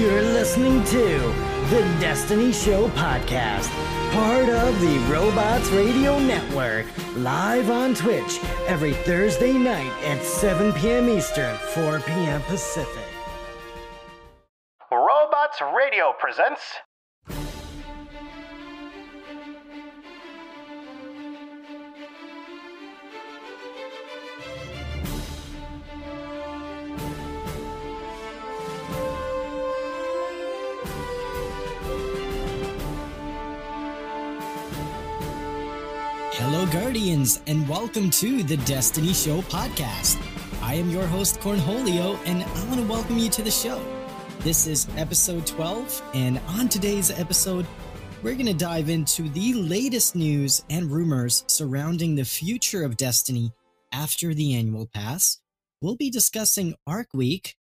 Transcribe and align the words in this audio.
You're 0.00 0.22
listening 0.22 0.82
to 0.84 1.18
the 1.68 1.82
Destiny 2.00 2.52
Show 2.52 2.88
podcast, 2.88 3.68
part 4.14 4.48
of 4.48 4.80
the 4.80 4.96
Robots 5.12 5.68
Radio 5.72 6.18
Network, 6.18 6.86
live 7.16 7.68
on 7.68 7.94
Twitch 7.94 8.40
every 8.66 8.94
Thursday 8.94 9.52
night 9.52 9.92
at 10.04 10.24
7 10.24 10.72
p.m. 10.72 11.10
Eastern, 11.10 11.54
4 11.74 12.00
p.m. 12.00 12.40
Pacific. 12.44 13.04
Robots 14.90 15.60
Radio 15.76 16.14
presents. 16.18 16.62
Hello, 36.52 36.66
Guardians, 36.66 37.40
and 37.46 37.66
welcome 37.68 38.10
to 38.10 38.42
the 38.42 38.56
Destiny 38.56 39.12
Show 39.12 39.40
podcast. 39.42 40.20
I 40.60 40.74
am 40.74 40.90
your 40.90 41.06
host, 41.06 41.38
Cornholio, 41.38 42.18
and 42.26 42.42
I 42.42 42.64
want 42.64 42.80
to 42.80 42.86
welcome 42.88 43.18
you 43.18 43.30
to 43.30 43.42
the 43.42 43.52
show. 43.52 43.80
This 44.40 44.66
is 44.66 44.88
episode 44.96 45.46
12, 45.46 46.02
and 46.12 46.40
on 46.48 46.68
today's 46.68 47.12
episode, 47.12 47.68
we're 48.24 48.34
going 48.34 48.46
to 48.46 48.52
dive 48.52 48.88
into 48.88 49.28
the 49.28 49.54
latest 49.54 50.16
news 50.16 50.64
and 50.68 50.90
rumors 50.90 51.44
surrounding 51.46 52.16
the 52.16 52.24
future 52.24 52.82
of 52.82 52.96
Destiny 52.96 53.52
after 53.92 54.34
the 54.34 54.56
annual 54.56 54.88
pass. 54.92 55.38
We'll 55.80 55.94
be 55.94 56.10
discussing 56.10 56.74
Arc 56.84 57.14
Week, 57.14 57.54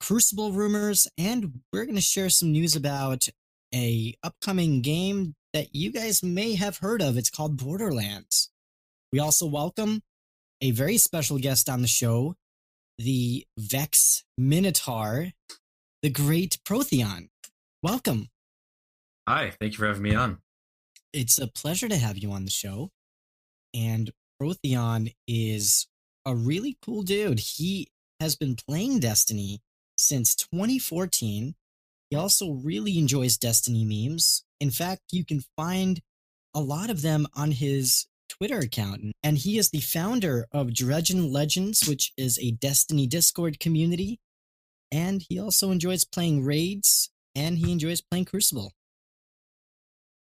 Crucible 0.00 0.52
rumors, 0.52 1.06
and 1.18 1.60
we're 1.70 1.84
going 1.84 1.96
to 1.96 2.00
share 2.00 2.30
some 2.30 2.50
news 2.50 2.76
about 2.76 3.28
a 3.74 4.14
upcoming 4.22 4.80
game 4.80 5.34
that 5.52 5.74
you 5.74 5.92
guys 5.92 6.22
may 6.22 6.54
have 6.54 6.78
heard 6.78 7.02
of. 7.02 7.16
It's 7.16 7.30
called 7.30 7.56
Borderlands. 7.56 8.50
We 9.12 9.18
also 9.18 9.46
welcome 9.46 10.02
a 10.60 10.70
very 10.70 10.96
special 10.96 11.38
guest 11.38 11.68
on 11.68 11.82
the 11.82 11.88
show, 11.88 12.36
the 12.98 13.44
Vex 13.58 14.24
Minotaur, 14.38 15.32
the 16.02 16.10
great 16.10 16.58
Protheon. 16.64 17.28
Welcome. 17.82 18.28
Hi, 19.28 19.52
thank 19.60 19.72
you 19.72 19.78
for 19.78 19.86
having 19.86 20.02
me 20.02 20.14
on. 20.14 20.38
It's 21.12 21.38
a 21.38 21.46
pleasure 21.46 21.88
to 21.88 21.96
have 21.96 22.16
you 22.16 22.32
on 22.32 22.44
the 22.44 22.50
show. 22.50 22.90
And 23.74 24.10
Protheon 24.40 25.14
is 25.28 25.86
a 26.24 26.34
really 26.34 26.78
cool 26.82 27.02
dude. 27.02 27.40
He 27.40 27.88
has 28.20 28.36
been 28.36 28.56
playing 28.56 29.00
Destiny 29.00 29.60
since 29.98 30.34
2014. 30.34 31.54
He 32.10 32.16
also 32.16 32.52
really 32.52 32.98
enjoys 32.98 33.36
Destiny 33.36 33.84
memes. 33.84 34.44
In 34.62 34.70
fact, 34.70 35.02
you 35.10 35.24
can 35.24 35.42
find 35.56 36.00
a 36.54 36.60
lot 36.60 36.88
of 36.88 37.02
them 37.02 37.26
on 37.34 37.50
his 37.50 38.06
Twitter 38.28 38.58
account. 38.58 39.02
And 39.20 39.36
he 39.36 39.58
is 39.58 39.70
the 39.70 39.80
founder 39.80 40.46
of 40.52 40.68
Dredgen 40.68 41.32
Legends, 41.32 41.88
which 41.88 42.12
is 42.16 42.38
a 42.38 42.52
Destiny 42.52 43.08
Discord 43.08 43.58
community. 43.58 44.20
And 44.92 45.20
he 45.28 45.36
also 45.40 45.72
enjoys 45.72 46.04
playing 46.04 46.44
raids 46.44 47.10
and 47.34 47.58
he 47.58 47.72
enjoys 47.72 48.00
playing 48.00 48.26
Crucible. 48.26 48.72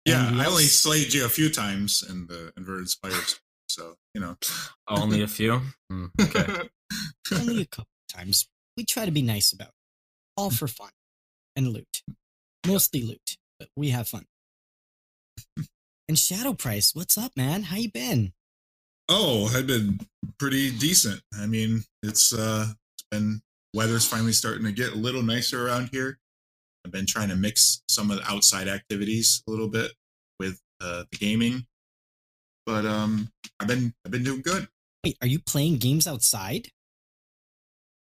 Yeah, 0.04 0.28
And 0.28 0.41
I 0.41 0.47
only 0.47 0.62
slayed 0.62 1.12
you 1.12 1.24
a 1.24 1.28
few 1.28 1.50
times 1.50 2.04
in 2.08 2.28
the 2.28 2.52
inverted 2.56 2.88
spires, 2.88 3.41
so 3.68 3.97
you 4.14 4.20
know. 4.20 4.36
Only 4.88 5.22
a 5.22 5.28
few. 5.28 5.60
Hmm, 5.91 6.06
okay. 6.20 6.68
Only 7.34 7.62
a 7.62 7.66
couple 7.66 7.91
times. 8.08 8.48
We 8.76 8.84
try 8.84 9.06
to 9.06 9.10
be 9.10 9.22
nice 9.22 9.52
about 9.52 9.68
it. 9.68 9.74
All 10.36 10.50
for 10.50 10.68
fun 10.68 10.91
and 11.56 11.68
loot. 11.68 12.02
Mostly 12.66 13.02
loot, 13.02 13.36
but 13.60 13.69
we 13.76 13.91
have 13.91 14.09
fun. 14.09 14.26
And 16.09 16.19
Shadow 16.19 16.54
Price, 16.54 16.93
what's 16.93 17.16
up, 17.16 17.37
man? 17.37 17.62
How 17.65 17.76
you 17.76 17.93
been? 17.93 18.32
oh, 19.10 19.53
I've 19.54 19.66
been 19.66 19.98
pretty 20.38 20.71
decent. 20.71 21.21
I 21.38 21.47
mean, 21.47 21.82
it's 22.03 22.32
uh, 22.32 22.66
it's 22.94 23.04
been 23.10 23.43
weather's 23.75 24.06
finally 24.06 24.32
starting 24.32 24.65
to 24.65 24.72
get 24.72 24.93
a 24.93 24.97
little 24.97 25.22
nicer 25.22 25.66
around 25.66 25.91
here. 25.93 26.19
I've 26.87 26.93
been 26.93 27.06
trying 27.06 27.28
to 27.28 27.37
mix 27.37 27.82
some 27.88 28.10
of 28.10 28.16
the 28.19 28.32
outside 28.32 28.69
activities 28.69 29.43
a 29.47 29.50
little 29.50 29.69
bit 29.69 29.92
with 30.38 30.59
uh, 30.81 31.04
the 31.10 31.19
gaming, 31.19 31.66
but 32.65 32.87
um, 32.87 33.28
I've 33.59 33.69
been 33.69 33.92
I've 34.06 34.12
been 34.12 34.25
doing 34.25 34.41
good. 34.41 34.69
Wait, 35.04 35.19
are 35.21 35.27
you 35.27 35.41
playing 35.41 35.78
games 35.78 36.06
outside? 36.06 36.69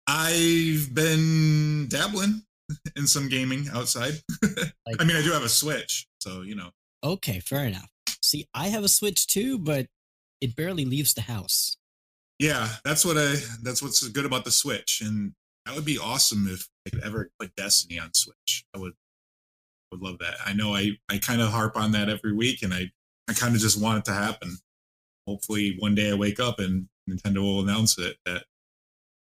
I've 0.08 0.94
been 0.94 1.88
dabbling 1.88 2.44
in 2.95 3.07
some 3.07 3.29
gaming 3.29 3.67
outside. 3.73 4.13
Like- 4.85 5.01
I 5.01 5.06
mean, 5.06 5.16
I 5.16 5.22
do 5.22 5.31
have 5.31 5.44
a 5.44 5.50
Switch, 5.50 6.07
so 6.19 6.41
you 6.41 6.56
know. 6.56 6.72
Okay, 7.03 7.39
fair 7.39 7.66
enough. 7.66 7.89
See, 8.22 8.47
I 8.53 8.67
have 8.67 8.84
a 8.84 8.89
Switch 8.89 9.28
too, 9.28 9.57
but 9.57 9.88
it 10.41 10.56
barely 10.56 10.85
leaves 10.85 11.13
the 11.13 11.22
house. 11.22 11.78
Yeah, 12.39 12.67
that's 12.84 13.06
what 13.06 13.17
I. 13.17 13.35
That's 13.61 13.81
what's 13.81 14.06
good 14.09 14.25
about 14.25 14.44
the 14.45 14.51
Switch, 14.51 15.01
and 15.01 15.34
that 15.66 15.75
would 15.75 15.85
be 15.85 15.97
awesome 15.97 16.47
if 16.50 16.67
I 16.85 16.89
could 16.89 17.03
ever 17.03 17.29
put 17.39 17.56
Destiny 17.56 17.97
on 18.00 18.13
Switch. 18.13 18.66
I 18.75 18.79
would, 18.79 18.94
would 19.91 20.01
love 20.01 20.19
that. 20.19 20.35
I 20.45 20.53
know 20.53 20.75
I 20.75 20.91
I 21.09 21.17
kind 21.17 21.41
of 21.41 21.50
harp 21.50 21.78
on 21.78 21.91
that 21.94 22.09
every 22.09 22.34
week, 22.34 22.61
and 22.61 22.73
I 22.73 22.91
I 23.29 23.34
kind 23.34 23.55
of 23.55 23.61
just 23.61 23.81
want 23.81 24.00
it 24.00 24.05
to 24.05 24.13
happen. 24.13 24.57
Hopefully, 25.28 25.78
one 25.79 25.95
day 25.95 26.11
I 26.11 26.16
wake 26.16 26.40
up 26.41 26.59
and 26.59 26.88
Nintendo 27.09 27.38
will 27.38 27.61
announce 27.61 27.97
it 27.97 28.17
that 28.25 28.44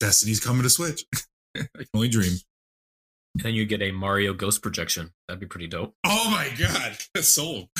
Destiny's 0.01 0.41
coming 0.41 0.63
to 0.63 0.69
Switch. 0.69 1.06
I 1.57 1.62
can 1.77 1.88
only 1.94 2.09
dream. 2.09 2.33
Then 3.35 3.53
you 3.53 3.66
get 3.66 3.81
a 3.81 3.91
Mario 3.91 4.34
Ghost 4.34 4.62
projection. 4.63 5.12
That'd 5.28 5.40
be 5.41 5.46
pretty 5.47 5.68
dope. 5.68 5.94
Oh 6.06 6.29
my 6.31 6.50
god, 6.57 6.97
sold. 7.23 7.69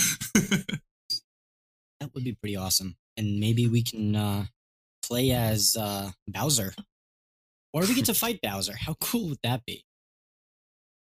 That 2.02 2.14
would 2.14 2.26
be 2.26 2.34
pretty 2.34 2.58
awesome. 2.58 2.98
And 3.16 3.40
maybe 3.40 3.68
we 3.68 3.82
can 3.82 4.16
uh, 4.18 4.46
play 5.02 5.32
as 5.32 5.78
uh, 5.80 6.12
Bowser. 6.28 6.74
Or 7.74 7.82
we 7.82 7.96
get 7.96 8.06
to 8.06 8.14
fight 8.26 8.42
Bowser. 8.44 8.76
How 8.78 8.96
cool 9.00 9.30
would 9.30 9.40
that 9.44 9.66
be? 9.66 9.86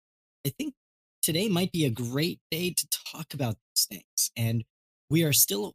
I 0.47 0.51
think 0.51 0.75
today 1.23 1.49
might 1.49 1.73
be 1.73 1.85
a 1.85 1.91
great 1.91 2.41
day 2.51 2.75
to 2.77 2.89
talk 3.13 3.35
about 3.35 3.57
these 3.75 3.87
things. 3.87 4.31
And 4.37 4.65
we 5.11 5.25
are 5.25 5.33
still 5.33 5.75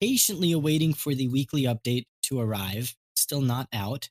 patiently 0.00 0.52
awaiting 0.52 0.94
for 0.94 1.14
the 1.14 1.28
weekly 1.28 1.62
update 1.62 2.04
to 2.24 2.40
arrive, 2.40 2.94
still 3.16 3.40
not 3.40 3.68
out. 3.72 4.08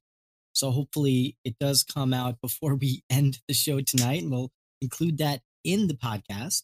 So 0.54 0.72
hopefully 0.72 1.38
it 1.44 1.58
does 1.60 1.84
come 1.84 2.14
out 2.14 2.42
before 2.42 2.76
we 2.82 3.04
end 3.10 3.40
the 3.48 3.54
show 3.54 3.82
tonight, 3.82 4.24
and 4.24 4.32
we'll 4.32 4.52
include 4.82 5.18
that 5.20 5.42
in 5.64 5.88
the 5.88 5.94
podcast. 5.94 6.64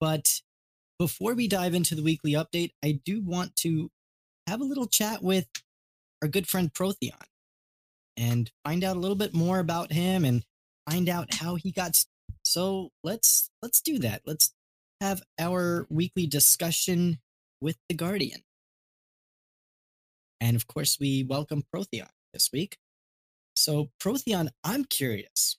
But 0.00 0.40
before 0.98 1.34
we 1.34 1.48
dive 1.48 1.74
into 1.74 1.94
the 1.94 2.02
weekly 2.02 2.32
update, 2.32 2.70
I 2.84 3.00
do 3.04 3.22
want 3.22 3.56
to 3.56 3.90
have 4.46 4.60
a 4.60 4.64
little 4.64 4.86
chat 4.86 5.22
with 5.22 5.46
our 6.22 6.28
good 6.28 6.46
friend 6.48 6.72
Protheon 6.72 7.20
and 8.16 8.50
find 8.64 8.84
out 8.84 8.96
a 8.96 9.00
little 9.00 9.16
bit 9.16 9.34
more 9.34 9.58
about 9.58 9.92
him 9.92 10.24
and 10.24 10.44
find 10.88 11.08
out 11.08 11.34
how 11.34 11.56
he 11.56 11.72
got. 11.72 11.90
s- 11.90 12.06
So 12.44 12.90
let's 13.04 13.50
let's 13.62 13.80
do 13.80 13.98
that. 14.00 14.22
Let's 14.26 14.54
have 15.00 15.22
our 15.38 15.86
weekly 15.90 16.26
discussion 16.26 17.18
with 17.60 17.76
the 17.88 17.94
Guardian. 17.94 18.42
And 20.40 20.56
of 20.56 20.66
course, 20.66 20.98
we 21.00 21.24
welcome 21.24 21.64
Protheon 21.74 22.08
this 22.32 22.50
week. 22.52 22.76
So, 23.54 23.90
Protheon, 24.00 24.48
I'm 24.64 24.84
curious, 24.84 25.58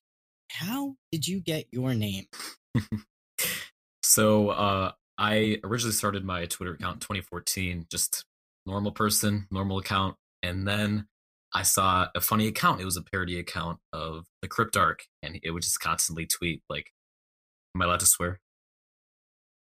how 0.49 0.95
did 1.11 1.27
you 1.27 1.39
get 1.41 1.67
your 1.71 1.93
name? 1.93 2.25
so 4.03 4.49
uh, 4.49 4.91
I 5.17 5.59
originally 5.63 5.93
started 5.93 6.25
my 6.25 6.45
Twitter 6.47 6.73
account 6.73 6.95
in 6.95 6.99
2014, 7.01 7.85
just 7.89 8.25
normal 8.65 8.91
person, 8.91 9.47
normal 9.51 9.77
account, 9.77 10.15
and 10.43 10.67
then 10.67 11.07
I 11.53 11.63
saw 11.63 12.07
a 12.13 12.21
funny 12.21 12.47
account. 12.47 12.81
It 12.81 12.85
was 12.85 12.97
a 12.97 13.01
parody 13.01 13.39
account 13.39 13.79
of 13.91 14.25
the 14.41 14.47
Cryptarch, 14.47 15.01
and 15.23 15.39
it 15.41 15.51
would 15.51 15.63
just 15.63 15.79
constantly 15.79 16.25
tweet 16.27 16.61
like, 16.69 16.91
"Am 17.75 17.81
I 17.81 17.85
allowed 17.85 18.01
to 18.01 18.05
swear?" 18.05 18.39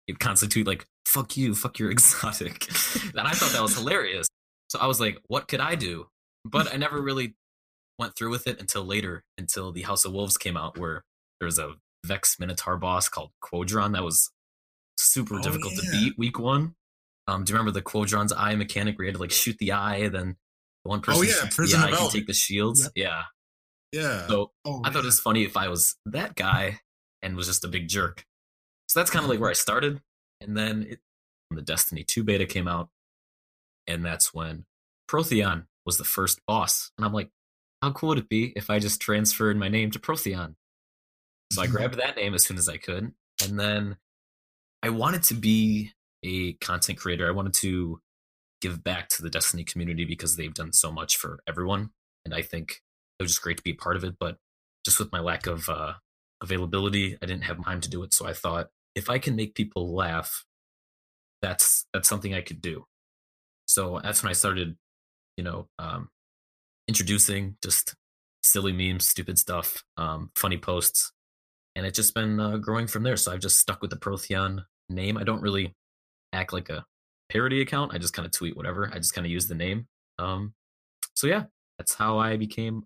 It 0.08 0.20
constantly 0.20 0.54
tweet 0.54 0.68
like, 0.68 0.86
"Fuck 1.08 1.38
you, 1.38 1.56
fuck 1.56 1.80
your 1.80 1.90
exotic," 1.96 2.68
and 3.16 3.22
I 3.22 3.32
thought 3.32 3.52
that 3.54 3.62
was 3.64 3.76
hilarious. 3.78 4.28
So 4.70 4.80
I 4.80 4.88
was 4.88 5.00
like, 5.00 5.18
"What 5.28 5.48
could 5.48 5.60
I 5.62 5.76
do?" 5.76 6.08
But 6.44 6.72
I 6.72 6.78
never 6.78 7.02
really 7.02 7.36
went 7.98 8.16
through 8.16 8.30
with 8.30 8.46
it 8.48 8.60
until 8.60 8.84
later, 8.84 9.24
until 9.38 9.72
the 9.72 9.84
House 9.84 10.06
of 10.06 10.14
Wolves 10.14 10.38
came 10.38 10.58
out, 10.58 10.78
where 10.78 11.04
there 11.40 11.46
was 11.46 11.58
a 11.60 11.76
Vex 12.06 12.40
Minotaur 12.40 12.78
boss 12.78 13.10
called 13.10 13.32
Qodron 13.44 13.94
that 13.94 14.04
was 14.04 14.32
super 14.98 15.36
Oh, 15.36 15.42
difficult 15.42 15.74
to 15.76 15.92
beat 15.92 16.18
week 16.18 16.40
one. 16.40 16.76
Um, 17.28 17.44
do 17.44 17.52
you 17.52 17.58
remember 17.58 17.72
the 17.72 17.82
Qodron's 17.82 18.34
eye 18.34 18.56
mechanic 18.56 18.98
where 18.98 19.06
you 19.06 19.10
had 19.10 19.16
to 19.16 19.22
like 19.22 19.32
shoot 19.32 19.58
the 19.60 19.72
eye, 19.72 20.08
then 20.10 20.30
the 20.30 20.36
one 20.90 21.00
oh, 21.00 21.02
person 21.02 21.22
Oh, 21.22 21.24
yeah, 21.24 21.34
shoots 21.34 21.56
Prison 21.56 21.82
the 21.82 21.88
of 21.88 21.94
eye 21.94 21.98
can 21.98 22.10
take 22.10 22.28
the 22.28 22.34
shields? 22.34 22.84
Yep. 22.84 22.92
Yeah. 22.96 23.24
Yeah. 23.92 24.28
So 24.28 24.52
oh, 24.66 24.82
I 24.84 24.90
thought 24.90 25.04
it 25.04 25.06
was 25.06 25.20
funny 25.20 25.44
if 25.44 25.56
I 25.56 25.68
was 25.68 25.96
that 26.06 26.36
guy 26.36 26.80
and 27.22 27.36
was 27.36 27.48
just 27.48 27.64
a 27.64 27.68
big 27.68 27.88
jerk. 27.88 28.26
So 28.88 29.00
that's 29.00 29.10
kind 29.10 29.24
of 29.24 29.30
like 29.30 29.40
where 29.40 29.50
I 29.50 29.54
started. 29.54 30.02
And 30.42 30.56
then 30.56 30.88
it, 30.90 31.00
the 31.52 31.62
Destiny 31.62 32.04
2 32.04 32.24
beta 32.24 32.46
came 32.46 32.68
out. 32.68 32.90
And 33.88 34.04
that's 34.06 34.34
when 34.34 34.66
Protheon 35.10 35.66
was 35.86 35.98
the 35.98 36.04
first 36.04 36.40
boss. 36.48 36.92
And 36.98 37.06
I'm 37.06 37.14
like, 37.14 37.30
how 37.82 37.92
cool 37.92 38.10
would 38.10 38.18
it 38.18 38.30
be 38.30 38.54
if 38.56 38.70
I 38.70 38.80
just 38.80 39.02
transferred 39.02 39.58
my 39.58 39.70
name 39.70 39.92
to 39.92 40.00
Protheon? 40.00 40.56
So 41.52 41.62
I 41.62 41.68
grabbed 41.68 41.98
that 41.98 42.16
name 42.16 42.34
as 42.34 42.44
soon 42.44 42.58
as 42.58 42.68
I 42.68 42.78
could. 42.78 43.14
And 43.44 43.60
then 43.60 43.98
I 44.82 44.90
wanted 44.90 45.24
to 45.24 45.36
be 45.36 45.92
a 46.24 46.54
content 46.54 46.98
creator. 46.98 47.28
I 47.28 47.32
wanted 47.32 47.54
to 47.56 48.02
give 48.66 48.84
back 48.84 49.10
to 49.10 49.22
the 49.22 49.30
Destiny 49.30 49.64
community 49.64 50.06
because 50.06 50.36
they've 50.36 50.54
done 50.54 50.74
so 50.74 50.92
much 50.92 51.18
for 51.18 51.40
everyone. 51.48 51.92
And 52.26 52.34
I 52.34 52.42
think 52.42 52.82
it 53.20 53.24
was 53.24 53.32
just 53.34 53.44
great 53.44 53.58
to 53.58 53.64
be 53.64 53.72
a 53.72 53.76
part 53.76 53.96
of 53.96 54.04
it. 54.04 54.16
But 54.20 54.38
just 54.84 54.98
with 54.98 55.12
my 55.12 55.20
lack 55.20 55.46
of 55.46 55.70
uh, 55.70 55.94
availability, 56.42 57.16
I 57.22 57.28
didn't 57.28 57.44
have 57.44 57.64
time 57.64 57.80
to 57.82 57.90
do 57.90 58.02
it. 58.02 58.14
So 58.14 58.26
I 58.26 58.34
thought 58.34 58.70
if 58.96 59.08
I 59.10 59.20
can 59.20 59.36
make 59.36 59.54
people 59.54 59.94
laugh, 59.94 60.46
that's 61.44 61.86
that's 61.94 62.10
something 62.10 62.34
I 62.34 62.42
could 62.42 62.60
do. 62.60 62.86
So 63.68 64.00
that's 64.04 64.24
when 64.24 64.32
I 64.32 64.34
started, 64.34 64.78
you 65.38 65.44
know, 65.44 65.68
um, 65.78 66.10
introducing 66.88 67.58
just 67.64 67.94
silly 68.42 68.72
memes, 68.72 69.08
stupid 69.08 69.38
stuff, 69.38 69.84
um, 69.98 70.32
funny 70.36 70.58
posts, 70.58 71.12
and 71.76 71.86
it's 71.86 71.98
just 71.98 72.16
been 72.16 72.40
uh, 72.40 72.58
growing 72.58 72.88
from 72.88 73.04
there. 73.04 73.18
So 73.18 73.32
I've 73.32 73.42
just 73.42 73.60
stuck 73.60 73.82
with 73.82 73.92
the 73.92 73.98
Protheon 73.98 74.66
name. 74.90 75.18
I 75.18 75.24
don't 75.24 75.42
really 75.42 75.76
act 76.34 76.52
like 76.52 76.70
a 76.70 76.86
parody 77.30 77.62
account. 77.62 77.94
I 77.94 77.98
just 77.98 78.14
kind 78.14 78.26
of 78.26 78.32
tweet 78.32 78.56
whatever. 78.56 78.90
I 78.94 78.98
just 78.98 79.14
kind 79.14 79.26
of 79.26 79.32
use 79.32 79.48
the 79.48 79.56
name. 79.56 79.88
Um, 80.20 80.54
so 81.16 81.28
yeah, 81.28 81.44
that's 81.78 81.94
how 81.94 82.18
I 82.18 82.38
became 82.38 82.84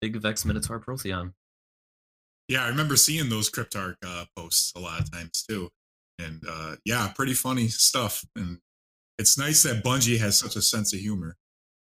Big 0.00 0.16
Vex 0.16 0.44
Minotaur 0.44 0.80
Protheon. 0.80 1.32
Yeah, 2.48 2.64
I 2.64 2.68
remember 2.68 2.96
seeing 2.96 3.28
those 3.28 3.50
Cryptarch 3.50 3.94
uh, 4.04 4.24
posts 4.36 4.72
a 4.74 4.80
lot 4.80 5.00
of 5.00 5.10
times 5.12 5.44
too, 5.48 5.70
and 6.18 6.42
uh, 6.48 6.76
yeah, 6.84 7.12
pretty 7.14 7.34
funny 7.34 7.68
stuff. 7.68 8.24
And 8.34 8.58
it's 9.18 9.38
nice 9.38 9.62
that 9.62 9.84
Bungie 9.84 10.18
has 10.18 10.38
such 10.38 10.56
a 10.56 10.62
sense 10.62 10.92
of 10.92 11.00
humor. 11.00 11.36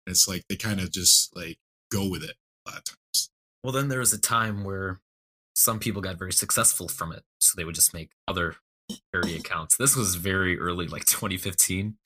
It's 0.06 0.28
like 0.28 0.42
they 0.48 0.56
kind 0.56 0.80
of 0.80 0.90
just 0.90 1.34
like 1.36 1.56
go 1.90 2.08
with 2.08 2.22
it 2.22 2.34
a 2.66 2.70
lot 2.70 2.78
of 2.78 2.84
times. 2.84 3.30
Well, 3.62 3.72
then 3.72 3.88
there 3.88 4.00
was 4.00 4.12
a 4.12 4.20
time 4.20 4.64
where 4.64 5.00
some 5.54 5.78
people 5.78 6.02
got 6.02 6.18
very 6.18 6.32
successful 6.32 6.88
from 6.88 7.12
it, 7.12 7.22
so 7.38 7.54
they 7.56 7.64
would 7.64 7.74
just 7.74 7.94
make 7.94 8.10
other 8.28 8.56
parody 9.12 9.36
accounts. 9.36 9.76
This 9.76 9.96
was 9.96 10.14
very 10.16 10.58
early, 10.58 10.86
like 10.86 11.04
2015. 11.04 11.96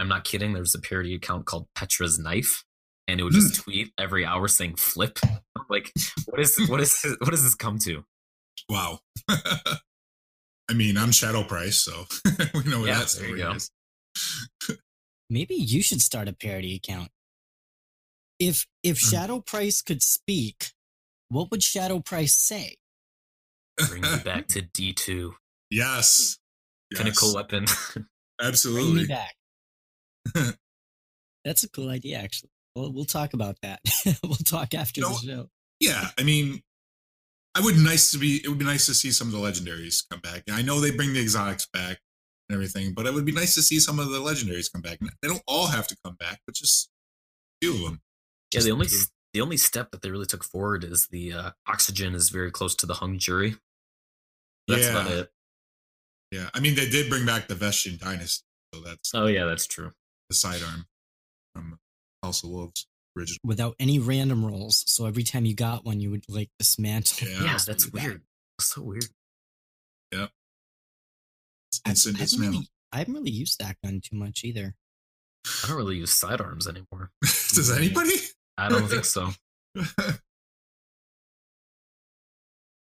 I'm 0.00 0.08
not 0.08 0.24
kidding. 0.24 0.52
There 0.52 0.62
was 0.62 0.74
a 0.74 0.80
parody 0.80 1.14
account 1.14 1.46
called 1.46 1.66
Petra's 1.74 2.18
Knife, 2.18 2.64
and 3.08 3.18
it 3.20 3.24
would 3.24 3.32
just 3.32 3.56
tweet 3.62 3.92
every 3.98 4.24
hour 4.24 4.46
saying 4.48 4.76
"flip." 4.76 5.18
I'm 5.24 5.40
like, 5.70 5.92
what 6.26 6.40
is 6.40 6.56
what 6.68 6.80
is 6.80 7.04
what 7.20 7.30
does 7.30 7.42
this 7.42 7.54
come 7.54 7.78
to? 7.80 8.04
Wow. 8.68 9.00
I 9.28 10.74
mean, 10.74 10.98
I'm 10.98 11.12
Shadow 11.12 11.44
Price, 11.44 11.78
so 11.78 12.04
we 12.54 12.64
know 12.64 12.80
what 12.80 12.88
Yeah, 12.88 12.98
that 12.98 13.08
story 13.08 13.40
is. 13.40 13.70
Maybe 15.30 15.54
you 15.54 15.82
should 15.82 16.00
start 16.00 16.28
a 16.28 16.32
parody 16.32 16.74
account. 16.76 17.10
If 18.38 18.66
if 18.82 19.00
Hmm. 19.00 19.08
Shadow 19.10 19.40
Price 19.40 19.82
could 19.82 20.02
speak, 20.02 20.72
what 21.28 21.50
would 21.50 21.62
Shadow 21.62 22.00
Price 22.00 22.36
say? 22.36 22.76
Bring 23.88 24.02
me 24.02 24.16
back 24.24 24.46
to 24.48 24.62
D2 24.62 25.34
yes. 25.70 26.38
pinnacle 26.94 27.28
Yes. 27.28 27.34
weapon. 27.34 27.64
Bring 27.94 28.04
me 28.04 28.46
Absolutely. 28.48 29.06
back. 29.06 29.34
That's 31.44 31.62
a 31.64 31.68
cool 31.70 31.88
idea, 31.90 32.18
actually. 32.18 32.50
We'll, 32.76 32.92
we'll 32.92 33.04
talk 33.04 33.32
about 33.34 33.56
that. 33.62 33.80
we'll 34.22 34.34
talk 34.36 34.74
after 34.74 35.00
You 35.00 35.08
know 35.08 35.14
the 35.14 35.26
show. 35.26 35.50
Yeah, 35.80 36.08
I 36.18 36.22
mean, 36.22 36.60
I 37.54 37.60
would 37.60 37.76
nice 37.76 38.10
to 38.12 38.18
be. 38.18 38.40
It 38.44 38.48
would 38.48 38.58
be 38.58 38.64
nice 38.64 38.86
to 38.86 38.94
see 38.94 39.10
some 39.10 39.28
of 39.28 39.32
the 39.32 39.38
legendaries 39.40 40.04
come 40.10 40.20
back. 40.20 40.42
I 40.50 40.62
know 40.62 40.80
they 40.80 40.90
bring 40.90 41.12
the 41.12 41.20
exotics 41.20 41.66
back 41.72 41.98
and 42.48 42.54
everything, 42.54 42.92
but 42.94 43.06
it 43.06 43.14
would 43.14 43.24
be 43.24 43.32
nice 43.32 43.54
to 43.54 43.62
see 43.62 43.78
some 43.80 43.98
of 43.98 44.10
the 44.10 44.18
legendaries 44.18 44.70
come 44.72 44.82
back. 44.82 44.98
They 45.22 45.28
don't 45.28 45.42
all 45.46 45.66
have 45.68 45.86
to 45.88 45.96
come 46.04 46.14
back, 46.16 46.40
but 46.46 46.54
just 46.54 46.88
a 47.62 47.66
few 47.66 47.74
of 47.76 47.80
them. 47.82 48.00
yeah, 48.54 48.60
the 48.60 48.70
only 48.72 48.86
Just- 48.86 49.10
the 49.34 49.40
only 49.42 49.56
step 49.58 49.90
that 49.90 50.00
they 50.02 50.10
really 50.10 50.26
took 50.26 50.42
forward 50.42 50.84
is 50.84 51.08
the 51.08 51.32
uh, 51.32 51.50
oxygen 51.66 52.14
is 52.14 52.30
very 52.30 52.50
close 52.50 52.74
to 52.76 52.86
the 52.86 52.94
hung 52.94 53.18
jury. 53.18 53.56
That's 54.66 54.84
yeah, 54.84 54.90
about 54.90 55.10
it. 55.10 55.28
Yeah. 56.30 56.50
I 56.54 56.60
mean, 56.60 56.74
they 56.74 56.88
did 56.88 57.08
bring 57.10 57.24
back 57.26 57.48
the 57.48 57.54
Vestian 57.54 57.98
dynasty, 57.98 58.44
so 58.74 58.80
that's 58.80 59.12
Oh 59.14 59.26
yeah, 59.26 59.44
that's 59.44 59.66
true. 59.66 59.92
the 60.28 60.34
sidearm 60.34 60.86
from 61.54 61.78
House 62.22 62.42
of 62.44 62.50
Wolves 62.50 62.86
original. 63.16 63.38
Without 63.44 63.74
any 63.80 63.98
random 63.98 64.44
rolls. 64.44 64.84
So 64.86 65.06
every 65.06 65.22
time 65.24 65.44
you 65.44 65.54
got 65.54 65.84
one, 65.84 66.00
you 66.00 66.10
would 66.10 66.24
like 66.28 66.50
dismantle. 66.58 67.28
Yeah. 67.28 67.42
Yeah, 67.44 67.58
that's 67.66 67.86
you 67.86 67.90
got. 67.92 68.02
weird. 68.02 68.22
So 68.60 68.82
weird. 68.82 69.04
It's 71.70 71.80
instant 71.86 72.16
I 72.16 72.18
haven't 72.20 72.30
dismantle. 72.30 72.52
really- 72.60 72.68
I 72.92 72.98
haven't 73.00 73.14
really 73.14 73.30
used 73.30 73.58
that 73.60 73.76
gun 73.84 74.00
too 74.02 74.16
much 74.16 74.42
either. 74.44 74.74
I 75.64 75.68
don't 75.68 75.76
really 75.76 75.96
use 75.96 76.10
sidearms 76.10 76.66
anymore. 76.66 77.10
Does 77.22 77.70
anybody? 77.70 78.14
I 78.56 78.68
don't 78.70 78.88
think 78.88 79.04
so. 79.04 79.30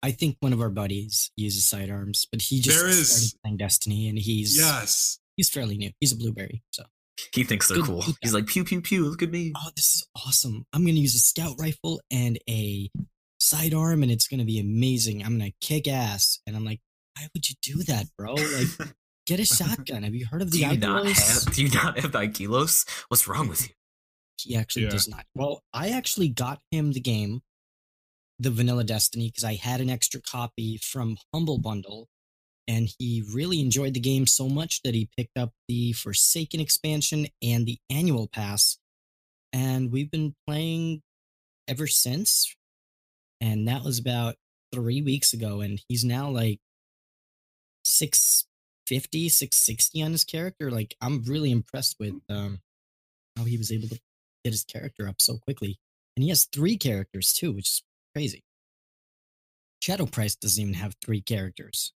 I 0.02 0.10
think 0.10 0.36
one 0.40 0.52
of 0.52 0.60
our 0.60 0.70
buddies 0.70 1.30
uses 1.36 1.64
sidearms, 1.64 2.26
but 2.30 2.42
he 2.42 2.60
just 2.60 2.76
There 2.78 2.88
is- 2.88 3.08
started 3.28 3.42
playing 3.42 3.56
Destiny 3.58 4.08
and 4.08 4.18
he's 4.18 4.56
yes. 4.56 5.18
he's 5.36 5.48
fairly 5.50 5.76
new. 5.76 5.90
He's 6.00 6.12
a 6.12 6.16
blueberry, 6.16 6.62
so 6.70 6.84
He 7.32 7.44
thinks 7.44 7.68
they're 7.68 7.76
Good 7.78 7.86
cool. 7.86 8.02
feedback. 8.02 8.18
He's 8.22 8.34
like 8.34 8.46
pew 8.46 8.64
pew 8.64 8.80
pew. 8.80 9.04
Look 9.08 9.22
at 9.22 9.30
me. 9.30 9.52
oh, 9.56 9.70
this 9.76 9.94
is 9.96 10.06
awesome. 10.26 10.66
I'm 10.72 10.84
gonna 10.84 10.98
use 10.98 11.14
a 11.14 11.20
scout 11.20 11.54
rifle 11.60 12.00
and 12.10 12.38
a 12.48 12.90
sidearm, 13.38 14.02
and 14.02 14.10
it's 14.10 14.26
gonna 14.28 14.44
be 14.44 14.58
amazing. 14.58 15.22
I'm 15.22 15.38
gonna 15.38 15.52
kick 15.60 15.86
ass. 15.88 16.40
And 16.46 16.56
I'm 16.56 16.64
like, 16.64 16.80
why 17.16 17.28
would 17.34 17.48
you 17.48 17.54
do 17.62 17.82
that, 17.84 18.06
bro? 18.16 18.34
Like, 18.34 18.90
get 19.26 19.38
a 19.40 19.44
shotgun. 19.44 20.02
Have 20.02 20.14
you 20.14 20.26
heard 20.26 20.42
of 20.42 20.50
the? 20.50 20.58
Do 20.62 20.66
the 20.68 20.74
you 20.74 20.80
not 20.80 21.06
have? 21.06 21.54
Do 21.54 21.62
you 21.62 21.70
not 21.70 21.98
have 22.00 22.12
IKELOS? 22.12 22.88
What's 23.08 23.28
wrong 23.28 23.48
with 23.48 23.68
you? 23.68 23.74
He 24.40 24.56
actually 24.56 24.84
Yeah. 24.84 24.90
does 24.90 25.06
not. 25.06 25.24
Well, 25.36 25.62
I 25.72 25.90
actually 25.90 26.28
got 26.28 26.60
him 26.72 26.92
the 26.92 27.00
game, 27.00 27.42
the 28.38 28.50
Vanilla 28.50 28.84
Destiny, 28.84 29.28
because 29.28 29.44
I 29.44 29.54
had 29.54 29.80
an 29.80 29.90
extra 29.90 30.20
copy 30.20 30.78
from 30.78 31.16
Humble 31.32 31.58
Bundle, 31.58 32.08
and 32.68 32.88
he 32.98 33.24
really 33.32 33.60
enjoyed 33.60 33.94
the 33.94 34.00
game 34.00 34.26
so 34.26 34.48
much 34.48 34.82
that 34.82 34.94
he 34.94 35.08
picked 35.16 35.36
up 35.36 35.52
the 35.68 35.92
Forsaken 35.92 36.60
expansion 36.60 37.28
and 37.42 37.66
the 37.66 37.78
annual 37.90 38.28
pass, 38.28 38.78
and 39.52 39.92
we've 39.92 40.10
been 40.10 40.34
playing 40.46 41.02
ever 41.68 41.86
since. 41.86 42.54
And 43.40 43.66
that 43.66 43.82
was 43.82 43.98
about 43.98 44.36
three 44.72 45.02
weeks 45.02 45.32
ago, 45.32 45.60
and 45.60 45.80
he's 45.88 46.04
now 46.04 46.30
like 46.30 46.60
650, 47.84 49.28
660 49.28 50.02
on 50.02 50.12
his 50.12 50.24
character. 50.24 50.70
Like, 50.70 50.94
I'm 51.00 51.22
really 51.24 51.50
impressed 51.50 51.96
with 51.98 52.14
um, 52.28 52.60
how 53.36 53.44
he 53.44 53.56
was 53.56 53.72
able 53.72 53.88
to 53.88 54.00
get 54.44 54.52
his 54.52 54.64
character 54.64 55.08
up 55.08 55.16
so 55.18 55.38
quickly. 55.38 55.78
And 56.16 56.22
he 56.22 56.28
has 56.28 56.44
three 56.44 56.76
characters 56.76 57.32
too, 57.32 57.52
which 57.52 57.68
is 57.68 57.82
crazy. 58.14 58.42
Shadow 59.82 60.06
Price 60.06 60.36
doesn't 60.36 60.60
even 60.60 60.74
have 60.74 60.94
three 61.04 61.20
characters. 61.20 61.92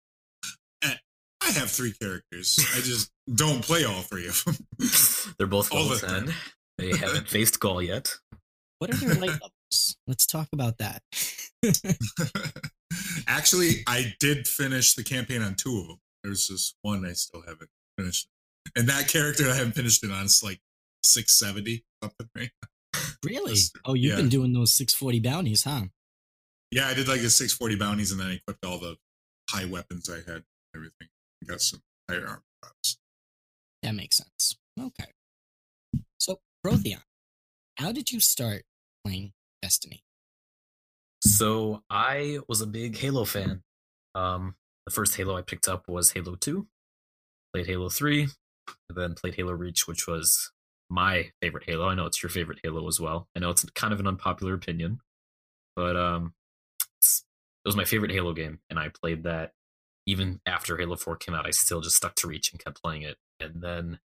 Eh, 0.83 0.95
I 1.41 1.51
have 1.51 1.69
three 1.69 1.93
characters. 1.93 2.57
I 2.75 2.79
just 2.79 3.11
don't 3.33 3.61
play 3.61 3.83
all 3.83 4.01
three 4.01 4.27
of 4.27 4.43
them. 4.45 4.57
They're 5.37 5.47
both 5.47 5.73
All 5.73 5.83
level 5.87 5.97
the 5.97 6.07
ten. 6.07 6.33
They 6.77 6.97
haven't 6.97 7.27
faced 7.27 7.59
Ghaul 7.59 7.85
yet. 7.85 8.13
What 8.79 8.91
are 8.91 8.97
their 8.97 9.15
light 9.15 9.31
levels? 9.31 9.97
Let's 10.07 10.25
talk 10.25 10.47
about 10.53 10.77
that. 10.77 11.01
Actually, 13.27 13.83
I 13.87 14.13
did 14.19 14.47
finish 14.47 14.95
the 14.95 15.03
campaign 15.03 15.41
on 15.41 15.55
two 15.55 15.79
of 15.79 15.87
them. 15.87 15.97
There's 16.23 16.47
just 16.47 16.75
one 16.81 17.05
I 17.05 17.13
still 17.13 17.41
haven't 17.41 17.69
finished, 17.97 18.27
and 18.77 18.87
that 18.87 19.07
character 19.09 19.49
I 19.49 19.55
haven't 19.55 19.73
finished 19.73 20.03
it 20.03 20.11
on 20.11 20.25
is 20.25 20.41
like 20.43 20.59
six 21.03 21.37
seventy 21.37 21.83
something. 22.01 22.27
Right? 22.35 22.51
really? 23.25 23.55
Oh, 23.85 23.93
you've 23.93 24.11
yeah. 24.11 24.17
been 24.17 24.29
doing 24.29 24.53
those 24.53 24.73
640 24.73 25.19
bounties, 25.19 25.63
huh? 25.63 25.83
Yeah, 26.73 26.87
I 26.87 26.95
did 26.95 27.07
like 27.07 27.21
the 27.21 27.29
six 27.29 27.53
forty 27.53 27.75
bounties, 27.75 28.11
and 28.11 28.19
then 28.19 28.27
I 28.27 28.33
equipped 28.33 28.65
all 28.65 28.79
the 28.79 28.97
high 29.47 29.65
weapons 29.65 30.09
I 30.09 30.17
had. 30.29 30.43
Everything. 30.75 31.07
I 31.43 31.45
got 31.45 31.61
some 31.61 31.83
higher 32.09 32.25
armor 32.25 32.41
props. 32.63 32.97
That 33.83 33.93
makes 33.93 34.17
sense. 34.17 34.57
Okay. 34.81 35.05
So, 36.17 36.39
Protheon, 36.65 37.03
how 37.77 37.91
did 37.91 38.11
you 38.11 38.19
start 38.19 38.63
playing 39.05 39.33
Destiny? 39.61 40.03
So 41.21 41.83
I 41.91 42.39
was 42.47 42.61
a 42.61 42.65
big 42.65 42.97
Halo 42.97 43.25
fan. 43.25 43.61
Um, 44.15 44.55
the 44.87 44.91
first 44.91 45.15
Halo 45.15 45.37
I 45.37 45.43
picked 45.43 45.67
up 45.67 45.87
was 45.87 46.13
Halo 46.13 46.35
2. 46.35 46.67
Played 47.53 47.67
Halo 47.67 47.89
3, 47.89 48.23
and 48.23 48.97
then 48.97 49.13
played 49.13 49.35
Halo 49.35 49.53
Reach, 49.53 49.87
which 49.87 50.07
was 50.07 50.51
my 50.89 51.29
favorite 51.39 51.65
Halo. 51.67 51.87
I 51.87 51.93
know 51.93 52.07
it's 52.07 52.23
your 52.23 52.31
favorite 52.31 52.61
Halo 52.63 52.87
as 52.87 52.99
well. 52.99 53.27
I 53.35 53.39
know 53.39 53.51
it's 53.51 53.63
kind 53.75 53.93
of 53.93 53.99
an 53.99 54.07
unpopular 54.07 54.55
opinion, 54.55 55.01
but 55.75 55.95
um, 55.95 56.33
it's, 56.33 56.42
it 57.65 57.67
was 57.67 57.75
my 57.75 57.85
favorite 57.85 58.11
Halo 58.11 58.33
game, 58.33 58.59
and 58.69 58.77
I 58.77 58.89
played 58.89 59.23
that 59.23 59.51
even 60.05 60.41
after 60.45 60.77
Halo 60.77 60.95
4 60.97 61.15
came 61.15 61.33
out. 61.33 61.47
I 61.47 61.51
still 61.51 61.81
just 61.81 61.95
stuck 61.95 62.15
to 62.15 62.27
Reach 62.27 62.51
and 62.51 62.63
kept 62.63 62.81
playing 62.81 63.03
it. 63.03 63.17
And 63.39 63.61
then 63.61 63.99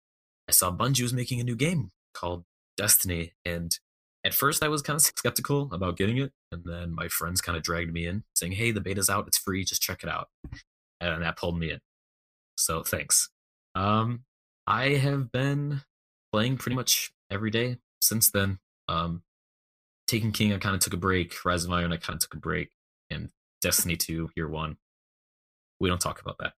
I 0.49 0.53
saw 0.53 0.71
Bungie 0.71 1.03
was 1.03 1.15
making 1.15 1.41
a 1.41 1.45
new 1.45 1.57
game 1.57 1.91
called 2.15 2.45
Destiny, 2.77 3.33
and 3.45 3.79
at 4.25 4.35
first 4.35 4.63
I 4.63 4.69
was 4.69 4.83
kind 4.83 4.97
of 4.97 5.03
skeptical 5.03 5.71
about 5.73 5.97
getting 5.97 6.19
it, 6.19 6.33
and 6.53 6.63
then 6.65 6.95
my 6.95 7.09
friends 7.09 7.41
kind 7.41 7.57
of 7.57 7.63
dragged 7.63 7.93
me 7.93 8.07
in, 8.07 8.25
saying, 8.35 8.53
"Hey, 8.53 8.73
the 8.73 8.81
beta's 8.81 9.09
out. 9.09 9.27
It's 9.27 9.39
free. 9.39 9.65
Just 9.65 9.83
check 9.83 10.03
it 10.03 10.09
out." 10.09 10.29
And 11.01 11.23
that 11.23 11.37
pulled 11.37 11.59
me 11.59 11.71
in. 11.71 11.81
So 12.57 12.83
thanks. 12.83 13.31
Um, 13.75 14.25
I 14.67 14.91
have 14.95 15.31
been 15.31 15.83
playing 16.33 16.57
pretty 16.59 16.77
much 16.77 17.13
every 17.31 17.51
day 17.51 17.79
since 18.01 18.31
then. 18.31 18.59
Um, 18.89 19.23
Taken 20.07 20.33
King, 20.33 20.53
I 20.53 20.59
kind 20.59 20.75
of 20.75 20.81
took 20.81 20.93
a 20.93 20.99
break. 20.99 21.45
Rise 21.45 21.65
of 21.65 21.73
Iron, 21.73 21.93
I 21.93 21.97
kind 21.97 22.17
of 22.17 22.21
took 22.21 22.35
a 22.35 22.39
break, 22.39 22.71
and 23.11 23.31
Destiny 23.67 23.97
2, 23.97 24.31
Year 24.37 24.49
One. 24.49 24.77
We 25.81 25.89
don't 25.89 26.01
talk 26.01 26.21
about 26.21 26.39
that. 26.39 26.53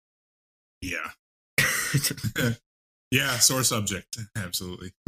Yeah, 0.82 1.12
yeah, 3.12 3.38
sore 3.38 3.64
subject. 3.64 4.18
Absolutely. 4.36 4.92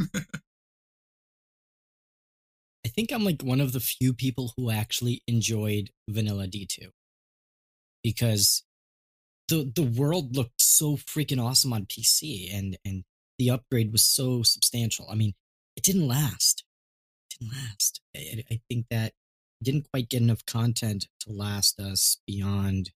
I 2.86 2.88
think 2.88 3.12
I'm 3.12 3.22
like 3.22 3.42
one 3.42 3.60
of 3.60 3.72
the 3.72 3.80
few 3.80 4.14
people 4.14 4.54
who 4.56 4.70
actually 4.70 5.22
enjoyed 5.28 5.90
Vanilla 6.08 6.46
D2 6.46 6.88
because 8.02 8.64
the 9.48 9.70
the 9.76 9.82
world 9.82 10.34
looked 10.34 10.62
so 10.62 10.96
freaking 10.96 11.42
awesome 11.42 11.74
on 11.74 11.84
PC 11.84 12.48
and 12.50 12.78
and 12.82 13.04
the 13.38 13.50
upgrade 13.50 13.92
was 13.92 14.02
so 14.02 14.42
substantial. 14.42 15.06
I 15.10 15.16
mean, 15.16 15.34
it 15.76 15.82
didn't 15.82 16.08
last. 16.08 16.64
It 17.30 17.36
didn't 17.38 17.52
last. 17.54 18.00
I, 18.16 18.42
I 18.50 18.60
think 18.70 18.86
that 18.90 19.08
it 19.08 19.14
didn't 19.62 19.86
quite 19.92 20.08
get 20.08 20.22
enough 20.22 20.44
content 20.46 21.06
to 21.20 21.32
last 21.32 21.78
us 21.80 22.18
beyond. 22.26 22.90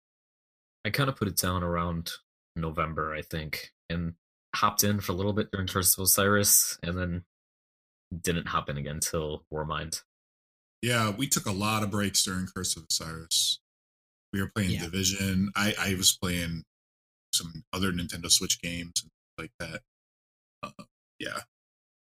I 0.86 0.90
kind 0.90 1.10
of 1.10 1.16
put 1.16 1.28
it 1.28 1.38
down 1.38 1.64
around 1.64 2.12
November, 2.56 3.14
I 3.14 3.22
think, 3.22 3.72
and 3.90 4.14
hopped 4.56 4.84
in 4.84 5.00
for 5.00 5.12
a 5.12 5.16
little 5.16 5.34
bit 5.34 5.50
during 5.52 5.68
Curse 5.68 5.98
of 5.98 6.04
Osiris, 6.04 6.78
and 6.84 6.98
then 6.98 7.24
didn't 8.22 8.48
hop 8.48 8.70
in 8.70 8.78
again 8.78 9.00
till 9.00 9.46
Warmind. 9.54 10.02
Yeah, 10.82 11.12
we 11.12 11.28
took 11.28 11.46
a 11.46 11.52
lot 11.52 11.84
of 11.84 11.92
breaks 11.92 12.24
during 12.24 12.48
Curse 12.54 12.76
of 12.76 12.86
Osiris. 12.90 13.60
We 14.34 14.42
were 14.42 14.52
playing 14.54 14.72
Yeah. 14.72 14.84
Division. 14.84 15.52
I 15.56 15.74
I 15.80 15.96
was 15.96 16.18
playing 16.18 16.64
some 17.34 17.64
other 17.72 17.92
Nintendo 17.92 18.30
Switch 18.32 18.62
games 18.62 18.94
and 19.04 19.12
like 19.38 19.52
that. 19.60 19.82
Uh, 20.64 20.84
yeah. 21.20 21.40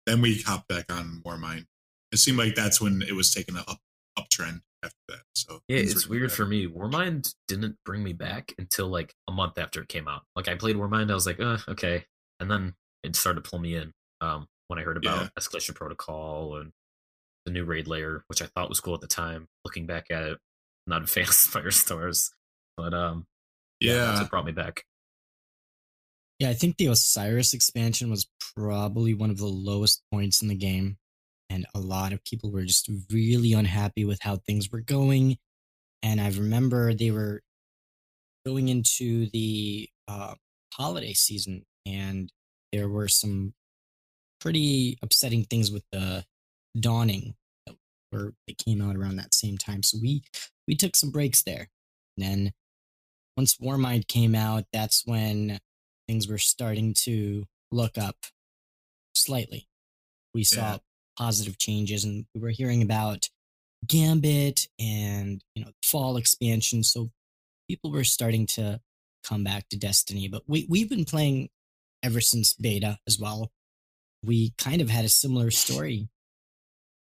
Then 0.07 0.21
we 0.21 0.41
hopped 0.43 0.69
back 0.69 0.91
on 0.91 1.23
Warmind. 1.25 1.67
It 2.11 2.17
seemed 2.19 2.39
like 2.39 2.55
that's 2.55 2.81
when 2.81 3.03
it 3.03 3.13
was 3.13 3.33
taking 3.33 3.57
an 3.57 3.63
up 3.69 3.79
uptrend 4.19 4.61
after 4.85 4.97
that. 5.09 5.21
So 5.35 5.61
Yeah, 5.69 5.79
it's 5.79 6.07
weird 6.09 6.29
back. 6.31 6.37
for 6.37 6.47
me. 6.47 6.67
Warmind 6.67 7.35
didn't 7.49 7.77
bring 7.85 8.03
me 8.03 8.13
back 8.13 8.53
until 8.59 8.89
like 8.89 9.15
a 9.29 9.33
month 9.33 9.59
after 9.59 9.81
it 9.83 9.89
came 9.89 10.09
out. 10.09 10.23
Like 10.37 10.49
I 10.49 10.55
played 10.55 10.77
Warmind, 10.77 11.11
I 11.11 11.15
was 11.15 11.27
like, 11.27 11.41
uh, 11.41 11.59
okay, 11.69 12.05
and 12.41 12.51
then 12.51 12.75
it 13.03 13.17
started 13.17 13.43
to 13.45 13.51
pull 13.51 13.59
me 13.59 13.77
in. 13.77 13.93
Um, 14.21 14.47
when 14.69 14.79
I 14.79 14.83
heard 14.83 14.97
about 14.97 15.23
Yeah. 15.23 15.29
Escalation 15.39 15.75
Protocol 15.75 16.57
and 16.57 16.73
the 17.45 17.53
new 17.53 17.65
raid 17.65 17.89
lair, 17.89 18.25
which 18.29 18.41
I 18.41 18.47
thought 18.47 18.69
was 18.69 18.81
cool 18.81 18.95
at 18.95 19.01
the 19.01 19.07
time. 19.07 19.49
Looking 19.65 19.87
back 19.87 20.11
at 20.11 20.23
it, 20.23 20.39
not 20.87 21.03
a 21.03 21.07
fan 21.09 21.25
of 21.25 21.35
Spire 21.35 21.71
Stars, 21.71 22.33
but 22.77 22.95
um, 22.95 23.27
yeah, 23.81 23.95
that's 23.95 24.07
Yeah, 24.19 24.21
what 24.23 24.31
brought 24.31 24.45
me 24.47 24.53
back. 24.53 24.85
Yeah, 26.39 26.49
I 26.51 26.55
think 26.55 26.77
the 26.77 26.87
Osiris 26.87 27.55
expansion 27.55 28.11
was 28.11 28.29
probably 28.57 29.15
one 29.15 29.31
of 29.31 29.39
the 29.39 29.47
lowest 29.47 30.03
points 30.13 30.43
in 30.43 30.49
the 30.49 30.55
game. 30.57 30.97
And 31.53 31.67
a 31.75 31.79
lot 31.81 32.13
of 32.13 32.25
people 32.25 32.51
were 32.51 32.63
just 32.65 32.89
really 33.11 33.53
unhappy 33.53 34.05
with 34.07 34.23
how 34.23 34.37
things 34.37 34.71
were 34.71 34.81
going. 34.81 35.37
And 36.03 36.21
I 36.21 36.31
remember 36.31 36.95
they 36.95 37.11
were 37.11 37.43
going 38.47 38.69
into 38.69 39.27
the 39.31 39.89
uh, 40.09 40.35
holiday 40.73 41.13
season, 41.13 41.65
and 41.85 42.33
there 42.73 42.89
were 42.89 43.09
some 43.09 43.53
pretty 44.41 44.99
upsetting 45.03 45.45
things 45.45 45.71
with 45.71 45.85
the 45.93 46.25
dawning 46.79 47.35
that 47.67 47.77
were 48.11 48.33
that 48.49 48.57
came 48.59 48.81
out 48.81 48.97
around 48.97 49.17
that 49.17 49.35
same 49.35 49.59
time. 49.59 49.83
So 49.83 49.99
we 50.01 50.23
we 50.67 50.75
took 50.75 50.97
some 50.97 51.11
breaks 51.11 51.43
there. 51.43 51.69
And 52.17 52.27
then 52.27 52.53
once 53.37 53.57
Warmind 53.59 54.09
came 54.09 54.35
out, 54.35 54.65
that's 54.73 55.07
when 55.07 55.61
things 56.09 56.29
were 56.29 56.39
starting 56.39 56.95
to 57.05 57.45
look 57.71 57.99
up 57.99 58.17
slightly. 59.15 59.69
We 60.35 60.45
saw 60.45 60.73
Yeah. 60.73 60.79
Positive 61.17 61.59
changes, 61.59 62.05
and 62.05 62.27
we 62.35 62.41
were 62.41 62.51
hearing 62.51 62.83
about 62.83 63.29
Gambit 63.87 64.69
and 64.79 65.43
you 65.55 65.65
know 65.65 65.71
fall 65.83 66.17
expansion. 66.17 66.83
So 66.83 67.11
people 67.69 67.91
were 67.91 68.05
starting 68.05 68.47
to 68.47 68.81
come 69.25 69.45
back 69.45 69.69
to 69.71 69.79
Destiny. 69.79 70.29
But 70.29 70.43
we 70.47 70.67
we've 70.69 70.89
been 70.89 71.05
playing 71.05 71.49
ever 72.03 72.21
since 72.21 72.55
beta 72.55 72.99
as 73.07 73.19
well. 73.19 73.51
We 74.25 74.53
kind 74.59 74.81
of 74.81 74.91
had 74.91 75.05
a 75.05 75.09
similar 75.09 75.51
story. 75.51 76.09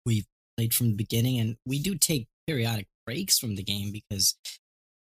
We've 0.05 0.25
played 0.57 0.73
from 0.73 0.89
the 0.89 0.95
beginning, 0.95 1.39
and 1.39 1.57
we 1.65 1.79
do 1.79 1.95
take 1.95 2.27
periodic 2.47 2.87
breaks 3.05 3.37
from 3.37 3.55
the 3.55 3.63
game 3.63 3.91
because 3.91 4.35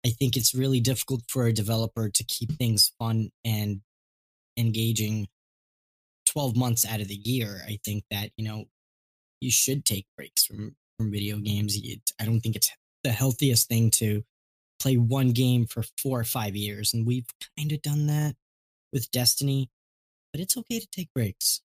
I 0.06 0.10
think 0.10 0.36
it's 0.36 0.56
really 0.56 0.80
difficult 0.80 1.24
for 1.28 1.46
a 1.46 1.54
developer 1.54 2.10
to 2.10 2.24
keep 2.24 2.54
things 2.54 2.92
fun 3.00 3.30
and 3.46 3.82
engaging 4.58 5.28
12 6.28 6.56
months 6.56 6.86
out 6.86 7.02
of 7.02 7.08
the 7.08 7.20
year. 7.24 7.62
I 7.66 7.80
think 7.86 8.04
that, 8.10 8.32
you 8.38 8.46
know, 8.46 8.66
you 9.42 9.52
should 9.52 9.86
take 9.86 10.06
breaks 10.16 10.46
from 10.46 10.76
from 10.98 11.12
video 11.12 11.38
games. 11.38 11.76
It, 11.76 12.12
I 12.20 12.26
don't 12.26 12.40
think 12.42 12.56
it's 12.56 12.72
the 13.04 13.12
healthiest 13.12 13.68
thing 13.68 13.90
to 13.92 14.24
play 14.80 14.98
one 14.98 15.32
game 15.32 15.66
for 15.66 15.84
4 16.02 16.20
or 16.22 16.24
5 16.24 16.56
years 16.56 16.94
and 16.94 17.06
we've 17.06 17.26
kind 17.58 17.72
of 17.72 17.82
done 17.82 18.08
that 18.08 18.36
with 18.94 19.10
Destiny, 19.12 19.70
but 20.32 20.40
it's 20.42 20.56
okay 20.58 20.80
to 20.80 20.88
take 20.92 21.12
breaks. 21.14 21.62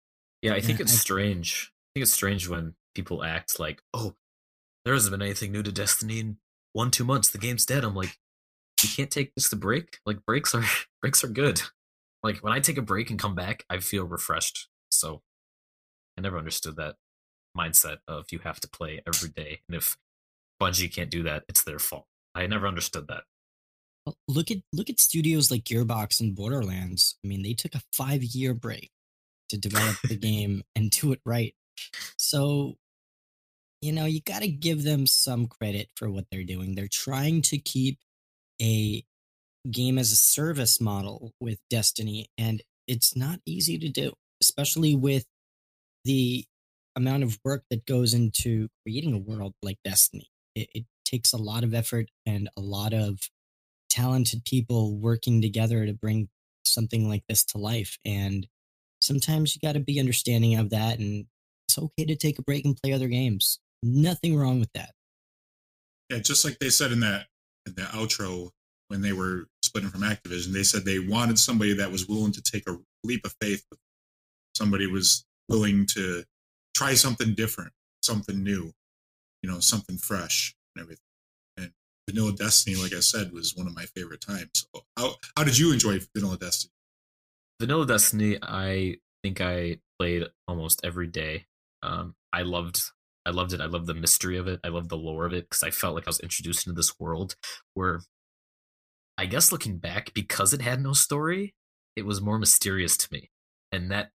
Yeah, 0.42 0.54
I 0.54 0.60
think 0.60 0.78
Yeah, 0.78 0.84
it's 0.84 0.92
I- 0.94 0.96
strange. 0.96 1.72
I 1.72 1.88
think 1.94 2.02
it's 2.04 2.12
strange 2.12 2.48
when 2.48 2.74
people 2.94 3.22
act 3.24 3.58
like, 3.60 3.82
"Oh, 3.94 4.16
there 4.84 4.94
hasn't 4.94 5.12
been 5.12 5.22
anything 5.22 5.52
new 5.52 5.62
to 5.62 5.72
Destiny 5.72 6.20
in 6.20 6.38
one 6.72 6.90
two 6.90 7.04
months. 7.04 7.28
The 7.30 7.38
game's 7.38 7.64
dead." 7.66 7.84
I'm 7.84 7.94
like, 7.94 8.18
you 8.82 8.88
can't 8.88 9.10
take 9.10 9.34
just 9.38 9.52
a 9.52 9.56
break. 9.56 9.98
Like 10.06 10.24
breaks 10.26 10.54
are 10.54 10.64
breaks 11.02 11.22
are 11.22 11.28
good. 11.28 11.62
Like 12.22 12.38
when 12.42 12.52
I 12.52 12.60
take 12.60 12.78
a 12.78 12.82
break 12.82 13.10
and 13.10 13.18
come 13.18 13.34
back, 13.34 13.64
I 13.70 13.78
feel 13.80 14.04
refreshed. 14.04 14.68
So 14.90 15.22
I 16.18 16.20
never 16.22 16.38
understood 16.38 16.76
that 16.76 16.96
mindset 17.56 17.98
of 18.08 18.26
you 18.30 18.40
have 18.40 18.60
to 18.60 18.68
play 18.68 19.00
every 19.06 19.28
day, 19.30 19.60
and 19.68 19.76
if 19.76 19.96
Bungie 20.60 20.92
can't 20.92 21.10
do 21.10 21.22
that, 21.24 21.44
it's 21.48 21.62
their 21.64 21.78
fault. 21.78 22.06
I 22.34 22.46
never 22.46 22.66
understood 22.66 23.08
that. 23.08 23.24
Well, 24.06 24.16
Look 24.28 24.50
at 24.50 24.58
look 24.72 24.90
at 24.90 25.00
studios 25.00 25.50
like 25.50 25.64
Gearbox 25.64 26.20
and 26.20 26.34
Borderlands. 26.34 27.18
I 27.24 27.28
mean, 27.28 27.42
they 27.42 27.54
took 27.54 27.74
a 27.74 27.82
5-year 27.94 28.54
break 28.54 28.90
to 29.50 29.58
develop 29.58 29.96
the 30.08 30.16
game 30.30 30.62
and 30.74 30.90
do 30.90 31.12
it 31.12 31.20
right. 31.24 31.54
So, 32.16 32.76
you 33.80 33.92
know, 33.92 34.06
you 34.06 34.20
got 34.20 34.42
to 34.42 34.48
give 34.48 34.82
them 34.82 35.06
some 35.06 35.46
credit 35.46 35.88
for 35.96 36.10
what 36.10 36.26
they're 36.30 36.44
doing. 36.44 36.74
They're 36.74 36.88
trying 36.90 37.42
to 37.42 37.58
keep 37.58 37.98
a 38.60 39.04
game 39.70 39.98
as 39.98 40.12
a 40.12 40.16
service 40.16 40.80
model 40.80 41.32
with 41.40 41.58
Destiny, 41.70 42.28
and 42.36 42.62
it's 42.86 43.16
not 43.16 43.40
easy 43.46 43.78
to 43.78 43.88
do, 43.88 44.12
especially 44.40 44.94
with 44.96 45.26
the 46.04 46.44
amount 46.96 47.22
of 47.22 47.38
work 47.44 47.64
that 47.70 47.86
goes 47.86 48.14
into 48.14 48.68
creating 48.84 49.14
a 49.14 49.18
world 49.18 49.54
like 49.62 49.78
Destiny. 49.84 50.30
It, 50.54 50.68
it 50.74 50.84
takes 51.04 51.32
a 51.32 51.38
lot 51.38 51.64
of 51.64 51.74
effort 51.74 52.08
and 52.26 52.48
a 52.56 52.60
lot 52.60 52.92
of 52.92 53.18
talented 53.90 54.44
people 54.44 54.96
working 54.96 55.42
together 55.42 55.86
to 55.86 55.92
bring 55.92 56.28
something 56.64 57.08
like 57.08 57.24
this 57.28 57.44
to 57.44 57.58
life. 57.58 57.98
And 58.04 58.46
sometimes 59.00 59.54
you 59.54 59.66
got 59.66 59.74
to 59.74 59.80
be 59.80 60.00
understanding 60.00 60.56
of 60.56 60.70
that 60.70 60.98
and 60.98 61.26
it's 61.68 61.78
okay 61.78 62.04
to 62.04 62.16
take 62.16 62.38
a 62.38 62.42
break 62.42 62.64
and 62.64 62.76
play 62.76 62.92
other 62.92 63.08
games. 63.08 63.58
Nothing 63.82 64.36
wrong 64.36 64.60
with 64.60 64.72
that. 64.74 64.90
Yeah, 66.10 66.18
just 66.18 66.44
like 66.44 66.58
they 66.58 66.70
said 66.70 66.92
in 66.92 67.00
that 67.00 67.26
in 67.66 67.74
the 67.74 67.82
outro 67.82 68.50
when 68.88 69.00
they 69.00 69.12
were 69.12 69.46
splitting 69.62 69.90
from 69.90 70.02
Activision, 70.02 70.52
they 70.52 70.62
said 70.62 70.84
they 70.84 70.98
wanted 70.98 71.38
somebody 71.38 71.72
that 71.74 71.90
was 71.90 72.06
willing 72.06 72.32
to 72.32 72.42
take 72.42 72.68
a 72.68 72.76
leap 73.04 73.24
of 73.24 73.34
faith. 73.40 73.64
Somebody 74.54 74.86
was 74.86 75.24
willing 75.48 75.86
to 75.94 76.24
try 76.82 76.94
something 76.94 77.34
different, 77.34 77.72
something 78.02 78.42
new, 78.42 78.72
you 79.42 79.50
know, 79.50 79.60
something 79.60 79.96
fresh 79.96 80.54
and 80.74 80.82
everything. 80.82 81.04
And 81.56 81.72
Vanilla 82.08 82.32
Destiny, 82.32 82.76
like 82.76 82.92
I 82.92 83.00
said, 83.00 83.32
was 83.32 83.54
one 83.54 83.66
of 83.66 83.74
my 83.74 83.84
favorite 83.84 84.20
times. 84.20 84.66
So 84.74 84.82
how 84.96 85.14
how 85.36 85.44
did 85.44 85.58
you 85.58 85.72
enjoy 85.72 86.00
Vanilla 86.14 86.36
Destiny? 86.36 86.72
Vanilla 87.60 87.86
Destiny, 87.86 88.38
I 88.42 88.96
think 89.22 89.40
I 89.40 89.78
played 89.98 90.24
almost 90.48 90.80
every 90.84 91.06
day. 91.06 91.46
Um, 91.82 92.14
I 92.32 92.42
loved 92.42 92.82
I 93.24 93.30
loved 93.30 93.52
it. 93.52 93.60
I 93.60 93.66
loved 93.66 93.86
the 93.86 93.94
mystery 93.94 94.36
of 94.36 94.48
it. 94.48 94.58
I 94.64 94.68
loved 94.68 94.88
the 94.88 94.96
lore 94.96 95.26
of 95.26 95.32
it 95.32 95.48
because 95.48 95.62
I 95.62 95.70
felt 95.70 95.94
like 95.94 96.08
I 96.08 96.10
was 96.10 96.20
introduced 96.20 96.66
into 96.66 96.76
this 96.76 96.98
world 96.98 97.36
where 97.74 98.00
I 99.16 99.26
guess 99.26 99.52
looking 99.52 99.78
back, 99.78 100.12
because 100.14 100.52
it 100.52 100.62
had 100.62 100.82
no 100.82 100.94
story, 100.94 101.54
it 101.94 102.04
was 102.04 102.20
more 102.20 102.38
mysterious 102.38 102.96
to 102.96 103.08
me. 103.12 103.30
And 103.70 103.90
that 103.92 104.10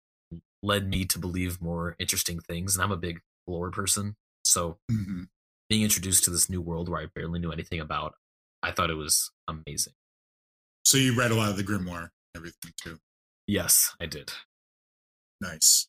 led 0.67 0.87
me 0.89 1.05
to 1.05 1.19
believe 1.19 1.61
more 1.61 1.95
interesting 1.99 2.39
things. 2.39 2.75
And 2.75 2.83
I'm 2.83 2.91
a 2.91 2.97
big 2.97 3.21
lore 3.47 3.71
person. 3.71 4.15
So 4.43 4.77
Mm-hmm. 4.91 5.23
being 5.69 5.83
introduced 5.83 6.23
to 6.25 6.31
this 6.31 6.49
new 6.49 6.61
world 6.61 6.89
where 6.89 7.01
I 7.01 7.07
barely 7.15 7.39
knew 7.39 7.51
anything 7.51 7.79
about, 7.79 8.15
I 8.63 8.71
thought 8.71 8.89
it 8.89 8.95
was 8.95 9.31
amazing. 9.47 9.93
So 10.85 10.97
you 10.97 11.17
read 11.17 11.31
a 11.31 11.35
lot 11.35 11.49
of 11.49 11.57
the 11.57 11.63
grimoire, 11.63 12.03
and 12.03 12.35
everything 12.35 12.71
too. 12.81 12.99
Yes, 13.47 13.95
I 13.99 14.05
did. 14.05 14.31
Nice. 15.41 15.87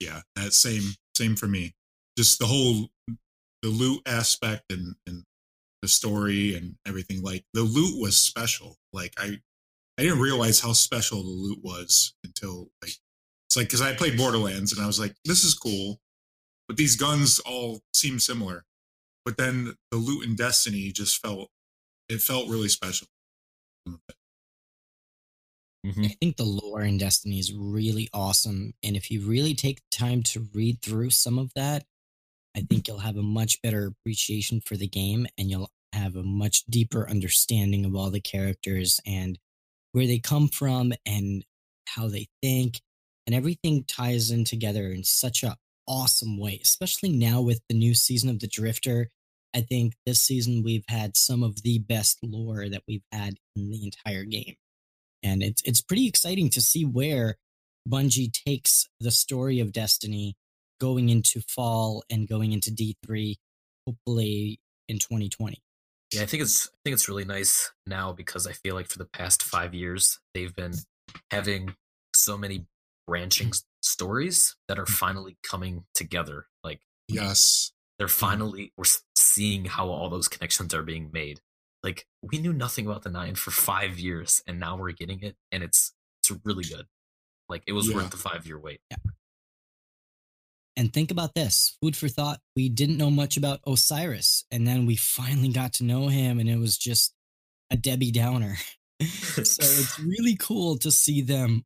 Yeah, 0.00 0.20
that 0.36 0.52
same 0.52 0.94
same 1.16 1.36
for 1.36 1.46
me. 1.48 1.74
Just 2.16 2.38
the 2.38 2.46
whole 2.46 2.88
the 3.62 3.68
loot 3.68 4.02
aspect 4.06 4.64
and 4.70 4.94
and 5.06 5.24
the 5.82 5.88
story 5.88 6.54
and 6.54 6.76
everything. 6.86 7.22
Like 7.22 7.44
the 7.54 7.62
loot 7.62 8.00
was 8.00 8.18
special. 8.18 8.76
Like 8.92 9.14
I 9.18 9.40
I 9.98 10.02
didn't 10.02 10.20
realize 10.20 10.60
how 10.60 10.72
special 10.72 11.22
the 11.22 11.28
loot 11.30 11.58
was 11.62 12.14
until 12.24 12.70
like 12.82 12.92
it's 13.48 13.56
like 13.56 13.66
because 13.66 13.80
I 13.80 13.94
played 13.94 14.18
Borderlands 14.18 14.72
and 14.72 14.82
I 14.82 14.86
was 14.86 15.00
like, 15.00 15.14
this 15.24 15.42
is 15.42 15.54
cool, 15.54 16.00
but 16.68 16.76
these 16.76 16.96
guns 16.96 17.38
all 17.40 17.80
seem 17.94 18.18
similar. 18.18 18.64
But 19.24 19.38
then 19.38 19.74
the 19.90 19.96
loot 19.96 20.26
in 20.26 20.36
Destiny 20.36 20.92
just 20.92 21.20
felt 21.20 21.50
it 22.10 22.20
felt 22.20 22.48
really 22.48 22.68
special. 22.68 23.08
Mhm. 25.86 26.06
I 26.06 26.16
think 26.20 26.36
the 26.36 26.44
lore 26.44 26.82
in 26.82 26.98
Destiny 26.98 27.38
is 27.38 27.52
really 27.52 28.08
awesome. 28.12 28.74
And 28.82 28.96
if 28.96 29.10
you 29.10 29.22
really 29.22 29.54
take 29.54 29.78
the 29.78 29.96
time 29.96 30.22
to 30.24 30.48
read 30.52 30.82
through 30.82 31.10
some 31.10 31.38
of 31.38 31.52
that, 31.54 31.86
I 32.54 32.62
think 32.62 32.88
you'll 32.88 32.98
have 32.98 33.16
a 33.16 33.22
much 33.22 33.62
better 33.62 33.86
appreciation 33.86 34.60
for 34.60 34.76
the 34.76 34.88
game 34.88 35.26
and 35.38 35.50
you'll 35.50 35.70
have 35.92 36.16
a 36.16 36.22
much 36.22 36.64
deeper 36.66 37.08
understanding 37.08 37.84
of 37.84 37.94
all 37.94 38.10
the 38.10 38.20
characters 38.20 39.00
and 39.06 39.38
where 39.92 40.06
they 40.06 40.18
come 40.18 40.48
from 40.48 40.92
and 41.06 41.44
how 41.86 42.08
they 42.08 42.28
think. 42.42 42.80
And 43.28 43.34
everything 43.34 43.84
ties 43.84 44.30
in 44.30 44.44
together 44.44 44.90
in 44.90 45.04
such 45.04 45.42
a 45.42 45.56
awesome 45.86 46.40
way, 46.40 46.58
especially 46.62 47.10
now 47.10 47.42
with 47.42 47.60
the 47.68 47.76
new 47.76 47.94
season 47.94 48.30
of 48.30 48.40
The 48.40 48.48
Drifter. 48.48 49.10
I 49.54 49.60
think 49.60 49.94
this 50.06 50.22
season 50.22 50.62
we've 50.64 50.84
had 50.88 51.16
some 51.16 51.42
of 51.42 51.62
the 51.62 51.78
best 51.78 52.18
lore 52.22 52.68
that 52.68 52.82
we've 52.88 53.04
had 53.12 53.34
in 53.54 53.70
the 53.70 53.84
entire 53.84 54.24
game 54.24 54.56
and 55.22 55.42
it's 55.42 55.62
it's 55.64 55.80
pretty 55.80 56.06
exciting 56.06 56.50
to 56.50 56.60
see 56.60 56.84
where 56.84 57.36
Bungie 57.88 58.32
takes 58.32 58.88
the 59.00 59.10
story 59.10 59.60
of 59.60 59.72
Destiny 59.72 60.36
going 60.80 61.08
into 61.08 61.40
fall 61.40 62.04
and 62.10 62.28
going 62.28 62.52
into 62.52 62.70
D3 62.70 63.34
hopefully 63.86 64.60
in 64.88 64.98
2020. 64.98 65.60
Yeah, 66.12 66.22
I 66.22 66.26
think 66.26 66.42
it's 66.42 66.68
I 66.68 66.76
think 66.84 66.94
it's 66.94 67.08
really 67.08 67.24
nice 67.24 67.72
now 67.86 68.12
because 68.12 68.46
I 68.46 68.52
feel 68.52 68.74
like 68.74 68.88
for 68.88 68.98
the 68.98 69.06
past 69.06 69.42
five 69.42 69.74
years 69.74 70.18
they've 70.34 70.54
been 70.54 70.74
having 71.30 71.74
so 72.14 72.38
many 72.38 72.66
branching 73.08 73.52
stories 73.82 74.54
that 74.68 74.78
are 74.78 74.84
mm. 74.84 74.90
finally 74.90 75.38
coming 75.42 75.84
together. 75.94 76.46
Like 76.62 76.80
Yes. 77.08 77.72
they're 77.98 78.06
mm. 78.06 78.10
finally 78.10 78.72
we're 78.76 78.84
seeing 79.16 79.64
how 79.64 79.88
all 79.88 80.10
those 80.10 80.28
connections 80.28 80.74
are 80.74 80.82
being 80.82 81.10
made. 81.12 81.40
Like 81.82 82.06
we 82.22 82.38
knew 82.38 82.52
nothing 82.52 82.86
about 82.86 83.02
the 83.02 83.10
nine 83.10 83.34
for 83.34 83.50
five 83.50 83.98
years, 83.98 84.42
and 84.46 84.60
now 84.60 84.76
we're 84.76 84.92
getting 84.92 85.22
it, 85.22 85.36
and 85.50 85.62
it's 85.62 85.94
it's 86.22 86.38
really 86.44 86.64
good. 86.64 86.86
Like 87.48 87.62
it 87.66 87.72
was 87.72 87.88
Yeah. 87.88 87.96
worth 87.96 88.10
the 88.10 88.16
five 88.18 88.46
year 88.46 88.58
wait. 88.58 88.80
And 90.76 90.92
think 90.92 91.10
about 91.10 91.34
this 91.34 91.76
food 91.80 91.96
for 91.96 92.08
thought. 92.08 92.40
We 92.54 92.68
didn't 92.68 92.98
know 92.98 93.10
much 93.10 93.36
about 93.36 93.60
Osiris, 93.66 94.44
and 94.50 94.66
then 94.66 94.86
we 94.86 94.96
finally 94.96 95.48
got 95.48 95.72
to 95.74 95.84
know 95.84 96.08
him, 96.08 96.38
and 96.38 96.48
it 96.48 96.58
was 96.58 96.76
just 96.76 97.14
a 97.70 97.76
Debbie 97.76 98.12
Downer. 98.12 98.56
so 99.00 99.62
it's 99.62 99.98
really 100.04 100.36
cool 100.36 100.76
to 100.78 100.90
see 100.90 101.22
them 101.22 101.64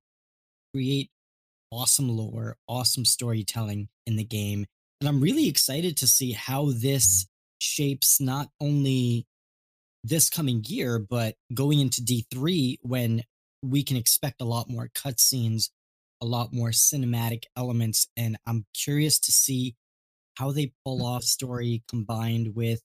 create 0.74 1.10
awesome 1.72 2.08
lore, 2.08 2.56
awesome 2.68 3.04
storytelling 3.04 3.88
in 4.06 4.16
the 4.16 4.24
game. 4.24 4.66
And 5.00 5.08
I'm 5.08 5.20
really 5.20 5.48
excited 5.48 5.96
to 5.98 6.06
see 6.06 6.32
how 6.32 6.70
this 6.70 7.26
shapes 7.58 8.20
not 8.20 8.48
only 8.60 9.26
this 10.04 10.28
coming 10.28 10.62
year, 10.66 10.98
but 10.98 11.34
going 11.54 11.80
into 11.80 12.02
D3 12.02 12.76
when 12.82 13.22
we 13.62 13.82
can 13.82 13.96
expect 13.96 14.40
a 14.40 14.44
lot 14.44 14.68
more 14.68 14.88
cutscenes, 14.94 15.70
a 16.20 16.26
lot 16.26 16.52
more 16.52 16.70
cinematic 16.70 17.44
elements. 17.56 18.08
And 18.16 18.36
I'm 18.46 18.66
curious 18.74 19.18
to 19.20 19.32
see 19.32 19.74
how 20.36 20.52
they 20.52 20.72
pull 20.84 20.98
mm-hmm. 20.98 21.06
off 21.06 21.24
story 21.24 21.82
combined 21.88 22.54
with 22.54 22.82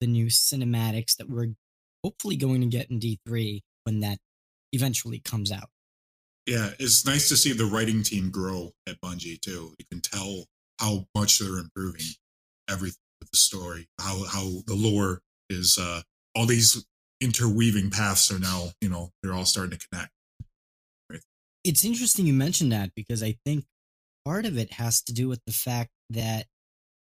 the 0.00 0.06
new 0.06 0.26
cinematics 0.26 1.16
that 1.16 1.28
we're 1.28 1.54
hopefully 2.02 2.36
going 2.36 2.60
to 2.60 2.66
get 2.66 2.90
in 2.90 3.00
D3 3.00 3.60
when 3.84 4.00
that 4.00 4.18
eventually 4.72 5.18
comes 5.18 5.52
out. 5.52 5.68
Yeah, 6.46 6.70
it's 6.78 7.06
nice 7.06 7.28
to 7.30 7.36
see 7.36 7.52
the 7.52 7.64
writing 7.64 8.02
team 8.02 8.30
grow 8.30 8.72
at 8.86 9.00
Bungie 9.00 9.40
too. 9.40 9.74
You 9.78 9.84
can 9.90 10.00
tell 10.00 10.44
how 10.78 11.06
much 11.14 11.38
they're 11.38 11.58
improving 11.58 12.06
everything 12.68 13.00
with 13.20 13.30
the 13.30 13.36
story, 13.36 13.88
how 14.00 14.24
how 14.24 14.62
the 14.66 14.74
lore 14.74 15.20
is 15.48 15.78
uh 15.80 16.02
all 16.34 16.46
these 16.46 16.84
interweaving 17.20 17.90
paths 17.90 18.30
are 18.30 18.38
now, 18.38 18.68
you 18.80 18.88
know, 18.88 19.10
they're 19.22 19.32
all 19.32 19.44
starting 19.44 19.78
to 19.78 19.88
connect. 19.88 20.10
It's 21.64 21.84
interesting 21.84 22.26
you 22.26 22.34
mentioned 22.34 22.72
that 22.72 22.90
because 22.94 23.22
I 23.22 23.36
think 23.46 23.64
part 24.24 24.44
of 24.44 24.58
it 24.58 24.74
has 24.74 25.02
to 25.04 25.14
do 25.14 25.28
with 25.28 25.40
the 25.46 25.52
fact 25.52 25.90
that 26.10 26.46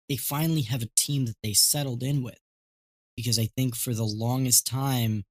they 0.08 0.15
finally 0.15 0.63
have 0.63 0.82
a 0.82 0.89
team 0.98 1.26
that 1.26 1.36
they 1.44 1.54
settled 1.54 2.02
in 2.02 2.24
with. 2.24 2.39
Because 3.15 3.38
I 3.38 3.50
think 3.56 3.76
for 3.76 3.94
the 3.94 4.06
longest 4.06 4.65
time, 4.65 5.26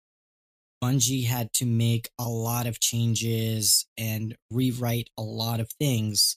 Bungie 0.83 1.27
had 1.27 1.53
to 1.55 1.67
make 1.67 2.11
a 2.19 2.29
lot 2.29 2.67
of 2.67 2.81
changes 2.81 3.87
and 3.97 4.37
rewrite 4.51 5.11
a 5.19 5.23
lot 5.23 5.61
of 5.61 5.71
things. 5.73 6.37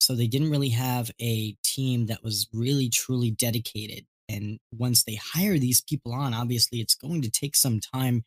So 0.00 0.14
they 0.14 0.26
didn't 0.26 0.50
really 0.50 0.70
have 0.70 1.10
a 1.20 1.52
team 1.62 2.06
that 2.06 2.24
was 2.24 2.48
really 2.52 2.88
truly 2.88 3.30
dedicated. 3.30 4.06
And 4.28 4.58
once 4.72 5.04
they 5.04 5.16
hire 5.16 5.58
these 5.58 5.80
people 5.80 6.12
on, 6.12 6.34
obviously 6.34 6.80
it's 6.80 6.94
going 6.94 7.22
to 7.22 7.30
take 7.30 7.54
some 7.54 7.80
time 7.80 8.24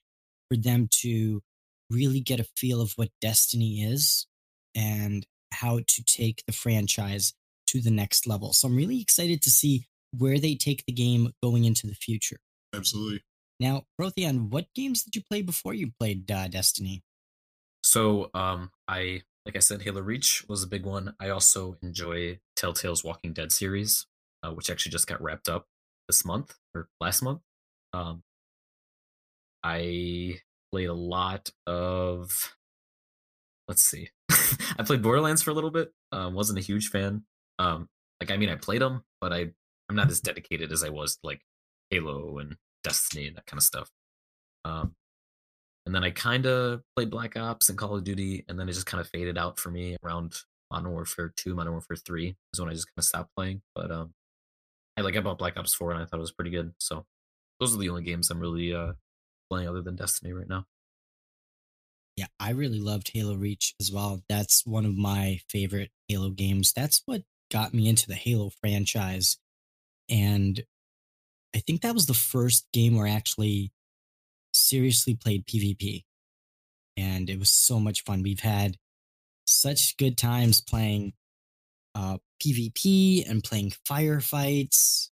for 0.49 0.57
them 0.57 0.87
to 1.01 1.41
really 1.89 2.19
get 2.19 2.39
a 2.39 2.47
feel 2.55 2.81
of 2.81 2.93
what 2.93 3.09
Destiny 3.21 3.83
is 3.83 4.27
and 4.75 5.25
how 5.51 5.79
to 5.87 6.03
take 6.03 6.43
the 6.45 6.53
franchise 6.53 7.33
to 7.67 7.81
the 7.81 7.91
next 7.91 8.27
level. 8.27 8.53
So 8.53 8.67
I'm 8.67 8.75
really 8.75 9.01
excited 9.01 9.41
to 9.43 9.49
see 9.49 9.87
where 10.17 10.39
they 10.39 10.55
take 10.55 10.85
the 10.85 10.93
game 10.93 11.33
going 11.41 11.65
into 11.65 11.87
the 11.87 11.95
future. 11.95 12.37
Absolutely. 12.73 13.21
Now, 13.63 13.85
Protheon, 13.97 14.49
what 14.49 14.65
games 14.75 15.03
did 15.03 15.15
you 15.15 15.21
play 15.23 15.41
before 15.41 15.73
you 15.73 15.93
played 15.97 16.29
uh, 16.29 16.49
Destiny? 16.49 17.01
So, 17.81 18.29
um, 18.33 18.71
I 18.89 19.21
like 19.45 19.55
I 19.55 19.59
said, 19.59 19.83
Halo 19.83 20.01
Reach 20.01 20.43
was 20.49 20.63
a 20.63 20.67
big 20.67 20.85
one. 20.85 21.15
I 21.17 21.29
also 21.29 21.77
enjoy 21.81 22.39
Telltale's 22.57 23.05
Walking 23.05 23.31
Dead 23.31 23.53
series, 23.53 24.05
uh, 24.43 24.51
which 24.51 24.69
actually 24.69 24.91
just 24.91 25.07
got 25.07 25.21
wrapped 25.21 25.47
up 25.47 25.67
this 26.09 26.25
month 26.25 26.55
or 26.75 26.89
last 26.99 27.21
month. 27.23 27.39
Um, 27.93 28.23
I 29.63 30.39
played 30.73 30.89
a 30.89 30.93
lot 30.93 31.49
of. 31.65 32.57
Let's 33.69 33.85
see. 33.85 34.09
I 34.77 34.83
played 34.83 35.01
Borderlands 35.01 35.41
for 35.41 35.51
a 35.51 35.53
little 35.53 35.71
bit. 35.71 35.93
Um, 36.11 36.33
wasn't 36.33 36.59
a 36.59 36.61
huge 36.61 36.89
fan. 36.89 37.23
Um, 37.59 37.87
like 38.19 38.29
I 38.29 38.35
mean, 38.35 38.49
I 38.49 38.55
played 38.55 38.81
them, 38.81 39.05
but 39.21 39.31
I 39.31 39.51
I'm 39.87 39.95
not 39.95 40.09
as 40.09 40.19
dedicated 40.19 40.73
as 40.73 40.83
I 40.83 40.89
was 40.89 41.17
like 41.23 41.39
Halo 41.89 42.39
and 42.39 42.57
Destiny 42.83 43.27
and 43.27 43.37
that 43.37 43.45
kind 43.45 43.59
of 43.59 43.63
stuff. 43.63 43.89
Um, 44.65 44.95
and 45.85 45.93
then 45.93 46.03
I 46.03 46.11
kind 46.11 46.45
of 46.45 46.81
played 46.95 47.09
Black 47.09 47.35
Ops 47.35 47.69
and 47.69 47.77
Call 47.77 47.95
of 47.95 48.03
Duty, 48.03 48.45
and 48.47 48.57
then 48.57 48.69
it 48.69 48.73
just 48.73 48.85
kind 48.85 49.01
of 49.01 49.09
faded 49.09 49.37
out 49.37 49.59
for 49.59 49.69
me 49.69 49.97
around 50.03 50.33
Modern 50.71 50.91
Warfare 50.91 51.33
2, 51.35 51.53
Modern 51.55 51.73
Warfare 51.73 51.97
3 51.97 52.35
is 52.53 52.59
when 52.59 52.69
I 52.69 52.73
just 52.73 52.87
kind 52.87 52.99
of 52.99 53.03
stopped 53.03 53.35
playing. 53.35 53.61
But 53.75 53.91
um, 53.91 54.13
I 54.97 55.01
like 55.01 55.17
I 55.17 55.21
bought 55.21 55.37
Black 55.37 55.57
Ops 55.57 55.75
4 55.75 55.91
and 55.91 56.01
I 56.01 56.05
thought 56.05 56.17
it 56.17 56.21
was 56.21 56.31
pretty 56.31 56.51
good. 56.51 56.73
So 56.79 57.05
those 57.59 57.75
are 57.75 57.79
the 57.79 57.89
only 57.89 58.03
games 58.03 58.29
I'm 58.29 58.39
really 58.39 58.73
uh 58.73 58.93
playing 59.49 59.67
other 59.67 59.81
than 59.81 59.95
Destiny 59.95 60.33
right 60.33 60.47
now. 60.47 60.65
Yeah, 62.15 62.27
I 62.39 62.51
really 62.51 62.79
loved 62.79 63.09
Halo 63.13 63.35
Reach 63.35 63.73
as 63.79 63.91
well. 63.91 64.23
That's 64.29 64.65
one 64.65 64.85
of 64.85 64.95
my 64.95 65.39
favorite 65.49 65.89
Halo 66.07 66.29
games. 66.29 66.71
That's 66.73 67.01
what 67.05 67.23
got 67.51 67.73
me 67.73 67.87
into 67.89 68.07
the 68.07 68.15
Halo 68.15 68.51
franchise. 68.61 69.37
And 70.09 70.63
I 71.55 71.59
think 71.59 71.81
that 71.81 71.93
was 71.93 72.05
the 72.05 72.13
first 72.13 72.67
game 72.73 72.95
where 72.95 73.07
I 73.07 73.11
actually 73.11 73.71
seriously 74.53 75.15
played 75.15 75.45
PvP. 75.45 76.03
And 76.97 77.29
it 77.29 77.39
was 77.39 77.49
so 77.49 77.79
much 77.79 78.03
fun. 78.03 78.23
We've 78.23 78.39
had 78.39 78.77
such 79.45 79.97
good 79.97 80.17
times 80.17 80.61
playing 80.61 81.13
uh, 81.95 82.17
PvP 82.41 83.29
and 83.29 83.43
playing 83.43 83.73
firefights. 83.89 85.09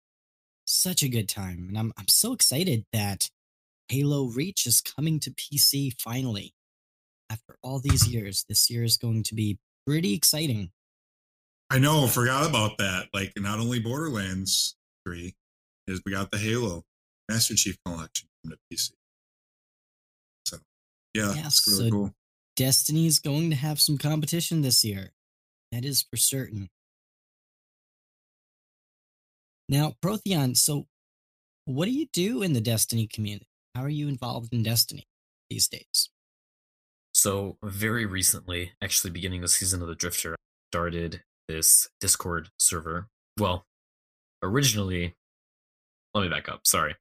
Such 0.64 1.02
a 1.02 1.08
good 1.08 1.28
time. 1.28 1.66
And 1.68 1.78
I'm, 1.78 1.92
I'm 1.98 2.08
so 2.08 2.32
excited 2.32 2.84
that 2.92 3.30
Halo 3.88 4.26
Reach 4.26 4.66
is 4.66 4.80
coming 4.80 5.18
to 5.20 5.30
PC 5.30 6.00
finally. 6.00 6.54
After 7.30 7.56
all 7.62 7.78
these 7.78 8.08
years, 8.08 8.44
this 8.48 8.70
year 8.70 8.84
is 8.84 8.96
going 8.96 9.22
to 9.24 9.34
be 9.34 9.58
pretty 9.86 10.14
exciting. 10.14 10.70
I 11.70 11.78
know, 11.78 12.06
forgot 12.06 12.48
about 12.48 12.78
that. 12.78 13.08
Like 13.12 13.32
not 13.36 13.60
only 13.60 13.78
Borderlands 13.78 14.76
3, 15.04 15.34
is 15.88 16.00
we 16.04 16.12
got 16.12 16.30
the 16.30 16.38
Halo 16.38 16.84
Master 17.28 17.54
Chief 17.54 17.76
Collection 17.84 18.28
from 18.42 18.50
the 18.52 18.58
PC. 18.76 18.90
So 20.46 20.58
yeah, 21.14 21.34
Yeah, 21.34 21.46
it's 21.46 21.66
really 21.66 21.88
so- 21.88 21.94
cool. 21.94 22.14
Destiny 22.56 23.06
is 23.06 23.20
going 23.20 23.50
to 23.50 23.56
have 23.56 23.80
some 23.80 23.98
competition 23.98 24.62
this 24.62 24.84
year. 24.84 25.12
That 25.70 25.84
is 25.84 26.02
for 26.10 26.16
certain. 26.16 26.68
Now, 29.68 29.94
Protheon, 30.02 30.56
so 30.56 30.86
what 31.66 31.84
do 31.84 31.92
you 31.92 32.06
do 32.12 32.42
in 32.42 32.54
the 32.54 32.60
Destiny 32.60 33.06
community? 33.06 33.46
How 33.74 33.82
are 33.82 33.88
you 33.88 34.08
involved 34.08 34.52
in 34.52 34.62
Destiny 34.62 35.06
these 35.50 35.68
days? 35.68 36.10
So 37.12 37.58
very 37.62 38.06
recently, 38.06 38.72
actually 38.82 39.10
beginning 39.10 39.40
the 39.42 39.48
season 39.48 39.82
of 39.82 39.88
the 39.88 39.94
Drifter, 39.94 40.32
I 40.34 40.36
started 40.72 41.22
this 41.48 41.88
Discord 42.00 42.48
server. 42.58 43.08
Well, 43.38 43.64
originally, 44.42 45.14
let 46.18 46.30
me 46.30 46.34
back 46.34 46.48
up. 46.48 46.66
Sorry. 46.66 46.94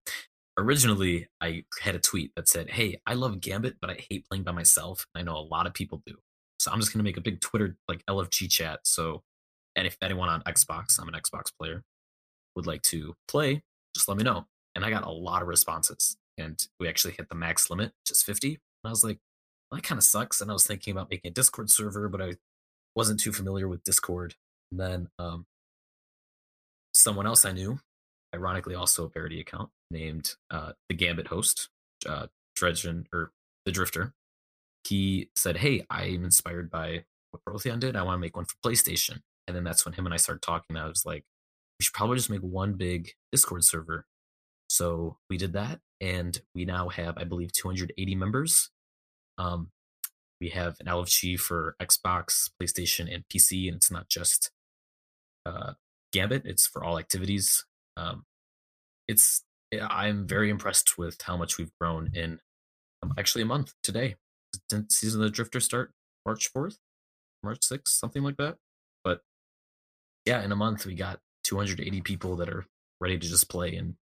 Originally, 0.57 1.27
I 1.41 1.63
had 1.81 1.95
a 1.95 1.99
tweet 1.99 2.33
that 2.35 2.47
said, 2.47 2.71
"Hey, 2.71 2.99
I 3.05 3.13
love 3.13 3.41
Gambit, 3.41 3.77
but 3.79 3.89
I 3.89 4.05
hate 4.09 4.25
playing 4.27 4.43
by 4.43 4.51
myself. 4.51 5.05
I 5.15 5.21
know 5.21 5.37
a 5.37 5.39
lot 5.39 5.67
of 5.67 5.73
people 5.73 6.01
do. 6.05 6.15
So 6.59 6.71
I'm 6.71 6.79
just 6.79 6.91
gonna 6.93 7.03
make 7.03 7.17
a 7.17 7.21
big 7.21 7.41
Twitter 7.41 7.77
like 7.87 8.03
LFG 8.07 8.47
chat. 8.47 8.81
So, 8.83 9.23
and 9.75 9.85
if 9.87 9.97
anyone 10.01 10.29
on 10.29 10.41
Xbox, 10.43 10.99
I'm 10.99 11.07
an 11.07 11.13
Xbox 11.13 11.51
player, 11.59 11.83
would 12.55 12.67
like 12.67 12.81
to 12.83 13.15
play, 13.27 13.63
just 13.95 14.07
let 14.07 14.17
me 14.17 14.23
know." 14.23 14.47
And 14.75 14.85
I 14.85 14.89
got 14.89 15.05
a 15.05 15.11
lot 15.11 15.41
of 15.41 15.47
responses, 15.47 16.17
and 16.37 16.59
we 16.79 16.87
actually 16.87 17.13
hit 17.13 17.29
the 17.29 17.35
max 17.35 17.69
limit, 17.69 17.93
just 18.05 18.25
50. 18.25 18.49
And 18.49 18.59
I 18.85 18.89
was 18.89 19.03
like 19.03 19.19
well, 19.69 19.77
that 19.77 19.87
kind 19.87 19.97
of 19.97 20.03
sucks. 20.03 20.41
And 20.41 20.49
I 20.49 20.53
was 20.53 20.65
thinking 20.65 20.91
about 20.91 21.09
making 21.09 21.29
a 21.29 21.33
Discord 21.33 21.69
server, 21.69 22.09
but 22.09 22.21
I 22.21 22.35
wasn't 22.95 23.19
too 23.19 23.33
familiar 23.33 23.67
with 23.67 23.83
Discord. 23.83 24.35
And 24.71 24.79
then 24.79 25.09
um, 25.19 25.45
someone 26.93 27.27
else 27.27 27.45
I 27.45 27.51
knew, 27.51 27.79
ironically 28.33 28.75
also 28.75 29.05
a 29.05 29.09
parody 29.09 29.39
account, 29.39 29.69
named 29.91 30.35
uh, 30.51 30.73
the 30.89 30.95
Gambit 30.95 31.27
host, 31.27 31.69
uh, 32.07 32.27
Dredgen 32.57 33.05
or 33.13 33.31
the 33.65 33.71
Drifter. 33.71 34.13
He 34.83 35.29
said, 35.35 35.57
"Hey, 35.57 35.85
I'm 35.89 36.23
inspired 36.23 36.69
by 36.69 37.05
what 37.31 37.43
Protheon 37.45 37.79
did. 37.79 37.95
I 37.95 38.03
want 38.03 38.15
to 38.15 38.21
make 38.21 38.35
one 38.35 38.45
for 38.45 38.55
PlayStation." 38.65 39.21
And 39.47 39.55
then 39.55 39.63
that's 39.63 39.85
when 39.85 39.93
him 39.93 40.05
and 40.05 40.13
I 40.13 40.17
started 40.17 40.41
talking. 40.41 40.77
I 40.77 40.87
was 40.87 41.05
like, 41.05 41.23
"We 41.79 41.83
should 41.83 41.93
probably 41.93 42.17
just 42.17 42.29
make 42.29 42.41
one 42.41 42.73
big 42.73 43.11
Discord 43.31 43.63
server." 43.63 44.05
So 44.69 45.17
we 45.29 45.37
did 45.37 45.53
that, 45.53 45.79
and 46.01 46.39
we 46.53 46.65
now 46.65 46.89
have, 46.89 47.17
I 47.17 47.23
believe, 47.23 47.51
280 47.53 48.15
members. 48.15 48.69
Um, 49.37 49.71
we 50.41 50.49
have 50.49 50.77
an 50.79 50.87
LFG 50.87 51.39
for 51.39 51.75
Xbox, 51.81 52.49
PlayStation, 52.61 53.13
and 53.13 53.23
PC, 53.29 53.67
and 53.67 53.77
it's 53.77 53.91
not 53.91 54.09
just 54.09 54.51
uh, 55.45 55.73
Gambit; 56.11 56.45
it's 56.45 56.67
for 56.67 56.83
all 56.83 56.99
activities. 56.99 57.65
Um, 57.97 58.23
it's 59.07 59.43
I'm 59.81 60.27
very 60.27 60.49
impressed 60.49 60.97
with 60.97 61.21
how 61.21 61.35
much 61.35 61.57
we've 61.57 61.71
grown 61.79 62.11
in 62.13 62.39
um, 63.03 63.13
actually 63.17 63.41
a 63.41 63.45
month 63.45 63.73
today. 63.83 64.15
Didn't 64.69 64.91
season 64.91 65.21
of 65.21 65.25
the 65.25 65.31
Drifter 65.31 65.59
start 65.59 65.91
March 66.25 66.47
fourth, 66.47 66.77
March 67.43 67.63
sixth, 67.63 67.95
something 67.95 68.23
like 68.23 68.37
that. 68.37 68.57
But 69.03 69.21
yeah, 70.25 70.43
in 70.43 70.51
a 70.51 70.55
month 70.55 70.85
we 70.85 70.95
got 70.95 71.19
280 71.43 72.01
people 72.01 72.35
that 72.37 72.49
are 72.49 72.65
ready 72.99 73.17
to 73.17 73.27
just 73.27 73.49
play, 73.49 73.75
and 73.75 73.95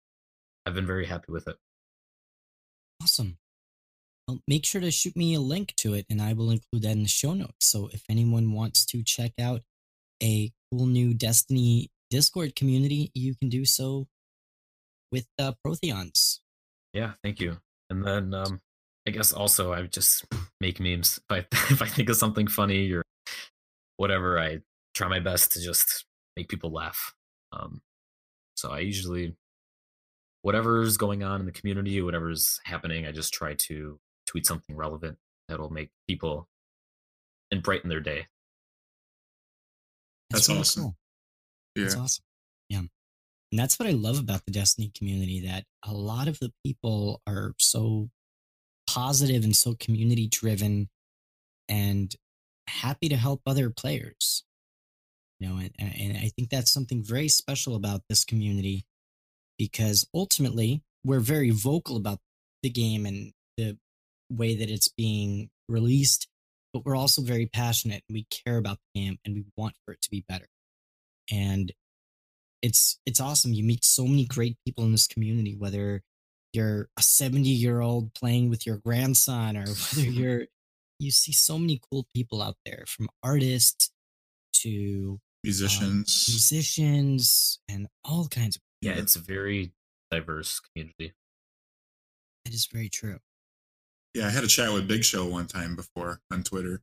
I've 0.65 0.75
been 0.75 0.87
very 0.87 1.05
happy 1.05 1.31
with 1.31 1.47
it. 1.47 1.55
Awesome. 3.01 3.37
Well, 4.27 4.39
make 4.47 4.65
sure 4.65 4.79
to 4.79 4.91
shoot 4.91 5.15
me 5.17 5.33
a 5.33 5.41
link 5.41 5.73
to 5.77 5.93
it 5.93 6.05
and 6.09 6.21
I 6.21 6.31
will 6.31 6.49
include 6.49 6.83
that 6.83 6.91
in 6.91 7.03
the 7.03 7.09
show 7.09 7.33
notes. 7.33 7.65
So 7.65 7.89
if 7.91 8.03
anyone 8.09 8.53
wants 8.53 8.85
to 8.85 9.03
check 9.03 9.33
out 9.39 9.61
a 10.21 10.51
cool 10.71 10.85
new 10.85 11.13
Destiny 11.13 11.89
Discord 12.13 12.55
community, 12.55 13.09
you 13.15 13.33
can 13.33 13.49
do 13.49 13.65
so 13.65 14.05
with 15.11 15.25
uh, 15.39 15.53
Protheons. 15.65 16.41
Yeah, 16.93 17.13
thank 17.23 17.39
you. 17.39 17.57
And 17.89 18.05
then 18.05 18.35
um 18.35 18.61
I 19.07 19.09
guess 19.09 19.33
also 19.33 19.73
I 19.73 19.81
would 19.81 19.91
just 19.91 20.23
make 20.61 20.79
memes. 20.79 21.19
If 21.27 21.31
I 21.31 21.37
if 21.73 21.81
I 21.81 21.87
think 21.87 22.09
of 22.09 22.15
something 22.15 22.45
funny 22.45 22.91
or 22.91 23.01
whatever, 23.97 24.39
I 24.39 24.59
try 24.93 25.07
my 25.07 25.19
best 25.19 25.53
to 25.53 25.59
just 25.59 26.05
make 26.37 26.49
people 26.49 26.71
laugh. 26.71 27.15
Um 27.51 27.81
so 28.55 28.69
I 28.69 28.79
usually 28.79 29.35
whatever's 30.43 30.97
going 30.97 31.23
on 31.23 31.39
in 31.39 31.47
the 31.47 31.51
community, 31.51 31.99
whatever's 31.99 32.59
happening, 32.63 33.07
I 33.07 33.11
just 33.11 33.33
try 33.33 33.55
to 33.55 33.99
tweet 34.27 34.45
something 34.45 34.75
relevant 34.75 35.17
that'll 35.47 35.71
make 35.71 35.89
people 36.07 36.47
and 37.49 37.63
brighten 37.63 37.89
their 37.89 38.01
day. 38.01 38.27
That's 40.29 40.47
really 40.47 40.59
awesome. 40.59 40.83
cool. 40.83 40.95
Yeah. 41.75 41.83
That's 41.83 41.95
awesome. 41.95 42.25
Yeah. 42.69 42.79
And 42.79 43.59
that's 43.59 43.77
what 43.77 43.87
I 43.87 43.91
love 43.91 44.19
about 44.19 44.45
the 44.45 44.51
Destiny 44.51 44.91
community 44.97 45.41
that 45.47 45.65
a 45.85 45.93
lot 45.93 46.27
of 46.27 46.39
the 46.39 46.51
people 46.65 47.21
are 47.27 47.53
so 47.59 48.09
positive 48.87 49.43
and 49.43 49.55
so 49.55 49.75
community 49.79 50.27
driven 50.27 50.89
and 51.69 52.15
happy 52.67 53.09
to 53.09 53.15
help 53.15 53.41
other 53.45 53.69
players. 53.69 54.43
You 55.39 55.49
know, 55.49 55.57
and, 55.57 55.71
and 55.79 56.17
I 56.17 56.31
think 56.35 56.49
that's 56.49 56.71
something 56.71 57.03
very 57.03 57.27
special 57.27 57.75
about 57.75 58.01
this 58.09 58.23
community 58.23 58.85
because 59.57 60.07
ultimately 60.13 60.81
we're 61.03 61.19
very 61.19 61.49
vocal 61.49 61.97
about 61.97 62.19
the 62.61 62.69
game 62.69 63.05
and 63.05 63.33
the 63.57 63.77
way 64.31 64.55
that 64.55 64.69
it's 64.69 64.87
being 64.87 65.49
released, 65.67 66.27
but 66.73 66.85
we're 66.85 66.95
also 66.95 67.21
very 67.21 67.45
passionate 67.45 68.03
and 68.07 68.15
we 68.15 68.25
care 68.29 68.57
about 68.57 68.77
the 68.93 69.01
game 69.01 69.19
and 69.25 69.35
we 69.35 69.43
want 69.57 69.75
for 69.85 69.93
it 69.93 70.01
to 70.01 70.09
be 70.09 70.23
better. 70.27 70.47
And 71.31 71.71
it's 72.61 72.99
it's 73.05 73.19
awesome. 73.19 73.53
You 73.53 73.63
meet 73.63 73.83
so 73.83 74.05
many 74.05 74.25
great 74.25 74.57
people 74.65 74.83
in 74.85 74.91
this 74.91 75.07
community, 75.07 75.55
whether 75.57 76.01
you're 76.53 76.87
a 76.97 77.01
70 77.01 77.49
year 77.49 77.81
old 77.81 78.13
playing 78.13 78.49
with 78.49 78.65
your 78.65 78.77
grandson 78.77 79.57
or 79.57 79.65
whether 79.95 80.09
you're 80.09 80.45
you 80.99 81.11
see 81.11 81.31
so 81.33 81.57
many 81.57 81.81
cool 81.91 82.05
people 82.15 82.41
out 82.41 82.55
there 82.65 82.83
from 82.87 83.09
artists 83.23 83.91
to 84.53 85.19
Musicians. 85.43 86.25
musicians 86.29 87.59
and 87.67 87.87
all 88.05 88.27
kinds 88.27 88.55
of 88.55 88.61
Yeah, 88.81 88.93
Yeah. 88.93 89.01
it's 89.01 89.15
a 89.15 89.19
very 89.19 89.73
diverse 90.11 90.59
community. 90.61 91.13
that 92.45 92.53
is 92.53 92.67
very 92.71 92.87
true. 92.89 93.19
yeah, 94.13 94.27
I 94.27 94.29
had 94.29 94.43
a 94.43 94.47
chat 94.47 94.71
with 94.71 94.87
Big 94.87 95.03
Show 95.03 95.25
one 95.25 95.47
time 95.47 95.75
before 95.75 96.21
on 96.31 96.43
Twitter 96.43 96.81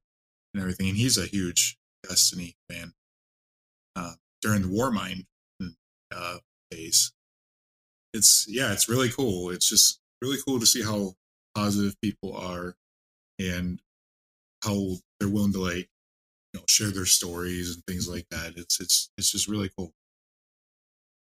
and 0.52 0.60
everything, 0.60 0.88
and 0.88 0.96
he's 0.98 1.16
a 1.16 1.26
huge 1.26 1.78
Destiny 2.06 2.56
fan. 2.68 2.92
Uh, 3.94 4.14
during 4.42 4.62
the 4.62 4.68
Warmind 4.68 5.26
uh, 6.14 6.38
days, 6.70 7.12
it's 8.12 8.46
yeah, 8.48 8.72
it's 8.72 8.88
really 8.88 9.08
cool. 9.10 9.50
It's 9.50 9.68
just 9.68 10.00
really 10.22 10.38
cool 10.46 10.60
to 10.60 10.66
see 10.66 10.82
how 10.82 11.14
positive 11.54 11.94
people 12.00 12.36
are 12.36 12.74
and 13.38 13.80
how 14.64 14.96
they're 15.18 15.28
willing 15.28 15.52
to 15.52 15.60
like 15.60 15.88
you 16.52 16.60
know 16.60 16.64
share 16.68 16.90
their 16.90 17.06
stories 17.06 17.74
and 17.74 17.84
things 17.86 18.08
like 18.08 18.26
that. 18.30 18.54
It's 18.56 18.80
it's 18.80 19.10
it's 19.16 19.30
just 19.30 19.48
really 19.48 19.70
cool. 19.76 19.92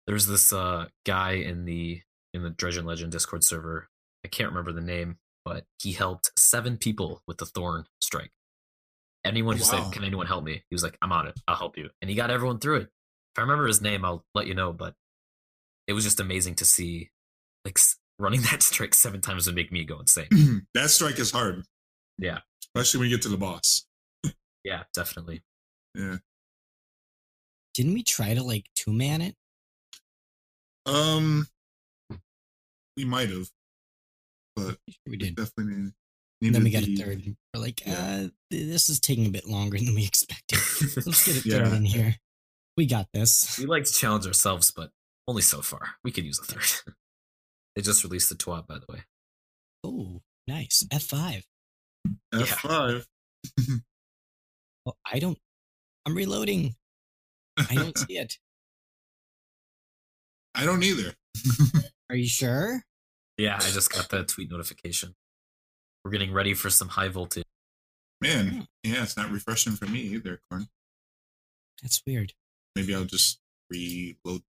There's 0.06 0.26
this 0.26 0.52
uh 0.52 0.88
guy 1.04 1.32
in 1.32 1.64
the 1.64 2.02
in 2.34 2.42
the 2.42 2.50
Dredgen 2.50 2.84
Legend 2.84 3.12
Discord 3.12 3.44
server. 3.44 3.88
I 4.24 4.28
can't 4.28 4.50
remember 4.50 4.72
the 4.72 4.80
name, 4.80 5.18
but 5.44 5.64
he 5.82 5.92
helped 5.92 6.30
seven 6.38 6.76
people 6.76 7.22
with 7.26 7.38
the 7.38 7.46
Thorn 7.46 7.86
strike. 8.00 8.32
Anyone 9.24 9.56
who 9.56 9.62
Wow. 9.64 9.84
said, 9.84 9.92
"Can 9.92 10.04
anyone 10.04 10.26
help 10.26 10.44
me?" 10.44 10.64
He 10.70 10.74
was 10.74 10.82
like, 10.82 10.96
"I'm 11.02 11.12
on 11.12 11.26
it. 11.26 11.38
I'll 11.46 11.56
help 11.56 11.76
you," 11.76 11.90
and 12.00 12.08
he 12.08 12.16
got 12.16 12.30
everyone 12.30 12.58
through 12.58 12.76
it. 12.82 12.90
If 13.38 13.42
I 13.42 13.44
remember 13.44 13.68
his 13.68 13.80
name, 13.80 14.04
I'll 14.04 14.24
let 14.34 14.48
you 14.48 14.54
know. 14.54 14.72
But 14.72 14.94
it 15.86 15.92
was 15.92 16.02
just 16.02 16.18
amazing 16.18 16.56
to 16.56 16.64
see, 16.64 17.10
like 17.64 17.78
running 18.18 18.40
that 18.50 18.64
strike 18.64 18.94
seven 18.94 19.20
times 19.20 19.46
would 19.46 19.54
make 19.54 19.70
me 19.70 19.84
go 19.84 20.00
insane. 20.00 20.26
that 20.74 20.90
strike 20.90 21.20
is 21.20 21.30
hard, 21.30 21.62
yeah, 22.18 22.38
especially 22.74 22.98
when 22.98 23.10
you 23.10 23.16
get 23.16 23.22
to 23.22 23.28
the 23.28 23.36
boss. 23.36 23.86
yeah, 24.64 24.82
definitely. 24.92 25.42
Yeah. 25.94 26.16
Didn't 27.74 27.94
we 27.94 28.02
try 28.02 28.34
to 28.34 28.42
like 28.42 28.64
two 28.74 28.92
man 28.92 29.20
it? 29.20 29.36
Um, 30.84 31.46
we 32.96 33.04
might 33.04 33.30
have, 33.30 33.48
but 34.56 34.78
we 35.06 35.16
did. 35.16 35.36
definitely 35.36 35.74
need. 35.76 35.92
And 36.40 36.54
then 36.56 36.64
we 36.64 36.70
needed 36.70 36.98
got 36.98 37.06
a 37.06 37.06
third. 37.06 37.36
We're 37.54 37.60
like, 37.60 37.86
Yeah. 37.86 38.24
uh, 38.24 38.28
this 38.50 38.88
is 38.88 38.98
taking 38.98 39.26
a 39.26 39.30
bit 39.30 39.46
longer 39.46 39.78
than 39.78 39.94
we 39.94 40.04
expected. 40.04 40.58
Let's 41.06 41.24
get 41.24 41.44
a 41.44 41.48
Yeah. 41.48 41.76
in 41.76 41.84
here. 41.84 42.16
We 42.78 42.86
got 42.86 43.08
this. 43.12 43.58
We 43.58 43.66
like 43.66 43.82
to 43.82 43.92
challenge 43.92 44.24
ourselves, 44.24 44.70
but 44.70 44.90
only 45.26 45.42
so 45.42 45.62
far. 45.62 45.96
We 46.04 46.12
could 46.12 46.24
use 46.24 46.38
a 46.38 46.44
third. 46.44 46.94
they 47.74 47.82
just 47.82 48.04
released 48.04 48.28
the 48.28 48.36
TWAB, 48.36 48.68
by 48.68 48.76
the 48.78 48.86
way. 48.88 49.00
Oh, 49.82 50.22
nice. 50.46 50.86
F5. 50.88 51.42
F5. 52.32 53.04
Well, 54.86 54.96
I 55.04 55.18
don't. 55.18 55.36
I'm 56.06 56.14
reloading. 56.14 56.76
I 57.58 57.74
don't 57.74 57.98
see 58.08 58.16
it. 58.16 58.38
I 60.54 60.64
don't 60.64 60.82
either. 60.82 61.12
Are 62.08 62.16
you 62.16 62.26
sure? 62.26 62.84
Yeah, 63.36 63.56
I 63.56 63.68
just 63.70 63.92
got 63.92 64.08
that 64.08 64.28
tweet 64.28 64.50
notification. 64.50 65.14
We're 66.02 66.12
getting 66.12 66.32
ready 66.32 66.54
for 66.54 66.70
some 66.70 66.88
high 66.88 67.08
voltage. 67.08 67.44
Man, 68.22 68.48
hmm. 68.48 68.60
yeah, 68.82 69.02
it's 69.02 69.16
not 69.16 69.30
refreshing 69.30 69.74
for 69.74 69.84
me 69.84 70.00
either, 70.00 70.40
Corn. 70.48 70.68
That's 71.82 72.00
weird. 72.06 72.32
Maybe 72.76 72.94
I'll 72.94 73.04
just 73.04 73.40
reload. 73.70 74.42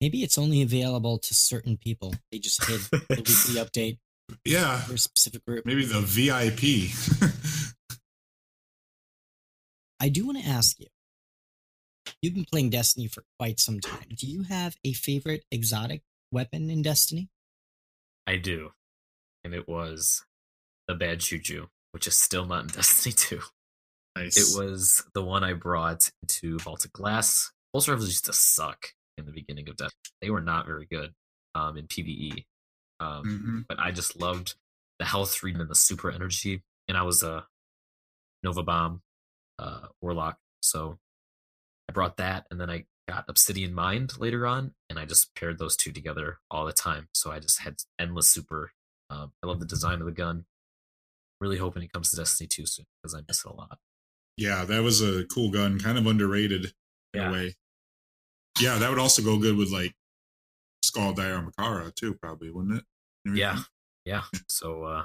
Maybe 0.00 0.22
it's 0.22 0.38
only 0.38 0.62
available 0.62 1.18
to 1.18 1.34
certain 1.34 1.76
people. 1.76 2.14
They 2.30 2.38
just 2.38 2.64
hid 2.64 2.80
the 2.82 2.98
weekly 3.10 3.60
update 3.60 3.98
Yeah, 4.44 4.78
for 4.82 4.94
a 4.94 4.98
specific 4.98 5.44
group. 5.44 5.66
maybe 5.66 5.84
the 5.84 6.00
VIP. 6.00 6.92
I 10.00 10.08
do 10.08 10.26
want 10.26 10.38
to 10.38 10.44
ask 10.48 10.78
you. 10.78 10.86
You've 12.22 12.34
been 12.34 12.44
playing 12.44 12.70
Destiny 12.70 13.06
for 13.08 13.24
quite 13.38 13.58
some 13.60 13.80
time. 13.80 14.06
Do 14.16 14.26
you 14.26 14.42
have 14.44 14.76
a 14.84 14.92
favorite 14.92 15.44
exotic 15.50 16.02
weapon 16.30 16.70
in 16.70 16.82
Destiny? 16.82 17.28
I 18.26 18.36
do. 18.36 18.72
And 19.44 19.54
it 19.54 19.68
was 19.68 20.24
the 20.86 20.94
bad 20.94 21.20
juju, 21.20 21.66
which 21.92 22.06
is 22.06 22.14
still 22.16 22.46
not 22.46 22.62
in 22.62 22.66
Destiny 22.68 23.12
2. 23.14 23.40
Nice. 24.24 24.36
It 24.36 24.58
was 24.62 25.04
the 25.14 25.22
one 25.22 25.44
I 25.44 25.52
brought 25.52 26.10
Vault 26.42 26.84
of 26.84 26.92
Glass. 26.92 27.50
Pulse 27.72 27.88
Rifles 27.88 28.08
used 28.08 28.24
to 28.26 28.32
suck 28.32 28.88
in 29.16 29.26
the 29.26 29.32
beginning 29.32 29.68
of 29.68 29.76
Death. 29.76 29.92
They 30.20 30.30
were 30.30 30.40
not 30.40 30.66
very 30.66 30.86
good 30.86 31.14
um, 31.54 31.76
in 31.76 31.86
PvE. 31.86 32.44
Um, 33.00 33.24
Mhm. 33.24 33.66
But 33.68 33.78
I 33.78 33.90
just 33.90 34.18
loved 34.20 34.54
the 34.98 35.04
health 35.04 35.42
read 35.42 35.56
and 35.56 35.68
the 35.68 35.74
super 35.74 36.10
energy. 36.10 36.62
And 36.88 36.96
I 36.96 37.02
was 37.02 37.22
a 37.22 37.46
Nova 38.42 38.62
Bomb 38.62 39.02
uh, 39.58 39.88
Warlock. 40.00 40.38
So 40.62 40.98
I 41.88 41.92
brought 41.92 42.16
that. 42.16 42.46
And 42.50 42.60
then 42.60 42.70
I 42.70 42.86
got 43.08 43.24
Obsidian 43.28 43.74
Mind 43.74 44.18
later 44.18 44.46
on. 44.46 44.74
And 44.88 44.98
I 44.98 45.04
just 45.04 45.34
paired 45.34 45.58
those 45.58 45.76
two 45.76 45.92
together 45.92 46.38
all 46.50 46.64
the 46.64 46.72
time. 46.72 47.08
So 47.12 47.30
I 47.30 47.38
just 47.40 47.60
had 47.60 47.76
endless 47.98 48.28
super. 48.30 48.72
Um, 49.10 49.32
I 49.42 49.46
love 49.46 49.60
the 49.60 49.66
design 49.66 50.00
of 50.00 50.06
the 50.06 50.12
gun. 50.12 50.46
Really 51.40 51.58
hoping 51.58 51.82
it 51.82 51.92
comes 51.92 52.10
to 52.10 52.16
Destiny 52.16 52.48
2 52.48 52.66
soon 52.66 52.86
because 53.02 53.14
I 53.14 53.20
miss 53.28 53.44
it 53.44 53.50
a 53.50 53.54
lot. 53.54 53.78
Yeah, 54.38 54.64
that 54.66 54.82
was 54.84 55.02
a 55.02 55.24
cool 55.26 55.50
gun, 55.50 55.80
kind 55.80 55.98
of 55.98 56.06
underrated 56.06 56.72
in 57.12 57.20
a 57.20 57.32
way. 57.32 57.54
Yeah, 58.60 58.78
that 58.78 58.88
would 58.88 58.98
also 59.00 59.20
go 59.20 59.36
good 59.38 59.56
with 59.56 59.70
like 59.72 59.94
Skull 60.84 61.12
Dire 61.12 61.38
Ahamkara 61.42 61.92
too, 61.94 62.14
probably, 62.14 62.50
wouldn't 62.50 62.78
it? 62.78 62.84
And 63.26 63.36
Yeah, 63.36 63.58
yeah. 64.04 64.22
So 64.48 64.84
uh, 64.84 65.02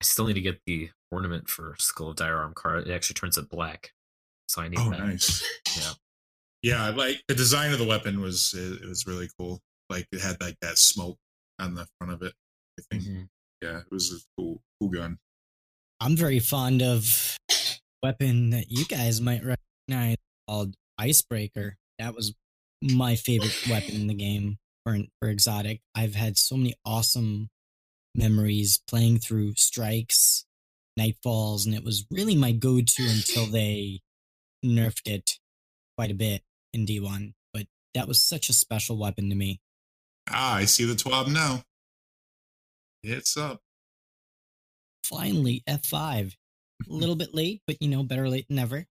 I 0.00 0.04
still 0.04 0.26
need 0.26 0.34
to 0.34 0.40
get 0.40 0.60
the 0.66 0.90
ornament 1.10 1.48
for 1.50 1.74
Skull 1.80 2.10
of 2.10 2.16
Dire 2.16 2.36
Ahamkara. 2.36 2.86
It 2.86 2.92
actually 2.92 3.14
turns 3.14 3.36
it 3.36 3.48
black, 3.48 3.92
so 4.48 4.62
I 4.62 4.68
need 4.68 4.78
Oh, 4.78 4.90
that. 4.90 5.00
nice. 5.00 5.44
Yeah. 5.76 5.92
Yeah, 6.62 6.90
like 6.90 7.22
the 7.26 7.34
design 7.34 7.72
of 7.72 7.78
the 7.78 7.86
weapon 7.86 8.20
was 8.20 8.54
it, 8.54 8.82
it 8.82 8.88
was 8.88 9.06
really 9.06 9.28
cool. 9.38 9.60
Like 9.88 10.06
it 10.12 10.20
had 10.20 10.40
like 10.40 10.56
that 10.62 10.78
smoke 10.78 11.18
on 11.58 11.74
the 11.74 11.86
front 11.98 12.12
of 12.12 12.22
it. 12.22 12.34
I 12.78 12.82
think. 12.90 13.02
Mhm. 13.04 13.28
Yeah, 13.62 13.78
it 13.80 13.90
was 13.90 14.12
a 14.12 14.18
cool 14.36 14.62
cool 14.78 14.90
gun. 14.90 15.18
I'm 16.00 16.16
very 16.16 16.38
fond 16.38 16.82
of 16.82 17.36
weapon 18.02 18.50
that 18.50 18.70
you 18.70 18.84
guys 18.84 19.20
might 19.20 19.42
recognize 19.44 20.16
called 20.48 20.74
Icebreaker. 20.98 21.76
That 21.98 22.14
was 22.14 22.34
my 22.82 23.14
favorite 23.14 23.56
weapon 23.68 23.94
in 23.94 24.06
the 24.06 24.14
game 24.14 24.58
for 24.84 24.96
for 25.20 25.28
exotic. 25.28 25.80
I've 25.94 26.14
had 26.14 26.38
so 26.38 26.56
many 26.56 26.74
awesome 26.84 27.50
memories 28.14 28.80
playing 28.88 29.18
through 29.18 29.54
strikes, 29.56 30.44
nightfalls, 30.98 31.66
and 31.66 31.74
it 31.74 31.84
was 31.84 32.06
really 32.10 32.34
my 32.34 32.52
go-to 32.52 33.02
until 33.02 33.46
they 33.46 34.00
nerfed 34.64 35.06
it 35.06 35.38
quite 35.96 36.10
a 36.10 36.14
bit 36.14 36.42
in 36.72 36.86
D1. 36.86 37.34
But 37.52 37.66
that 37.94 38.08
was 38.08 38.22
such 38.22 38.48
a 38.48 38.54
special 38.54 38.98
weapon 38.98 39.28
to 39.30 39.36
me. 39.36 39.60
Ah, 40.28 40.56
I 40.56 40.64
see 40.64 40.84
the 40.84 40.94
twab 40.94 41.28
now. 41.28 41.62
It's 43.02 43.36
up. 43.36 43.60
Finally, 45.04 45.62
F5. 45.68 46.34
A 46.88 46.92
little 46.92 47.16
bit 47.16 47.34
late, 47.34 47.62
but 47.66 47.80
you 47.80 47.88
know, 47.88 48.02
better 48.02 48.28
late 48.28 48.46
than 48.48 48.56
never. 48.56 48.86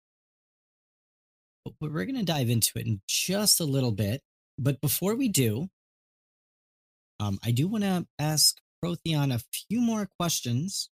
But 1.64 1.92
we're 1.92 2.04
going 2.04 2.18
to 2.18 2.24
dive 2.24 2.50
into 2.50 2.72
it 2.76 2.86
in 2.86 3.00
just 3.08 3.60
a 3.60 3.64
little 3.64 3.92
bit. 3.92 4.22
But 4.58 4.80
before 4.80 5.14
we 5.14 5.28
do, 5.28 5.68
um, 7.20 7.38
I 7.42 7.50
do 7.50 7.68
want 7.68 7.84
to 7.84 8.06
ask 8.18 8.56
Protheon 8.84 9.34
a 9.34 9.40
few 9.52 9.80
more 9.80 10.08
questions. 10.18 10.90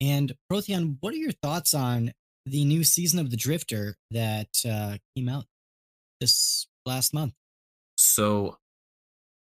And 0.00 0.32
Protheon, 0.50 0.96
what 1.00 1.12
are 1.12 1.18
your 1.18 1.32
thoughts 1.32 1.74
on 1.74 2.12
the 2.46 2.64
new 2.64 2.84
season 2.84 3.20
of 3.20 3.30
The 3.30 3.36
Drifter 3.36 3.96
that 4.10 4.48
uh, 4.68 4.96
came 5.14 5.28
out 5.28 5.44
this 6.20 6.66
last 6.86 7.14
month? 7.14 7.34
So 7.96 8.58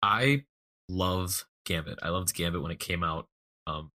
I 0.02 0.44
love 0.88 1.46
Gambit. 1.66 1.98
I 2.02 2.08
loved 2.08 2.34
Gambit 2.34 2.62
when 2.62 2.72
it 2.72 2.80
came 2.80 3.04
out. 3.04 3.26
Um, 3.66 3.92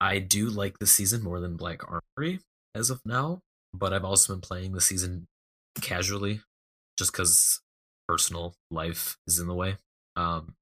I 0.00 0.18
do 0.18 0.48
like 0.48 0.78
the 0.78 0.86
season 0.86 1.22
more 1.22 1.40
than 1.40 1.56
Black 1.56 1.82
Armory 1.88 2.40
as 2.74 2.90
of 2.90 3.00
now, 3.04 3.40
but 3.74 3.92
I've 3.92 4.04
also 4.04 4.32
been 4.32 4.40
playing 4.40 4.72
the 4.72 4.80
season 4.80 5.26
casually 5.80 6.40
just 6.96 7.12
because 7.12 7.60
personal 8.08 8.54
life 8.70 9.16
is 9.26 9.38
in 9.38 9.46
the 9.46 9.54
way. 9.54 9.76
Um, 10.16 10.54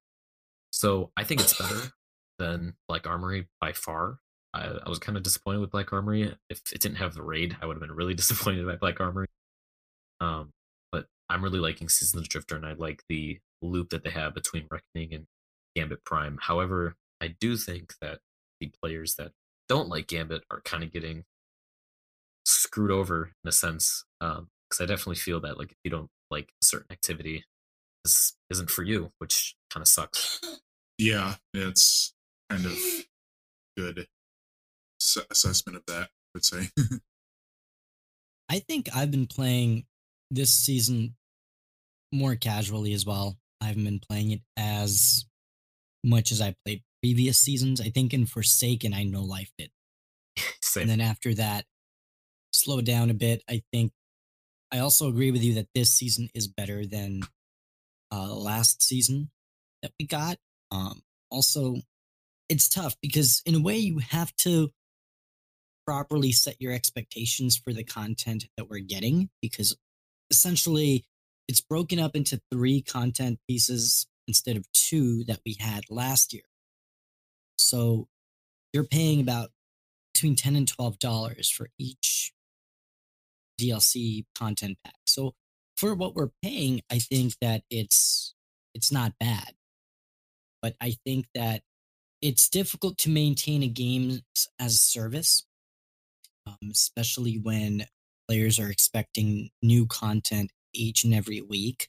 so 0.73 1.11
I 1.17 1.25
think 1.25 1.41
it's 1.41 1.59
better 1.59 1.93
than 2.39 2.75
Black 2.89 3.07
Armory 3.07 3.49
by 3.61 3.73
far. 3.73 4.19
I, 4.55 4.79
I 4.85 4.89
was 4.89 4.99
kind 4.99 5.17
of 5.17 5.23
disappointed 5.23 5.61
with 5.61 5.71
Black 5.71 5.93
Armory. 5.93 6.35
If 6.51 6.61
it 6.73 6.81
didn't 6.81 6.99
have 6.99 7.15
the 7.15 7.23
raid, 7.23 7.57
I 7.61 7.67
would 7.67 7.75
have 7.75 7.81
been 7.81 7.93
really 7.93 8.15
disappointed 8.23 8.67
by 8.67 8.77
Black 8.77 9.01
Armory. 9.01 9.29
Um, 10.21 10.51
but 10.91 11.07
I'm 11.29 11.43
really 11.43 11.61
liking 11.61 11.89
Season 11.89 12.19
of 12.19 12.25
the 12.25 12.29
Drifter, 12.29 12.57
and 12.57 12.67
I 12.67 12.73
like 12.73 13.03
the 13.09 13.39
loop 13.63 13.91
that 13.91 14.05
they 14.05 14.11
have 14.11 14.35
between 14.35 14.67
Reckoning 14.71 15.15
and 15.15 15.27
Gambit 15.77 16.05
Prime. 16.05 16.39
However, 16.41 16.95
I 17.21 17.35
do 17.41 17.57
think 17.57 17.95
that 18.01 18.19
the 18.61 18.71
players 18.83 19.17
that 19.17 19.33
don't 19.69 19.89
like 19.89 20.07
Gambit 20.09 20.45
are 20.51 20.61
kind 20.63 20.83
of 20.83 20.93
getting 20.93 21.25
screwed 22.45 22.91
over 22.91 23.33
in 23.45 23.49
a 23.49 23.53
sense. 23.53 24.05
Um, 24.21 24.49
because 24.69 24.83
I 24.83 24.87
definitely 24.87 25.17
feel 25.17 25.41
that 25.41 25.59
like 25.59 25.71
if 25.71 25.79
you 25.83 25.91
don't 25.91 26.11
like 26.31 26.53
a 26.63 26.65
certain 26.65 26.93
activity, 26.93 27.45
this 28.05 28.35
isn't 28.51 28.71
for 28.71 28.83
you, 28.83 29.13
which 29.19 29.57
kind 29.71 29.83
of 29.83 29.89
sucks. 29.89 30.41
Yeah, 30.99 31.37
it's 31.55 32.13
kind 32.51 32.67
of 32.67 32.77
good 33.77 34.09
s- 35.01 35.25
assessment 35.31 35.77
of 35.77 35.87
that. 35.87 36.03
I 36.03 36.09
would 36.35 36.45
say. 36.45 36.69
I 38.51 38.59
think 38.61 38.89
I've 38.95 39.11
been 39.11 39.27
playing 39.27 39.85
this 40.31 40.53
season 40.53 41.15
more 42.13 42.35
casually 42.35 42.93
as 42.93 43.07
well. 43.07 43.37
I 43.61 43.67
haven't 43.67 43.85
been 43.85 44.01
playing 44.01 44.33
it 44.33 44.41
as 44.57 45.27
much 46.05 46.33
as 46.33 46.41
I 46.41 46.55
played 46.65 46.83
previous 47.03 47.39
seasons. 47.39 47.81
I 47.81 47.91
think 47.91 48.13
in 48.13 48.27
Forsaken, 48.27 48.95
I 48.95 49.05
know 49.05 49.23
life 49.23 49.53
did. 49.59 49.71
Same. 50.63 50.83
And 50.83 50.91
then 50.91 51.01
after 51.01 51.35
that, 51.35 51.65
slowed 52.53 52.85
down 52.85 53.11
a 53.11 53.15
bit. 53.15 53.43
I 53.49 53.63
think 53.73 53.93
I 54.73 54.79
also 54.79 55.09
agree 55.09 55.31
with 55.31 55.43
you 55.43 55.55
that 55.55 55.69
this 55.75 55.93
season 55.93 56.29
is 56.35 56.47
better 56.47 56.85
than 56.85 57.23
uh, 58.13 58.35
last 58.35 58.83
season 58.83 59.31
that 59.83 59.93
we 59.99 60.07
got. 60.07 60.39
Um, 60.71 61.03
also, 61.31 61.77
it's 62.49 62.69
tough 62.69 62.97
because 63.01 63.43
in 63.47 63.55
a 63.55 63.61
way 63.61 63.77
you 63.77 63.99
have 63.99 64.35
to 64.37 64.71
properly 65.87 66.33
set 66.33 66.61
your 66.61 66.73
expectations 66.73 67.57
for 67.57 67.73
the 67.73 67.85
content 67.85 68.45
that 68.57 68.69
we're 68.69 68.79
getting 68.79 69.31
because 69.41 69.77
essentially 70.31 71.07
it's 71.49 71.63
broken 71.63 71.99
up 71.99 72.15
into 72.15 72.41
three 72.53 72.83
content 72.83 73.39
pieces 73.49 74.07
instead 74.27 74.57
of 74.57 74.71
two 74.73 75.25
that 75.25 75.41
we 75.47 75.57
had 75.59 75.85
last 75.89 76.35
year. 76.35 76.43
So 77.69 78.09
you're 78.73 78.85
paying 78.85 79.21
about 79.21 79.51
between 80.15 80.37
10 80.37 80.57
and 80.57 80.69
12 80.69 80.99
dollars 80.99 81.51
for 81.51 81.69
each 81.79 82.33
DLC 83.61 84.25
content 84.35 84.79
pack. 84.85 84.95
So 85.07 85.35
for 85.77 85.95
what 85.95 86.15
we're 86.15 86.31
paying, 86.43 86.81
I 86.91 86.99
think 86.99 87.35
that 87.41 87.63
it's 87.71 88.35
it's 88.75 88.93
not 88.93 89.13
bad. 89.21 89.55
But 90.63 90.77
I 90.81 90.97
think 91.05 91.27
that 91.35 91.63
it's 92.21 92.49
difficult 92.49 92.99
to 92.99 93.11
maintain 93.11 93.63
a 93.63 93.69
game 93.69 94.21
as 94.59 94.75
a 94.75 94.79
service, 94.79 95.45
um, 96.47 96.71
especially 96.71 97.39
when 97.39 97.87
players 98.29 98.59
are 98.59 98.71
expecting 98.71 99.51
new 99.63 99.87
content 99.87 100.51
each 100.75 101.05
and 101.05 101.15
every 101.15 101.41
week. 101.41 101.89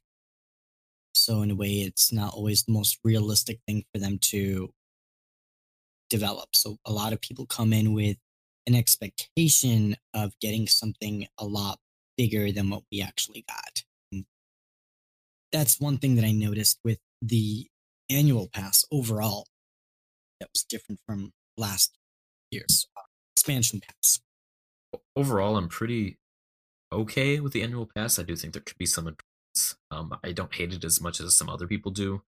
So 1.14 1.42
in 1.42 1.52
a 1.52 1.56
way, 1.56 1.82
it's 1.82 2.12
not 2.12 2.34
always 2.34 2.64
the 2.64 2.72
most 2.72 3.00
realistic 3.04 3.60
thing 3.68 3.86
for 3.92 4.00
them 4.00 4.20
to 4.30 4.72
develop. 6.10 6.50
So 6.56 6.78
a 6.86 6.92
lot 6.92 7.14
of 7.14 7.22
people 7.22 7.46
come 7.46 7.74
in 7.74 7.94
with 7.94 8.18
an 8.68 8.76
expectation 8.76 9.96
of 10.14 10.34
getting 10.40 10.68
something 10.68 11.28
a 11.38 11.46
lot 11.46 11.80
bigger 12.18 12.52
than 12.52 12.70
what 12.70 12.84
we 12.92 13.02
actually 13.02 13.46
got. 13.48 13.84
And 14.12 14.26
that's 15.52 15.80
one 15.80 15.98
thing 15.98 16.16
that 16.16 16.26
I 16.26 16.32
noticed 16.32 16.80
with 16.84 17.00
the 17.22 17.68
annual 18.10 18.50
pass 18.52 18.86
overall 18.92 19.48
that 20.40 20.50
was 20.54 20.64
different 20.64 21.00
from 21.06 21.32
last 21.58 21.98
year's 22.52 22.88
uh, 22.98 23.02
expansion 23.34 23.82
pass. 23.82 24.20
Overall, 25.16 25.58
I'm 25.58 25.70
pretty 25.70 26.18
okay 26.92 27.40
with 27.40 27.54
the 27.54 27.62
annual 27.62 27.90
pass. 27.96 28.20
I 28.20 28.24
do 28.24 28.36
think 28.36 28.54
there 28.54 28.62
could 28.62 28.78
be 28.78 28.86
some 28.86 29.08
improvements. 29.08 29.78
Um, 29.92 30.18
I 30.24 30.32
don't 30.32 30.54
hate 30.54 30.74
it 30.74 30.84
as 30.84 31.02
much 31.02 31.20
as 31.20 31.38
some 31.38 31.50
other 31.50 31.68
people 31.68 31.92
do. 31.92 32.22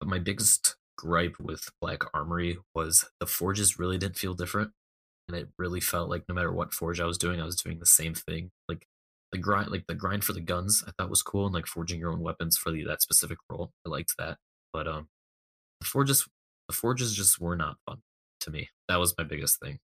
But 0.00 0.08
my 0.08 0.18
biggest 0.18 0.76
gripe 0.98 1.36
with 1.38 1.70
Black 1.80 2.02
Armory 2.12 2.58
was 2.74 3.08
the 3.20 3.26
forges 3.26 3.78
really 3.78 3.96
didn't 3.96 4.18
feel 4.18 4.34
different. 4.34 4.72
And 5.28 5.36
it 5.36 5.48
really 5.58 5.80
felt 5.80 6.10
like 6.10 6.24
no 6.28 6.34
matter 6.34 6.52
what 6.52 6.74
forge 6.74 7.00
I 7.00 7.06
was 7.06 7.18
doing, 7.18 7.40
I 7.40 7.44
was 7.44 7.56
doing 7.56 7.78
the 7.78 7.86
same 7.86 8.14
thing. 8.14 8.50
Like 8.68 8.86
the 9.30 9.38
grind 9.38 9.70
like 9.70 9.86
the 9.86 9.94
grind 9.94 10.24
for 10.24 10.32
the 10.32 10.40
guns 10.40 10.82
I 10.86 10.90
thought 10.98 11.10
was 11.10 11.22
cool 11.22 11.46
and 11.46 11.54
like 11.54 11.66
forging 11.66 12.00
your 12.00 12.10
own 12.10 12.20
weapons 12.20 12.56
for 12.56 12.70
the 12.72 12.82
that 12.84 13.02
specific 13.02 13.38
role. 13.48 13.70
I 13.86 13.90
liked 13.90 14.14
that. 14.18 14.38
But 14.72 14.88
um 14.88 15.08
the 15.80 15.86
forges 15.86 16.26
the 16.68 16.74
forges 16.74 17.14
just 17.14 17.40
were 17.40 17.56
not 17.56 17.76
fun 17.86 17.98
to 18.40 18.50
me. 18.50 18.70
That 18.88 18.96
was 18.96 19.14
my 19.16 19.24
biggest 19.24 19.60
thing. 19.60 19.78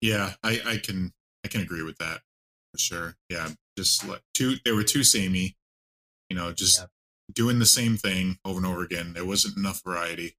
Yeah, 0.00 0.32
I, 0.42 0.60
I 0.66 0.76
can 0.78 1.12
I 1.44 1.48
can 1.48 1.60
agree 1.60 1.82
with 1.82 1.98
that 1.98 2.20
for 2.72 2.78
sure. 2.78 3.16
Yeah, 3.28 3.50
just 3.78 4.08
like 4.08 4.22
two 4.34 4.56
they 4.64 4.72
were 4.72 4.84
too 4.84 5.04
samey. 5.04 5.56
You 6.30 6.36
know, 6.36 6.52
just 6.52 6.80
yeah. 6.80 6.86
Doing 7.34 7.58
the 7.58 7.66
same 7.66 7.96
thing 7.96 8.38
over 8.44 8.58
and 8.58 8.66
over 8.66 8.82
again. 8.82 9.12
There 9.14 9.24
wasn't 9.24 9.56
enough 9.56 9.82
variety. 9.84 10.36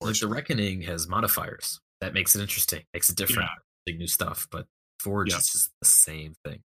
Like 0.00 0.18
the 0.18 0.28
Reckoning 0.28 0.82
has 0.82 1.08
modifiers. 1.08 1.80
That 2.00 2.14
makes 2.14 2.34
it 2.34 2.40
interesting, 2.40 2.82
makes 2.92 3.10
it 3.10 3.16
different, 3.16 3.48
yeah. 3.86 3.96
new 3.96 4.06
stuff. 4.06 4.48
But 4.50 4.66
Forge 5.00 5.30
yeah. 5.30 5.38
is 5.38 5.48
just 5.48 5.70
the 5.80 5.88
same 5.88 6.34
thing. 6.44 6.60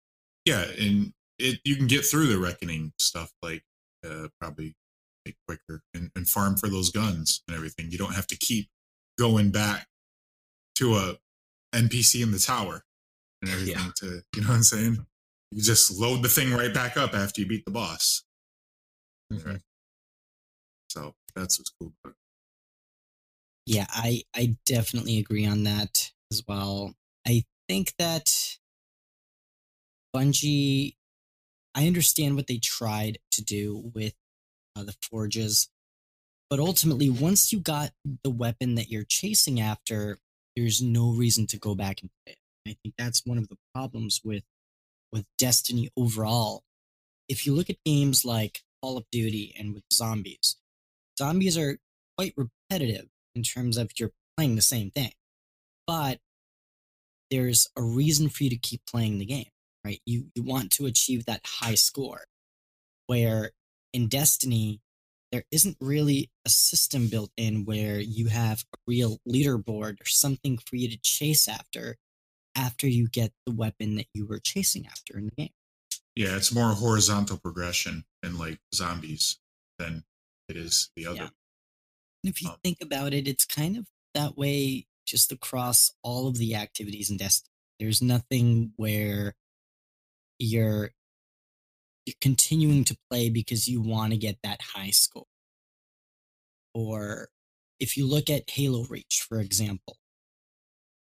Yeah, 0.46 0.66
and 0.80 1.14
it 1.40 1.60
you 1.64 1.76
can 1.76 1.88
get 1.88 2.06
through 2.06 2.28
the 2.28 2.40
Reckoning 2.40 2.94
stuff 2.98 3.32
like 3.42 3.64
uh, 4.06 4.28
probably 4.40 4.76
quicker 5.48 5.82
and, 5.94 6.10
and 6.16 6.28
farm 6.28 6.56
for 6.56 6.70
those 6.70 6.92
guns 6.92 7.44
and 7.48 7.56
everything. 7.56 7.92
You 7.92 7.98
don't 7.98 8.16
have 8.16 8.28
to 8.28 8.38
keep 8.38 8.70
going 9.20 9.50
back 9.50 9.88
to 10.76 10.96
a 10.96 11.18
NPC 11.76 12.24
in 12.24 12.32
the 12.32 12.40
tower 12.40 12.84
and 13.42 13.52
everything 13.52 13.84
yeah. 13.86 13.92
to 13.98 14.22
you 14.36 14.42
know 14.42 14.50
what 14.50 14.56
I'm 14.56 14.64
saying? 14.64 15.06
You 15.52 15.62
just 15.62 15.92
load 16.00 16.24
the 16.24 16.30
thing 16.30 16.54
right 16.54 16.74
back 16.74 16.98
up 16.98 17.14
after 17.14 17.42
you 17.42 17.48
beat 17.48 17.66
the 17.66 17.72
boss. 17.72 18.24
Mm-hmm. 19.32 19.50
Right. 19.50 19.62
So 20.98 21.14
that's 21.36 21.60
what's 21.60 21.70
cool 21.80 21.94
about 22.04 22.12
it. 22.12 22.18
Yeah, 23.68 23.86
I 23.90 24.24
I 24.36 24.58
definitely 24.66 25.20
agree 25.20 25.46
on 25.46 25.64
that 25.64 26.12
as 26.32 26.42
well. 26.48 26.96
I 27.28 27.44
think 27.68 27.94
that 28.00 28.58
Bungie 30.16 30.96
I 31.76 31.86
understand 31.86 32.36
what 32.36 32.48
they 32.48 32.58
tried 32.58 33.20
to 33.34 33.44
do 33.44 33.92
with 33.94 34.16
uh, 34.76 34.84
the 34.84 34.96
forges, 35.04 35.70
but 36.50 36.60
ultimately 36.60 37.12
once 37.12 37.54
you 37.54 37.60
got 37.60 37.92
the 38.24 38.32
weapon 38.32 38.74
that 38.76 38.90
you're 38.90 39.04
chasing 39.04 39.62
after, 39.62 40.18
there's 40.56 40.82
no 40.82 41.12
reason 41.12 41.46
to 41.48 41.58
go 41.58 41.76
back 41.76 42.02
and 42.02 42.10
play 42.26 42.34
it. 42.34 42.72
I 42.72 42.78
think 42.82 42.96
that's 42.98 43.24
one 43.24 43.38
of 43.38 43.50
the 43.50 43.58
problems 43.76 44.22
with 44.24 44.44
with 45.12 45.26
Destiny 45.38 45.92
overall. 45.96 46.64
If 47.30 47.46
you 47.46 47.54
look 47.54 47.70
at 47.70 47.84
games 47.86 48.26
like 48.26 48.64
Call 48.82 48.98
of 48.98 49.06
Duty 49.12 49.56
and 49.60 49.76
with 49.76 49.84
zombies, 49.94 50.56
zombies 51.18 51.58
are 51.58 51.78
quite 52.18 52.34
repetitive 52.38 53.08
in 53.36 53.44
terms 53.44 53.78
of 53.78 53.92
you're 53.98 54.12
playing 54.36 54.56
the 54.56 54.62
same 54.62 54.92
thing. 54.92 55.12
But 55.86 56.20
there's 57.30 57.68
a 57.76 57.82
reason 57.82 58.30
for 58.30 58.44
you 58.44 58.50
to 58.50 58.58
keep 58.58 58.82
playing 58.86 59.18
the 59.18 59.26
game, 59.26 59.50
right? 59.86 60.02
You 60.06 60.28
you 60.36 60.44
want 60.44 60.72
to 60.74 60.86
achieve 60.86 61.26
that 61.26 61.42
high 61.46 61.76
score. 61.76 62.26
Where 63.08 63.52
in 63.94 64.08
Destiny, 64.08 64.82
there 65.32 65.44
isn't 65.52 65.78
really 65.80 66.30
a 66.46 66.50
system 66.50 67.08
built 67.08 67.32
in 67.38 67.66
where 67.66 68.00
you 68.00 68.28
have 68.28 68.66
a 68.74 68.78
real 68.88 69.20
leaderboard 69.28 70.02
or 70.02 70.06
something 70.06 70.58
for 70.58 70.76
you 70.76 70.90
to 70.90 70.98
chase 71.02 71.48
after 71.48 71.98
after 72.56 72.88
you 72.88 73.08
get 73.08 73.32
the 73.46 73.54
weapon 73.54 73.96
that 73.96 74.08
you 74.14 74.26
were 74.26 74.40
chasing 74.40 74.88
after 74.88 75.18
in 75.18 75.26
the 75.26 75.36
game. 75.36 75.50
Yeah, 76.16 76.36
it's 76.36 76.54
more 76.54 76.74
horizontal 76.74 77.38
progression 77.38 78.06
in 78.24 78.38
like 78.38 78.60
zombies 78.74 79.38
than 79.78 80.04
it 80.50 80.58
is 80.58 80.90
the 80.96 81.08
other. 81.08 81.16
Yeah. 81.16 81.30
if 82.24 82.42
you 82.42 82.50
um, 82.50 82.56
think 82.64 82.78
about 82.82 83.14
it, 83.14 83.28
it's 83.28 83.46
kind 83.46 83.78
of 83.78 83.86
that 84.14 84.38
way 84.38 84.88
just 85.06 85.32
across 85.32 85.92
all 86.04 86.28
of 86.28 86.38
the 86.38 86.56
activities 86.56 87.10
in 87.10 87.18
Destiny. 87.18 87.52
There's 87.80 88.02
nothing 88.02 88.74
where 88.76 89.36
you're 90.40 90.92
you're 92.06 92.16
continuing 92.22 92.84
to 92.86 92.98
play 93.10 93.30
because 93.30 93.68
you 93.68 93.82
want 93.82 94.14
to 94.14 94.18
get 94.18 94.38
that 94.44 94.62
high 94.62 94.92
score. 94.92 95.26
Or 96.74 97.28
if 97.80 97.98
you 97.98 98.08
look 98.08 98.30
at 98.30 98.50
Halo 98.50 98.86
Reach, 98.86 99.26
for 99.28 99.40
example, 99.40 99.98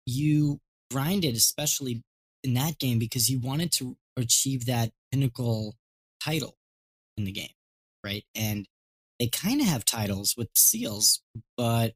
you 0.06 0.60
grinded, 0.90 1.36
especially 1.36 2.02
in 2.42 2.54
that 2.54 2.78
game, 2.78 2.98
because 2.98 3.28
you 3.28 3.38
wanted 3.38 3.70
to 3.72 3.96
achieve 4.16 4.66
that 4.66 4.90
pinnacle 5.12 5.76
title 6.22 6.56
in 7.16 7.24
the 7.24 7.32
game, 7.32 7.50
right? 8.02 8.24
And 8.34 8.66
they 9.18 9.28
kind 9.28 9.60
of 9.60 9.66
have 9.66 9.84
titles 9.84 10.36
with 10.36 10.48
seals, 10.54 11.22
but 11.56 11.94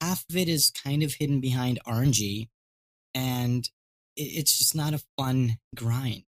half 0.00 0.24
of 0.28 0.36
it 0.36 0.48
is 0.48 0.70
kind 0.70 1.02
of 1.02 1.14
hidden 1.14 1.40
behind 1.40 1.80
RNG, 1.86 2.48
and 3.14 3.68
it's 4.16 4.58
just 4.58 4.74
not 4.74 4.94
a 4.94 5.02
fun 5.18 5.58
grind. 5.74 6.24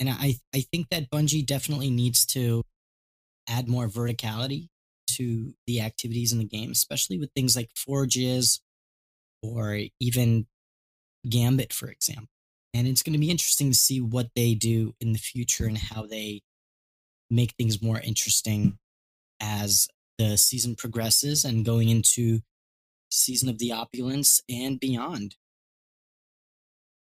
And 0.00 0.08
I, 0.10 0.36
I 0.54 0.60
think 0.60 0.88
that 0.90 1.10
Bungie 1.10 1.46
definitely 1.46 1.90
needs 1.90 2.26
to 2.26 2.64
add 3.48 3.68
more 3.68 3.88
verticality 3.88 4.68
to 5.12 5.54
the 5.66 5.80
activities 5.80 6.32
in 6.32 6.38
the 6.38 6.44
game, 6.44 6.72
especially 6.72 7.18
with 7.18 7.30
things 7.34 7.54
like 7.54 7.70
forges 7.76 8.60
or 9.42 9.78
even 10.00 10.46
Gambit, 11.28 11.72
for 11.72 11.88
example. 11.88 12.28
And 12.72 12.88
it's 12.88 13.02
going 13.02 13.12
to 13.12 13.18
be 13.18 13.30
interesting 13.30 13.70
to 13.70 13.76
see 13.76 14.00
what 14.00 14.30
they 14.34 14.54
do 14.54 14.94
in 15.00 15.12
the 15.12 15.18
future 15.18 15.66
and 15.66 15.78
how 15.78 16.06
they 16.06 16.42
make 17.30 17.52
things 17.52 17.80
more 17.80 18.00
interesting 18.00 18.78
as 19.40 19.88
the 20.18 20.36
season 20.36 20.74
progresses 20.74 21.44
and 21.44 21.64
going 21.64 21.88
into 21.88 22.40
season 23.10 23.48
of 23.48 23.58
the 23.58 23.72
opulence 23.72 24.40
and 24.48 24.78
beyond. 24.78 25.36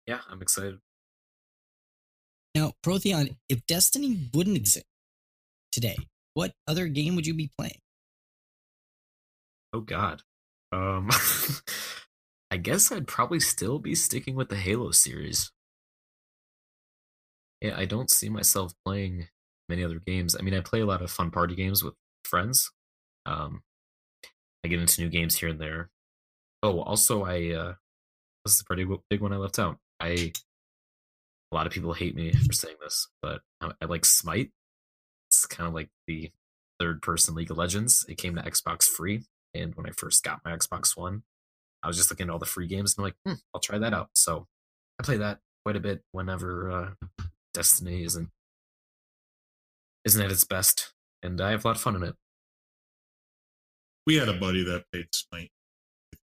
Yeah, 0.08 0.20
I'm 0.30 0.42
excited. 0.42 0.80
Now, 2.56 2.74
Protheon, 2.84 3.36
if 3.48 3.66
Destiny 3.68 4.30
wouldn't 4.34 4.58
exist 4.58 4.86
today, 5.72 5.98
what 6.34 6.54
other 6.68 6.88
game 6.88 7.16
would 7.16 7.28
you 7.28 7.34
be 7.34 7.52
playing? 7.58 7.80
Oh 9.74 9.82
God. 9.82 10.24
Um 10.72 11.10
I 12.52 12.58
guess 12.58 12.92
I'd 12.92 13.08
probably 13.08 13.40
still 13.40 13.78
be 13.78 13.94
sticking 13.94 14.36
with 14.36 14.50
the 14.50 14.56
Halo 14.56 14.92
series. 14.92 15.52
Yeah, 17.62 17.78
I 17.78 17.86
don't 17.86 18.10
see 18.10 18.30
myself 18.30 18.74
playing 18.84 19.28
many 19.68 19.84
other 19.84 20.00
games. 20.00 20.36
I 20.36 20.42
mean, 20.42 20.56
I 20.56 20.62
play 20.62 20.80
a 20.80 20.86
lot 20.86 21.04
of 21.04 21.12
fun 21.12 21.30
party 21.30 21.56
games 21.56 21.84
with 21.84 21.94
friends. 22.30 22.72
Um 23.26 23.64
I 24.64 24.68
get 24.68 24.80
into 24.80 25.02
new 25.02 25.10
games 25.10 25.38
here 25.38 25.50
and 25.50 25.60
there. 25.60 25.90
Oh, 26.64 26.82
also 26.82 27.24
I 27.24 27.52
uh 27.52 27.74
this 28.46 28.56
is 28.56 28.62
a 28.62 28.66
pretty 28.66 28.86
big 29.10 29.22
one 29.22 29.34
I 29.34 29.38
left 29.38 29.60
out. 29.60 29.78
I 30.00 30.32
a 31.52 31.56
lot 31.56 31.68
of 31.68 31.74
people 31.74 31.94
hate 31.94 32.16
me 32.16 32.32
for 32.32 32.54
saying 32.54 32.78
this, 32.82 33.08
but 33.22 33.42
I, 33.62 33.72
I 33.82 33.86
like 33.86 34.06
Smite. 34.06 34.52
It's 35.30 35.46
kind 35.46 35.68
of 35.68 35.74
like 35.74 35.90
the 36.08 36.32
third 36.80 37.02
person 37.02 37.36
League 37.36 37.52
of 37.52 37.58
Legends. 37.58 38.06
It 38.08 38.18
came 38.18 38.36
to 38.36 38.42
Xbox 38.42 38.84
free, 38.84 39.24
and 39.54 39.76
when 39.76 39.86
I 39.86 39.92
first 39.92 40.24
got 40.24 40.42
my 40.46 40.56
Xbox 40.56 40.96
One, 40.96 41.24
I 41.84 41.88
was 41.88 41.98
just 41.98 42.10
looking 42.10 42.28
at 42.28 42.30
all 42.32 42.40
the 42.40 42.46
free 42.46 42.68
games 42.68 42.96
and 42.98 43.04
I'm 43.04 43.08
like, 43.08 43.16
hmm, 43.26 43.42
I'll 43.54 43.62
try 43.62 43.78
that 43.78 43.94
out. 43.94 44.10
So 44.16 44.48
I 45.00 45.04
play 45.04 45.18
that 45.18 45.40
quite 45.64 45.76
a 45.76 45.80
bit 45.80 46.02
whenever 46.12 46.72
uh, 46.72 47.24
Destiny 47.54 48.04
isn't 48.04 48.30
isn't 50.06 50.22
at 50.22 50.32
its 50.32 50.44
best, 50.46 50.94
and 51.22 51.40
I 51.42 51.52
have 51.52 51.66
a 51.66 51.68
lot 51.68 51.76
of 51.76 51.82
fun 51.82 51.96
in 51.96 52.04
it. 52.04 52.16
We 54.10 54.16
had 54.16 54.28
a 54.28 54.34
buddy 54.34 54.64
that 54.64 54.86
played 54.92 55.14
Smite 55.14 55.52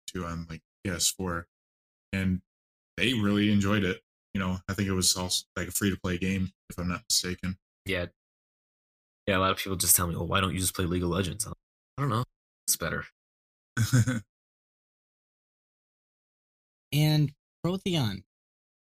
too 0.08 0.26
on 0.26 0.48
like 0.50 0.62
PS4, 0.86 1.44
and 2.12 2.42
they 2.98 3.14
really 3.14 3.52
enjoyed 3.52 3.84
it 3.84 4.02
you 4.38 4.44
know, 4.44 4.60
I 4.70 4.74
think 4.76 4.88
it 4.88 4.94
was 4.94 5.16
also 5.18 5.46
like 5.56 5.68
a 5.68 5.72
free 5.72 5.90
to 5.90 5.98
play 6.00 6.20
game, 6.20 6.52
if 6.70 6.78
I'm 6.78 6.88
not 6.88 7.02
mistaken. 7.10 7.58
Yeah. 7.86 8.06
Yeah, 9.26 9.38
a 9.38 9.40
lot 9.40 9.50
of 9.50 9.58
people 9.58 9.76
just 9.76 9.96
tell 9.96 10.06
me, 10.06 10.16
well, 10.16 10.28
why 10.28 10.42
don't 10.42 10.54
you 10.54 10.60
just 10.60 10.76
play 10.76 10.86
League 10.86 11.02
of 11.02 11.10
Legends? 11.10 11.48
I 11.48 11.54
don't 11.98 12.10
know. 12.12 12.24
It's 12.68 12.78
better. 12.78 13.06
and 16.94 17.32
Protheon, 17.66 18.22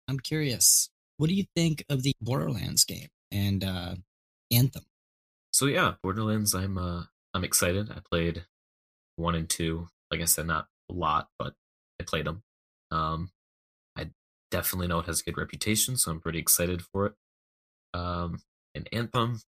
I'm 0.08 0.18
curious, 0.18 0.90
what 1.18 1.28
do 1.28 1.34
you 1.34 1.44
think 1.54 1.84
of 1.88 2.02
the 2.02 2.16
Borderlands 2.20 2.84
game 2.84 3.10
and 3.30 3.62
uh, 3.62 3.94
Anthem? 4.50 4.82
So 5.52 5.66
yeah, 5.66 5.94
Borderlands, 6.02 6.52
I'm 6.52 6.76
uh, 6.78 7.04
I'm 7.32 7.44
excited. 7.44 7.92
I 7.92 8.00
played 8.10 8.44
one 9.16 9.34
and 9.34 9.48
two. 9.48 9.88
Like 10.10 10.20
I 10.20 10.26
said, 10.26 10.46
not 10.46 10.66
a 10.90 10.94
lot, 10.94 11.28
but 11.38 11.54
I 12.00 12.04
played 12.04 12.26
them. 12.26 12.42
Um, 12.90 13.30
I 13.96 14.10
definitely 14.50 14.88
know 14.88 15.00
it 15.00 15.06
has 15.06 15.20
a 15.20 15.24
good 15.24 15.38
reputation, 15.38 15.96
so 15.96 16.10
I'm 16.10 16.20
pretty 16.20 16.38
excited 16.38 16.82
for 16.82 17.06
it. 17.06 17.12
Um, 17.92 18.40
and 18.74 18.88
Anthem, 18.92 19.40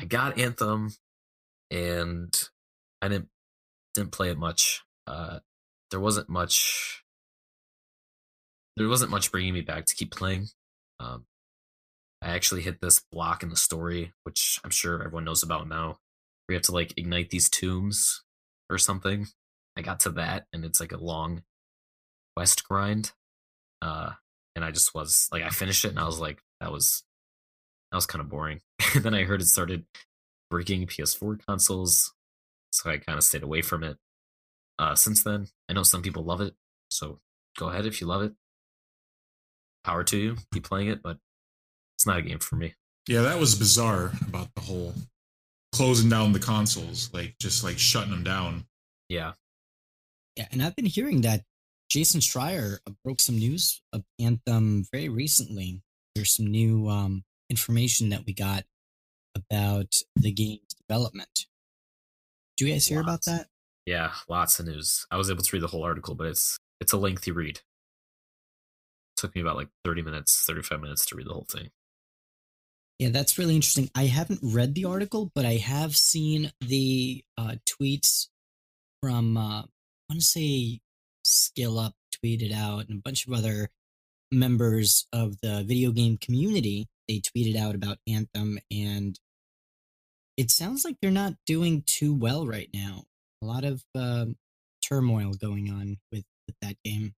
I 0.00 0.04
got 0.04 0.38
Anthem, 0.38 0.92
and 1.70 2.48
I 3.00 3.08
didn't 3.08 3.28
didn't 3.94 4.12
play 4.12 4.30
it 4.30 4.38
much. 4.38 4.82
Uh, 5.06 5.40
there 5.90 6.00
wasn't 6.00 6.28
much. 6.28 7.04
There 8.76 8.88
wasn't 8.88 9.10
much 9.10 9.30
bringing 9.30 9.52
me 9.52 9.60
back 9.60 9.84
to 9.86 9.94
keep 9.94 10.10
playing. 10.10 10.48
Um, 10.98 11.26
I 12.22 12.28
actually 12.28 12.62
hit 12.62 12.80
this 12.80 13.00
block 13.10 13.42
in 13.42 13.50
the 13.50 13.56
story, 13.56 14.12
which 14.22 14.60
I'm 14.64 14.70
sure 14.70 15.02
everyone 15.02 15.24
knows 15.24 15.42
about 15.42 15.68
now. 15.68 15.98
We 16.52 16.56
have 16.56 16.64
to 16.64 16.72
like 16.72 16.92
ignite 16.98 17.30
these 17.30 17.48
tombs 17.48 18.24
or 18.68 18.76
something. 18.76 19.26
I 19.74 19.80
got 19.80 20.00
to 20.00 20.10
that, 20.10 20.44
and 20.52 20.66
it's 20.66 20.80
like 20.80 20.92
a 20.92 20.98
long 20.98 21.44
quest 22.36 22.68
grind. 22.68 23.12
Uh, 23.80 24.10
and 24.54 24.62
I 24.62 24.70
just 24.70 24.94
was 24.94 25.30
like, 25.32 25.42
I 25.42 25.48
finished 25.48 25.86
it, 25.86 25.92
and 25.92 25.98
I 25.98 26.04
was 26.04 26.20
like, 26.20 26.42
that 26.60 26.70
was 26.70 27.04
that 27.90 27.96
was 27.96 28.04
kind 28.04 28.20
of 28.20 28.28
boring. 28.28 28.60
then 28.94 29.14
I 29.14 29.24
heard 29.24 29.40
it 29.40 29.46
started 29.46 29.86
breaking 30.50 30.88
PS4 30.88 31.40
consoles, 31.46 32.12
so 32.70 32.90
I 32.90 32.98
kind 32.98 33.16
of 33.16 33.24
stayed 33.24 33.44
away 33.44 33.62
from 33.62 33.82
it. 33.82 33.96
Uh, 34.78 34.94
since 34.94 35.22
then, 35.22 35.46
I 35.70 35.72
know 35.72 35.84
some 35.84 36.02
people 36.02 36.22
love 36.22 36.42
it, 36.42 36.52
so 36.90 37.18
go 37.58 37.70
ahead 37.70 37.86
if 37.86 38.02
you 38.02 38.06
love 38.06 38.20
it. 38.20 38.34
Power 39.84 40.04
to 40.04 40.18
you, 40.18 40.36
keep 40.52 40.64
playing 40.64 40.88
it, 40.88 41.02
but 41.02 41.16
it's 41.94 42.06
not 42.06 42.18
a 42.18 42.22
game 42.22 42.40
for 42.40 42.56
me. 42.56 42.74
Yeah, 43.08 43.22
that 43.22 43.40
was 43.40 43.54
bizarre 43.54 44.12
about 44.28 44.48
the 44.54 44.60
whole 44.60 44.92
closing 45.72 46.08
down 46.08 46.32
the 46.32 46.38
consoles, 46.38 47.10
like 47.12 47.34
just 47.40 47.64
like 47.64 47.78
shutting 47.78 48.10
them 48.10 48.24
down. 48.24 48.66
Yeah. 49.08 49.32
Yeah, 50.36 50.46
and 50.50 50.62
I've 50.62 50.76
been 50.76 50.86
hearing 50.86 51.22
that 51.22 51.42
Jason 51.90 52.20
Schreier 52.20 52.78
uh, 52.86 52.92
broke 53.04 53.20
some 53.20 53.36
news 53.36 53.82
of 53.92 54.02
Anthem 54.18 54.86
very 54.90 55.08
recently. 55.08 55.82
There's 56.14 56.34
some 56.34 56.46
new 56.46 56.88
um, 56.88 57.24
information 57.50 58.10
that 58.10 58.24
we 58.26 58.32
got 58.32 58.64
about 59.34 59.94
the 60.16 60.32
game's 60.32 60.74
development. 60.88 61.46
Do 62.56 62.66
you 62.66 62.72
guys 62.72 62.86
hear 62.86 63.00
about 63.00 63.24
that? 63.26 63.48
Yeah, 63.84 64.12
lots 64.28 64.58
of 64.58 64.66
news. 64.66 65.06
I 65.10 65.16
was 65.16 65.30
able 65.30 65.42
to 65.42 65.50
read 65.56 65.62
the 65.62 65.68
whole 65.68 65.84
article, 65.84 66.14
but 66.14 66.28
it's 66.28 66.58
it's 66.80 66.92
a 66.92 66.96
lengthy 66.96 67.30
read. 67.30 67.60
took 69.16 69.34
me 69.34 69.40
about 69.40 69.56
like 69.56 69.68
30 69.84 70.02
minutes, 70.02 70.44
35 70.46 70.80
minutes 70.80 71.06
to 71.06 71.16
read 71.16 71.26
the 71.26 71.32
whole 71.32 71.46
thing. 71.48 71.70
Yeah, 72.98 73.08
that's 73.10 73.38
really 73.38 73.56
interesting. 73.56 73.90
I 73.94 74.06
haven't 74.06 74.40
read 74.42 74.74
the 74.74 74.84
article, 74.84 75.30
but 75.34 75.44
I 75.44 75.54
have 75.54 75.96
seen 75.96 76.52
the 76.60 77.24
uh, 77.36 77.56
tweets 77.66 78.28
from, 79.00 79.36
uh, 79.36 79.62
I 79.62 79.66
want 80.08 80.20
to 80.20 80.20
say 80.20 80.80
Skill 81.24 81.78
Up 81.78 81.94
tweeted 82.24 82.52
out 82.52 82.88
and 82.88 82.98
a 82.98 83.02
bunch 83.02 83.26
of 83.26 83.32
other 83.32 83.70
members 84.30 85.06
of 85.12 85.40
the 85.40 85.64
video 85.66 85.90
game 85.90 86.16
community. 86.16 86.86
They 87.08 87.20
tweeted 87.20 87.56
out 87.56 87.74
about 87.74 87.98
Anthem, 88.08 88.58
and 88.70 89.18
it 90.36 90.50
sounds 90.50 90.84
like 90.84 90.96
they're 91.00 91.10
not 91.10 91.34
doing 91.46 91.82
too 91.86 92.14
well 92.14 92.46
right 92.46 92.70
now. 92.72 93.04
A 93.42 93.46
lot 93.46 93.64
of 93.64 93.82
um 93.94 94.36
turmoil 94.82 95.32
going 95.34 95.70
on 95.70 95.98
with, 96.10 96.24
with 96.46 96.56
that 96.60 96.76
game. 96.84 97.14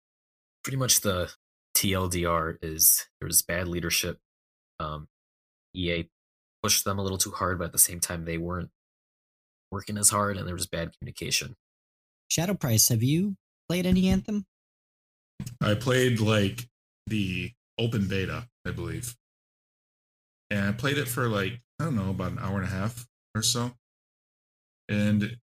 Pretty 0.62 0.76
much 0.76 1.00
the 1.00 1.32
TLDR 1.76 2.56
is 2.62 3.06
there 3.20 3.26
was 3.26 3.42
bad 3.42 3.68
leadership. 3.68 4.18
Um, 4.80 5.08
EA 5.74 6.08
pushed 6.62 6.84
them 6.84 6.98
a 6.98 7.02
little 7.02 7.18
too 7.18 7.30
hard, 7.30 7.58
but 7.58 7.66
at 7.66 7.72
the 7.72 7.78
same 7.78 8.00
time 8.00 8.24
they 8.24 8.38
weren't 8.38 8.70
working 9.70 9.98
as 9.98 10.10
hard, 10.10 10.36
and 10.36 10.46
there 10.46 10.54
was 10.54 10.66
bad 10.66 10.92
communication. 10.96 11.56
Shadow 12.28 12.54
Price, 12.54 12.88
have 12.88 13.02
you 13.02 13.36
played 13.68 13.86
any 13.86 14.08
Anthem? 14.08 14.46
I 15.60 15.74
played 15.74 16.20
like 16.20 16.68
the 17.06 17.52
open 17.78 18.06
beta, 18.08 18.48
I 18.66 18.70
believe. 18.70 19.16
And 20.50 20.68
I 20.68 20.72
played 20.72 20.98
it 20.98 21.08
for 21.08 21.28
like, 21.28 21.60
I 21.80 21.84
don't 21.84 21.96
know, 21.96 22.10
about 22.10 22.32
an 22.32 22.38
hour 22.38 22.56
and 22.56 22.64
a 22.64 22.70
half 22.70 23.06
or 23.34 23.42
so. 23.42 23.72
And 24.88 25.36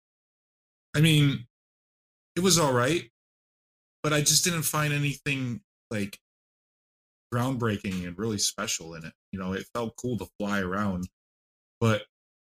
I 0.95 1.01
mean, 1.01 1.47
it 2.37 2.41
was 2.41 2.59
all 2.59 2.72
right, 2.72 3.11
but 4.03 4.12
I 4.12 4.20
just 4.20 4.45
didn't 4.45 4.62
find 4.62 4.93
anything 4.93 5.61
like 5.91 6.18
groundbreaking 7.33 8.07
and 8.07 8.18
really 8.18 8.39
special 8.39 8.95
in 8.95 9.05
it. 9.05 9.12
You 9.33 9.39
know, 9.39 9.53
it 9.53 9.66
felt 9.74 9.97
cool 9.97 10.18
to 10.18 10.28
fly 10.39 10.61
around, 10.61 11.09
but 11.81 12.03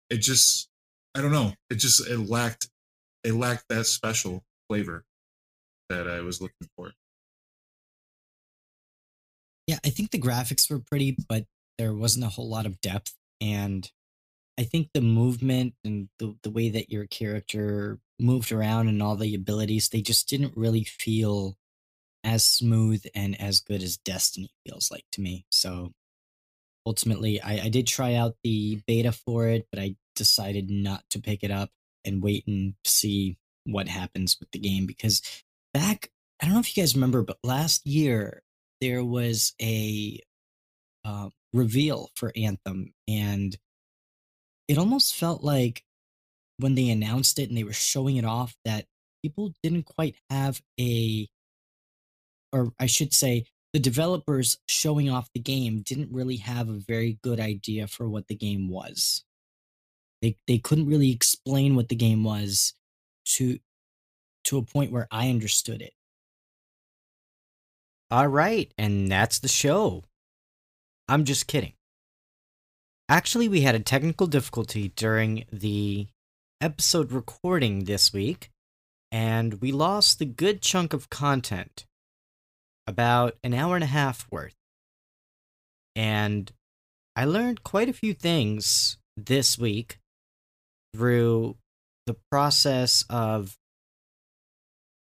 it 0.10 0.18
just, 0.18 0.70
I 1.16 1.22
don't 1.22 1.32
know, 1.32 1.54
it 1.70 1.76
just, 1.76 2.08
it 2.08 2.30
lacked, 2.30 2.70
it 3.24 3.34
lacked 3.34 3.66
that 3.70 3.86
special 3.86 4.44
flavor 4.70 5.04
that 5.90 6.08
I 6.08 6.22
was 6.22 6.42
looking 6.42 6.68
for. 6.76 6.92
Yeah, 9.68 9.80
I 9.86 9.90
think 9.90 10.12
the 10.12 10.20
graphics 10.20 10.70
were 10.70 10.80
pretty, 10.80 11.18
but 11.28 11.46
there 11.78 11.94
wasn't 11.94 12.26
a 12.26 12.30
whole 12.30 12.50
lot 12.50 12.66
of 12.66 12.80
depth. 12.80 13.14
And 13.42 13.90
I 14.58 14.64
think 14.64 14.90
the 14.94 15.02
movement 15.02 15.74
and 15.84 16.08
the, 16.20 16.36
the 16.42 16.50
way 16.50 16.70
that 16.70 16.90
your 16.90 17.06
character 17.06 18.00
moved 18.20 18.52
around 18.52 18.88
and 18.88 19.04
all 19.04 19.16
the 19.16 19.36
abilities, 19.36 19.90
they 19.90 20.02
just 20.02 20.30
didn't 20.30 20.56
really 20.56 20.84
feel 20.84 21.58
as 22.28 22.44
smooth 22.44 23.04
and 23.16 23.40
as 23.40 23.62
good 23.62 23.82
as 23.82 23.96
Destiny 23.96 24.52
feels 24.66 24.92
like 24.92 25.06
to 25.14 25.22
me. 25.22 25.46
So 25.50 25.94
ultimately, 26.86 27.42
I, 27.42 27.62
I 27.64 27.70
did 27.70 27.88
try 27.88 28.16
out 28.16 28.36
the 28.44 28.82
beta 28.86 29.14
for 29.14 29.48
it, 29.48 29.66
but 29.72 29.80
I 29.80 29.96
decided 30.14 30.70
not 30.70 31.04
to 31.12 31.22
pick 31.22 31.42
it 31.42 31.52
up 31.52 31.70
and 32.04 32.22
wait 32.22 32.46
and 32.46 32.74
see 32.84 33.38
what 33.64 33.88
happens 33.88 34.36
with 34.42 34.52
the 34.52 34.60
game 34.60 34.86
because 34.86 35.22
back, 35.74 36.12
I 36.42 36.46
don't 36.46 36.54
know 36.54 36.60
if 36.60 36.76
you 36.76 36.84
guys 36.84 36.96
remember, 36.96 37.24
but 37.24 37.38
last 37.46 37.88
year 37.88 38.44
there 38.82 39.06
was 39.06 39.54
a 39.62 40.20
uh, 41.06 41.30
reveal 41.54 42.10
for 42.16 42.34
Anthem, 42.36 42.94
and 43.08 43.58
it 44.68 44.78
almost 44.78 45.16
felt 45.16 45.44
like 45.44 45.84
when 46.58 46.76
they 46.76 46.90
announced 46.90 47.40
it 47.40 47.48
and 47.48 47.58
they 47.58 47.64
were 47.64 47.72
showing 47.72 48.18
it 48.18 48.26
off 48.26 48.58
that 48.66 48.86
people 49.24 49.54
didn't 49.64 49.84
quite 49.86 50.16
have 50.30 50.62
a, 50.78 51.30
or 52.52 52.72
I 52.80 52.86
should 52.86 53.14
say, 53.14 53.46
the 53.74 53.80
developers 53.80 54.58
showing 54.68 55.10
off 55.10 55.30
the 55.34 55.40
game 55.40 55.82
didn't 55.82 56.12
really 56.12 56.38
have 56.38 56.70
a 56.70 56.74
very 56.74 57.20
good 57.22 57.40
idea 57.40 57.88
for 57.88 58.08
what 58.10 58.28
the 58.28 58.36
game 58.36 58.70
was. 58.70 59.24
They 60.22 60.38
they 60.48 60.58
couldn't 60.58 60.88
really 60.88 61.12
explain 61.12 61.76
what 61.76 61.90
the 61.90 61.96
game 61.96 62.24
was 62.24 62.74
to 63.36 63.60
to 64.46 64.58
a 64.58 64.64
point 64.64 64.92
where 64.92 65.08
I 65.12 65.30
understood 65.30 65.82
it. 65.82 65.94
All 68.10 68.28
right, 68.28 68.72
and 68.78 69.12
that's 69.12 69.40
the 69.40 69.50
show. 69.50 70.06
I'm 71.10 71.26
just 71.26 71.48
kidding. 71.48 71.74
Actually, 73.10 73.48
we 73.48 73.62
had 73.62 73.76
a 73.76 73.80
technical 73.80 74.28
difficulty 74.28 74.90
during 74.96 75.46
the 75.52 76.08
episode 76.62 77.12
recording 77.12 77.84
this 77.84 78.12
week, 78.12 78.50
and 79.12 79.62
we 79.62 79.72
lost 79.72 80.20
a 80.22 80.26
good 80.26 80.62
chunk 80.62 80.94
of 80.94 81.10
content 81.10 81.86
about 82.88 83.36
an 83.44 83.54
hour 83.54 83.76
and 83.76 83.84
a 83.84 83.88
half 83.88 84.28
worth. 84.32 84.56
And 85.96 86.52
I 87.16 87.26
learned 87.26 87.64
quite 87.64 87.90
a 87.90 87.94
few 87.94 88.14
things 88.14 88.98
this 89.16 89.58
week 89.58 90.00
through 90.96 91.58
the 92.06 92.16
process 92.32 93.04
of 93.10 93.58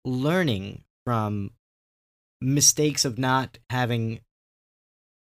learning 0.03 0.83
from 1.05 1.51
mistakes 2.41 3.05
of 3.05 3.17
not 3.17 3.57
having 3.69 4.19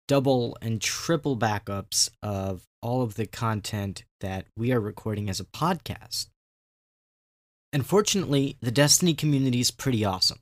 double 0.07 0.57
and 0.61 0.82
triple 0.82 1.38
backups 1.38 2.09
of 2.22 2.64
all 2.82 3.01
of 3.01 3.16
the 3.16 3.26
content 3.26 4.03
that 4.22 4.45
we 4.57 4.72
are 4.72 4.80
recording 4.80 5.30
as 5.30 5.39
a 5.39 5.45
podcast. 5.45 6.28
Unfortunately, 7.72 8.57
the 8.61 8.72
Destiny 8.72 9.14
community 9.14 9.59
is 9.59 9.72
pretty 9.72 10.05
awesome. 10.05 10.39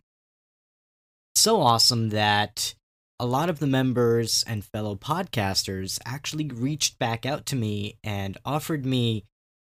So 1.41 1.59
awesome 1.59 2.09
that 2.09 2.75
a 3.19 3.25
lot 3.25 3.49
of 3.49 3.57
the 3.57 3.65
members 3.65 4.45
and 4.47 4.63
fellow 4.63 4.93
podcasters 4.93 5.97
actually 6.05 6.47
reached 6.49 6.99
back 6.99 7.25
out 7.25 7.47
to 7.47 7.55
me 7.55 7.97
and 8.03 8.37
offered 8.45 8.85
me 8.85 9.25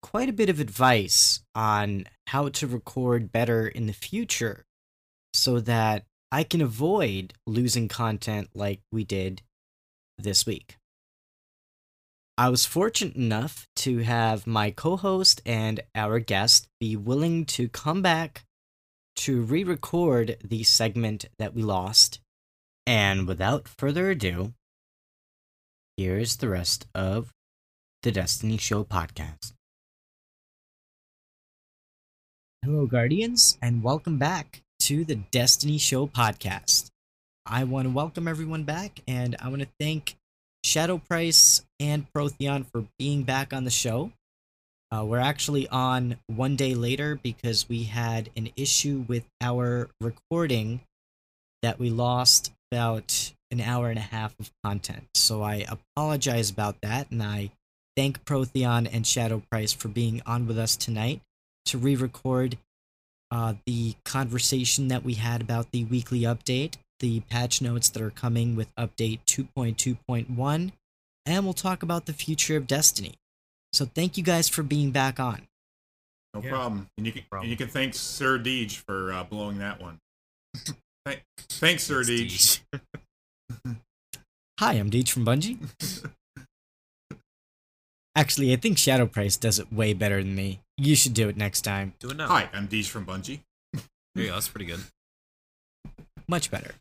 quite 0.02 0.28
a 0.28 0.32
bit 0.32 0.48
of 0.48 0.58
advice 0.58 1.44
on 1.54 2.06
how 2.26 2.48
to 2.48 2.66
record 2.66 3.30
better 3.30 3.68
in 3.68 3.86
the 3.86 3.92
future 3.92 4.64
so 5.34 5.60
that 5.60 6.02
I 6.32 6.42
can 6.42 6.60
avoid 6.60 7.32
losing 7.46 7.86
content 7.86 8.48
like 8.56 8.80
we 8.90 9.04
did 9.04 9.42
this 10.18 10.44
week. 10.44 10.78
I 12.36 12.48
was 12.48 12.66
fortunate 12.66 13.14
enough 13.14 13.68
to 13.76 13.98
have 13.98 14.48
my 14.48 14.72
co 14.72 14.96
host 14.96 15.40
and 15.46 15.78
our 15.94 16.18
guest 16.18 16.66
be 16.80 16.96
willing 16.96 17.44
to 17.54 17.68
come 17.68 18.02
back 18.02 18.42
to 19.16 19.42
re 19.42 19.64
record 19.64 20.36
the 20.42 20.62
segment 20.62 21.26
that 21.38 21.54
we 21.54 21.62
lost. 21.62 22.20
And 22.86 23.28
without 23.28 23.68
further 23.68 24.10
ado, 24.10 24.54
here's 25.96 26.36
the 26.36 26.48
rest 26.48 26.86
of 26.94 27.32
the 28.02 28.10
Destiny 28.10 28.56
Show 28.56 28.84
podcast. 28.84 29.52
Hello, 32.64 32.86
Guardians, 32.86 33.58
and 33.60 33.82
welcome 33.82 34.18
back 34.18 34.62
to 34.80 35.04
the 35.04 35.16
Destiny 35.16 35.78
Show 35.78 36.06
podcast. 36.06 36.90
I 37.46 37.64
want 37.64 37.86
to 37.86 37.92
welcome 37.92 38.28
everyone 38.28 38.64
back, 38.64 39.00
and 39.06 39.36
I 39.40 39.48
want 39.48 39.62
to 39.62 39.68
thank 39.80 40.16
Shadow 40.64 40.98
Price 40.98 41.64
and 41.80 42.06
Protheon 42.12 42.66
for 42.70 42.86
being 42.98 43.24
back 43.24 43.52
on 43.52 43.64
the 43.64 43.70
show. 43.70 44.12
Uh, 44.93 45.05
we're 45.05 45.18
actually 45.18 45.66
on 45.68 46.16
one 46.26 46.55
day 46.55 46.74
later 46.74 47.18
because 47.22 47.68
we 47.68 47.84
had 47.84 48.28
an 48.36 48.51
issue 48.57 49.05
with 49.09 49.24
our 49.40 49.88
recording 50.03 50.80
that 51.62 51.78
we 51.78 51.88
lost 51.88 52.53
about 52.70 53.32
an 53.51 53.61
hour 53.61 53.88
and 53.88 53.99
a 53.99 54.03
half 54.03 54.38
of 54.38 54.51
content. 54.62 55.05
So 55.14 55.43
I 55.43 55.64
apologize 55.66 56.51
about 56.51 56.76
that, 56.82 57.11
and 57.11 57.22
I 57.22 57.53
thank 57.97 58.24
Protheon 58.24 58.88
and 58.93 59.07
Shadow 59.07 59.43
Price 59.51 59.72
for 59.72 59.88
being 59.88 60.20
on 60.26 60.47
with 60.47 60.59
us 60.59 60.76
tonight 60.76 61.22
to 61.66 61.78
re 61.78 61.97
record 61.97 62.59
uh, 63.30 63.55
the 63.64 63.95
conversation 64.05 64.88
that 64.88 65.05
we 65.05 65.14
had 65.14 65.40
about 65.40 65.70
the 65.70 65.84
weekly 65.84 66.20
update, 66.20 66.74
the 67.01 67.20
patch 67.20 67.62
notes 67.62 67.88
that 67.88 68.03
are 68.03 68.11
coming 68.11 68.57
with 68.57 68.74
update 68.76 69.20
2.2.1, 69.26 70.72
and 71.24 71.45
we'll 71.45 71.55
talk 71.55 71.82
about 71.82 72.05
the 72.05 72.12
future 72.12 72.57
of 72.57 72.66
Destiny. 72.66 73.14
So 73.72 73.86
thank 73.86 74.16
you 74.16 74.22
guys 74.22 74.48
for 74.48 74.62
being 74.62 74.90
back 74.90 75.18
on. 75.18 75.46
No 76.34 76.42
Yeah. 76.42 76.50
problem. 76.50 76.88
And 76.96 77.06
you 77.06 77.12
can 77.12 77.22
problem. 77.30 77.44
and 77.44 77.50
you 77.50 77.56
can 77.56 77.68
thank 77.68 77.94
Sir 77.94 78.38
Deej 78.38 78.76
for 78.76 79.12
uh, 79.12 79.24
blowing 79.24 79.58
that 79.58 79.80
one. 79.80 79.98
Thank- 81.04 81.22
Thanks, 81.48 81.82
Sir 81.84 82.02
Deej. 82.02 82.60
Hi, 84.60 84.74
I'm 84.74 84.90
Deej 84.90 85.08
from 85.10 85.24
Bungie. 85.24 85.58
Actually, 88.14 88.52
I 88.52 88.56
think 88.56 88.76
Shadow 88.78 89.06
Price 89.06 89.36
does 89.36 89.58
it 89.58 89.72
way 89.72 89.94
better 89.94 90.22
than 90.22 90.34
me. 90.34 90.60
You 90.76 90.94
should 90.94 91.14
do 91.14 91.28
it 91.28 91.36
next 91.36 91.62
time. 91.62 91.94
Do 91.98 92.10
it 92.10 92.16
now. 92.16 92.28
Hi, 92.28 92.48
I'm 92.52 92.68
Deej 92.68 92.88
from 92.88 93.06
Bungie. 93.06 93.40
There 94.14 94.24
you 94.24 94.26
go. 94.28 94.34
That's 94.34 94.48
pretty 94.48 94.66
good. 94.66 94.80
Much 96.28 96.50
better. 96.50 96.72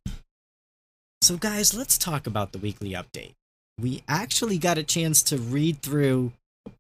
So, 1.22 1.38
guys, 1.38 1.74
let's 1.74 1.98
talk 1.98 2.28
about 2.28 2.52
the 2.52 2.58
weekly 2.60 2.92
update. 2.92 3.34
We 3.80 4.04
actually 4.08 4.58
got 4.58 4.78
a 4.78 4.84
chance 4.84 5.24
to 5.24 5.38
read 5.38 5.82
through 5.82 6.34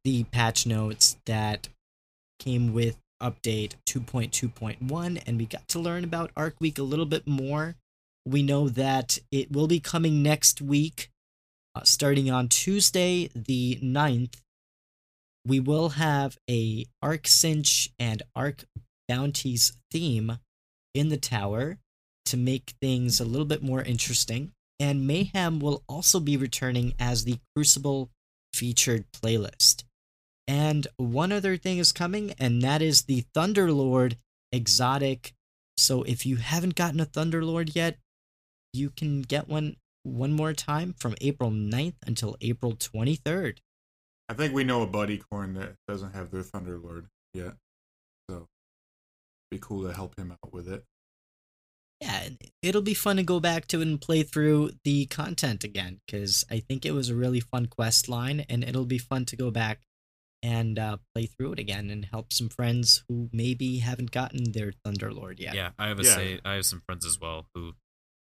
the 0.03 0.23
patch 0.25 0.65
notes 0.65 1.17
that 1.25 1.67
came 2.39 2.73
with 2.73 2.97
update 3.21 3.75
2.2.1, 3.87 5.23
and 5.25 5.37
we 5.37 5.45
got 5.45 5.67
to 5.69 5.79
learn 5.79 6.03
about 6.03 6.31
Arc 6.35 6.55
Week 6.59 6.77
a 6.79 6.83
little 6.83 7.05
bit 7.05 7.27
more. 7.27 7.75
We 8.25 8.43
know 8.43 8.69
that 8.69 9.19
it 9.31 9.51
will 9.51 9.67
be 9.67 9.79
coming 9.79 10.23
next 10.23 10.61
week, 10.61 11.09
uh, 11.75 11.81
starting 11.83 12.29
on 12.29 12.47
Tuesday, 12.47 13.29
the 13.35 13.79
9th. 13.81 14.37
We 15.45 15.59
will 15.59 15.89
have 15.89 16.37
a 16.49 16.85
Arc 17.01 17.27
Cinch 17.27 17.91
and 17.97 18.21
Arc 18.35 18.65
Bounties 19.07 19.73
theme 19.91 20.39
in 20.93 21.09
the 21.09 21.17
tower 21.17 21.77
to 22.25 22.37
make 22.37 22.73
things 22.81 23.19
a 23.19 23.25
little 23.25 23.45
bit 23.45 23.63
more 23.63 23.81
interesting. 23.81 24.51
And 24.79 25.05
Mayhem 25.07 25.59
will 25.59 25.83
also 25.87 26.19
be 26.19 26.37
returning 26.37 26.93
as 26.99 27.23
the 27.23 27.39
Crucible 27.55 28.09
featured 28.61 29.11
playlist. 29.11 29.85
And 30.47 30.85
one 30.97 31.31
other 31.31 31.57
thing 31.57 31.79
is 31.79 31.91
coming, 31.91 32.33
and 32.37 32.61
that 32.61 32.79
is 32.79 33.03
the 33.03 33.25
Thunderlord 33.33 34.17
exotic. 34.51 35.33
So 35.77 36.03
if 36.03 36.27
you 36.27 36.35
haven't 36.35 36.75
gotten 36.75 36.99
a 36.99 37.07
Thunderlord 37.07 37.75
yet, 37.75 37.97
you 38.71 38.91
can 38.91 39.23
get 39.23 39.49
one 39.49 39.77
one 40.03 40.31
more 40.31 40.53
time 40.53 40.93
from 40.97 41.15
April 41.21 41.49
9th 41.49 41.95
until 42.05 42.37
April 42.41 42.73
23rd. 42.73 43.57
I 44.29 44.33
think 44.33 44.53
we 44.53 44.63
know 44.63 44.83
a 44.83 44.87
buddy 44.87 45.17
corn 45.17 45.55
that 45.55 45.73
doesn't 45.87 46.13
have 46.13 46.29
their 46.29 46.43
Thunderlord 46.43 47.05
yet. 47.33 47.53
So 48.29 48.47
be 49.49 49.57
cool 49.59 49.87
to 49.87 49.93
help 49.93 50.17
him 50.19 50.31
out 50.31 50.53
with 50.53 50.67
it. 50.67 50.83
Yeah, 52.01 52.29
it'll 52.63 52.81
be 52.81 52.95
fun 52.95 53.17
to 53.17 53.23
go 53.23 53.39
back 53.39 53.67
to 53.67 53.81
and 53.81 54.01
play 54.01 54.23
through 54.23 54.71
the 54.83 55.05
content 55.05 55.63
again 55.63 56.01
because 56.05 56.43
I 56.49 56.59
think 56.59 56.85
it 56.85 56.91
was 56.91 57.09
a 57.09 57.15
really 57.15 57.39
fun 57.39 57.67
quest 57.67 58.09
line, 58.09 58.45
and 58.49 58.63
it'll 58.63 58.85
be 58.85 58.97
fun 58.97 59.25
to 59.25 59.35
go 59.35 59.51
back 59.51 59.81
and 60.43 60.79
uh, 60.79 60.97
play 61.13 61.27
through 61.27 61.53
it 61.53 61.59
again 61.59 61.91
and 61.91 62.05
help 62.05 62.33
some 62.33 62.49
friends 62.49 63.03
who 63.07 63.29
maybe 63.31 63.77
haven't 63.77 64.09
gotten 64.11 64.51
their 64.51 64.71
Thunderlord 64.83 65.39
yet. 65.39 65.53
Yeah, 65.53 65.69
I 65.77 65.87
have 65.89 65.99
a 65.99 66.03
Yeah. 66.03 66.15
say. 66.15 66.39
I 66.43 66.53
have 66.55 66.65
some 66.65 66.81
friends 66.81 67.05
as 67.05 67.19
well 67.19 67.45
who 67.53 67.73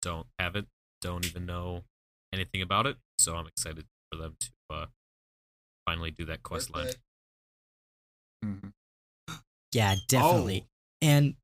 don't 0.03 0.27
have 0.39 0.55
it, 0.55 0.67
don't 1.01 1.25
even 1.25 1.47
know 1.47 1.85
anything 2.33 2.61
about 2.61 2.87
it. 2.87 2.99
So 3.17 3.37
I'm 3.37 3.47
excited 3.47 3.87
for 4.13 4.19
them 4.19 4.37
to 4.41 4.49
uh, 4.69 4.87
finally 5.87 6.11
do 6.11 6.27
that 6.27 6.43
quest 6.43 6.75
line. 6.75 6.89
Mhm. 8.45 8.75
Yeah, 9.73 9.97
definitely. 10.07 10.67
And 11.01 11.37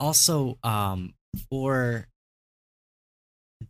also, 0.00 0.58
um, 0.62 1.14
for 1.48 2.08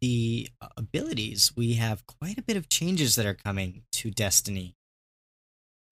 the 0.01 0.49
abilities, 0.77 1.53
we 1.57 1.75
have 1.75 2.07
quite 2.07 2.39
a 2.39 2.43
bit 2.43 2.57
of 2.57 2.69
changes 2.69 3.15
that 3.15 3.27
are 3.27 3.35
coming 3.35 3.83
to 3.93 4.11
Destiny 4.11 4.75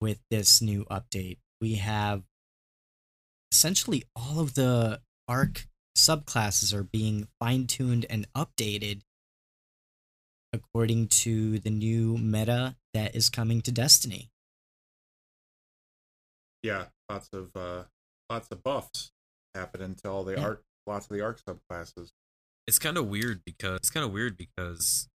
with 0.01 0.19
this 0.29 0.61
new 0.61 0.85
update. 0.85 1.37
We 1.61 1.75
have 1.75 2.23
essentially 3.51 4.03
all 4.15 4.39
of 4.39 4.55
the 4.55 5.01
arc 5.27 5.67
subclasses 5.97 6.73
are 6.73 6.83
being 6.83 7.27
fine 7.39 7.67
tuned 7.67 8.05
and 8.09 8.27
updated 8.33 9.01
according 10.51 11.07
to 11.07 11.59
the 11.59 11.69
new 11.69 12.17
meta 12.17 12.75
that 12.93 13.15
is 13.15 13.29
coming 13.29 13.61
to 13.61 13.71
Destiny. 13.71 14.29
Yeah, 16.61 16.85
lots 17.09 17.29
of 17.33 17.51
uh 17.55 17.83
lots 18.29 18.49
of 18.51 18.63
buffs 18.63 19.12
happening 19.55 19.95
to 19.95 20.09
all 20.09 20.23
the 20.23 20.33
Yeah. 20.33 20.43
arc 20.43 20.63
lots 20.85 21.05
of 21.05 21.15
the 21.15 21.21
arc 21.21 21.39
subclasses. 21.41 22.11
It's 22.67 22.79
kind 22.79 22.97
of 22.97 23.07
weird 23.07 23.43
because 23.45 23.77
it's 23.77 23.89
kind 23.89 24.05
of 24.05 24.11
weird 24.11 24.35
because 24.37 25.07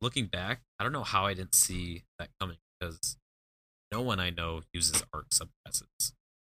looking 0.00 0.26
back, 0.26 0.62
I 0.78 0.84
don't 0.84 0.92
know 0.92 1.04
how 1.04 1.24
I 1.26 1.34
didn't 1.34 1.54
see 1.54 2.04
that 2.18 2.30
coming 2.38 2.58
because 2.78 3.16
no 3.92 4.02
one 4.02 4.20
I 4.20 4.30
know 4.30 4.62
uses 4.74 5.02
arc 5.12 5.30
subclasses. 5.30 6.12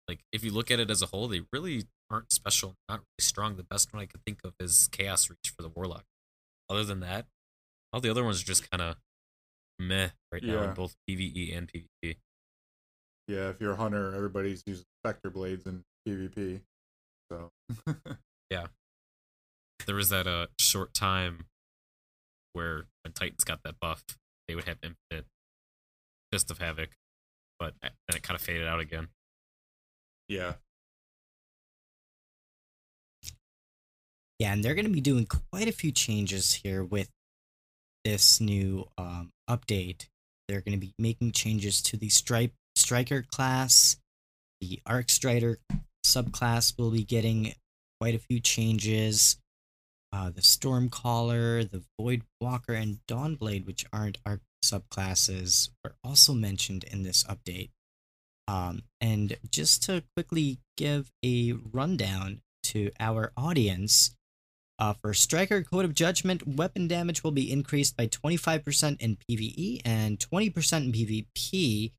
Like 0.08 0.20
if 0.32 0.44
you 0.44 0.52
look 0.52 0.70
at 0.70 0.78
it 0.80 0.90
as 0.90 1.02
a 1.02 1.06
whole, 1.06 1.26
they 1.28 1.42
really 1.52 1.84
aren't 2.10 2.32
special, 2.32 2.76
not 2.88 3.00
really 3.00 3.06
strong. 3.20 3.56
The 3.56 3.64
best 3.64 3.92
one 3.92 4.02
I 4.02 4.06
could 4.06 4.22
think 4.24 4.40
of 4.44 4.54
is 4.60 4.88
Chaos 4.92 5.28
Reach 5.30 5.52
for 5.56 5.62
the 5.62 5.68
Warlock. 5.68 6.04
Other 6.68 6.84
than 6.84 7.00
that, 7.00 7.26
all 7.92 8.00
the 8.00 8.10
other 8.10 8.24
ones 8.24 8.40
are 8.42 8.46
just 8.46 8.70
kind 8.70 8.82
of 8.82 8.96
meh 9.78 10.10
right 10.30 10.42
now 10.42 10.62
in 10.62 10.74
both 10.74 10.94
PVE 11.08 11.56
and 11.56 11.68
PvP. 11.68 12.16
Yeah, 13.28 13.48
if 13.50 13.60
you're 13.60 13.72
a 13.72 13.76
hunter, 13.76 14.14
everybody's 14.14 14.62
using 14.66 14.84
specter 15.00 15.30
blades 15.30 15.66
in 15.66 15.84
PvP. 16.06 16.62
So 17.30 17.50
yeah, 18.50 18.66
There 19.86 19.94
was 19.94 20.10
that 20.10 20.26
uh 20.26 20.46
short 20.58 20.92
time 20.94 21.46
where 22.52 22.84
when 23.02 23.12
Titans 23.12 23.44
got 23.44 23.60
that 23.64 23.76
buff, 23.80 24.04
they 24.48 24.54
would 24.54 24.64
have 24.64 24.78
infinite 24.82 25.26
Fist 26.30 26.50
of 26.50 26.58
Havoc, 26.58 26.90
but 27.58 27.74
then 27.82 27.90
it 28.16 28.22
kind 28.22 28.34
of 28.36 28.42
faded 28.42 28.66
out 28.66 28.80
again. 28.80 29.08
yeah. 30.28 30.54
Yeah, 34.38 34.52
and 34.52 34.64
they're 34.64 34.74
going 34.74 34.86
to 34.86 34.90
be 34.92 35.00
doing 35.00 35.26
quite 35.26 35.68
a 35.68 35.72
few 35.72 35.92
changes 35.92 36.52
here 36.54 36.82
with 36.82 37.08
this 38.04 38.40
new 38.40 38.88
um, 38.98 39.30
update. 39.48 40.06
They're 40.48 40.60
going 40.62 40.78
to 40.78 40.84
be 40.84 40.94
making 40.98 41.32
changes 41.32 41.80
to 41.82 41.96
the 41.96 42.08
stripe 42.08 42.52
striker 42.74 43.22
class. 43.22 43.96
The 44.60 44.80
arc 44.84 45.10
strider 45.10 45.58
subclass 46.14 46.78
will 46.78 46.90
be 46.90 47.04
getting 47.04 47.54
quite 48.00 48.14
a 48.14 48.18
few 48.18 48.40
changes. 48.40 49.38
Uh, 50.12 50.28
the 50.30 50.42
Stormcaller, 50.42 51.70
the 51.70 51.82
Void 51.98 52.22
Walker, 52.40 52.74
and 52.74 52.98
Dawnblade, 53.08 53.66
which 53.66 53.86
aren't 53.92 54.18
our 54.26 54.40
subclasses, 54.62 55.70
were 55.82 55.94
also 56.04 56.34
mentioned 56.34 56.84
in 56.84 57.02
this 57.02 57.24
update. 57.24 57.70
Um, 58.46 58.82
and 59.00 59.36
just 59.50 59.84
to 59.84 60.02
quickly 60.16 60.58
give 60.76 61.10
a 61.24 61.54
rundown 61.72 62.42
to 62.64 62.90
our 63.00 63.32
audience, 63.36 64.14
uh, 64.78 64.94
for 64.94 65.14
Striker 65.14 65.62
Code 65.62 65.84
of 65.84 65.94
Judgment, 65.94 66.46
weapon 66.46 66.88
damage 66.88 67.22
will 67.22 67.30
be 67.30 67.52
increased 67.52 67.96
by 67.96 68.08
25% 68.08 69.00
in 69.00 69.16
PvE 69.16 69.80
and 69.84 70.18
20% 70.18 70.84
in 70.84 70.92
PvP. 70.92 71.92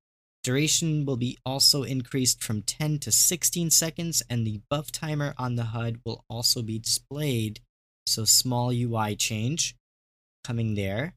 Duration 0.44 1.06
will 1.06 1.18
be 1.18 1.38
also 1.46 1.84
increased 1.84 2.44
from 2.44 2.62
10 2.62 3.00
to 3.00 3.12
16 3.12 3.70
seconds, 3.70 4.22
and 4.30 4.46
the 4.46 4.62
buff 4.70 4.92
timer 4.92 5.34
on 5.38 5.56
the 5.56 5.64
HUD 5.64 6.00
will 6.06 6.26
also 6.30 6.62
be 6.62 6.80
displayed. 6.80 7.62
So, 8.06 8.26
small 8.26 8.72
UI 8.72 9.16
change 9.16 9.76
coming 10.44 10.76
there. 10.76 11.16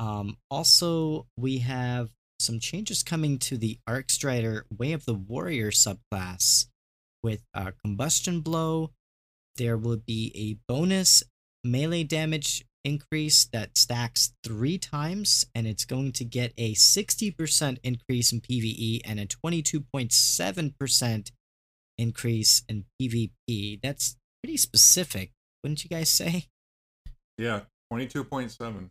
Um, 0.00 0.36
also, 0.50 1.26
we 1.36 1.58
have 1.58 2.10
some 2.40 2.58
changes 2.58 3.02
coming 3.02 3.38
to 3.38 3.56
the 3.56 3.78
Arc 3.86 4.10
Strider 4.10 4.66
Way 4.76 4.92
of 4.92 5.04
the 5.04 5.14
Warrior 5.14 5.70
subclass 5.70 6.66
with 7.26 7.42
uh, 7.54 7.72
Combination 7.82 8.40
Blow, 8.40 8.92
there 9.56 9.76
will 9.76 9.96
be 9.96 10.32
a 10.36 10.72
bonus 10.72 11.24
melee 11.64 12.04
damage 12.04 12.64
increase 12.86 13.44
that 13.52 13.76
stacks 13.76 14.32
three 14.44 14.78
times, 14.78 15.44
and 15.54 15.66
it's 15.66 15.84
going 15.84 16.12
to 16.12 16.24
get 16.24 16.52
a 16.56 16.72
60% 16.74 17.78
increase 17.82 18.32
in 18.32 18.40
PvE 18.40 19.00
and 19.04 19.18
a 19.20 19.26
22.7% 19.26 21.30
increase 21.98 22.62
in 22.68 22.84
PvP. 23.00 23.80
That's 23.82 24.16
pretty 24.42 24.56
specific, 24.56 25.32
wouldn't 25.62 25.84
you 25.84 25.90
guys 25.90 26.08
say? 26.08 26.46
Yeah. 27.38 27.62
Twenty-two 27.90 28.24
point 28.24 28.50
seven. 28.50 28.90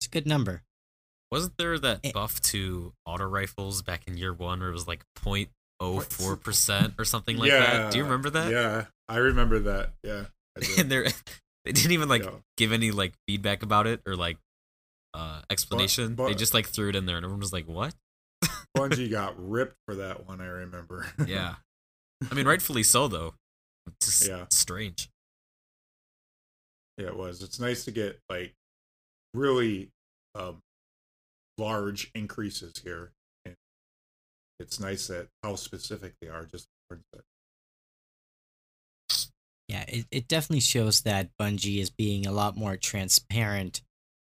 It's 0.00 0.06
a 0.06 0.10
good 0.10 0.26
number. 0.26 0.62
Wasn't 1.30 1.56
there 1.58 1.78
that 1.78 2.00
Eh. 2.04 2.12
buff 2.12 2.40
to 2.52 2.92
auto 3.06 3.24
rifles 3.24 3.82
back 3.82 4.06
in 4.06 4.16
year 4.16 4.32
one 4.32 4.60
where 4.60 4.68
it 4.68 4.72
was 4.72 4.86
like 4.86 5.04
0.04 5.16 6.40
percent 6.40 6.94
or 6.98 7.04
something 7.04 7.36
like 7.38 7.50
that? 7.50 7.92
Do 7.92 7.98
you 7.98 8.04
remember 8.04 8.30
that? 8.30 8.50
Yeah, 8.50 8.86
I 9.08 9.16
remember 9.18 9.58
that. 9.60 9.92
Yeah. 10.02 10.26
And 10.78 10.90
they 10.90 11.12
they 11.64 11.72
didn't 11.72 11.92
even 11.92 12.08
like 12.08 12.24
Yeah. 12.24 12.30
give 12.56 12.72
any 12.72 12.90
like 12.90 13.14
feedback 13.26 13.62
about 13.62 13.86
it 13.86 14.00
or 14.06 14.16
like 14.16 14.38
uh 15.14 15.42
explanation. 15.50 16.10
they 16.16 16.28
but- 16.28 16.38
just 16.38 16.54
like 16.54 16.66
threw 16.66 16.88
it 16.90 16.96
in 16.96 17.06
there, 17.06 17.16
and 17.16 17.24
everyone 17.24 17.40
was 17.40 17.52
like, 17.52 17.66
"What?" 17.66 17.94
Bungie 18.76 19.10
got 19.10 19.34
ripped 19.38 19.76
for 19.86 19.96
that 19.96 20.26
one. 20.26 20.40
I 20.40 20.46
remember. 20.46 21.06
Yeah, 21.26 21.56
I 22.30 22.34
mean, 22.34 22.46
rightfully 22.54 22.82
so 22.82 23.08
though. 23.08 23.34
It's 23.86 24.06
just 24.06 24.28
Yeah. 24.28 24.44
strange. 24.50 25.08
Yeah, 26.98 27.08
it 27.08 27.16
was. 27.16 27.42
It's 27.42 27.58
nice 27.60 27.84
to 27.84 27.90
get 27.90 28.18
like 28.28 28.54
really 29.34 29.90
um, 30.34 30.58
large 31.56 32.10
increases 32.14 32.78
here. 32.84 33.12
And 33.44 33.54
it's 34.60 34.78
nice 34.80 35.06
that 35.06 35.28
how 35.42 35.54
specific 35.56 36.14
they 36.20 36.28
are. 36.28 36.44
Just 36.44 36.66
Yeah, 39.68 39.84
it, 39.86 40.06
it 40.10 40.28
definitely 40.28 40.60
shows 40.60 41.02
that 41.02 41.30
Bungie 41.38 41.78
is 41.78 41.90
being 41.90 42.26
a 42.26 42.32
lot 42.32 42.56
more 42.56 42.76
transparent 42.76 43.82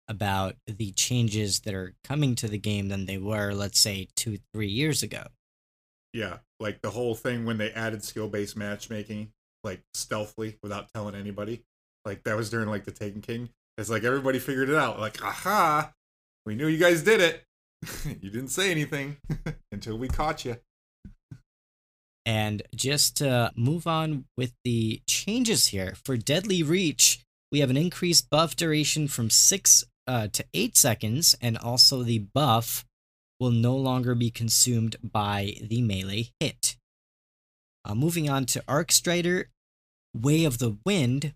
about 0.07 0.55
the 0.67 0.91
changes 0.91 1.61
that 1.61 1.73
are 1.73 1.95
coming 2.03 2.35
to 2.35 2.47
the 2.47 2.57
game 2.57 2.89
than 2.89 3.05
they 3.05 3.17
were, 3.17 3.53
let's 3.53 3.79
say, 3.79 4.07
two, 4.15 4.37
three 4.53 4.67
years 4.67 5.01
ago. 5.03 5.23
yeah, 6.13 6.37
like 6.59 6.81
the 6.81 6.91
whole 6.91 7.15
thing 7.15 7.45
when 7.45 7.57
they 7.57 7.71
added 7.71 8.03
skill 8.03 8.27
based 8.27 8.55
matchmaking, 8.57 9.31
like 9.63 9.81
stealthily 9.93 10.57
without 10.61 10.93
telling 10.93 11.15
anybody. 11.15 11.63
Like 12.05 12.23
that 12.23 12.35
was 12.35 12.49
during 12.49 12.67
like 12.69 12.83
the 12.85 12.91
Taken 12.91 13.21
King. 13.21 13.49
It's 13.77 13.89
like 13.89 14.03
everybody 14.03 14.37
figured 14.39 14.69
it 14.69 14.75
out. 14.75 14.99
Like, 14.99 15.23
aha, 15.23 15.93
we 16.45 16.55
knew 16.55 16.67
you 16.67 16.77
guys 16.77 17.03
did 17.03 17.21
it. 17.21 17.43
you 18.05 18.29
didn't 18.29 18.49
say 18.49 18.69
anything 18.69 19.17
until 19.71 19.97
we 19.97 20.07
caught 20.07 20.45
you. 20.45 20.57
And 22.32 22.61
just 22.73 23.17
to 23.17 23.51
move 23.57 23.86
on 23.86 24.23
with 24.38 24.53
the 24.63 25.01
changes 25.05 25.67
here 25.67 25.95
for 26.05 26.15
Deadly 26.15 26.63
Reach, 26.63 27.19
we 27.51 27.59
have 27.59 27.69
an 27.69 27.75
increased 27.75 28.29
buff 28.29 28.55
duration 28.55 29.09
from 29.09 29.29
six 29.29 29.84
uh, 30.07 30.29
to 30.32 30.45
eight 30.53 30.77
seconds, 30.77 31.36
and 31.41 31.57
also 31.57 32.03
the 32.03 32.19
buff 32.19 32.86
will 33.41 33.51
no 33.51 33.75
longer 33.75 34.15
be 34.15 34.32
consumed 34.32 34.95
by 35.03 35.55
the 35.61 35.82
melee 35.82 36.29
hit. 36.39 36.77
Uh, 37.84 37.95
moving 37.95 38.29
on 38.29 38.45
to 38.45 38.63
Arc 38.65 38.93
Strider, 38.93 39.49
Way 40.15 40.45
of 40.45 40.59
the 40.59 40.77
Wind. 40.86 41.34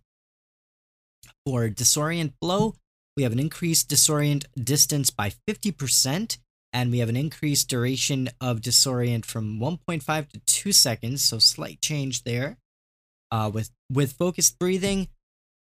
For 1.45 1.67
Disorient 1.67 2.31
Blow, 2.39 2.75
we 3.17 3.23
have 3.23 3.33
an 3.33 3.39
increased 3.39 3.89
disorient 3.89 4.45
distance 4.57 5.09
by 5.09 5.33
50%, 5.45 6.37
and 6.75 6.91
we 6.91 6.99
have 6.99 7.07
an 7.07 7.15
increased 7.15 7.69
duration 7.69 8.27
of 8.41 8.59
disorient 8.59 9.23
from 9.23 9.61
1.5 9.61 10.29
to 10.29 10.39
2 10.45 10.73
seconds, 10.73 11.23
so 11.23 11.39
slight 11.39 11.81
change 11.81 12.23
there. 12.23 12.57
Uh, 13.31 13.49
with 13.51 13.71
with 13.89 14.11
focused 14.11 14.59
breathing, 14.59 15.07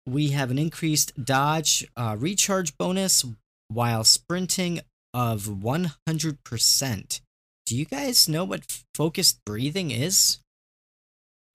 we 0.06 0.30
have 0.30 0.52
an 0.52 0.60
increased 0.60 1.12
dodge 1.26 1.86
uh, 1.98 2.16
recharge 2.18 2.78
bonus 2.78 3.26
while 3.70 4.04
sprinting 4.04 4.82
of 5.14 5.46
100%. 5.46 7.22
Do 7.66 7.76
you 7.76 7.86
guys 7.86 8.30
know 8.30 8.44
what 8.46 8.84
focused 8.94 9.40
breathing 9.46 9.90
is? 9.90 10.38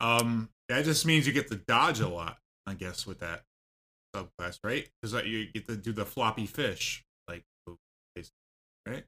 Um, 0.01 0.49
that 0.69 0.85
just 0.85 1.07
means 1.07 1.29
you 1.29 1.33
get 1.33 1.49
to 1.53 1.57
dodge 1.57 2.01
a 2.01 2.09
lot, 2.09 2.39
I 2.67 2.75
guess, 2.75 3.07
with 3.07 3.21
that 3.21 3.43
subclass, 4.15 4.59
right? 4.65 4.89
Because 5.01 5.25
you 5.25 5.47
get 5.47 5.67
to 5.69 5.77
do 5.77 5.93
the 5.93 6.05
floppy 6.05 6.47
fish, 6.47 7.05
like, 7.29 7.45
right? 8.87 9.05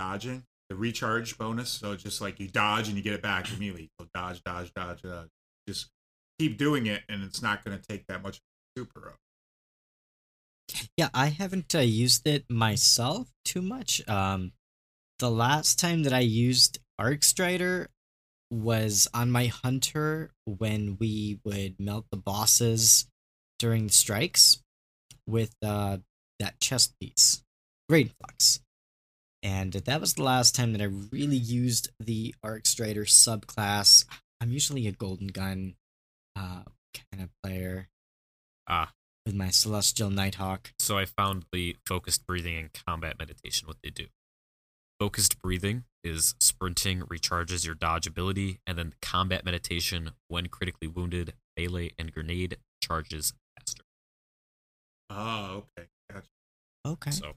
Dodging 0.00 0.44
the 0.70 0.76
recharge 0.76 1.36
bonus, 1.36 1.68
so 1.68 1.94
just 1.94 2.22
like 2.22 2.40
you 2.40 2.48
dodge 2.48 2.88
and 2.88 2.96
you 2.96 3.02
get 3.02 3.12
it 3.12 3.20
back 3.20 3.52
immediately. 3.52 3.90
So 4.00 4.06
dodge, 4.14 4.42
dodge, 4.44 4.72
dodge, 4.72 5.02
dodge. 5.02 5.28
Just 5.68 5.90
keep 6.38 6.56
doing 6.56 6.86
it, 6.86 7.02
and 7.10 7.22
it's 7.22 7.42
not 7.42 7.62
going 7.62 7.78
to 7.78 7.86
take 7.86 8.06
that 8.06 8.22
much 8.22 8.40
super 8.78 9.08
up. 9.08 9.16
Yeah, 10.96 11.10
I 11.12 11.26
haven't 11.26 11.74
uh, 11.74 11.80
used 11.80 12.26
it 12.26 12.44
myself 12.48 13.28
too 13.44 13.60
much. 13.60 14.00
Um, 14.08 14.52
the 15.18 15.30
last 15.30 15.78
time 15.78 16.04
that 16.04 16.14
I 16.14 16.20
used 16.20 16.78
Arc 16.98 17.22
Strider 17.24 17.90
was 18.50 19.06
on 19.12 19.30
my 19.30 19.46
hunter 19.46 20.30
when 20.46 20.96
we 20.98 21.40
would 21.44 21.78
melt 21.78 22.06
the 22.10 22.16
bosses 22.16 23.06
during 23.58 23.90
strikes 23.90 24.62
with 25.26 25.54
uh, 25.62 25.98
that 26.38 26.58
chest 26.60 26.94
piece, 27.00 27.42
Raiden 27.90 28.12
Flux. 28.18 28.60
And 29.42 29.72
that 29.72 30.00
was 30.00 30.14
the 30.14 30.22
last 30.22 30.54
time 30.54 30.72
that 30.72 30.82
I 30.82 30.90
really 31.10 31.36
used 31.36 31.90
the 31.98 32.34
Arc 32.42 32.66
Strider 32.66 33.04
subclass. 33.04 34.04
I'm 34.40 34.50
usually 34.52 34.86
a 34.86 34.92
Golden 34.92 35.28
Gun 35.28 35.74
uh, 36.36 36.62
kind 37.12 37.22
of 37.22 37.30
player 37.42 37.88
Ah, 38.68 38.92
with 39.26 39.34
my 39.34 39.48
Celestial 39.50 40.10
Nighthawk. 40.10 40.72
so 40.78 40.98
I 40.98 41.04
found 41.06 41.46
the 41.52 41.76
focused 41.86 42.26
breathing 42.26 42.56
and 42.56 42.70
combat 42.86 43.18
meditation. 43.18 43.66
What 43.66 43.78
they 43.82 43.90
do. 43.90 44.06
Focused 44.98 45.40
breathing 45.40 45.84
is 46.04 46.34
sprinting 46.38 47.00
recharges 47.02 47.64
your 47.64 47.74
dodge 47.74 48.06
ability, 48.06 48.60
and 48.66 48.76
then 48.76 48.92
combat 49.00 49.44
meditation, 49.46 50.10
when 50.28 50.46
critically 50.48 50.88
wounded, 50.88 51.32
melee 51.56 51.90
and 51.98 52.12
grenade 52.12 52.58
charges 52.82 53.32
faster. 53.58 53.82
Oh, 55.08 55.64
okay, 55.78 55.88
gotcha. 56.12 56.26
Okay. 56.86 57.10
So, 57.10 57.32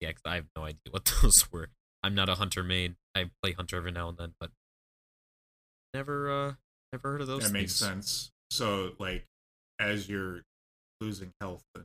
yeah, 0.00 0.12
'cause 0.12 0.22
I 0.24 0.36
have 0.36 0.46
no 0.56 0.64
idea 0.64 0.90
what 0.90 1.04
those 1.22 1.50
were. 1.52 1.68
I'm 2.02 2.14
not 2.14 2.28
a 2.28 2.36
hunter 2.36 2.62
main. 2.64 2.96
I 3.14 3.30
play 3.42 3.52
hunter 3.52 3.76
every 3.76 3.92
now 3.92 4.08
and 4.08 4.16
then, 4.18 4.34
but 4.40 4.50
never, 5.94 6.30
uh, 6.30 6.54
never 6.92 7.10
heard 7.12 7.20
of 7.20 7.26
those. 7.26 7.42
that 7.44 7.52
makes 7.52 7.74
sense. 7.74 8.30
So, 8.50 8.92
like, 8.98 9.26
as 9.78 10.08
you're 10.08 10.42
losing 11.00 11.32
health, 11.40 11.62
and 11.74 11.84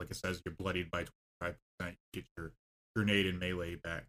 like 0.00 0.10
it 0.10 0.16
says, 0.16 0.40
you're 0.44 0.54
bloodied 0.54 0.90
by 0.90 1.04
25%, 1.42 1.56
you 1.80 1.94
get 2.12 2.24
your 2.36 2.52
grenade 2.96 3.26
and 3.26 3.38
melee 3.38 3.74
back. 3.76 4.04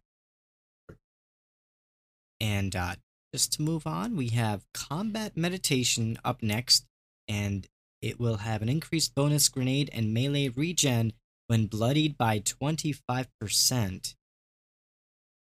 And 2.40 2.74
uh, 2.74 2.96
just 3.34 3.54
to 3.54 3.62
move 3.62 3.86
on, 3.86 4.16
we 4.16 4.28
have 4.28 4.64
Combat 4.74 5.36
Meditation 5.36 6.18
up 6.24 6.42
next, 6.42 6.84
and 7.28 7.66
it 8.02 8.18
will 8.20 8.38
have 8.38 8.60
an 8.62 8.68
increased 8.68 9.14
bonus 9.14 9.48
grenade 9.48 9.88
and 9.92 10.12
melee 10.12 10.48
regen 10.48 11.12
when 11.46 11.66
bloodied 11.66 12.16
by 12.16 12.40
25%. 12.40 14.14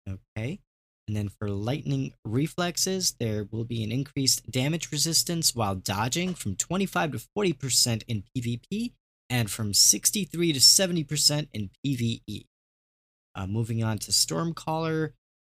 Okay. 0.08 0.60
And 1.08 1.18
then 1.18 1.30
for 1.30 1.50
lightning 1.50 2.14
reflexes, 2.24 3.16
there 3.20 3.48
will 3.52 3.66
be 3.66 3.84
an 3.84 3.92
increased 3.92 4.50
damage 4.50 4.92
resistance 4.92 5.54
while 5.54 5.76
dodging 5.76 6.34
from 6.34 6.56
25 6.56 7.12
to 7.14 7.22
40% 7.38 8.04
in 8.08 8.24
PvP 8.36 8.94
and 9.30 9.52
from 9.52 9.74
63 9.74 10.54
to 10.54 10.60
70% 10.60 11.48
in 11.52 11.70
PvE. 11.86 12.46
Uh, 13.36 13.48
moving 13.48 13.84
on 13.84 13.98
to 13.98 14.12
Stormcaller, 14.12 15.14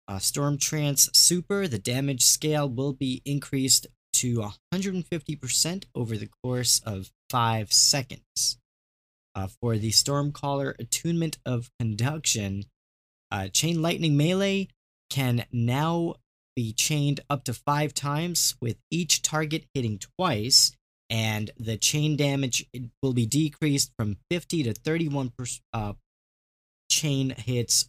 uh, 0.08 0.18
Storm 0.18 0.58
Trance 0.58 1.08
Super, 1.14 1.68
the 1.68 1.78
damage 1.78 2.24
scale 2.24 2.68
will 2.68 2.92
be 2.92 3.22
increased 3.24 3.86
to 4.14 4.50
150% 4.74 5.84
over 5.94 6.16
the 6.16 6.28
course 6.42 6.80
of 6.84 7.10
5 7.30 7.72
seconds. 7.72 8.58
Uh, 9.38 9.46
for 9.60 9.78
the 9.78 9.90
Stormcaller 9.90 10.76
Attunement 10.80 11.38
of 11.46 11.70
Conduction, 11.78 12.64
uh, 13.30 13.46
Chain 13.46 13.80
Lightning 13.80 14.16
Melee 14.16 14.66
can 15.10 15.44
now 15.52 16.16
be 16.56 16.72
chained 16.72 17.20
up 17.30 17.44
to 17.44 17.54
5 17.54 17.94
times, 17.94 18.56
with 18.60 18.78
each 18.90 19.22
target 19.22 19.66
hitting 19.74 20.00
twice, 20.00 20.72
and 21.08 21.52
the 21.56 21.76
chain 21.76 22.16
damage 22.16 22.66
will 23.00 23.12
be 23.12 23.26
decreased 23.26 23.92
from 23.96 24.16
50 24.28 24.64
to 24.64 24.74
31 24.74 25.30
uh, 25.72 25.92
chain 26.90 27.30
hits 27.30 27.88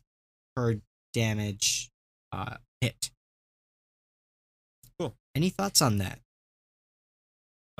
per 0.55 0.79
damage 1.13 1.89
uh, 2.31 2.57
hit. 2.79 3.09
Cool. 4.99 5.15
Any 5.33 5.49
thoughts 5.49 5.81
on 5.81 5.97
that? 5.97 6.19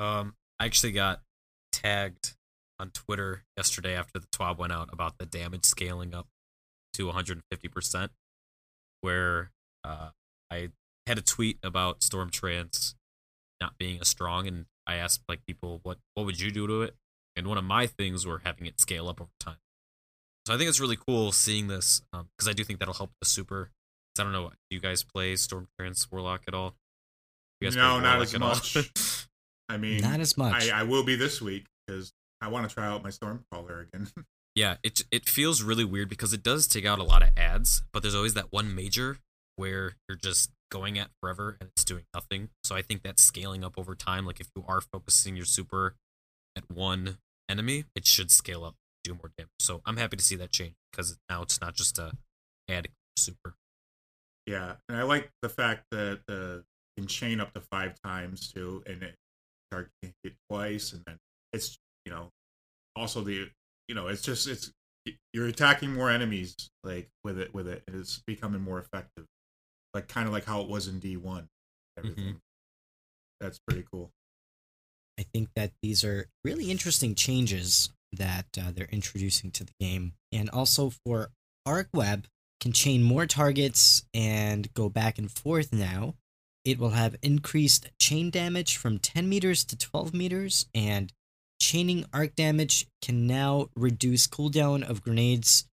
Um, 0.00 0.34
I 0.58 0.64
actually 0.64 0.90
got 0.90 1.22
tagged 1.70 2.34
on 2.80 2.90
Twitter 2.90 3.44
yesterday 3.56 3.94
after 3.94 4.18
the 4.18 4.26
TWAB 4.28 4.58
went 4.58 4.72
out 4.72 4.88
about 4.92 5.18
the 5.18 5.26
damage 5.26 5.64
scaling 5.64 6.14
up 6.14 6.26
to 6.94 7.06
150%, 7.06 8.08
where 9.02 9.50
uh, 9.84 10.10
I 10.50 10.70
had 11.06 11.18
a 11.18 11.22
tweet 11.22 11.58
about 11.62 12.02
Storm 12.02 12.30
Trance 12.30 12.94
not 13.60 13.74
being 13.78 14.00
as 14.00 14.08
strong, 14.08 14.46
and 14.46 14.64
I 14.86 14.96
asked 14.96 15.22
like 15.28 15.46
people, 15.46 15.80
what 15.82 15.98
what 16.14 16.26
would 16.26 16.40
you 16.40 16.50
do 16.50 16.66
to 16.66 16.82
it? 16.82 16.94
And 17.36 17.46
one 17.46 17.58
of 17.58 17.64
my 17.64 17.86
things 17.86 18.26
were 18.26 18.40
having 18.44 18.66
it 18.66 18.80
scale 18.80 19.08
up 19.08 19.20
over 19.20 19.30
time. 19.38 19.58
So 20.46 20.54
I 20.54 20.56
think 20.56 20.68
it's 20.68 20.80
really 20.80 20.96
cool 20.96 21.32
seeing 21.32 21.68
this 21.68 22.02
because 22.12 22.48
I 22.48 22.52
do 22.52 22.64
think 22.64 22.78
that'll 22.78 22.94
help 22.94 23.12
the 23.20 23.26
super. 23.26 23.70
I 24.18 24.24
don't 24.24 24.32
know, 24.32 24.48
do 24.48 24.76
you 24.76 24.80
guys 24.80 25.02
play 25.02 25.36
Storm 25.36 25.68
Trance 25.78 26.10
Warlock 26.10 26.42
at 26.48 26.54
all? 26.54 26.74
You 27.60 27.68
guys 27.68 27.76
No, 27.76 28.00
not 28.00 28.20
as 28.20 28.38
much. 28.38 29.26
I 29.68 29.76
mean, 29.76 30.00
Not 30.02 30.18
as 30.18 30.36
much. 30.36 30.68
I, 30.68 30.80
I 30.80 30.82
will 30.82 31.04
be 31.04 31.14
this 31.14 31.40
week 31.40 31.66
because 31.86 32.12
I 32.40 32.48
want 32.48 32.68
to 32.68 32.74
try 32.74 32.86
out 32.86 33.02
my 33.02 33.10
Stormcaller 33.10 33.86
again. 33.88 34.08
Yeah, 34.56 34.78
it 34.82 35.02
it 35.12 35.28
feels 35.28 35.62
really 35.62 35.84
weird 35.84 36.08
because 36.08 36.32
it 36.32 36.42
does 36.42 36.66
take 36.66 36.84
out 36.84 36.98
a 36.98 37.04
lot 37.04 37.22
of 37.22 37.28
ads, 37.36 37.82
but 37.92 38.02
there's 38.02 38.16
always 38.16 38.34
that 38.34 38.50
one 38.50 38.74
major 38.74 39.18
where 39.54 39.94
you're 40.08 40.18
just 40.18 40.50
going 40.72 40.98
at 40.98 41.10
forever 41.20 41.56
and 41.60 41.70
it's 41.70 41.84
doing 41.84 42.02
nothing. 42.12 42.48
So 42.64 42.74
I 42.74 42.82
think 42.82 43.02
that's 43.04 43.22
scaling 43.22 43.62
up 43.62 43.78
over 43.78 43.94
time. 43.94 44.26
Like 44.26 44.40
if 44.40 44.48
you 44.56 44.64
are 44.66 44.80
focusing 44.80 45.36
your 45.36 45.44
super 45.44 45.94
at 46.56 46.68
one 46.68 47.18
enemy, 47.48 47.84
it 47.94 48.06
should 48.06 48.32
scale 48.32 48.64
up, 48.64 48.74
do 49.04 49.14
more 49.14 49.30
damage. 49.38 49.50
So 49.60 49.82
I'm 49.86 49.96
happy 49.98 50.16
to 50.16 50.24
see 50.24 50.36
that 50.36 50.50
change 50.50 50.74
because 50.90 51.16
now 51.30 51.42
it's 51.42 51.60
not 51.60 51.74
just 51.76 51.96
a 52.00 52.12
ad 52.68 52.88
super. 53.16 53.54
yeah, 54.46 54.74
and 54.88 54.98
I 54.98 55.04
like 55.04 55.30
the 55.42 55.48
fact 55.48 55.84
that 55.92 56.18
uh, 56.28 56.32
the 56.32 56.64
can 56.96 57.06
chain 57.06 57.40
up 57.40 57.52
to 57.54 57.60
five 57.60 57.94
times 58.04 58.50
too, 58.52 58.82
and 58.86 59.02
it 59.04 59.14
start 59.70 59.90
can 60.02 60.12
hit 60.24 60.34
twice, 60.50 60.92
and 60.92 61.02
then 61.06 61.18
it's 61.52 61.78
you 62.04 62.12
know 62.12 62.28
also 62.96 63.22
the 63.22 63.48
you 63.88 63.94
know 63.94 64.08
it's 64.08 64.22
just 64.22 64.48
it's 64.48 64.72
you're 65.32 65.46
attacking 65.46 65.92
more 65.92 66.10
enemies 66.10 66.54
like 66.84 67.08
with 67.24 67.38
it 67.38 67.54
with 67.54 67.66
it, 67.68 67.82
and 67.86 67.96
it's 67.96 68.22
becoming 68.26 68.60
more 68.60 68.78
effective, 68.78 69.24
like 69.94 70.08
kind 70.08 70.26
of 70.26 70.32
like 70.32 70.44
how 70.44 70.60
it 70.60 70.68
was 70.68 70.88
in 70.88 70.98
D 70.98 71.16
one. 71.16 71.48
Everything 71.98 72.40
that's 73.40 73.58
pretty 73.66 73.84
cool. 73.90 74.10
I 75.18 75.24
think 75.34 75.48
that 75.56 75.72
these 75.82 76.04
are 76.04 76.26
really 76.44 76.70
interesting 76.70 77.14
changes 77.14 77.90
that 78.12 78.46
uh, 78.58 78.70
they're 78.74 78.88
introducing 78.90 79.50
to 79.52 79.64
the 79.64 79.72
game. 79.80 80.12
And 80.32 80.48
also 80.50 80.92
for 81.04 81.30
Arc 81.66 81.88
Web, 81.92 82.26
can 82.60 82.72
chain 82.72 83.02
more 83.02 83.26
targets 83.26 84.04
and 84.12 84.72
go 84.74 84.88
back 84.88 85.18
and 85.18 85.30
forth 85.30 85.72
now. 85.72 86.14
It 86.64 86.78
will 86.78 86.90
have 86.90 87.16
increased 87.22 87.90
chain 87.98 88.30
damage 88.30 88.76
from 88.76 88.98
10 88.98 89.28
meters 89.28 89.64
to 89.64 89.76
12 89.78 90.12
meters, 90.12 90.66
and 90.74 91.10
chaining 91.70 92.04
arc 92.12 92.34
damage 92.34 92.88
can 93.00 93.28
now 93.28 93.68
reduce 93.76 94.26
cooldown 94.26 94.82
of 94.82 95.02
grenades 95.02 95.68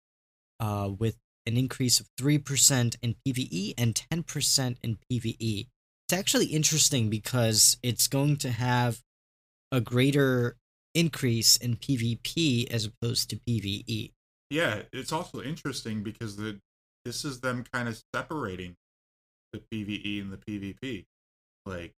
uh, 0.61 0.91
with 0.99 1.17
an 1.47 1.57
increase 1.57 2.01
of 2.01 2.07
3% 2.21 2.97
in 3.01 3.15
PvE 3.27 3.73
and 3.79 3.95
10% 4.13 4.77
in 4.83 4.99
PvE. 5.11 5.69
It's 6.05 6.13
actually 6.13 6.47
interesting 6.47 7.09
because 7.09 7.79
it's 7.83 8.09
going 8.09 8.37
to 8.39 8.51
have 8.51 9.01
a 9.73 9.81
greater 9.81 10.57
increase 10.95 11.57
in 11.57 11.77
PvP 11.77 12.71
as 12.71 12.85
opposed 12.85 13.31
to. 13.31 13.37
PvE. 13.49 14.13
Yeah, 14.51 14.83
it's 14.93 15.13
also 15.13 15.41
interesting 15.41 16.03
because 16.03 16.37
the 16.37 16.61
this 17.07 17.25
is 17.25 17.41
them 17.41 17.65
kind 17.73 17.89
of 17.89 17.99
separating 18.15 18.77
the 19.55 19.61
PVE 19.73 20.21
and 20.21 20.31
the 20.31 20.37
PvP, 20.37 21.07
like 21.65 21.93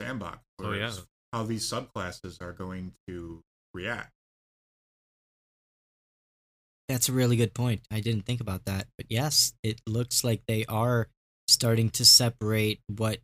sandbox. 0.00 0.38
Oh, 0.60 0.64
yeah. 0.64 0.68
whereas 0.68 1.06
how 1.32 1.44
these 1.44 1.68
subclasses 1.68 2.40
are 2.40 2.52
going 2.52 2.92
to 3.06 3.42
react. 3.72 4.10
That's 6.88 7.08
a 7.08 7.12
really 7.12 7.36
good 7.36 7.54
point. 7.54 7.82
I 7.90 8.00
didn't 8.00 8.26
think 8.26 8.40
about 8.40 8.64
that. 8.64 8.88
But 8.98 9.06
yes, 9.08 9.52
it 9.62 9.80
looks 9.86 10.24
like 10.24 10.42
they 10.46 10.64
are 10.66 11.08
starting 11.46 11.90
to 11.90 12.04
separate 12.04 12.80
what 12.88 13.18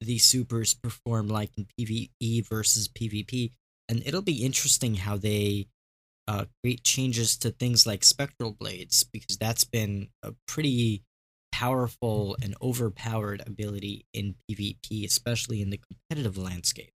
the 0.00 0.16
supers 0.18 0.72
perform 0.72 1.28
like 1.28 1.50
in 1.58 1.66
PvE 1.78 2.48
versus 2.48 2.88
PvP. 2.88 3.50
And 3.88 4.02
it'll 4.06 4.22
be 4.22 4.44
interesting 4.44 4.94
how 4.94 5.18
they 5.18 5.66
uh, 6.26 6.46
create 6.62 6.84
changes 6.84 7.36
to 7.38 7.50
things 7.50 7.86
like 7.86 8.02
spectral 8.02 8.52
blades, 8.52 9.04
because 9.04 9.36
that's 9.36 9.64
been 9.64 10.08
a 10.22 10.32
pretty 10.46 11.02
powerful 11.52 12.36
and 12.42 12.54
overpowered 12.62 13.42
ability 13.46 14.06
in 14.14 14.36
PvP, 14.50 15.04
especially 15.04 15.60
in 15.60 15.68
the 15.68 15.80
competitive 16.08 16.38
landscape. 16.38 16.92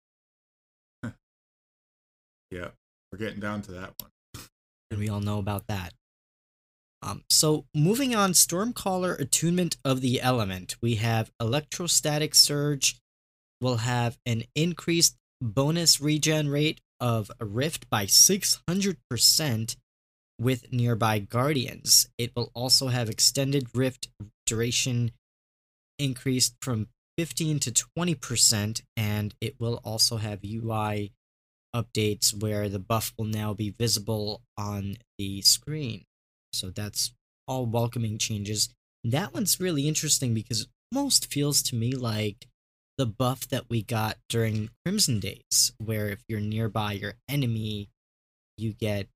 Yeah, 2.53 2.69
we're 3.11 3.19
getting 3.19 3.39
down 3.39 3.61
to 3.63 3.71
that 3.73 3.93
one. 3.99 4.45
and 4.91 4.99
we 4.99 5.09
all 5.09 5.21
know 5.21 5.39
about 5.39 5.67
that. 5.67 5.93
Um, 7.01 7.23
so 7.29 7.65
moving 7.73 8.15
on, 8.15 8.31
Stormcaller 8.31 9.19
Attunement 9.19 9.77
of 9.83 10.01
the 10.01 10.21
Element. 10.21 10.77
We 10.81 10.95
have 10.95 11.31
Electrostatic 11.39 12.33
Surge 12.33 12.95
We'll 13.63 13.77
have 13.77 14.17
an 14.25 14.43
increased 14.55 15.15
bonus 15.41 16.01
regen 16.01 16.49
rate 16.49 16.81
of 16.99 17.31
Rift 17.39 17.89
by 17.89 18.07
600% 18.07 19.75
with 20.37 20.73
nearby 20.73 21.19
Guardians. 21.19 22.09
It 22.17 22.33
will 22.35 22.51
also 22.53 22.87
have 22.87 23.09
extended 23.09 23.69
Rift 23.73 24.09
duration 24.45 25.11
increased 25.97 26.55
from 26.61 26.89
15 27.17 27.59
to 27.61 27.71
20%, 27.71 28.81
and 28.97 29.33
it 29.39 29.55
will 29.61 29.79
also 29.85 30.17
have 30.17 30.43
UI 30.43 31.13
updates 31.75 32.39
where 32.39 32.69
the 32.69 32.79
buff 32.79 33.13
will 33.17 33.25
now 33.25 33.53
be 33.53 33.69
visible 33.69 34.41
on 34.57 34.97
the 35.17 35.41
screen. 35.41 36.03
So 36.51 36.69
that's 36.69 37.13
all 37.47 37.65
welcoming 37.65 38.17
changes. 38.17 38.69
That 39.03 39.33
one's 39.33 39.59
really 39.59 39.87
interesting 39.87 40.33
because 40.33 40.61
it 40.61 40.67
almost 40.95 41.31
feels 41.31 41.61
to 41.63 41.75
me 41.75 41.93
like 41.93 42.47
the 42.97 43.05
buff 43.05 43.47
that 43.49 43.69
we 43.69 43.81
got 43.81 44.17
during 44.29 44.69
Crimson 44.85 45.19
Days, 45.19 45.73
where 45.77 46.09
if 46.09 46.23
you're 46.27 46.39
nearby 46.39 46.93
your 46.93 47.15
enemy, 47.27 47.89
you 48.57 48.73
get 48.73 49.07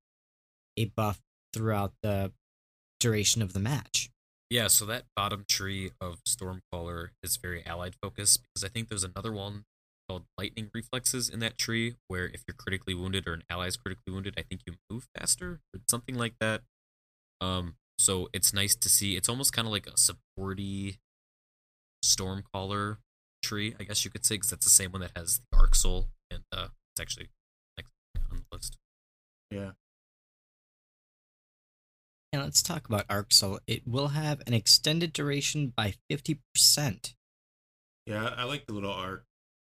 a 0.76 0.86
buff 0.86 1.20
throughout 1.54 1.94
the 2.02 2.32
duration 3.00 3.42
of 3.42 3.54
the 3.54 3.60
match. 3.60 4.10
Yeah, 4.50 4.68
so 4.68 4.86
that 4.86 5.04
bottom 5.16 5.46
tree 5.48 5.92
of 6.00 6.24
Stormcaller 6.24 7.10
is 7.22 7.38
very 7.38 7.66
allied 7.66 7.96
focused 8.02 8.42
because 8.44 8.64
I 8.64 8.70
think 8.70 8.88
there's 8.88 9.04
another 9.04 9.32
one 9.32 9.66
called 10.08 10.24
Lightning 10.38 10.70
Reflexes 10.74 11.30
in 11.30 11.40
that 11.40 11.58
tree 11.58 11.96
where 12.08 12.26
if 12.26 12.44
you're 12.48 12.56
critically 12.58 12.94
wounded 12.94 13.28
or 13.28 13.34
an 13.34 13.44
ally 13.50 13.68
is 13.68 13.78
critically 13.78 14.14
wounded, 14.14 14.34
I 14.38 14.42
think 14.44 14.62
you 14.66 14.74
move 14.90 15.08
faster 15.18 15.60
or 15.74 15.80
something 15.90 16.16
like 16.16 16.36
that. 16.40 16.62
Um, 17.42 17.76
so 18.00 18.30
it's 18.34 18.54
nice 18.54 18.76
to 18.76 18.90
see. 18.90 19.16
It's 19.16 19.30
almost 19.30 19.54
kind 19.54 19.68
of 19.68 19.72
like 19.72 19.88
a 19.88 19.92
supporty 19.92 20.98
Stormcaller 22.04 22.98
tree, 23.44 23.76
I 23.80 23.84
guess 23.84 24.06
you 24.06 24.12
could 24.12 24.26
say, 24.26 24.36
because 24.36 24.50
that's 24.52 24.66
the 24.66 24.72
same 24.72 24.92
one 24.92 25.02
that 25.02 25.12
has 25.16 25.42
the 25.52 25.58
Arc 25.58 25.76
Soul, 25.76 26.08
and 26.32 26.44
uh, 26.52 26.68
it's 26.94 27.02
actually 27.02 27.30
next 27.78 27.92
on 28.32 28.38
the 28.38 28.56
list. 28.56 28.78
Yeah, 29.52 29.72
And 32.34 32.44
let's 32.44 32.62
talk 32.62 32.88
about 32.88 33.06
Arc 33.10 33.32
Soul. 33.34 33.60
It 33.66 33.88
will 33.88 34.10
have 34.10 34.42
an 34.46 34.54
extended 34.54 35.14
duration 35.14 35.74
by 35.76 35.96
50%. 36.12 37.14
yeah, 38.06 38.34
I 38.36 38.44
like 38.44 38.66
the 38.68 38.74
little 38.74 38.92
art 38.92 39.24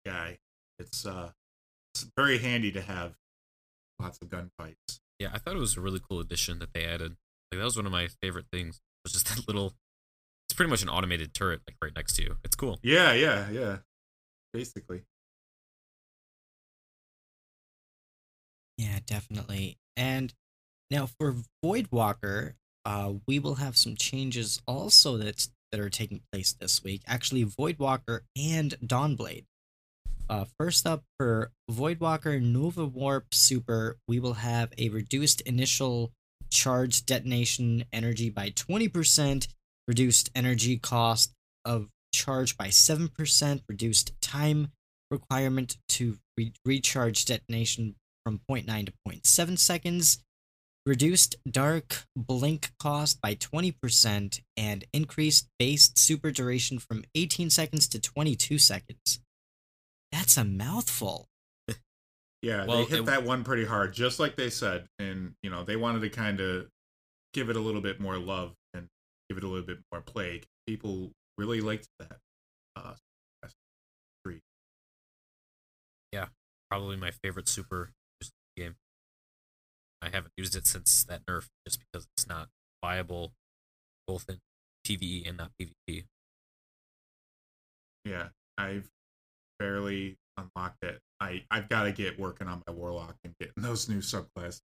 guy. 0.09 0.39
It's 0.77 1.05
uh, 1.05 1.31
it's 1.93 2.09
very 2.15 2.37
handy 2.37 2.71
to 2.71 2.81
have 2.81 3.13
lots 3.99 4.19
of 4.21 4.29
gunfights. 4.29 4.99
Yeah, 5.19 5.29
I 5.33 5.37
thought 5.37 5.55
it 5.55 5.59
was 5.59 5.77
a 5.77 5.81
really 5.81 5.99
cool 5.99 6.19
addition 6.19 6.59
that 6.59 6.73
they 6.73 6.85
added. 6.85 7.17
Like 7.51 7.59
that 7.59 7.65
was 7.65 7.75
one 7.75 7.85
of 7.85 7.91
my 7.91 8.07
favorite 8.21 8.45
things. 8.51 8.79
Was 9.03 9.13
just 9.13 9.27
that 9.35 9.47
little. 9.47 9.73
It's 10.47 10.55
pretty 10.55 10.69
much 10.69 10.81
an 10.81 10.89
automated 10.89 11.33
turret, 11.33 11.61
like 11.67 11.75
right 11.81 11.93
next 11.95 12.15
to 12.15 12.23
you. 12.23 12.37
It's 12.43 12.55
cool. 12.55 12.79
Yeah, 12.81 13.13
yeah, 13.13 13.49
yeah. 13.51 13.77
Basically, 14.51 15.03
Yeah, 18.79 18.99
definitely. 19.05 19.77
And 19.97 20.33
now 20.89 21.05
for 21.05 21.35
Voidwalker, 21.63 22.53
uh, 22.85 23.13
we 23.27 23.37
will 23.37 23.55
have 23.55 23.75
some 23.75 23.97
changes 23.97 24.61
also 24.65 25.17
that's 25.17 25.49
that 25.71 25.81
are 25.81 25.89
taking 25.89 26.21
place 26.31 26.53
this 26.53 26.81
week. 26.81 27.01
Actually, 27.05 27.43
Voidwalker 27.43 28.21
and 28.37 28.73
Dawnblade. 28.83 29.43
Uh, 30.29 30.45
first 30.59 30.85
up 30.85 31.03
for 31.17 31.51
Voidwalker 31.71 32.39
Nova 32.39 32.85
Warp 32.85 33.33
Super, 33.33 33.97
we 34.07 34.19
will 34.19 34.35
have 34.35 34.71
a 34.77 34.89
reduced 34.89 35.41
initial 35.41 36.11
charge 36.51 37.05
detonation 37.05 37.85
energy 37.91 38.29
by 38.29 38.51
20%, 38.51 39.47
reduced 39.87 40.29
energy 40.35 40.77
cost 40.77 41.33
of 41.65 41.87
charge 42.13 42.55
by 42.57 42.67
7%, 42.67 43.61
reduced 43.67 44.11
time 44.21 44.71
requirement 45.09 45.77
to 45.89 46.19
re- 46.37 46.53
recharge 46.63 47.25
detonation 47.25 47.95
from 48.23 48.39
0.9 48.49 48.85
to 48.85 48.93
0.7 49.07 49.57
seconds, 49.57 50.19
reduced 50.85 51.37
dark 51.49 52.05
blink 52.15 52.71
cost 52.79 53.19
by 53.19 53.33
20%, 53.33 54.41
and 54.55 54.85
increased 54.93 55.47
base 55.57 55.91
super 55.95 56.29
duration 56.29 56.77
from 56.77 57.03
18 57.15 57.49
seconds 57.49 57.87
to 57.87 57.99
22 57.99 58.59
seconds. 58.59 59.19
That's 60.11 60.37
a 60.37 60.43
mouthful. 60.45 61.27
yeah, 62.41 62.65
Well, 62.65 62.77
they 62.77 62.85
hit 62.85 62.99
it- 62.99 63.05
that 63.05 63.23
one 63.23 63.43
pretty 63.43 63.65
hard, 63.65 63.93
just 63.93 64.19
like 64.19 64.35
they 64.35 64.49
said, 64.49 64.87
and 64.99 65.35
you 65.43 65.49
know 65.49 65.63
they 65.63 65.75
wanted 65.75 66.01
to 66.01 66.09
kind 66.09 66.39
of 66.39 66.67
give 67.33 67.49
it 67.49 67.55
a 67.55 67.59
little 67.59 67.81
bit 67.81 67.99
more 67.99 68.17
love 68.17 68.53
and 68.73 68.87
give 69.29 69.37
it 69.37 69.43
a 69.43 69.47
little 69.47 69.65
bit 69.65 69.77
more 69.91 70.01
play. 70.01 70.41
People 70.67 71.11
really 71.37 71.61
liked 71.61 71.87
that. 71.99 72.17
Uh, 72.75 72.93
three. 74.23 74.41
Probably 76.71 76.97
my 76.97 77.09
favorite 77.09 77.47
super 77.47 77.89
just 78.21 78.31
game. 78.55 78.75
I 80.03 80.09
haven't 80.09 80.33
used 80.37 80.55
it 80.55 80.67
since 80.67 81.03
that 81.05 81.25
nerf, 81.25 81.47
just 81.67 81.79
because 81.79 82.05
it's 82.15 82.27
not 82.27 82.49
viable, 82.85 83.33
both 84.05 84.29
in 84.29 84.37
PVE 84.85 85.27
and 85.27 85.37
not 85.37 85.51
PvP. 85.59 86.03
Yeah, 88.05 88.27
I've 88.55 88.91
barely 89.59 90.17
unlocked 90.37 90.83
it. 90.83 90.99
I 91.19 91.43
I've 91.51 91.67
got 91.69 91.83
to 91.83 91.91
get 91.91 92.17
working 92.19 92.47
on 92.47 92.63
my 92.65 92.73
warlock 92.73 93.15
and 93.23 93.33
getting 93.39 93.53
those 93.61 93.89
new 93.89 93.99
subclasses 93.99 94.61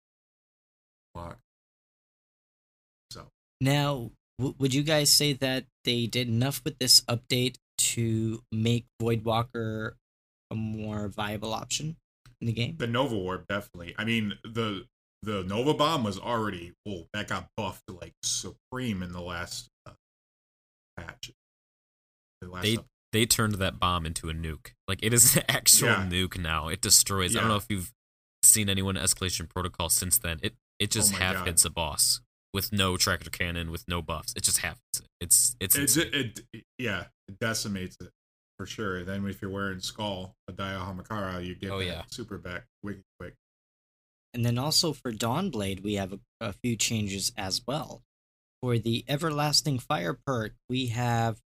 locked. 1.15 1.41
So 3.11 3.27
Now, 3.61 4.11
w- 4.39 4.55
would 4.59 4.75
you 4.75 4.83
guys 4.83 5.11
say 5.11 5.33
that 5.35 5.65
they 5.85 6.07
did 6.07 6.29
enough 6.29 6.63
with 6.65 6.79
this 6.79 7.01
update 7.03 7.57
to 7.79 8.43
make 8.53 8.87
Voidwalker 9.01 9.93
a 10.51 10.55
more 10.55 11.09
viable 11.09 11.53
option 11.55 11.97
in 12.41 12.47
the 12.47 12.53
game? 12.53 12.77
the 12.79 12.87
Nova 12.87 13.17
Warp 13.17 13.47
definitely. 13.49 13.95
I 13.99 14.05
mean 14.05 14.35
the 14.45 14.85
the 15.25 15.45
Nova 15.45 15.73
Bomb 15.75 16.03
was 16.05 16.19
already 16.19 16.73
oh 16.87 17.07
that 17.15 17.29
got 17.29 17.49
buffed 17.57 17.89
like 17.89 18.13
supreme 18.23 19.03
in 19.03 19.13
the 19.13 19.21
last 19.21 19.69
uh, 19.87 19.93
patch. 20.97 21.31
The 22.41 22.49
last 22.49 22.63
They 22.65 22.77
up- 22.77 22.87
they 23.13 23.27
turned 23.27 23.55
that 23.57 23.79
bomb 23.79 24.07
into 24.07 24.29
a 24.31 24.33
nuke. 24.35 24.73
Like 24.89 25.01
it 25.03 25.13
is 25.13 25.37
an 25.37 25.43
actual 25.49 25.89
Yeah. 25.89 26.07
nuke 26.09 26.39
now. 26.39 26.69
It 26.69 26.81
destroys. 26.81 27.37
I 27.37 27.41
don't 27.41 27.49
know 27.49 27.57
if 27.57 27.67
you've 27.69 27.93
seen 28.43 28.69
anyone 28.69 28.97
Escalation 28.97 29.49
Protocol 29.49 29.89
since 29.89 30.19
then. 30.19 30.39
It 30.43 30.55
it 30.79 30.91
just 30.91 31.15
Oh 31.15 31.17
half 31.19 31.35
God. 31.37 31.47
hits 31.47 31.65
a 31.65 31.71
boss 31.71 32.21
with 32.53 32.73
no 32.73 32.97
tractor 32.97 33.31
cannon, 33.31 33.71
with 33.71 33.85
no 33.89 34.03
buffs. 34.03 34.33
It 34.37 34.43
just 34.43 34.59
half 34.59 34.79
hits 34.93 35.01
it. 35.01 35.07
It's 35.21 35.57
it's 35.77 35.97
it, 35.97 36.15
it, 36.15 36.41
it 36.53 36.65
yeah 36.79 37.05
it 37.29 37.39
decimates 37.39 37.97
it 38.01 38.11
for 38.59 38.67
sure. 38.67 39.05
Then 39.05 39.27
if 39.27 39.41
you're 39.41 39.51
wearing 39.51 39.81
Skull 39.81 40.35
Ahamkara, 40.51 41.45
you 41.45 41.55
get 41.55 41.71
Oh, 41.71 41.79
that 41.79 41.85
yeah. 41.87 42.03
super 42.11 42.39
back 42.39 42.65
wicked 42.83 43.03
quick. 43.19 43.35
And 44.35 44.45
then 44.45 44.59
also 44.59 44.93
for 44.93 45.13
Dawnblade, 45.13 45.83
we 45.83 45.95
have 45.95 46.13
a, 46.15 46.19
a 46.41 46.53
few 46.55 46.77
changes 46.77 47.33
as 47.37 47.61
well. 47.67 48.03
For 48.63 48.79
the 48.79 49.05
Everlasting 49.09 49.79
Fire 49.81 50.19
perk, 50.27 50.55
we 50.69 50.87
have 50.87 51.39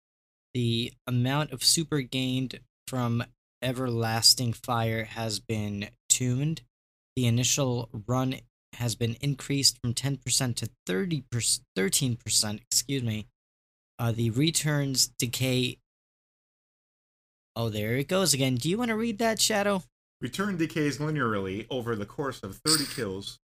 the 0.55 0.93
amount 1.07 1.53
of 1.53 1.63
super 1.63 2.01
gained 2.01 2.61
from 2.89 3.25
Everlasting 3.61 4.53
Fire 4.53 5.05
has 5.05 5.41
been 5.41 5.89
tuned. 6.09 6.63
The 7.17 7.27
initial 7.27 7.91
run 8.07 8.37
has 8.75 8.95
been 8.95 9.17
increased 9.21 9.79
from 9.81 9.95
10% 9.95 10.57
to 10.57 10.69
30 10.87 11.25
13%, 11.77 12.61
excuse 12.61 13.03
me. 13.03 13.27
Uh, 13.99 14.13
the 14.13 14.31
returns 14.31 15.09
decay. 15.19 15.79
Oh, 17.57 17.69
there 17.69 17.97
it 17.97 18.09
goes 18.09 18.35
again. 18.35 18.57
Do 18.57 18.69
you 18.69 18.79
want 18.79 18.89
to 18.89 18.97
read 18.97 19.19
that, 19.19 19.41
Shadow? 19.41 19.83
Return 20.21 20.57
decays 20.57 20.99
linearly 20.99 21.67
over 21.71 21.95
the 21.95 22.07
course 22.07 22.41
of 22.43 22.61
30 22.67 22.87
kills 22.95 23.39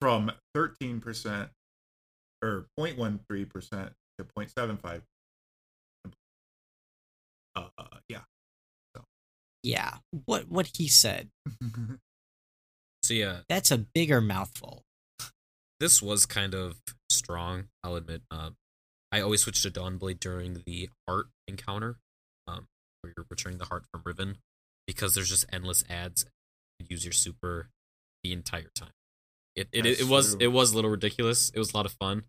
from 0.00 0.30
13% 0.56 1.48
or 2.42 2.66
0.13% 2.78 3.90
to 4.18 4.24
0.75. 4.24 5.02
Uh, 7.78 7.84
yeah. 8.08 8.20
Yeah, 9.64 9.96
what 10.24 10.48
what 10.48 10.70
he 10.76 10.86
said. 10.86 11.30
so 13.02 13.12
yeah, 13.14 13.38
That's 13.48 13.70
a 13.72 13.78
bigger 13.78 14.20
mouthful. 14.20 14.84
this 15.80 16.00
was 16.00 16.26
kind 16.26 16.54
of 16.54 16.76
strong. 17.10 17.64
I'll 17.82 17.96
admit. 17.96 18.22
Um, 18.30 18.56
I 19.10 19.20
always 19.20 19.42
switched 19.42 19.64
to 19.64 19.70
Dawnblade 19.70 20.20
during 20.20 20.62
the 20.64 20.90
heart 21.08 21.26
encounter, 21.48 21.96
um, 22.46 22.66
where 23.00 23.12
you're 23.16 23.26
returning 23.28 23.58
the 23.58 23.64
heart 23.64 23.84
from 23.90 24.02
Riven, 24.04 24.38
because 24.86 25.14
there's 25.14 25.28
just 25.28 25.46
endless 25.52 25.82
ads. 25.90 26.24
You 26.78 26.86
use 26.90 27.04
your 27.04 27.12
super 27.12 27.68
the 28.22 28.32
entire 28.32 28.70
time. 28.76 28.92
It 29.56 29.68
it, 29.72 29.82
That's 29.82 30.00
it 30.02 30.08
was 30.08 30.30
true. 30.36 30.44
it 30.46 30.48
was 30.52 30.72
a 30.72 30.76
little 30.76 30.90
ridiculous. 30.90 31.50
It 31.50 31.58
was 31.58 31.72
a 31.74 31.76
lot 31.76 31.84
of 31.86 31.92
fun. 31.92 32.22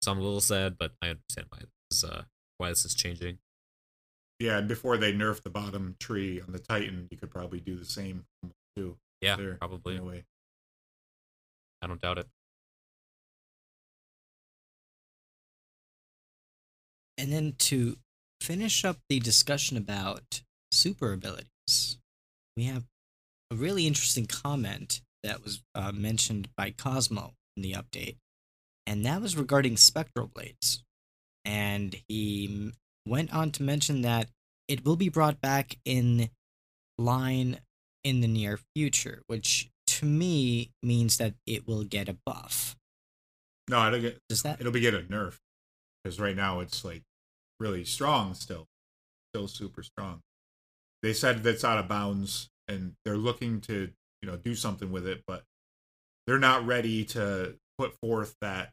So 0.00 0.10
I'm 0.12 0.18
a 0.18 0.22
little 0.22 0.40
sad, 0.40 0.78
but 0.78 0.92
I 1.02 1.08
understand 1.10 1.48
why 1.50 1.58
this 1.90 1.98
is 1.98 2.04
uh 2.04 2.22
why 2.56 2.70
this 2.70 2.86
is 2.86 2.94
changing. 2.94 3.38
Yeah, 4.40 4.56
and 4.56 4.66
before 4.66 4.96
they 4.96 5.12
nerf 5.12 5.42
the 5.42 5.50
bottom 5.50 5.96
tree 6.00 6.40
on 6.40 6.52
the 6.52 6.58
Titan, 6.58 7.06
you 7.10 7.18
could 7.18 7.30
probably 7.30 7.60
do 7.60 7.76
the 7.76 7.84
same 7.84 8.24
too. 8.74 8.96
Yeah, 9.20 9.36
there, 9.36 9.56
probably. 9.56 9.96
In 9.96 10.00
a 10.00 10.04
way. 10.04 10.24
I 11.82 11.86
don't 11.86 12.00
doubt 12.00 12.18
it. 12.18 12.26
And 17.18 17.30
then 17.30 17.54
to 17.58 17.98
finish 18.40 18.82
up 18.82 18.96
the 19.10 19.20
discussion 19.20 19.76
about 19.76 20.40
super 20.72 21.12
abilities, 21.12 21.98
we 22.56 22.64
have 22.64 22.84
a 23.50 23.56
really 23.56 23.86
interesting 23.86 24.24
comment 24.24 25.02
that 25.22 25.44
was 25.44 25.62
uh, 25.74 25.92
mentioned 25.92 26.48
by 26.56 26.70
Cozmo 26.70 27.34
in 27.58 27.62
the 27.62 27.72
update, 27.72 28.16
and 28.86 29.04
that 29.04 29.20
was 29.20 29.36
regarding 29.36 29.76
spectral 29.76 30.28
blades. 30.28 30.82
And 31.44 31.94
he 32.08 32.48
m- 32.50 32.72
went 33.06 33.32
on 33.32 33.50
to 33.52 33.62
mention 33.62 34.02
that 34.02 34.28
it 34.68 34.84
will 34.84 34.96
be 34.96 35.08
brought 35.08 35.40
back 35.40 35.76
in 35.84 36.30
line 36.98 37.58
in 38.04 38.20
the 38.20 38.28
near 38.28 38.58
future, 38.74 39.22
which 39.26 39.68
to 39.86 40.06
me 40.06 40.70
means 40.82 41.18
that 41.18 41.34
it 41.46 41.66
will 41.66 41.84
get 41.84 42.08
a 42.08 42.16
buff. 42.24 42.76
No, 43.68 43.86
it'll 43.88 44.00
get 44.00 44.18
Does 44.28 44.42
that? 44.42 44.60
it'll 44.60 44.72
be 44.72 44.80
get 44.80 44.94
a 44.94 45.02
nerf 45.02 45.38
because 46.02 46.18
right 46.20 46.36
now 46.36 46.60
it's 46.60 46.84
like 46.84 47.02
really 47.58 47.84
strong 47.84 48.34
still, 48.34 48.66
still 49.32 49.48
super 49.48 49.82
strong. 49.82 50.20
They 51.02 51.12
said 51.12 51.42
that's 51.42 51.64
out 51.64 51.78
of 51.78 51.88
bounds 51.88 52.48
and 52.68 52.94
they're 53.04 53.16
looking 53.16 53.60
to 53.62 53.90
you 54.22 54.28
know 54.28 54.36
do 54.36 54.54
something 54.54 54.90
with 54.92 55.06
it, 55.06 55.22
but 55.26 55.44
they're 56.26 56.38
not 56.38 56.66
ready 56.66 57.04
to 57.06 57.56
put 57.78 57.94
forth 58.02 58.36
that 58.40 58.72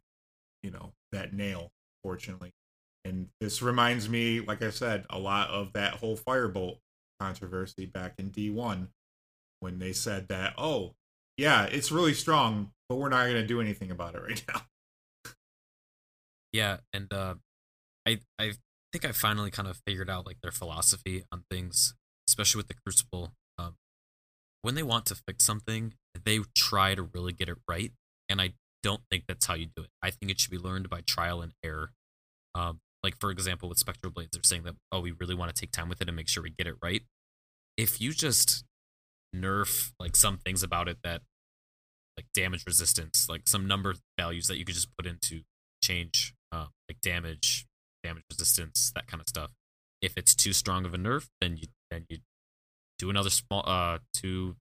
you 0.64 0.72
know 0.72 0.94
that 1.12 1.34
nail, 1.34 1.72
fortunately. 2.04 2.52
And 3.08 3.30
this 3.40 3.62
reminds 3.62 4.10
me, 4.10 4.42
like 4.42 4.62
I 4.62 4.70
said, 4.70 5.06
a 5.10 5.18
lot 5.18 5.50
of 5.50 5.72
that 5.74 5.94
whole 5.94 6.18
firebolt 6.18 6.80
controversy 7.22 7.86
back 7.86 8.16
in 8.18 8.32
D1 8.32 8.88
when 9.62 9.80
they 9.80 9.94
said 9.94 10.28
that, 10.28 10.54
oh, 10.58 10.94
yeah, 11.38 11.66
it's 11.66 11.92
really 11.92 12.14
strong, 12.14 12.72
but 12.90 12.98
we're 12.98 13.10
not 13.10 13.24
going 13.24 13.36
to 13.36 13.48
do 13.48 13.62
anything 13.62 13.92
about 13.92 14.16
it 14.16 14.22
right 14.22 14.44
now. 14.54 14.62
Yeah, 16.52 16.78
and 16.92 17.12
uh, 17.14 17.36
I 18.06 18.20
I 18.40 18.54
think 18.92 19.06
I 19.06 19.12
finally 19.12 19.52
kind 19.52 19.68
of 19.68 19.80
figured 19.86 20.10
out 20.10 20.26
like 20.26 20.42
their 20.42 20.52
philosophy 20.52 21.24
on 21.32 21.44
things, 21.52 21.94
especially 22.28 22.60
with 22.60 22.68
the 22.68 22.76
Crucible. 22.86 23.34
Um, 23.58 23.76
when 24.64 24.76
they 24.76 24.84
want 24.84 25.06
to 25.08 25.16
fix 25.16 25.46
something, 25.46 25.94
they 26.26 26.40
try 26.56 26.96
to 26.96 27.04
really 27.04 27.34
get 27.34 27.50
it 27.50 27.58
right, 27.70 27.92
and 28.28 28.42
I 28.42 28.54
don't 28.82 29.02
think 29.12 29.26
that's 29.28 29.46
how 29.46 29.54
you 29.54 29.68
do 29.76 29.84
it. 29.84 29.90
I 30.02 30.10
think 30.10 30.32
it 30.32 30.40
should 30.40 30.52
be 30.52 30.58
learned 30.58 30.90
by 30.90 31.02
trial 31.02 31.42
and 31.42 31.54
error. 31.64 31.92
Um, 32.56 32.80
like 33.08 33.18
for 33.22 33.32
example, 33.32 33.70
with 33.70 33.78
Spectral 33.78 34.12
Blades, 34.12 34.32
they're 34.34 34.44
saying 34.44 34.64
that 34.64 34.76
oh, 34.92 35.00
we 35.00 35.12
really 35.12 35.34
want 35.34 35.54
to 35.56 35.58
take 35.58 35.72
time 35.72 35.88
with 35.88 36.02
it 36.02 36.10
and 36.10 36.16
make 36.18 36.28
sure 36.28 36.44
we 36.44 36.50
get 36.50 36.68
it 36.68 36.76
right. 36.84 37.04
If 37.78 38.02
you 38.02 38.12
just 38.12 38.66
nerf 39.34 39.94
like 39.98 40.18
some 40.18 40.38
things 40.38 40.62
about 40.62 40.90
it 40.90 40.98
that 41.06 41.22
like 42.18 42.26
damage 42.34 42.66
resistance, 42.68 43.28
like 43.30 43.48
some 43.48 43.66
number 43.66 43.96
values 44.20 44.48
that 44.48 44.58
you 44.58 44.66
could 44.66 44.76
just 44.76 44.90
put 44.98 45.06
into 45.06 45.44
change 45.82 46.34
uh, 46.52 46.66
like 46.90 47.00
damage, 47.02 47.66
damage 48.04 48.24
resistance, 48.30 48.92
that 48.94 49.08
kind 49.08 49.22
of 49.22 49.30
stuff. 49.30 49.52
If 50.02 50.18
it's 50.18 50.36
too 50.36 50.52
strong 50.52 50.84
of 50.84 50.94
a 50.94 50.98
nerf, 50.98 51.28
then 51.40 51.56
you 51.56 51.68
then 51.90 52.08
you 52.10 52.18
do 53.00 53.10
another 53.10 53.30
small 53.30 53.64
uh 53.66 54.00
to 54.16 54.58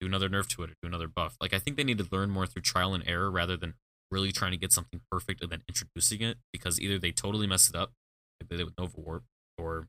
do 0.00 0.06
another 0.06 0.30
nerf 0.30 0.46
to 0.48 0.62
it 0.62 0.70
or 0.70 0.74
do 0.80 0.88
another 0.88 1.06
buff. 1.06 1.36
Like 1.38 1.52
I 1.52 1.58
think 1.58 1.76
they 1.76 1.84
need 1.84 1.98
to 1.98 2.08
learn 2.10 2.30
more 2.30 2.46
through 2.46 2.62
trial 2.62 2.94
and 2.94 3.06
error 3.06 3.30
rather 3.30 3.58
than 3.58 3.74
really 4.10 4.32
trying 4.32 4.52
to 4.52 4.56
get 4.56 4.72
something 4.72 5.00
perfect 5.10 5.42
and 5.42 5.50
then 5.50 5.62
introducing 5.68 6.20
it 6.22 6.38
because 6.52 6.80
either 6.80 6.98
they 6.98 7.12
totally 7.12 7.46
mess 7.46 7.68
it 7.68 7.76
up, 7.76 7.92
like 8.40 8.48
they 8.48 8.56
did 8.56 8.64
with 8.64 8.78
Nova 8.78 8.98
Warp, 9.00 9.24
or 9.58 9.88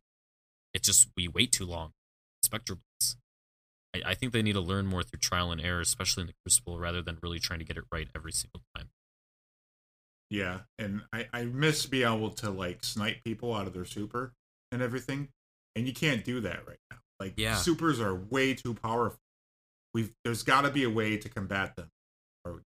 it 0.74 0.84
just 0.84 1.08
we 1.18 1.28
wait 1.28 1.52
too 1.52 1.66
long. 1.66 1.92
Spectral 2.44 2.80
Blitz. 2.80 3.18
I, 3.96 4.12
I 4.12 4.14
think 4.14 4.32
they 4.34 4.42
need 4.42 4.54
to 4.54 4.62
learn 4.62 4.86
more 4.88 5.04
through 5.04 5.20
trial 5.20 5.52
and 5.52 5.60
error, 5.62 5.82
especially 5.82 6.22
in 6.22 6.28
the 6.28 6.34
Crucible, 6.46 6.80
rather 6.80 7.02
than 7.02 7.18
really 7.22 7.40
trying 7.40 7.60
to 7.60 7.66
get 7.66 7.78
it 7.78 7.84
right 7.92 8.08
every 8.16 8.32
single 8.32 8.62
time. 8.76 8.90
Yeah, 10.30 10.60
and 10.80 11.02
I, 11.12 11.28
I 11.34 11.44
miss 11.46 11.86
being 11.86 12.08
able 12.08 12.30
to 12.32 12.50
like 12.50 12.84
snipe 12.86 13.24
people 13.24 13.54
out 13.54 13.68
of 13.68 13.74
their 13.74 13.86
super 13.86 14.34
and 14.72 14.82
everything, 14.82 15.28
and 15.76 15.86
you 15.86 15.94
can't 15.94 16.24
do 16.24 16.40
that 16.42 16.66
right 16.68 16.78
now. 16.90 16.98
Like 17.20 17.34
Yeah. 17.36 17.56
supers 17.56 18.00
are 18.00 18.16
way 18.16 18.54
too 18.54 18.74
powerful. 18.74 19.20
We've 19.94 20.12
there's 20.24 20.44
got 20.44 20.62
to 20.62 20.70
be 20.70 20.86
a 20.86 20.90
way 20.90 21.18
to 21.18 21.28
combat 21.28 21.76
them, 21.76 21.90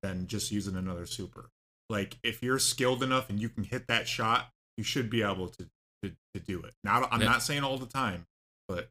than 0.01 0.27
just 0.27 0.51
using 0.51 0.75
another 0.75 1.05
super. 1.05 1.49
Like 1.89 2.17
if 2.23 2.41
you're 2.41 2.59
skilled 2.59 3.03
enough 3.03 3.29
and 3.29 3.39
you 3.39 3.49
can 3.49 3.63
hit 3.63 3.87
that 3.87 4.07
shot, 4.07 4.49
you 4.77 4.83
should 4.83 5.09
be 5.09 5.21
able 5.21 5.47
to 5.49 5.67
to, 6.03 6.11
to 6.33 6.39
do 6.39 6.61
it. 6.61 6.73
Now 6.83 7.07
I'm 7.11 7.21
Yeah. 7.21 7.27
not 7.27 7.43
saying 7.43 7.63
all 7.63 7.77
the 7.77 7.85
time, 7.85 8.25
but 8.67 8.89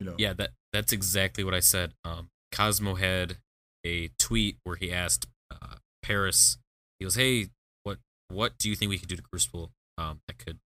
you 0.00 0.06
know, 0.06 0.14
Yeah, 0.18 0.32
that 0.34 0.50
that's 0.72 0.92
exactly 0.92 1.44
what 1.44 1.54
I 1.54 1.60
said. 1.60 1.94
Um, 2.04 2.30
Cozmo 2.52 2.94
had 2.94 3.38
a 3.84 4.08
tweet 4.18 4.58
where 4.64 4.76
he 4.76 4.92
asked 4.92 5.26
uh, 5.50 5.76
Paris. 6.02 6.58
He 6.98 7.04
goes, 7.04 7.14
"Hey, 7.16 7.48
what 7.82 7.98
what 8.28 8.58
do 8.58 8.68
you 8.68 8.76
think 8.76 8.90
we 8.90 8.98
could 8.98 9.08
do 9.08 9.16
to 9.16 9.22
Crucible 9.22 9.72
um, 9.96 10.20
that 10.28 10.38
could 10.38 10.58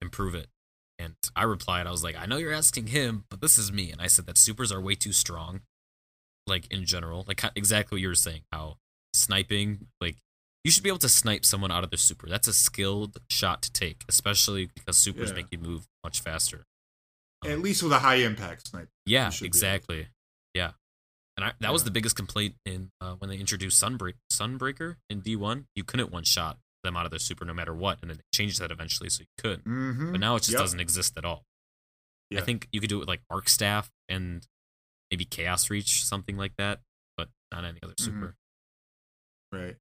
improve 0.00 0.34
it?" 0.34 0.48
And 0.98 1.14
I 1.34 1.42
replied, 1.44 1.86
I 1.86 1.90
was 1.90 2.02
like, 2.04 2.16
"I 2.16 2.26
know 2.26 2.36
you're 2.38 2.52
asking 2.52 2.88
him, 2.88 3.24
but 3.30 3.40
this 3.40 3.58
is 3.58 3.72
me." 3.72 3.90
And 3.92 4.00
I 4.00 4.06
said 4.06 4.26
that 4.26 4.38
supers 4.38 4.70
are 4.72 4.80
way 4.80 4.94
too 4.94 5.12
strong, 5.12 5.60
like 6.46 6.66
in 6.72 6.84
general, 6.84 7.24
like 7.26 7.42
exactly 7.56 7.96
what 7.96 8.02
you 8.02 8.08
were 8.08 8.14
saying. 8.14 8.42
How 8.52 8.76
sniping, 9.14 9.86
like 10.00 10.16
you 10.64 10.70
should 10.70 10.82
be 10.82 10.88
able 10.90 10.98
to 11.00 11.08
snipe 11.08 11.44
someone 11.44 11.70
out 11.70 11.84
of 11.84 11.90
their 11.90 11.98
super. 11.98 12.28
That's 12.28 12.48
a 12.48 12.52
skilled 12.52 13.18
shot 13.30 13.62
to 13.62 13.72
take, 13.72 14.04
especially 14.08 14.70
because 14.74 14.96
supers 14.96 15.30
Yeah. 15.30 15.36
make 15.36 15.46
you 15.50 15.58
move 15.58 15.86
much 16.04 16.20
faster. 16.20 16.64
At 17.44 17.60
least 17.60 17.82
with 17.82 17.92
a 17.92 17.98
high 18.00 18.16
impact 18.16 18.68
snipe. 18.68 18.88
Yeah, 19.04 19.26
you 19.26 19.32
should 19.32 19.40
be 19.42 19.46
able 19.46 19.52
to- 19.52 19.58
exactly. 19.58 20.08
Yeah, 20.54 20.72
and 21.36 21.44
I, 21.46 21.52
that 21.60 21.72
was 21.72 21.84
the 21.84 21.90
biggest 21.90 22.16
complaint 22.16 22.56
in 22.64 22.90
uh, 23.00 23.14
when 23.14 23.28
they 23.30 23.36
introduced 23.38 23.82
Sunbreak 23.82 24.14
Sunbreaker 24.32 24.96
in 25.10 25.20
D 25.20 25.36
one. 25.36 25.66
You 25.76 25.84
couldn't 25.84 26.10
one 26.10 26.24
shot 26.24 26.58
them 26.82 26.96
out 26.96 27.04
of 27.04 27.10
their 27.10 27.18
super 27.18 27.44
no 27.44 27.52
matter 27.54 27.74
what, 27.74 27.98
and 28.00 28.10
then 28.10 28.16
they 28.18 28.22
changed 28.34 28.60
that 28.60 28.70
eventually, 28.70 29.10
so 29.10 29.22
you 29.22 29.26
could. 29.38 29.62
Mhm. 29.64 30.12
But 30.12 30.20
now 30.20 30.36
it 30.36 30.40
just 30.40 30.52
Yep. 30.52 30.60
doesn't 30.60 30.80
exist 30.80 31.16
at 31.16 31.24
all. 31.24 31.44
Yeah. 32.30 32.40
I 32.40 32.44
think 32.44 32.68
you 32.72 32.80
could 32.80 32.88
do 32.90 32.96
it 32.96 33.00
with 33.00 33.08
like 33.08 33.22
Arc 33.30 33.48
Staff 33.48 33.90
and 34.08 34.46
maybe 35.10 35.24
Chaos 35.24 35.70
Reach, 35.70 36.04
something 36.04 36.36
like 36.36 36.56
that, 36.56 36.80
but 37.16 37.28
not 37.52 37.64
any 37.64 37.78
other 37.82 37.94
Mhm. 37.94 38.04
super. 38.04 38.36
Right. 39.52 39.76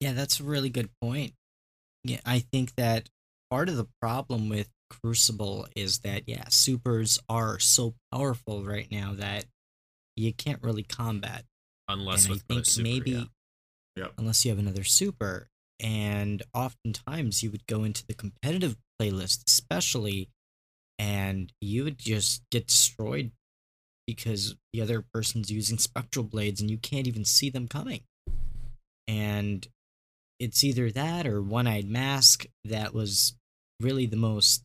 Yeah, 0.00 0.12
that's 0.12 0.40
a 0.40 0.44
really 0.44 0.70
good 0.70 0.90
point. 1.00 1.34
Yeah, 2.04 2.20
I 2.24 2.38
think 2.40 2.74
that 2.76 3.10
part 3.50 3.68
of 3.68 3.76
the 3.76 3.88
problem 4.00 4.48
with 4.48 4.70
Crucible 4.88 5.68
is 5.76 6.00
that 6.00 6.28
yeah, 6.28 6.48
supers 6.48 7.18
are 7.28 7.58
so 7.58 7.94
powerful 8.10 8.64
right 8.64 8.90
now 8.90 9.14
that 9.14 9.46
you 10.16 10.32
can't 10.32 10.62
really 10.62 10.82
combat. 10.82 11.44
Unless 11.88 12.24
and 12.24 12.30
I 12.30 12.34
with 12.34 12.44
another 12.48 12.64
think 12.64 12.66
super, 12.66 12.82
maybe 12.88 13.10
yeah. 13.10 13.24
Yep. 13.96 14.14
unless 14.18 14.44
you 14.44 14.50
have 14.50 14.58
another 14.58 14.84
super, 14.84 15.48
and 15.78 16.42
oftentimes 16.54 17.42
you 17.42 17.50
would 17.50 17.66
go 17.66 17.84
into 17.84 18.06
the 18.06 18.14
competitive 18.14 18.76
playlist, 19.00 19.44
especially, 19.48 20.30
and 21.00 21.50
you 21.62 21.82
would 21.84 21.98
just 21.98 22.42
get 22.50 22.66
destroyed 22.66 23.30
because 24.06 24.54
the 24.74 24.82
other 24.82 25.02
person's 25.14 25.50
using 25.50 25.78
spectral 25.78 26.24
blades 26.24 26.60
and 26.60 26.70
you 26.70 26.76
can't 26.76 27.06
even 27.06 27.24
see 27.24 27.48
them 27.48 27.66
coming. 27.66 28.02
And 29.08 29.66
it's 30.38 30.62
either 30.62 30.90
that 30.90 31.26
or 31.26 31.40
one 31.40 31.66
eyed 31.66 31.88
mask 31.88 32.44
that 32.66 32.92
was 32.92 33.34
really 33.80 34.04
the 34.04 34.18
most 34.18 34.62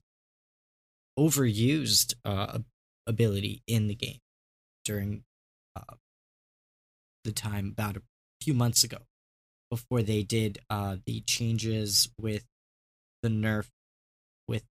overused 1.17 2.15
uh, 2.25 2.59
ability 3.07 3.63
in 3.65 3.87
the 3.87 3.95
game 3.95 4.19
during 4.83 5.23
uh, 5.77 5.95
the 7.23 7.31
time 7.31 7.69
about 7.71 7.95
a 7.95 8.01
few 8.41 8.53
months 8.53 8.83
ago 8.83 8.97
before 9.69 10.03
they 10.03 10.21
did 10.21 10.59
uh, 10.69 10.97
the 11.05 11.21
changes 11.21 12.09
with 12.19 12.43
the 13.23 13.29
nerf 13.29 13.67
with 14.49 14.63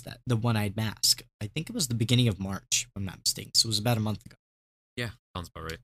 what's 0.00 0.16
that 0.16 0.20
the 0.26 0.36
one 0.36 0.56
eyed 0.56 0.76
mask. 0.76 1.22
I 1.40 1.46
think 1.46 1.68
it 1.68 1.74
was 1.74 1.88
the 1.88 1.94
beginning 1.94 2.28
of 2.28 2.40
March, 2.40 2.86
if 2.88 2.90
I'm 2.96 3.04
not 3.04 3.18
mistaken. 3.18 3.52
So 3.54 3.66
it 3.66 3.70
was 3.70 3.78
about 3.78 3.96
a 3.96 4.00
month 4.00 4.24
ago. 4.24 4.36
Yeah, 4.96 5.10
sounds 5.34 5.48
about 5.48 5.64
right. 5.64 5.78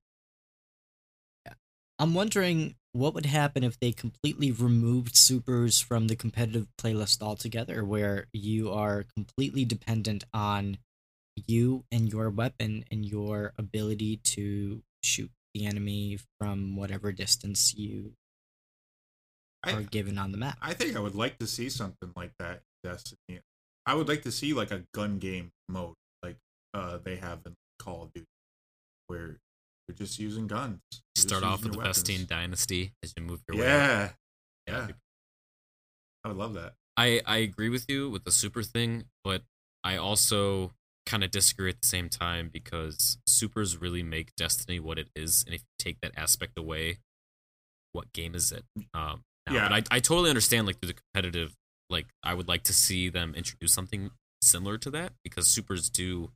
Yeah. 1.47 1.55
I'm 1.99 2.15
wondering 2.15 2.77
what 2.93 3.15
would 3.15 3.27
happen 3.27 3.63
if 3.63 3.79
they 3.79 3.93
completely 3.93 4.51
removed 4.51 5.17
supers 5.17 5.81
from 5.81 6.09
the 6.09 6.17
competitive 6.17 6.69
playlist 6.81 7.23
altogether, 7.23 7.85
where 7.85 8.27
you 8.33 8.71
are 8.71 9.05
completely 9.15 9.65
dependent 9.65 10.25
on 10.33 10.79
you 11.47 11.85
and 11.93 12.11
your 12.11 12.31
weapon 12.31 12.85
and 12.91 13.05
your 13.05 13.53
ability 13.59 14.17
to 14.17 14.83
shoot 15.03 15.31
the 15.55 15.67
enemy 15.67 16.19
from 16.41 16.77
whatever 16.77 17.13
distance 17.13 17.75
you 17.75 18.13
are 19.65 19.81
I, 19.81 19.83
given 19.83 20.17
on 20.17 20.33
the 20.33 20.39
map. 20.39 20.59
I 20.63 20.73
think 20.73 20.97
I 20.97 21.01
would 21.01 21.15
like 21.15 21.39
to 21.39 21.47
see 21.47 21.69
something 21.69 22.13
like 22.17 22.33
that 22.39 22.63
in 22.83 22.91
Destiny. 22.91 23.41
I 23.87 23.95
would 23.95 24.09
like 24.09 24.23
to 24.23 24.33
see 24.33 24.53
like 24.53 24.71
a 24.71 24.83
gun 24.93 25.19
game 25.19 25.51
mode 25.69 25.95
like 26.23 26.37
uh 26.75 26.99
they 27.05 27.17
have 27.17 27.41
in 27.47 27.55
Call 27.79 28.03
of 28.05 28.13
Duty 28.13 28.27
where 29.07 29.37
you're 29.89 29.95
just 29.97 30.19
using 30.19 30.47
guns. 30.49 30.81
You're 31.17 31.23
Start 31.29 31.45
off 31.45 31.63
with 31.63 31.73
the 31.73 31.79
Vestian. 31.79 32.27
Dynasty 32.27 32.93
as 33.05 33.15
you 33.17 33.23
move 33.23 33.41
your 33.49 33.59
way. 33.59 33.67
up. 33.67 33.69
Yeah. 33.69 34.11
Yeah, 34.67 34.87
Yeah. 34.89 34.95
I 36.25 36.29
would 36.29 36.37
love 36.37 36.55
that. 36.55 36.75
I 36.97 37.21
I 37.27 37.37
agree 37.39 37.69
with 37.69 37.85
you 37.89 38.11
with 38.11 38.25
the 38.25 38.33
super 38.33 38.63
thing, 38.63 39.05
but 39.23 39.43
I 39.85 39.97
also 39.97 40.73
kind 41.05 41.23
of 41.23 41.31
disagree 41.31 41.69
at 41.71 41.81
the 41.81 41.87
same 41.87 42.09
time 42.09 42.51
because 42.53 43.19
supers 43.29 43.77
really 43.81 44.03
make 44.03 44.35
Destiny 44.35 44.81
what 44.81 44.99
it 44.99 45.09
is, 45.15 45.45
and 45.47 45.55
if 45.55 45.61
you 45.61 45.67
take 45.79 46.01
that 46.01 46.11
aspect 46.17 46.59
away, 46.59 46.97
what 47.93 48.13
game 48.13 48.35
is 48.35 48.51
it? 48.51 48.65
Um, 48.93 49.23
now, 49.47 49.55
Yeah. 49.55 49.69
but 49.69 49.93
I 49.93 49.97
I 49.97 50.01
totally 50.01 50.31
understand 50.31 50.67
like 50.67 50.81
through 50.81 50.89
the 50.89 50.95
competitive, 51.15 51.55
like 51.91 52.07
I 52.23 52.35
would 52.35 52.49
like 52.49 52.65
to 52.65 52.73
see 52.73 53.09
them 53.09 53.35
introduce 53.35 53.73
something 53.73 54.11
similar 54.43 54.79
to 54.79 54.91
that 54.91 55.13
because 55.25 55.49
supers 55.49 55.89
do 55.91 56.31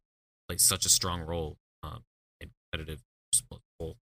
play 0.49 0.57
such 0.59 0.87
a 0.87 0.89
strong 0.89 1.23
role 1.23 1.57
um, 1.83 2.03
in 2.41 2.51
competitive 2.73 3.01
whole. 3.81 3.97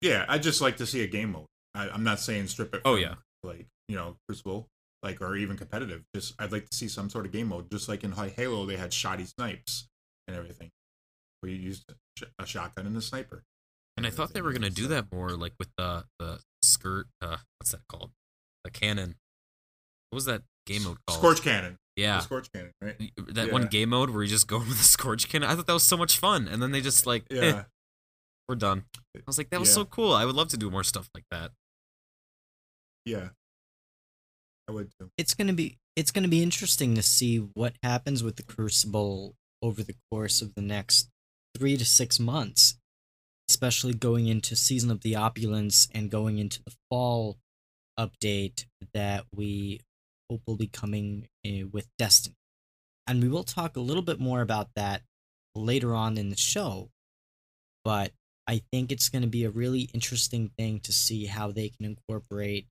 Yeah, 0.00 0.24
I'd 0.28 0.42
just 0.42 0.60
like 0.60 0.76
to 0.78 0.86
see 0.86 1.02
a 1.02 1.06
game 1.06 1.32
mode. 1.32 1.46
I, 1.74 1.88
I'm 1.88 2.04
not 2.04 2.20
saying 2.20 2.48
strip 2.48 2.74
it. 2.74 2.82
Oh, 2.84 2.96
yeah. 2.96 3.14
like 3.42 3.66
you 3.88 3.96
know 3.96 4.16
Crucible, 4.28 4.68
like 5.02 5.20
or 5.20 5.36
even 5.36 5.56
competitive. 5.56 6.02
Just 6.14 6.34
I'd 6.38 6.52
like 6.52 6.68
to 6.68 6.76
see 6.76 6.88
some 6.88 7.10
sort 7.10 7.26
of 7.26 7.32
game 7.32 7.48
mode, 7.48 7.70
just 7.70 7.88
like 7.88 8.04
in 8.04 8.12
Halo 8.12 8.66
they 8.66 8.76
had 8.76 8.92
shoddy 8.92 9.24
snipes 9.24 9.88
and 10.26 10.36
everything, 10.36 10.70
where 11.40 11.52
you 11.52 11.58
used 11.58 11.84
a, 12.38 12.46
shotgun 12.46 12.86
and 12.86 12.96
a 12.96 13.02
sniper. 13.02 13.42
And 13.96 14.06
I 14.06 14.10
thought 14.10 14.34
they 14.34 14.42
were 14.42 14.52
gonna 14.52 14.70
do 14.70 14.88
that 14.88 15.12
more, 15.12 15.30
like 15.30 15.54
with 15.58 15.68
the 15.78 16.04
the 16.18 16.40
skirt. 16.62 17.06
Uh, 17.22 17.38
what's 17.58 17.72
that 17.72 17.86
called? 17.88 18.10
The 18.64 18.70
cannon. 18.70 19.16
What 20.10 20.16
was 20.16 20.24
that 20.26 20.42
game 20.66 20.82
mode 20.84 20.98
called? 21.06 21.18
Scorch 21.20 21.42
cannon. 21.42 21.78
Yeah, 21.96 22.16
The 22.18 22.22
Scorch 22.24 22.52
cannon, 22.52 22.72
right? 22.82 23.10
that 23.28 23.50
one 23.52 23.68
game 23.68 23.88
mode 23.88 24.10
where 24.10 24.22
you 24.22 24.28
just 24.28 24.46
go 24.46 24.58
with 24.68 24.68
the 24.68 24.74
scorch 24.84 25.28
cannon. 25.30 25.48
I 25.48 25.54
thought 25.54 25.66
that 25.66 25.72
was 25.72 25.82
so 25.82 25.96
much 25.96 26.18
fun, 26.18 26.46
and 26.46 26.62
then 26.62 26.70
they 26.72 26.82
just 26.82 27.06
like, 27.06 27.24
eh, 27.30 27.36
Yeah. 27.36 27.64
we're 28.48 28.54
done. 28.56 28.84
I 29.16 29.20
was 29.26 29.38
like, 29.38 29.48
that 29.50 29.60
was 29.60 29.70
Yeah. 29.70 29.74
so 29.76 29.84
cool. 29.86 30.12
I 30.12 30.26
would 30.26 30.34
love 30.36 30.48
to 30.48 30.58
do 30.58 30.70
more 30.70 30.84
stuff 30.84 31.08
like 31.14 31.24
that. 31.30 31.52
Yeah. 33.06 33.30
I 34.68 34.72
would 34.72 34.90
too. 34.98 35.10
it's 35.16 35.32
gonna 35.34 35.52
be 35.52 35.78
it's 35.94 36.10
gonna 36.10 36.26
be 36.28 36.42
interesting 36.42 36.96
to 36.96 37.02
see 37.02 37.38
what 37.38 37.76
happens 37.82 38.22
with 38.24 38.34
the 38.36 38.42
Crucible 38.42 39.34
over 39.62 39.82
the 39.82 39.94
course 40.10 40.42
of 40.42 40.54
the 40.56 40.60
next 40.60 41.08
three 41.56 41.76
to 41.76 41.84
six 41.84 42.18
months, 42.18 42.76
especially 43.48 43.94
going 43.94 44.26
into 44.26 44.56
season 44.56 44.90
of 44.90 45.00
the 45.02 45.14
opulence 45.14 45.88
and 45.94 46.10
going 46.10 46.38
into 46.38 46.62
the 46.64 46.74
fall 46.90 47.38
update 47.98 48.66
that 48.92 49.24
we 49.34 49.80
will 50.28 50.56
be 50.56 50.68
coming 50.68 51.28
uh, 51.46 51.66
with 51.70 51.88
Destiny, 51.98 52.36
and 53.06 53.22
we 53.22 53.28
will 53.28 53.44
talk 53.44 53.76
a 53.76 53.80
little 53.80 54.02
bit 54.02 54.20
more 54.20 54.40
about 54.40 54.68
that 54.76 55.02
later 55.54 55.94
on 55.94 56.18
in 56.18 56.30
the 56.30 56.36
show, 56.36 56.90
but. 57.84 58.12
I 58.48 58.62
think 58.70 58.92
it's 58.92 59.08
going 59.08 59.22
to 59.22 59.28
be 59.28 59.42
a 59.42 59.50
really 59.50 59.90
interesting 59.92 60.52
thing 60.56 60.78
to 60.84 60.92
see 60.92 61.26
how 61.26 61.50
they 61.50 61.68
can 61.68 61.84
incorporate 61.84 62.68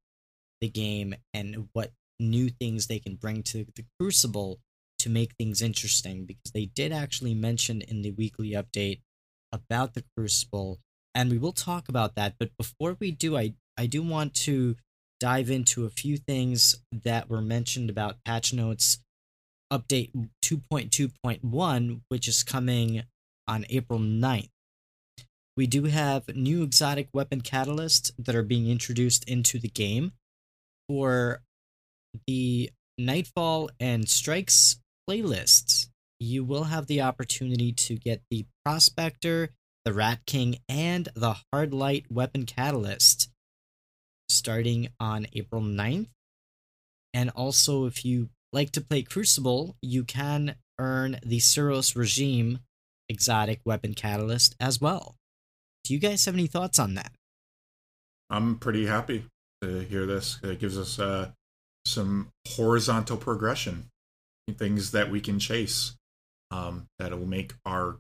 the 0.62 0.70
game 0.70 1.16
and 1.34 1.68
what 1.74 1.92
new 2.20 2.50
things 2.50 2.88
they 2.88 3.00
can 3.00 3.16
bring 3.16 3.44
to 3.44 3.66
the 3.76 3.86
Crucible 4.00 4.60
to 5.00 5.10
make 5.10 5.34
things 5.36 5.62
interesting 5.62 6.26
because 6.26 6.52
they 6.54 6.66
did 6.66 6.92
actually 6.92 7.34
mention 7.34 7.82
in 7.82 8.02
the 8.02 8.12
weekly 8.12 8.52
update 8.52 9.02
about 9.52 9.94
the 9.94 10.04
Crucible 10.16 10.80
and 11.14 11.30
we 11.30 11.38
will 11.38 11.52
talk 11.52 11.90
about 11.90 12.16
that 12.16 12.36
but 12.40 12.50
before 12.58 12.98
we 13.00 13.12
do 13.12 13.38
I 13.38 13.54
I 13.78 13.86
do 13.88 14.02
want 14.02 14.34
to 14.46 14.78
dive 15.20 15.50
into 15.50 15.86
a 15.86 15.90
few 15.90 16.18
things 16.18 16.78
that 16.92 17.30
were 17.30 17.42
mentioned 17.42 17.90
about 17.90 18.24
patch 18.26 18.54
notes. 18.54 19.00
Update 19.72 20.12
2.2.1 20.44 22.02
which 22.10 22.28
is 22.28 22.44
coming 22.44 23.04
on 23.48 23.66
April 23.70 24.00
9th 24.00 24.50
we 25.58 25.68
do 25.68 25.86
have 25.86 26.36
new 26.36 26.64
exotic 26.64 27.08
weapon 27.14 27.42
catalysts 27.42 28.12
that 28.20 28.36
are 28.36 28.44
being 28.44 28.70
introduced 28.70 29.24
into 29.30 29.58
the 29.58 29.70
game. 29.70 30.12
For 30.90 31.42
the 32.28 32.72
Nightfall 32.98 33.70
and 33.80 34.08
Strikes 34.08 34.78
playlists, 35.10 35.88
you 36.20 36.44
will 36.44 36.66
have 36.66 36.88
the 36.88 37.02
opportunity 37.02 37.72
to 37.72 37.96
get 37.96 38.22
the 38.30 38.46
Prospector, 38.64 39.50
the 39.86 39.94
Rat 39.94 40.20
King, 40.26 40.58
and 40.68 41.08
the 41.16 41.38
Hard 41.52 41.74
Light 41.74 42.06
weapon 42.12 42.46
catalyst 42.46 43.25
starting 44.30 44.90
on 45.00 45.28
April 45.34 45.62
9th. 45.62 46.08
And 47.14 47.30
also, 47.32 47.86
if 47.86 48.04
you 48.04 48.30
like 48.52 48.72
to 48.72 48.82
play 48.82 49.04
Crucible, 49.04 49.76
you 49.82 50.04
can 50.04 50.56
earn 50.80 51.20
the 51.24 51.40
Suros 51.40 51.96
Regime 51.96 52.60
exotic 53.08 53.62
weapon 53.66 53.94
catalyst 53.94 54.56
as 54.60 54.82
well. 54.82 55.16
Do 55.84 55.94
you 55.94 56.00
guys 56.00 56.26
have 56.26 56.34
any 56.34 56.48
thoughts 56.48 56.80
on 56.80 56.96
that? 56.96 57.12
I'm 58.30 58.58
pretty 58.58 58.88
happy 58.88 59.26
to 59.62 59.80
hear 59.82 60.06
this. 60.06 60.40
It 60.44 60.60
gives 60.60 60.78
us 60.78 61.00
uh, 61.00 61.30
some 61.86 62.30
horizontal 62.48 63.18
progression, 63.18 63.86
things 64.58 64.92
that 64.92 65.12
we 65.12 65.22
can 65.22 65.40
chase 65.40 65.96
um, 66.52 66.88
that 67.00 67.12
will 67.12 67.28
make 67.28 67.54
our 67.66 67.98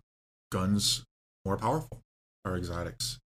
guns 0.52 1.04
more 1.46 1.58
powerful, 1.58 2.02
our 2.44 2.58
exotics. 2.58 3.20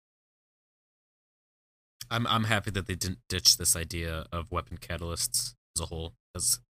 I'm 2.10 2.26
I'm 2.26 2.44
happy 2.44 2.70
that 2.72 2.86
they 2.86 2.94
didn't 2.94 3.18
ditch 3.28 3.56
this 3.56 3.74
idea 3.76 4.26
of 4.32 4.50
weapon 4.50 4.78
catalysts 4.78 5.54
as 5.76 5.82
a 5.82 5.86
whole 5.86 6.14
because 6.32 6.60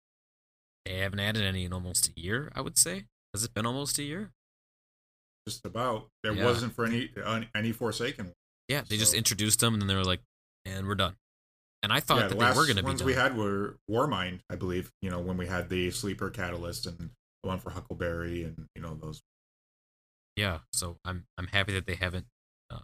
they 0.85 0.99
haven't 0.99 1.21
added 1.21 1.43
any 1.45 1.65
in 1.65 1.73
almost 1.73 2.09
a 2.09 2.21
year. 2.21 2.51
I 2.55 2.61
would 2.61 2.79
say. 2.79 3.05
Has 3.35 3.45
it 3.45 3.53
been 3.55 3.67
almost 3.67 3.99
a 3.99 4.03
year? 4.03 4.31
Just 5.47 5.65
about. 5.67 6.09
There 6.23 6.33
Yeah. 6.33 6.45
wasn't 6.45 6.75
for 6.75 6.85
any 6.85 7.11
any 7.55 7.73
Forsaken. 7.73 8.33
Yeah, 8.69 8.83
they 8.89 8.97
just 8.97 9.15
introduced 9.15 9.61
them 9.61 9.73
and 9.75 9.81
then 9.83 9.87
they 9.89 9.95
were 9.95 10.05
like, 10.05 10.21
and 10.65 10.87
we're 10.87 10.95
done. 10.95 11.17
And 11.83 11.93
I 11.93 12.01
thought 12.01 12.17
yeah, 12.17 12.23
that 12.25 12.29
the 12.31 12.35
they 12.35 12.41
last 12.45 12.57
were 12.57 12.65
going 12.65 12.77
to 12.77 12.83
be 12.83 12.87
ones 12.87 13.01
done. 13.01 13.07
we 13.07 13.15
had 13.15 13.37
were 13.37 13.77
Warmind, 13.89 14.41
I 14.51 14.57
believe. 14.57 14.91
You 15.01 15.11
know, 15.11 15.21
when 15.21 15.37
we 15.37 15.47
had 15.47 15.69
the 15.69 15.91
sleeper 15.91 16.29
catalyst 16.31 16.87
and 16.87 17.11
the 17.43 17.49
one 17.49 17.61
for 17.61 17.71
Huckleberry, 17.71 18.43
and 18.45 18.67
you 18.75 18.83
know 18.83 18.95
those. 18.95 19.23
yeah, 20.37 20.59
so 20.73 20.99
I'm 21.05 21.27
I'm 21.39 21.47
happy 21.47 21.73
that 21.75 21.87
they 21.87 21.95
haven't 21.95 22.27
uh, 22.71 22.81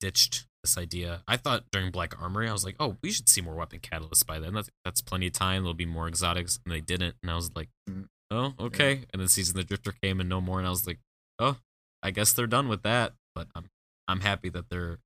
ditched 0.00 0.46
this 0.66 0.78
idea. 0.78 1.22
I 1.28 1.36
thought 1.36 1.64
during 1.72 1.90
Black 1.90 2.20
Armory, 2.20 2.48
I 2.48 2.52
was 2.52 2.64
like, 2.64 2.76
oh, 2.80 2.96
we 3.02 3.10
should 3.12 3.28
see 3.28 3.40
more 3.40 3.54
weapon 3.54 3.78
catalysts 3.80 4.26
by 4.26 4.38
then. 4.38 4.54
That's, 4.54 4.68
that's 4.84 5.00
plenty 5.00 5.28
of 5.28 5.32
time. 5.32 5.62
There'll 5.62 5.74
be 5.74 5.86
more 5.86 6.08
exotics, 6.08 6.58
and 6.64 6.74
they 6.74 6.80
didn't. 6.80 7.16
And 7.22 7.30
I 7.30 7.34
was 7.36 7.50
like, 7.56 7.68
Mm. 7.88 8.06
oh, 8.30 8.54
okay. 8.60 9.04
And 9.12 9.20
then 9.20 9.28
Season 9.28 9.56
of 9.58 9.64
the 9.64 9.68
Drifter 9.68 9.94
came 10.02 10.20
and 10.20 10.28
no 10.28 10.40
more, 10.40 10.58
and 10.58 10.66
I 10.66 10.70
was 10.70 10.86
like, 10.86 10.98
oh, 11.38 11.56
I 12.02 12.10
guess 12.10 12.32
they're 12.32 12.46
done 12.46 12.68
with 12.68 12.82
that. 12.82 13.12
But 13.34 13.46
I'm 13.54 13.66
I'm 14.08 14.20
happy 14.20 14.48
that 14.50 14.68
they're 14.70 14.98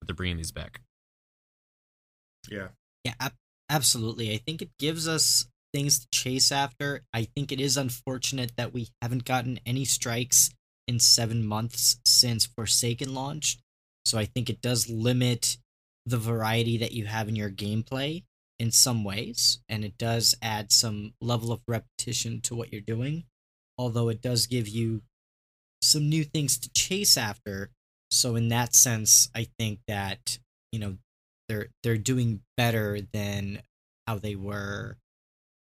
that 0.00 0.06
they're 0.06 0.14
bringing 0.16 0.36
these 0.38 0.52
back. 0.52 0.80
Yeah, 2.50 2.68
Yeah, 3.04 3.14
ab- 3.20 3.34
absolutely. 3.70 4.32
I 4.32 4.38
think 4.38 4.62
it 4.62 4.70
gives 4.78 5.06
us 5.06 5.46
things 5.72 6.00
to 6.00 6.06
chase 6.12 6.50
after. 6.52 7.02
I 7.12 7.24
think 7.24 7.52
it 7.52 7.60
is 7.60 7.76
unfortunate 7.76 8.52
that 8.56 8.72
we 8.74 8.88
haven't 9.00 9.24
gotten 9.24 9.60
any 9.64 9.84
strikes 9.84 10.50
in 10.88 10.98
seven 10.98 11.46
months 11.46 11.98
since 12.04 12.44
Forsaken 12.46 13.14
launched. 13.14 13.60
So 14.04 14.18
I 14.18 14.24
think 14.24 14.50
it 14.50 14.60
does 14.60 14.88
limit 14.88 15.58
the 16.06 16.18
variety 16.18 16.78
that 16.78 16.92
you 16.92 17.06
have 17.06 17.28
in 17.28 17.36
your 17.36 17.50
gameplay 17.50 18.24
in 18.58 18.70
some 18.70 19.04
ways, 19.04 19.60
and 19.68 19.84
it 19.84 19.98
does 19.98 20.34
add 20.42 20.72
some 20.72 21.14
level 21.20 21.52
of 21.52 21.60
repetition 21.66 22.40
to 22.42 22.54
what 22.54 22.72
you're 22.72 22.80
doing. 22.80 23.24
Although 23.78 24.08
it 24.08 24.20
does 24.20 24.46
give 24.46 24.68
you 24.68 25.02
some 25.80 26.08
new 26.08 26.24
things 26.24 26.58
to 26.58 26.70
chase 26.70 27.16
after. 27.16 27.70
So 28.10 28.36
in 28.36 28.48
that 28.48 28.74
sense, 28.74 29.28
I 29.34 29.48
think 29.58 29.80
that 29.88 30.38
you 30.70 30.78
know 30.78 30.96
they're 31.48 31.68
they're 31.82 31.96
doing 31.96 32.42
better 32.56 33.00
than 33.12 33.62
how 34.06 34.18
they 34.18 34.34
were 34.34 34.96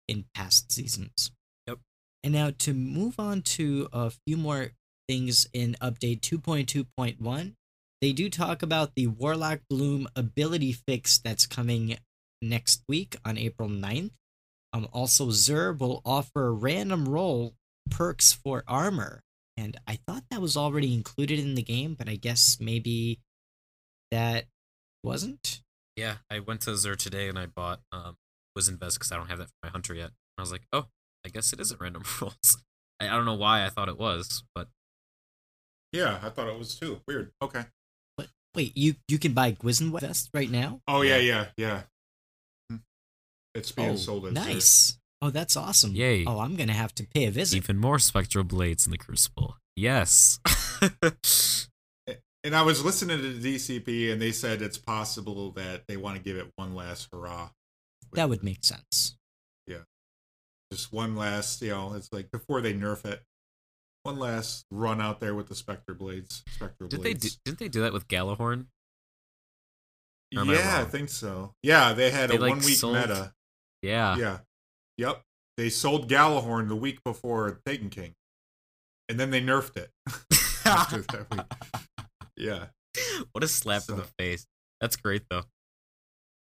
in 0.07 0.25
past 0.33 0.71
seasons. 0.71 1.31
Yep. 1.67 1.79
And 2.23 2.33
now 2.33 2.51
to 2.59 2.73
move 2.73 3.19
on 3.19 3.41
to 3.41 3.89
a 3.91 4.11
few 4.25 4.37
more 4.37 4.71
things 5.07 5.47
in 5.53 5.75
update 5.81 6.21
2.2.1, 6.21 7.53
they 8.01 8.11
do 8.11 8.29
talk 8.29 8.61
about 8.61 8.91
the 8.95 9.07
Warlock 9.07 9.61
Bloom 9.69 10.07
ability 10.15 10.73
fix 10.73 11.17
that's 11.17 11.45
coming 11.45 11.97
next 12.41 12.83
week 12.87 13.15
on 13.25 13.37
April 13.37 13.69
9th. 13.69 14.11
Um, 14.73 14.87
also, 14.91 15.27
Xur 15.27 15.77
will 15.77 16.01
offer 16.05 16.53
random 16.53 17.07
roll 17.07 17.53
perks 17.89 18.33
for 18.33 18.63
armor. 18.67 19.21
And 19.57 19.77
I 19.87 19.99
thought 20.05 20.23
that 20.29 20.41
was 20.41 20.57
already 20.57 20.93
included 20.93 21.39
in 21.39 21.55
the 21.55 21.63
game, 21.63 21.95
but 21.97 22.09
I 22.09 22.15
guess 22.15 22.57
maybe 22.59 23.19
that 24.11 24.45
wasn't. 25.03 25.61
Yeah, 25.95 26.15
I 26.29 26.39
went 26.39 26.61
to 26.61 26.71
Xur 26.71 26.97
today 26.97 27.29
and 27.29 27.39
I 27.39 27.45
bought 27.45 27.79
um 27.93 28.17
Gwisin 28.55 28.77
Vest 28.77 28.99
because 28.99 29.11
I 29.11 29.17
don't 29.17 29.29
have 29.29 29.37
that 29.37 29.47
for 29.47 29.55
my 29.63 29.69
hunter 29.69 29.93
yet. 29.93 30.11
I 30.37 30.41
was 30.41 30.51
like, 30.51 30.63
oh, 30.73 30.87
I 31.25 31.29
guess 31.29 31.53
it 31.53 31.59
isn't 31.61 31.79
random 31.79 32.03
rolls. 32.21 32.57
I, 32.99 33.07
I 33.07 33.11
don't 33.11 33.25
know 33.25 33.35
why 33.35 33.65
I 33.65 33.69
thought 33.69 33.87
it 33.87 33.97
was, 33.97 34.43
but 34.53 34.67
yeah, 35.93 36.19
I 36.21 36.29
thought 36.29 36.49
it 36.49 36.59
was 36.59 36.75
too 36.75 36.99
weird. 37.07 37.31
Okay. 37.41 37.63
Wait, 38.55 38.75
you 38.75 38.95
you 39.07 39.19
can 39.19 39.33
buy 39.33 39.51
Gwisin 39.51 39.97
Vest 39.99 40.29
right 40.33 40.49
now? 40.49 40.81
Oh 40.87 41.01
yeah, 41.01 41.17
yeah, 41.17 41.47
yeah. 41.57 41.81
Hmm. 42.69 42.77
It's 43.53 43.71
being 43.71 43.91
oh, 43.91 43.95
sold 43.95 44.27
as 44.27 44.33
nice. 44.33 44.97
Oh, 45.21 45.29
that's 45.29 45.57
awesome. 45.57 45.91
Yay. 45.93 46.25
Oh, 46.25 46.39
I'm 46.39 46.55
gonna 46.55 46.73
have 46.73 46.93
to 46.95 47.05
pay 47.05 47.25
a 47.25 47.31
visit. 47.31 47.57
even 47.57 47.77
more 47.77 47.99
spectral 47.99 48.43
blades 48.43 48.85
in 48.85 48.91
the 48.91 48.97
Crucible. 48.97 49.57
Yes. 49.75 50.39
And 52.45 52.55
I 52.55 52.61
was 52.61 52.85
listening 52.85 53.17
to 53.17 53.33
the 53.33 53.55
DCP, 53.55 54.13
and 54.13 54.21
they 54.21 54.31
said 54.31 54.61
it's 54.61 54.77
possible 54.77 55.49
that 55.53 55.87
they 55.87 55.97
want 55.97 56.17
to 56.17 56.21
give 56.21 56.37
it 56.37 56.51
one 56.57 56.75
last 56.75 57.07
hurrah. 57.11 57.49
that 58.13 58.29
would 58.29 58.43
make 58.43 58.63
sense. 58.63 59.17
Yeah. 59.65 59.79
Just 60.71 60.93
one 60.93 61.15
last, 61.15 61.63
you 61.63 61.71
know, 61.71 61.95
it's 61.95 62.13
like 62.13 62.29
before 62.29 62.61
they 62.61 62.71
nerf 62.71 63.03
it, 63.03 63.23
one 64.05 64.19
last 64.19 64.65
run 64.71 65.01
out 65.01 65.19
there 65.19 65.35
with 65.35 65.47
the 65.47 65.55
Spectre 65.55 65.93
blades. 65.93 66.43
Spectral 66.49 66.89
Did 66.89 67.01
they 67.01 67.13
do, 67.13 67.19
blades. 67.19 67.39
didn't 67.43 67.59
they 67.59 67.67
do 67.67 67.81
that 67.81 67.93
with 67.93 68.07
Gjallarhorn? 68.07 68.65
or 70.35 70.41
am 70.41 70.49
I 70.49 70.53
yeah, 70.53 70.79
I, 70.81 70.83
think 70.85 71.09
so. 71.09 71.53
Yeah, 71.63 71.93
they 71.93 72.11
had 72.11 72.29
They, 72.29 72.37
a 72.37 72.39
like, 72.39 72.49
one 72.49 72.59
week 72.59 72.77
sold- 72.77 72.95
meta. 72.95 73.33
Yeah. 73.81 74.17
Yeah. 74.17 74.37
Yep. 74.97 75.21
They 75.57 75.69
sold 75.69 76.09
Gjallarhorn 76.09 76.67
the 76.67 76.75
week 76.75 77.03
before 77.03 77.59
Taken 77.65 77.89
King. 77.89 78.13
And 79.07 79.19
then 79.19 79.29
they 79.29 79.41
nerfed 79.41 79.77
it. 79.77 79.91
after 80.65 81.01
that 81.01 81.27
week. 81.31 81.41
Yeah. 82.37 82.65
what 83.31 83.45
a 83.45 83.47
slap 83.47 83.83
in 83.87 83.95
the 83.95 84.07
face. 84.19 84.45
That's 84.81 84.97
great 84.97 85.23
though. 85.29 85.43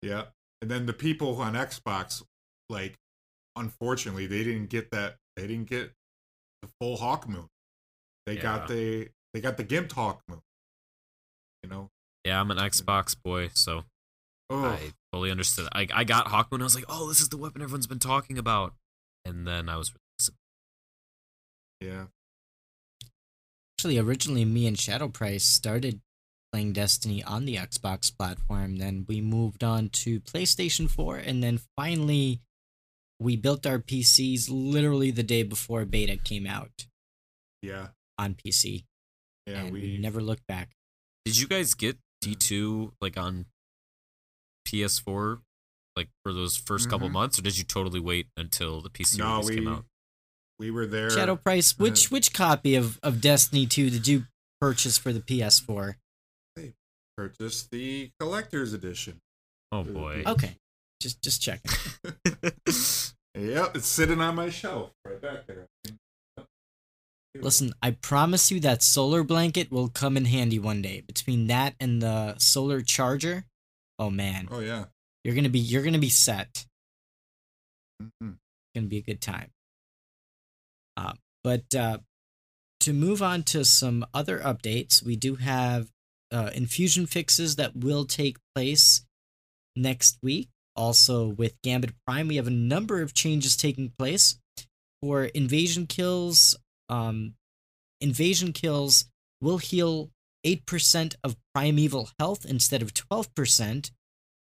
Yeah. 0.01 0.23
And 0.61 0.71
then 0.71 0.87
the 0.87 0.93
people 0.93 1.39
on 1.39 1.53
Xbox, 1.53 2.23
like, 2.69 2.95
unfortunately, 3.55 4.25
they 4.25 4.43
didn't 4.43 4.69
get 4.69 4.89
that. 4.91 5.17
They 5.35 5.45
didn't 5.45 5.69
get 5.69 5.91
the 6.65 6.71
full 6.79 6.97
Hawk 6.97 7.27
Moon. 7.27 7.47
They 8.25 8.35
got 8.35 8.67
the 8.67 9.09
they 9.33 9.41
got 9.41 9.57
the 9.57 9.63
Gimped 9.63 9.91
Hawk 9.91 10.21
Moon. 10.27 10.41
You 11.63 11.69
know. 11.69 11.89
Yeah, 12.23 12.39
I'm 12.39 12.49
an 12.49 12.57
Xbox 12.57 13.15
boy, 13.23 13.49
so 13.53 13.83
Oh, 14.49 14.65
I 14.65 14.91
fully 15.11 15.31
understood. 15.31 15.67
I 15.73 15.87
I 15.93 16.03
got 16.03 16.27
hawk 16.27 16.51
moon. 16.51 16.61
I 16.61 16.65
was 16.65 16.75
like, 16.75 16.85
oh, 16.87 17.07
this 17.07 17.19
is 17.19 17.29
the 17.29 17.37
weapon 17.37 17.61
everyone's 17.61 17.87
been 17.87 17.99
talking 17.99 18.37
about. 18.37 18.73
And 19.23 19.47
then 19.47 19.69
I 19.69 19.77
was 19.77 19.91
yeah. 21.81 22.05
Actually, 23.77 23.97
originally 23.97 24.45
me 24.45 24.67
and 24.67 24.79
Shadow 24.79 25.09
Price 25.09 25.43
started 25.43 25.99
playing 26.51 26.73
Destiny 26.73 27.23
on 27.23 27.45
the 27.45 27.57
Xbox 27.57 28.15
platform. 28.15 28.77
Then 28.77 29.05
we 29.07 29.19
moved 29.19 29.63
on 29.63 29.89
to 29.89 30.21
PlayStation 30.21 30.89
4, 30.89 31.17
and 31.17 31.43
then 31.43 31.59
finally 31.75 32.39
we 33.19 33.35
built 33.37 33.65
our 33.65 33.79
PCs 33.79 34.47
literally 34.49 35.11
the 35.11 35.23
day 35.23 35.43
before 35.43 35.85
beta 35.85 36.17
came 36.17 36.45
out 36.47 36.87
Yeah. 37.61 37.89
on 38.17 38.35
PC. 38.35 38.85
Yeah. 39.47 39.61
and 39.65 39.71
we 39.73 39.97
never 39.99 40.21
looked 40.21 40.47
back. 40.47 40.71
Did 41.25 41.37
you 41.37 41.47
guys 41.47 41.75
get 41.75 41.97
D2 42.23 42.93
like 42.99 43.15
on 43.15 43.45
PS4 44.67 45.41
like 45.95 46.09
for 46.23 46.33
those 46.33 46.57
1st 46.57 46.89
couple 46.89 47.07
Mhm. 47.09 47.13
months 47.13 47.39
or 47.39 47.41
did 47.43 47.57
you 47.57 47.63
totally 47.63 47.99
wait 47.99 48.27
until 48.35 48.81
the 48.81 48.89
PC 48.89 49.17
no, 49.19 49.33
release 49.37 49.49
we 49.49 49.55
came 49.55 49.67
out? 49.67 49.85
we 50.57 50.71
were 50.71 50.87
there. 50.87 51.09
Shadow 51.09 51.35
Price, 51.35 51.77
which 51.77 52.09
which 52.09 52.33
copy 52.33 52.75
of, 52.75 52.99
of 53.03 53.21
Destiny 53.21 53.65
2 53.67 53.89
did 53.89 54.07
you 54.07 54.25
purchase 54.59 54.97
for 54.97 55.13
the 55.13 55.21
PS4? 55.21 55.97
purchased 57.17 57.71
the 57.71 58.11
collector's 58.19 58.73
edition. 58.73 59.21
Oh 59.71 59.83
boy. 59.85 60.23
Okay, 60.25 60.57
just 60.99 61.21
just 61.21 61.41
checking. 61.41 61.71
Yep, 63.37 63.75
it's 63.75 63.87
sitting 63.89 64.21
on 64.21 64.35
my 64.35 64.49
shelf 64.49 64.91
right 65.05 65.21
back 65.21 65.45
there. 65.45 65.67
Listen, 67.35 67.73
I 67.81 67.91
promise 67.91 68.49
you 68.49 68.61
that 68.61 68.81
solar 68.81 69.23
blanket 69.23 69.69
will 69.69 69.89
come 69.89 70.15
in 70.15 70.23
handy 70.23 70.57
one 70.57 70.81
day. 70.81 71.01
Between 71.05 71.47
that 71.47 71.75
and 71.81 72.01
the 72.01 72.37
solar 72.37 72.81
charger, 72.81 73.43
oh 73.99 74.09
man, 74.09 74.47
Oh 74.49 74.61
yeah. 74.61 74.85
you're 75.25 75.35
gonna 75.35 75.49
be 75.49 75.59
you're 75.59 75.83
gonna 75.83 75.99
be 75.99 76.07
set. 76.09 76.65
Mhm. 78.01 78.37
Gonna 78.73 78.87
be 78.87 78.99
a 78.99 79.01
good 79.01 79.19
time. 79.19 79.51
Uh, 80.95 81.13
but 81.43 81.75
uh, 81.75 81.97
to 82.79 82.93
move 82.93 83.21
on 83.21 83.43
to 83.43 83.65
some 83.65 84.05
other 84.13 84.39
updates, 84.39 85.03
we 85.03 85.17
do 85.17 85.35
have 85.35 85.89
uh, 86.31 86.51
infusion 86.55 87.05
fixes 87.05 87.57
that 87.57 87.75
will 87.75 88.05
take 88.05 88.37
place 88.55 89.05
next 89.75 90.17
week. 90.23 90.47
Also, 90.75 91.27
with 91.27 91.61
Gambit 91.63 91.93
Prime, 92.05 92.27
we 92.27 92.35
have 92.35 92.47
a 92.47 92.51
number 92.51 93.01
of 93.01 93.13
changes 93.13 93.55
taking 93.55 93.93
place 93.97 94.39
for 95.01 95.25
invasion 95.25 95.87
kills. 95.87 96.57
Um, 96.89 97.35
invasion 98.01 98.51
kills 98.53 99.05
will 99.41 99.57
heal 99.57 100.11
eight 100.43 100.65
percent 100.65 101.15
of 101.23 101.37
primeval 101.53 102.09
health 102.19 102.45
instead 102.45 102.81
of 102.81 102.93
twelve 102.93 103.33
percent. 103.35 103.91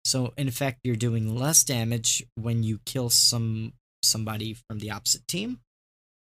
So, 0.04 0.32
in 0.36 0.48
effect, 0.48 0.80
you're 0.84 0.96
doing 0.96 1.36
less 1.36 1.62
damage 1.64 2.24
when 2.34 2.62
you 2.62 2.80
kill 2.86 3.10
some 3.10 3.72
somebody 4.02 4.54
from 4.54 4.78
the 4.78 4.90
opposite 4.90 5.26
team. 5.26 5.60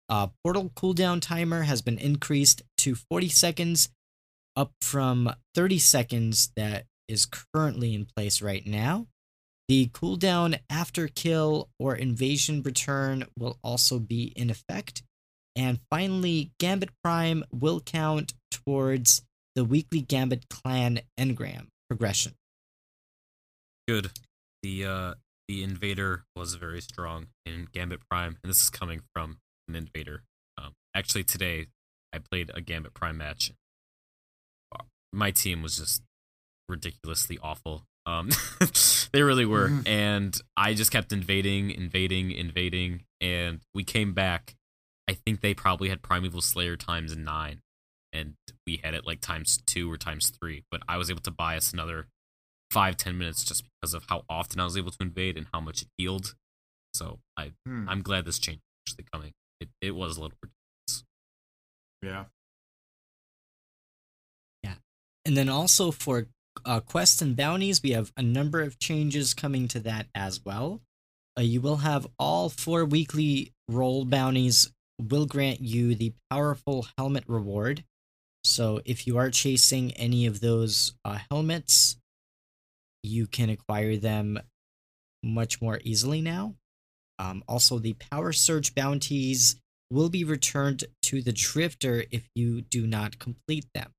Uh, 0.09 0.27
portal 0.43 0.69
cooldown 0.75 1.21
timer 1.21 1.63
has 1.63 1.81
been 1.81 1.97
increased 1.97 2.61
to 2.77 2.95
40 2.95 3.29
seconds, 3.29 3.89
up 4.55 4.71
from 4.81 5.33
30 5.55 5.79
seconds 5.79 6.51
that 6.55 6.85
is 7.07 7.25
currently 7.25 7.93
in 7.93 8.05
place 8.05 8.41
right 8.41 8.65
now. 8.65 9.07
The 9.69 9.87
cooldown 9.87 10.59
after 10.69 11.07
kill 11.07 11.69
or 11.79 11.95
invasion 11.95 12.61
return 12.63 13.25
will 13.37 13.57
also 13.63 13.97
be 13.99 14.33
in 14.35 14.49
effect. 14.49 15.03
And 15.55 15.79
finally, 15.89 16.51
Gambit 16.59 16.89
Prime 17.03 17.43
will 17.51 17.79
count 17.79 18.33
towards 18.51 19.21
the 19.55 19.63
weekly 19.63 20.01
Gambit 20.01 20.49
clan 20.49 21.01
engram 21.17 21.67
progression. 21.89 22.33
Good. 23.87 24.11
The 24.63 24.85
uh 24.85 25.13
the 25.47 25.63
invader 25.63 26.23
was 26.35 26.55
very 26.55 26.81
strong 26.81 27.27
in 27.45 27.67
Gambit 27.71 27.99
Prime, 28.09 28.37
and 28.41 28.49
this 28.49 28.61
is 28.61 28.69
coming 28.69 29.01
from 29.13 29.39
an 29.67 29.75
invader. 29.75 30.23
Um, 30.57 30.73
actually, 30.95 31.25
today 31.25 31.67
I 32.13 32.19
played 32.19 32.49
a 32.53 32.61
Gambit 32.61 32.93
Prime 32.93 33.17
match. 33.17 33.51
Uh, 34.73 34.83
My 35.11 35.31
team 35.31 35.61
was 35.61 35.77
just 35.77 36.01
ridiculously 36.69 37.37
awful. 37.43 37.83
Um, 38.05 38.29
they 39.13 39.21
really 39.21 39.45
were, 39.45 39.69
Mhm. 39.69 39.87
and 39.87 40.41
I 40.57 40.73
just 40.73 40.91
kept 40.91 41.13
invading, 41.13 41.71
invading, 41.71 42.31
invading, 42.31 43.03
and 43.21 43.61
we 43.73 43.83
came 43.83 44.13
back. 44.13 44.55
I 45.09 45.13
think 45.13 45.41
they 45.41 45.53
probably 45.53 45.89
had 45.89 46.01
Primeval 46.01 46.41
Slayer 46.41 46.75
times 46.75 47.15
nine, 47.15 47.61
and 48.11 48.35
we 48.67 48.77
had 48.83 48.93
it 48.93 49.05
like 49.05 49.21
times 49.21 49.57
two 49.65 49.89
or 49.91 49.97
times 49.97 50.29
three. 50.29 50.63
But 50.69 50.81
I 50.87 50.97
was 50.97 51.09
able 51.09 51.21
to 51.21 51.31
buy 51.31 51.55
us 51.57 51.71
another 51.73 52.07
five, 52.71 52.97
ten 52.97 53.17
minutes 53.17 53.43
just 53.43 53.63
because 53.81 53.93
of 53.93 54.05
how 54.09 54.25
often 54.29 54.59
I 54.59 54.63
was 54.65 54.75
able 54.77 54.91
to 54.91 54.97
invade 55.01 55.37
and 55.37 55.47
how 55.53 55.59
much 55.61 55.81
it 55.83 55.87
healed. 55.97 56.35
So 56.93 57.19
I, 57.37 57.53
Hmm. 57.65 57.87
I'm 57.87 58.01
glad 58.01 58.25
this 58.25 58.39
change 58.39 58.57
is 58.87 58.93
actually 58.93 59.05
coming. 59.13 59.33
It, 59.61 59.69
it 59.81 59.91
was 59.91 60.17
a 60.17 60.21
little 60.21 60.37
ridiculous. 60.41 61.05
Yeah. 62.01 62.25
Yeah. 64.63 64.75
And 65.25 65.37
then 65.37 65.49
also 65.49 65.91
for 65.91 66.27
uh, 66.65 66.79
quests 66.79 67.21
and 67.21 67.35
bounties, 67.35 67.81
we 67.83 67.91
have 67.91 68.11
a 68.17 68.21
number 68.21 68.61
of 68.61 68.79
changes 68.79 69.33
coming 69.33 69.67
to 69.69 69.79
that 69.81 70.07
as 70.15 70.43
well. 70.43 70.81
Uh, 71.37 71.41
you 71.41 71.61
will 71.61 71.77
have 71.77 72.07
all 72.19 72.49
four 72.49 72.85
weekly 72.85 73.51
roll 73.67 74.05
bounties 74.05 74.71
will 74.99 75.25
grant 75.25 75.61
you 75.61 75.95
the 75.95 76.13
powerful 76.29 76.87
helmet 76.97 77.23
reward. 77.27 77.83
So 78.43 78.81
if 78.85 79.07
you 79.07 79.17
are 79.17 79.29
chasing 79.29 79.91
any 79.93 80.25
of 80.25 80.41
those 80.41 80.93
uh, 81.05 81.19
helmets, 81.31 81.97
you 83.01 83.25
can 83.27 83.49
acquire 83.49 83.97
them 83.97 84.39
much 85.23 85.61
more 85.61 85.79
easily 85.83 86.21
now. 86.21 86.55
Um, 87.19 87.43
also, 87.47 87.79
the 87.79 87.93
power 87.93 88.33
surge 88.33 88.75
bounties 88.75 89.57
will 89.89 90.09
be 90.09 90.23
returned 90.23 90.83
to 91.03 91.21
the 91.21 91.31
drifter 91.31 92.03
if 92.11 92.27
you 92.35 92.61
do 92.61 92.87
not 92.87 93.19
complete 93.19 93.65
them. 93.73 93.91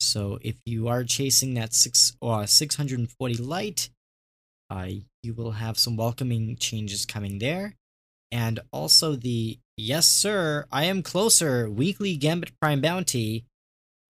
So 0.00 0.38
if 0.42 0.56
you 0.64 0.88
are 0.88 1.04
chasing 1.04 1.54
that 1.54 1.74
six 1.74 2.16
uh, 2.22 2.46
640 2.46 3.36
light, 3.36 3.90
uh, 4.70 4.88
you 5.22 5.34
will 5.34 5.52
have 5.52 5.78
some 5.78 5.96
welcoming 5.96 6.56
changes 6.56 7.06
coming 7.06 7.38
there. 7.38 7.74
And 8.30 8.60
also 8.72 9.16
the 9.16 9.58
yes 9.76 10.06
sir, 10.06 10.66
I 10.70 10.84
am 10.84 11.02
closer 11.02 11.68
weekly 11.70 12.16
Gambit 12.16 12.52
Prime 12.60 12.80
bounty 12.80 13.44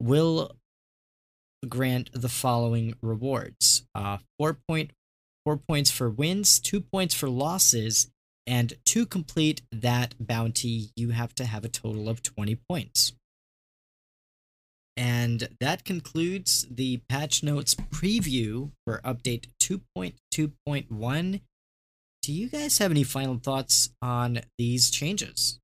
will 0.01 0.56
grant 1.69 2.10
the 2.12 2.28
following 2.28 2.94
rewards. 3.02 3.85
Uh 3.94 4.19
four 4.39 4.59
point 4.69 4.90
four 5.44 5.56
points 5.56 5.90
for 5.90 6.10
wins, 6.10 6.59
two 6.59 6.81
points 6.81 7.15
for 7.15 7.28
losses, 7.28 8.10
and 8.47 8.74
to 8.86 9.06
complete 9.06 9.62
that 9.70 10.15
bounty, 10.19 10.90
you 10.97 11.10
have 11.10 11.35
to 11.36 11.44
have 11.44 11.65
a 11.65 11.69
total 11.69 12.09
of 12.09 12.23
20 12.23 12.56
points. 12.69 13.12
And 14.99 15.49
that 15.61 15.85
concludes 15.85 16.66
the 16.69 16.97
patch 17.09 17.45
notes 17.45 17.77
preview 17.77 18.73
for 18.85 19.01
update 19.05 19.47
2.2.1. 19.61 21.41
Do 22.20 22.33
you 22.33 22.49
guys 22.49 22.79
have 22.79 22.91
any 22.91 23.05
final 23.05 23.39
thoughts 23.39 23.91
on 24.03 24.41
these 24.59 24.91
changes? 24.91 25.61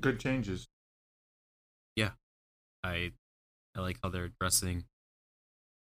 Good 0.00 0.18
changes. 0.18 0.66
Yeah. 1.94 2.12
I 2.82 3.12
I 3.74 3.80
like 3.80 3.98
how 4.02 4.08
they're 4.08 4.24
addressing 4.24 4.84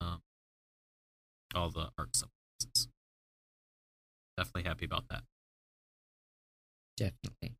um 0.00 0.20
all 1.54 1.68
the 1.68 1.90
arc 1.98 2.12
subclasses. 2.12 2.88
Definitely 4.38 4.62
happy 4.62 4.86
about 4.86 5.08
that. 5.10 5.24
Definitely. 6.96 7.56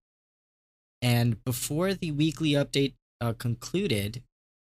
And 1.03 1.45
before 1.45 1.93
the 1.93 2.13
weekly 2.13 2.53
update 2.53 2.95
uh, 3.25 3.33
concluded, 3.33 4.23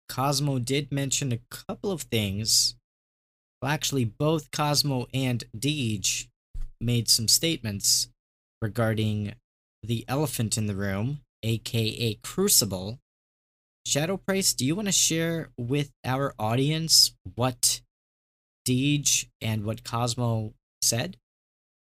Cozmo 0.08 0.60
did 0.60 0.92
mention 0.92 1.32
a 1.32 1.40
couple 1.52 1.92
of 1.92 2.04
things. 2.04 2.76
Well, 3.62 3.72
actually, 3.72 4.06
both 4.06 4.52
Cozmo 4.52 5.08
and 5.14 5.44
Deej 5.56 6.28
made 6.82 7.10
some 7.10 7.28
statements 7.28 8.10
regarding 8.62 9.34
the 9.84 10.04
elephant 10.08 10.58
in 10.58 10.66
the 10.66 10.76
room, 10.76 11.22
aka 11.44 12.16
Crucible. 12.24 13.00
Shadow 13.86 14.18
Price, 14.18 14.54
do 14.54 14.66
you 14.66 14.76
want 14.76 14.88
to 14.88 14.92
share 14.92 15.52
with 15.58 15.92
our 16.04 16.34
audience 16.40 17.14
what 17.36 17.82
Deej 18.68 19.28
and 19.42 19.64
what 19.64 19.84
Cozmo 19.84 20.54
said? 20.82 21.18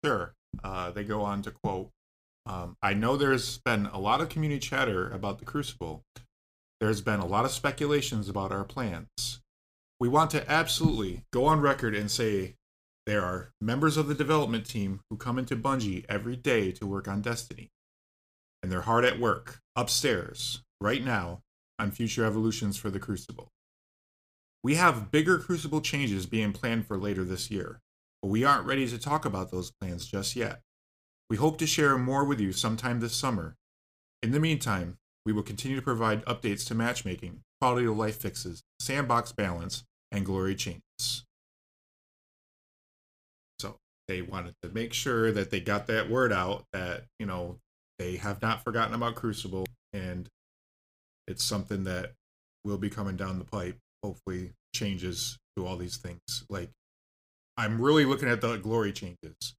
Sure. 0.04 0.34
Uh, 0.62 0.90
they 0.90 1.04
go 1.04 1.22
on 1.22 1.42
to 1.42 1.50
quote 1.50 1.90
um, 2.46 2.76
I 2.82 2.94
know 2.94 3.16
there's 3.16 3.58
been 3.58 3.86
a 3.86 3.98
lot 3.98 4.20
of 4.20 4.28
community 4.28 4.60
chatter 4.60 5.08
about 5.10 5.38
the 5.38 5.44
Crucible. 5.44 6.02
There's 6.80 7.00
been 7.00 7.20
a 7.20 7.26
lot 7.26 7.44
of 7.44 7.50
speculations 7.50 8.28
about 8.28 8.52
our 8.52 8.64
plans. 8.64 9.40
We 9.98 10.08
want 10.08 10.30
to 10.30 10.50
absolutely 10.50 11.24
go 11.32 11.44
on 11.44 11.60
record 11.60 11.94
and 11.94 12.10
say 12.10 12.54
there 13.06 13.22
are 13.22 13.52
members 13.60 13.96
of 13.96 14.08
the 14.08 14.14
development 14.14 14.66
team 14.66 15.00
who 15.10 15.16
come 15.16 15.38
into 15.38 15.56
Bungie 15.56 16.06
every 16.08 16.36
day 16.36 16.72
to 16.72 16.86
work 16.86 17.06
on 17.06 17.20
Destiny. 17.20 17.70
And 18.62 18.72
they're 18.72 18.82
hard 18.82 19.04
at 19.04 19.20
work, 19.20 19.60
upstairs, 19.76 20.62
right 20.80 21.04
now, 21.04 21.42
on 21.78 21.90
future 21.90 22.24
evolutions 22.24 22.76
for 22.76 22.90
the 22.90 22.98
Crucible. 22.98 23.48
We 24.62 24.76
have 24.76 25.10
bigger 25.10 25.38
Crucible 25.38 25.80
changes 25.80 26.26
being 26.26 26.52
planned 26.52 26.86
for 26.86 26.96
later 26.96 27.24
this 27.24 27.50
year 27.50 27.80
but 28.22 28.28
we 28.28 28.44
aren't 28.44 28.66
ready 28.66 28.86
to 28.88 28.98
talk 28.98 29.24
about 29.24 29.50
those 29.50 29.70
plans 29.70 30.06
just 30.06 30.36
yet. 30.36 30.60
We 31.28 31.36
hope 31.36 31.58
to 31.58 31.66
share 31.66 31.96
more 31.96 32.24
with 32.24 32.40
you 32.40 32.52
sometime 32.52 33.00
this 33.00 33.14
summer. 33.14 33.56
In 34.22 34.32
the 34.32 34.40
meantime, 34.40 34.98
we 35.24 35.32
will 35.32 35.42
continue 35.42 35.76
to 35.76 35.82
provide 35.82 36.24
updates 36.24 36.66
to 36.68 36.74
matchmaking, 36.74 37.40
quality 37.60 37.86
of 37.86 37.96
life 37.96 38.20
fixes, 38.20 38.62
sandbox 38.78 39.32
balance, 39.32 39.84
and 40.10 40.24
glory 40.24 40.54
changes. 40.54 41.24
So 43.58 43.76
they 44.08 44.22
wanted 44.22 44.54
to 44.62 44.70
make 44.70 44.92
sure 44.92 45.30
that 45.32 45.50
they 45.50 45.60
got 45.60 45.86
that 45.88 46.10
word 46.10 46.32
out 46.32 46.64
that, 46.72 47.04
you 47.18 47.26
know, 47.26 47.58
they 47.98 48.16
have 48.16 48.40
not 48.40 48.64
forgotten 48.64 48.94
about 48.94 49.14
Crucible 49.14 49.66
and 49.92 50.28
it's 51.26 51.44
something 51.44 51.84
that 51.84 52.12
will 52.64 52.78
be 52.78 52.90
coming 52.90 53.16
down 53.16 53.38
the 53.38 53.44
pipe. 53.44 53.76
Hopefully, 54.02 54.52
changes 54.74 55.38
to 55.56 55.66
all 55.66 55.76
these 55.76 55.98
things. 55.98 56.44
Like 56.48 56.70
I'm 57.56 57.80
really 57.80 58.04
looking 58.04 58.28
at 58.28 58.40
the 58.40 58.56
glory 58.56 58.92
changes. 58.92 59.54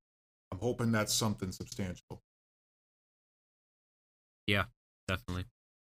I'm 0.51 0.59
hoping 0.59 0.91
that's 0.91 1.13
something 1.13 1.51
substantial. 1.51 2.19
Definitely. 5.15 5.45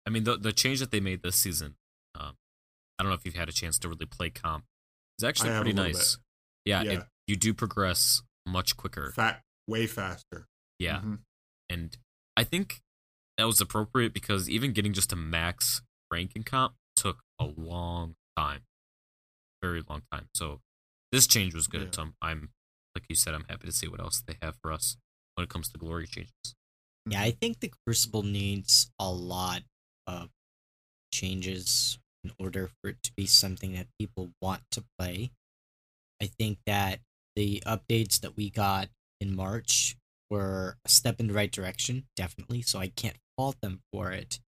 I 0.06 0.10
mean, 0.10 0.24
the 0.24 0.36
the 0.36 0.52
change 0.52 0.80
that 0.80 0.90
they 0.90 1.00
made 1.00 1.22
this 1.22 1.36
season, 1.36 1.74
um, 2.14 2.36
I 2.98 3.02
don't 3.02 3.10
know 3.10 3.14
if 3.16 3.24
you've 3.24 3.34
had 3.34 3.48
a 3.48 3.52
chance 3.52 3.78
to 3.80 3.88
really 3.88 4.06
play 4.06 4.30
comp. 4.30 4.64
It's 5.18 5.24
actually 5.24 5.50
pretty 5.50 5.72
nice. 5.74 6.16
Yeah, 6.64 6.82
Yeah. 6.82 6.92
It, 6.92 7.04
you 7.26 7.36
do 7.36 7.52
progress 7.54 8.22
much 8.46 8.76
quicker. 8.76 9.12
Fat, 9.14 9.42
way 9.68 9.86
faster. 9.86 10.46
yeah, 10.78 11.00
Mhm. 11.00 11.18
and 11.68 11.96
I 12.36 12.44
think 12.44 12.80
that 13.36 13.44
was 13.44 13.60
appropriate 13.60 14.12
because 14.14 14.48
even 14.48 14.72
getting 14.72 14.92
just 14.94 15.12
a 15.12 15.16
max 15.16 15.82
rank 16.10 16.32
in 16.34 16.42
comp 16.42 16.74
took 16.96 17.22
a 17.38 17.44
long 17.44 18.16
time, 18.36 18.62
very 19.62 19.82
long 19.88 20.02
time. 20.10 20.28
So 20.34 20.60
this 21.12 21.26
change 21.26 21.54
was 21.54 21.66
good. 21.66 21.82
Yeah. 21.82 21.90
So 21.92 22.02
I'm, 22.02 22.14
I'm, 22.22 22.50
like 22.94 23.04
you 23.08 23.14
said, 23.14 23.34
I'm 23.34 23.44
happy 23.48 23.66
to 23.66 23.72
see 23.72 23.86
what 23.88 24.00
else 24.00 24.22
they 24.26 24.36
have 24.42 24.56
for 24.62 24.72
us 24.72 24.96
when 25.34 25.44
it 25.44 25.50
comes 25.50 25.68
to 25.70 25.78
glory 25.78 26.06
changes. 26.06 26.54
Yeah, 27.06 27.22
I 27.22 27.30
think 27.30 27.60
the 27.60 27.72
Crucible 27.86 28.22
needs 28.22 28.90
a 28.98 29.10
lot 29.10 29.62
of 30.06 30.28
changes 31.12 31.98
in 32.22 32.32
order 32.38 32.68
for 32.68 32.90
it 32.90 33.02
to 33.02 33.12
be 33.16 33.26
something 33.26 33.72
that 33.72 33.86
people 33.98 34.30
want 34.40 34.62
to 34.72 34.84
play. 34.98 35.30
I 36.22 36.26
think 36.26 36.58
that 36.66 37.00
the 37.36 37.62
updates 37.66 38.20
that 38.20 38.36
we 38.36 38.50
got 38.50 38.88
in 39.20 39.34
March 39.34 39.96
were 40.30 40.76
a 40.84 40.88
step 40.88 41.18
in 41.18 41.26
the 41.26 41.34
right 41.34 41.50
direction, 41.50 42.04
definitely, 42.14 42.62
so 42.62 42.78
I 42.78 42.88
can't 42.88 43.16
fault 43.36 43.56
them 43.60 43.80
for 43.92 44.12
it. 44.12 44.40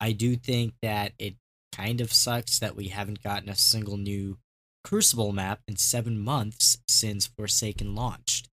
I 0.00 0.12
do 0.12 0.36
think 0.36 0.74
that 0.82 1.12
it 1.18 1.34
kind 1.72 2.00
of 2.00 2.12
sucks 2.12 2.58
that 2.60 2.76
we 2.76 2.88
haven't 2.88 3.22
gotten 3.22 3.48
a 3.48 3.56
single 3.56 3.96
new 3.96 4.38
Crucible 4.82 5.32
map 5.32 5.60
in 5.68 5.76
seven 5.76 6.18
months 6.18 6.78
since 6.88 7.26
Forsaken 7.26 7.94
launched. 7.94 8.48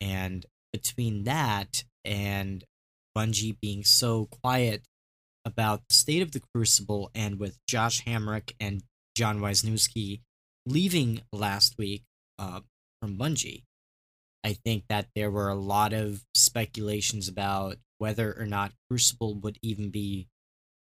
And 0.00 0.44
between 0.72 1.24
that 1.24 1.84
and 2.06 2.64
Bungie 3.16 3.56
being 3.60 3.84
so 3.84 4.28
quiet 4.42 4.82
about 5.44 5.82
the 5.88 5.94
state 5.94 6.22
of 6.22 6.32
the 6.32 6.42
Crucible, 6.54 7.10
and 7.14 7.38
with 7.38 7.58
Josh 7.68 8.04
Hamrick 8.04 8.52
and 8.58 8.82
Jon 9.16 9.40
Weisnewski 9.40 10.20
leaving 10.66 11.20
last 11.32 11.76
week 11.78 12.02
uh, 12.38 12.60
from 13.00 13.16
Bungie, 13.16 13.62
I 14.44 14.54
think 14.64 14.84
that 14.88 15.06
there 15.14 15.30
were 15.30 15.48
a 15.48 15.54
lot 15.54 15.92
of 15.92 16.22
speculations 16.34 17.28
about 17.28 17.76
whether 17.98 18.32
or 18.38 18.46
not 18.46 18.72
Crucible 18.88 19.34
would 19.36 19.58
even 19.62 19.90
be 19.90 20.28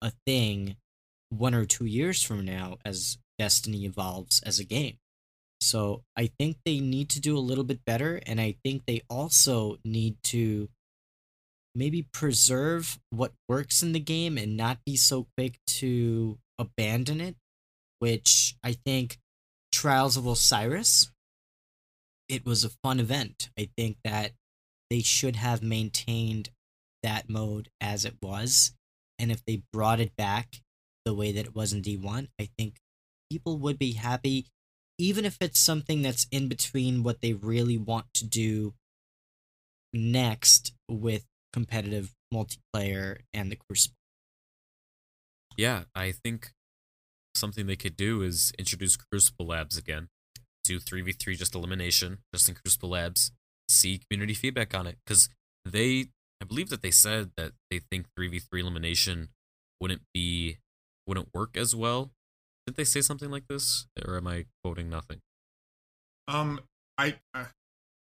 a 0.03 0.13
thing 0.27 0.77
one 1.31 1.55
or 1.55 1.65
two 1.65 1.87
years 1.87 2.23
from 2.23 2.45
now 2.45 2.79
as 2.85 3.19
Destiny 3.39 3.85
evolves 3.85 4.43
as 4.43 4.59
a 4.59 4.65
game. 4.65 4.99
So 5.61 6.03
I 6.17 6.31
think 6.39 6.59
they 6.65 6.81
need 6.81 7.11
to 7.11 7.21
do 7.21 7.37
a 7.37 7.41
little 7.41 7.65
bit 7.65 7.85
better, 7.85 8.21
and 8.27 8.41
I 8.41 8.57
think 8.65 8.83
they 8.87 9.03
also 9.09 9.79
need 9.85 10.17
to 10.25 10.69
maybe 11.77 12.09
preserve 12.13 12.99
what 13.11 13.33
works 13.49 13.83
in 13.83 13.93
the 13.93 14.01
game 14.01 14.39
and 14.39 14.57
not 14.57 14.79
be 14.85 14.97
so 14.97 15.27
quick 15.37 15.59
to 15.67 16.39
abandon 16.59 17.21
it, 17.21 17.37
which 17.99 18.57
I 18.65 18.73
think 18.73 19.19
Trials 19.73 20.17
of 20.17 20.27
Osiris, 20.27 21.11
it 22.29 22.47
was 22.47 22.65
a 22.65 22.71
fun 22.83 22.99
event. 22.99 23.51
I 23.59 23.69
think 23.77 23.99
that 24.05 24.33
they 24.91 25.01
should 25.01 25.37
have 25.37 25.63
maintained 25.63 26.51
that 27.03 27.29
mode 27.29 27.69
as 27.81 28.05
it 28.05 28.17
was. 28.23 28.73
And 29.19 29.31
if 29.31 29.45
they 29.45 29.63
brought 29.73 30.01
it 30.01 30.17
back 30.17 30.61
the 31.05 31.15
way 31.15 31.33
that 31.33 31.47
it 31.47 31.55
was 31.55 31.73
in 31.73 31.83
D1, 31.83 32.29
I 32.41 32.49
think 32.59 32.77
people 33.31 33.59
would 33.59 33.79
be 33.79 33.93
happy, 33.93 34.47
even 34.99 35.25
if 35.25 35.37
it's 35.41 35.61
something 35.61 36.03
that's 36.03 36.27
in 36.31 36.49
between 36.49 37.03
what 37.03 37.21
they 37.21 37.33
really 37.33 37.79
want 37.79 38.07
to 38.15 38.25
do 38.25 38.75
next 39.93 40.73
with 40.89 41.25
competitive 41.57 42.13
multiplayer 42.33 43.21
and 43.33 43.51
the 43.51 43.57
Crucible. 43.57 43.97
Yeah, 45.57 45.85
I 45.95 46.13
think 46.13 46.51
something 47.35 47.67
they 47.67 47.77
could 47.77 47.97
do 47.97 48.21
is 48.21 48.53
introduce 48.59 48.97
Crucible 48.97 49.47
Labs 49.47 49.79
again. 49.79 50.09
Do 50.65 50.79
3v3 50.79 51.35
just 51.35 51.55
elimination, 51.55 52.19
just 52.35 52.51
in 52.51 52.57
Crucible 52.57 52.91
Labs. 52.91 53.33
See 53.71 53.99
community 54.11 54.35
feedback 54.35 54.75
on 54.75 54.87
it. 54.87 54.99
Because 55.07 55.31
they, 55.65 56.09
I 56.43 56.45
believe 56.45 56.69
that 56.69 56.83
they 56.83 56.91
said 56.91 57.31
that 57.39 57.53
they 57.71 57.79
think 57.79 58.07
3v3 58.19 58.61
elimination 58.61 59.29
wouldn't 59.81 60.03
be, 60.13 60.59
wouldn't 61.07 61.31
work 61.33 61.57
as 61.57 61.75
well. 61.75 62.11
Did 62.67 62.77
they 62.77 62.85
say 62.85 63.01
something 63.01 63.31
like 63.31 63.49
this? 63.49 63.87
Or 64.07 64.19
am 64.19 64.27
I 64.27 64.45
quoting 64.63 64.91
nothing? 64.91 65.21
Um, 66.29 66.61
I, 66.99 67.17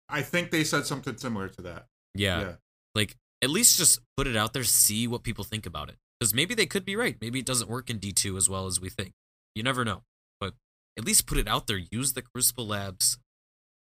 I 0.08 0.22
think 0.22 0.52
they 0.52 0.64
said 0.64 0.86
something 0.86 1.18
similar 1.18 1.50
to 1.50 1.62
that. 1.64 1.88
Yeah. 2.16 2.40
Yeah. 2.40 2.54
Like, 2.96 3.18
at 3.44 3.50
least 3.50 3.78
just 3.78 4.00
put 4.18 4.28
it 4.28 4.36
out 4.36 4.54
there, 4.54 4.64
see 4.64 5.08
what 5.08 5.24
people 5.24 5.44
think 5.44 5.66
about 5.66 5.90
it. 5.90 5.96
Because 6.20 6.34
maybe 6.34 6.54
they 6.54 6.66
could 6.68 6.86
be 6.86 6.96
right. 6.96 7.18
Maybe 7.20 7.40
it 7.40 7.46
doesn't 7.46 7.70
work 7.70 7.90
in 7.90 8.00
D2 8.00 8.38
as 8.38 8.48
well 8.50 8.68
as 8.68 8.80
we 8.80 8.90
think. 8.90 9.14
You 9.56 9.64
never 9.64 9.84
know. 9.84 10.04
But 10.40 10.54
at 10.98 11.06
least 11.06 11.26
put 11.26 11.38
it 11.38 11.48
out 11.48 11.68
there. 11.68 11.80
Use 11.92 12.14
the 12.14 12.22
Crucible 12.22 12.68
Labs 12.68 13.18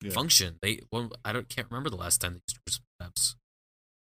Yeah. 0.02 0.12
function. 0.12 0.58
They 0.62 0.82
well, 0.92 1.12
I 1.26 1.34
don't 1.34 1.50
can't 1.50 1.68
remember 1.72 1.90
the 1.90 1.96
last 1.98 2.22
time 2.22 2.34
they 2.34 2.42
used 2.48 2.60
Crucible 2.66 2.86
Labs. 3.00 3.36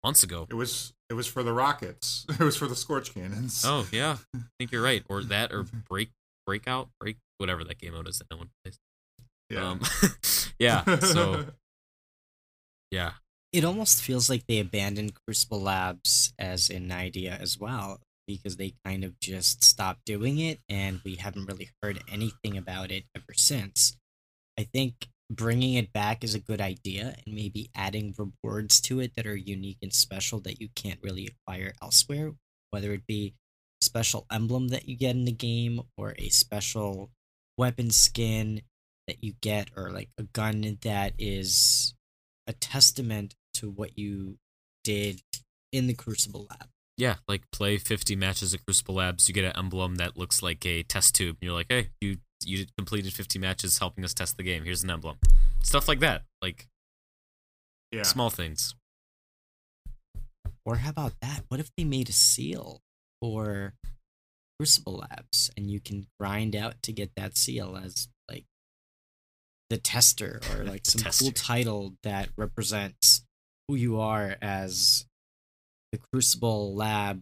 Months 0.04 0.24
ago. 0.24 0.48
It 0.50 0.54
was 0.56 0.94
it 1.10 1.14
was 1.16 1.28
for 1.28 1.44
the 1.44 1.52
rockets. 1.54 2.26
It 2.40 2.40
was 2.40 2.56
for 2.56 2.68
the 2.68 2.76
scorch 2.76 3.14
cannons. 3.14 3.64
Oh 3.66 3.86
yeah, 3.92 4.18
I 4.36 4.40
think 4.60 4.72
you're 4.72 4.82
right. 4.84 5.04
Or 5.10 5.24
that, 5.24 5.52
or 5.52 5.64
break, 5.90 6.12
breakout, 6.46 6.90
break, 7.00 7.18
whatever 7.40 7.64
that 7.66 7.80
game 7.80 7.94
mode 7.94 8.08
is 8.08 8.20
that 8.20 8.28
no 8.32 8.38
one 8.38 8.50
plays. 8.64 8.80
yeah. 9.50 9.70
Um, 9.72 9.82
yeah. 10.60 11.00
So 11.00 11.46
yeah, 12.92 13.12
It 13.56 13.64
almost 13.64 14.02
feels 14.02 14.30
like 14.30 14.46
they 14.48 14.60
abandoned 14.60 15.14
Crucible 15.16 15.62
Labs 15.62 16.34
as 16.38 16.70
an 16.70 16.92
idea 16.92 17.38
as 17.40 17.58
well, 17.58 18.02
because 18.28 18.58
they 18.58 18.74
kind 18.84 19.06
of 19.06 19.18
just 19.22 19.64
stopped 19.64 20.04
doing 20.04 20.40
it 20.40 20.60
and 20.68 21.00
we 21.06 21.16
haven't 21.16 21.46
really 21.46 21.70
heard 21.82 22.04
anything 22.12 22.58
about 22.58 22.92
it 22.92 23.06
ever 23.16 23.34
since. 23.34 23.96
I 24.60 24.64
think 24.64 25.08
bringing 25.32 25.76
it 25.76 25.94
back 25.94 26.22
is 26.22 26.36
a 26.36 26.40
good 26.40 26.60
idea 26.60 27.16
and 27.26 27.34
maybe 27.34 27.70
adding 27.74 28.14
rewards 28.18 28.82
to 28.82 29.00
it 29.00 29.14
that 29.16 29.26
are 29.26 29.38
unique 29.38 29.78
and 29.82 29.94
special 29.94 30.42
that 30.42 30.60
you 30.60 30.68
can't 30.76 31.00
really 31.02 31.26
acquire 31.26 31.72
elsewhere, 31.82 32.34
whether 32.72 32.92
it 32.92 33.08
be 33.08 33.36
a 33.82 33.86
special 33.86 34.26
emblem 34.30 34.68
that 34.68 34.90
you 34.90 34.98
get 34.98 35.16
in 35.16 35.24
the 35.24 35.32
game 35.32 35.80
or 35.96 36.14
a 36.20 36.28
special 36.28 37.10
weapon 37.58 37.90
skin 37.90 38.64
that 39.08 39.24
you 39.24 39.32
get 39.42 39.70
or 39.78 39.92
like 39.92 40.10
a 40.18 40.24
gun 40.24 40.78
that 40.82 41.14
is 41.18 41.94
a 42.48 42.52
testament 42.54 43.34
to 43.56 43.70
what 43.70 43.98
you 43.98 44.38
did 44.84 45.22
in 45.72 45.88
the 45.88 45.94
Crucible 45.94 46.48
lab. 46.50 46.70
yeah. 46.98 47.16
Like 47.28 47.44
play 47.52 47.78
50 47.78 48.16
matches 48.16 48.54
at 48.54 48.66
Crucible 48.66 48.96
Labs. 48.96 49.28
You 49.28 49.34
get 49.34 49.46
an 49.46 49.54
emblem 49.58 49.96
that 49.96 50.18
looks 50.18 50.42
like 50.42 50.66
a 50.66 50.84
test 50.84 51.16
tube. 51.16 51.38
And 51.42 51.48
you're 51.48 51.54
like, 51.56 51.68
hey, 51.70 51.90
you 52.02 52.18
you 52.44 52.66
completed 52.78 53.14
50 53.14 53.40
matches 53.40 53.80
helping 53.80 54.04
us 54.04 54.14
test 54.14 54.38
the 54.38 54.44
game. 54.44 54.64
Here's 54.66 54.84
an 54.84 54.92
emblem. 54.92 55.18
Stuff 55.64 55.88
like 55.88 56.00
that. 56.00 56.24
Like 56.42 56.68
yeah. 57.92 58.04
small 58.04 58.30
things. 58.30 58.76
Or 60.66 60.78
how 60.78 60.90
about 60.90 61.14
that? 61.22 61.42
What 61.48 61.60
if 61.60 61.70
they 61.76 61.84
made 61.84 62.10
a 62.10 62.14
seal 62.14 62.82
for 63.22 63.74
Crucible 64.60 65.04
Labs 65.10 65.52
and 65.58 65.70
you 65.70 65.80
can 65.80 66.08
grind 66.20 66.56
out 66.56 66.82
to 66.84 66.94
get 66.94 67.12
that 67.16 67.38
seal 67.38 67.80
as 67.84 68.08
like 68.30 68.46
the 69.70 69.78
tester 69.78 70.40
or 70.56 70.64
like 70.64 70.82
some 70.86 71.02
Tester. 71.02 71.26
cool 71.26 71.32
title 71.32 71.96
that 72.04 72.30
represents 72.38 73.25
who 73.68 73.76
you 73.76 74.00
are 74.00 74.36
as 74.42 75.06
the 75.92 76.00
Crucible 76.12 76.76
Lab 76.76 77.22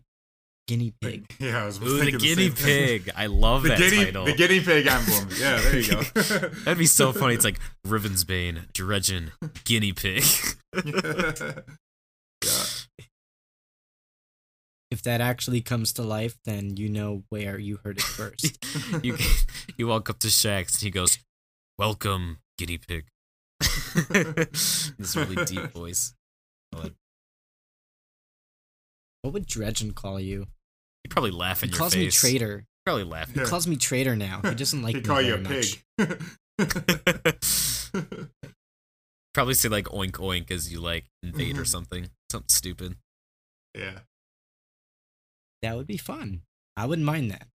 guinea 0.67 0.93
pig. 1.01 1.25
Yeah, 1.39 1.63
I 1.63 1.65
was 1.65 1.77
Ooh, 1.81 1.97
the 1.97 1.99
thinking 1.99 2.19
guinea 2.19 2.47
same 2.47 2.51
thing. 2.53 2.87
pig. 3.03 3.09
I 3.15 3.25
love 3.27 3.63
the 3.63 3.69
that 3.69 3.77
guinea, 3.79 4.05
title. 4.05 4.25
the 4.25 4.33
guinea 4.33 4.59
pig 4.61 4.87
emblem. 4.87 5.29
Yeah, 5.39 5.59
there 5.61 5.79
you 5.79 5.91
go. 5.91 6.01
That'd 6.63 6.77
be 6.77 6.85
so 6.85 7.11
funny. 7.11 7.35
It's 7.35 7.43
like 7.45 7.59
Rivensbane, 7.85 8.71
Dredgen, 8.71 9.31
guinea 9.65 9.91
pig. 9.93 10.23
yeah. 10.85 11.61
If 14.91 15.01
that 15.03 15.21
actually 15.21 15.61
comes 15.61 15.91
to 15.93 16.03
life, 16.03 16.37
then 16.45 16.77
you 16.77 16.87
know 16.87 17.23
where 17.29 17.57
you 17.57 17.79
heard 17.83 17.97
it 17.97 18.03
first. 18.03 18.63
you 19.03 19.17
you 19.75 19.87
walk 19.87 20.07
up 20.09 20.19
to 20.19 20.27
Shax 20.27 20.73
and 20.75 20.81
he 20.83 20.91
goes, 20.91 21.17
"Welcome, 21.79 22.37
guinea 22.59 22.77
pig." 22.77 23.05
this 23.59 25.15
really 25.15 25.43
deep 25.45 25.71
voice. 25.71 26.13
I 26.75 26.91
what 29.21 29.33
would 29.33 29.47
Dredgen 29.47 29.95
call 29.95 30.19
you? 30.19 30.47
He'd 31.03 31.09
probably 31.09 31.31
laugh 31.31 31.61
He 31.61 31.67
in 31.67 31.73
your 31.73 31.75
head. 31.75 31.75
He 31.75 31.79
calls 31.79 31.95
me 31.95 32.05
face. 32.05 32.19
traitor. 32.19 32.65
Probably 32.85 33.03
laugh. 33.05 33.31
He 33.31 33.39
Yeah. 33.39 33.45
calls 33.45 33.67
me 33.67 33.77
traitor 33.77 34.15
now. 34.15 34.41
He 34.43 34.55
doesn't 34.55 34.81
like 34.81 34.95
he 34.95 35.01
me 35.01 35.07
call 35.07 35.21
you 35.21 35.35
a 35.35 35.37
much. 35.37 35.83
pig. 35.97 36.23
probably 39.33 39.53
say 39.53 39.69
like 39.69 39.85
oink 39.85 40.11
oink 40.13 40.51
as 40.51 40.71
you 40.71 40.79
like 40.79 41.05
invade 41.23 41.57
or 41.57 41.63
Mhm. 41.63 41.67
something. 41.67 42.09
Something 42.31 42.49
stupid. 42.49 42.97
yeah. 43.75 44.01
That 45.61 45.77
would 45.77 45.87
be 45.87 45.97
fun. 45.97 46.41
I 46.75 46.85
wouldn't 46.85 47.05
mind 47.05 47.31
that. 47.31 47.47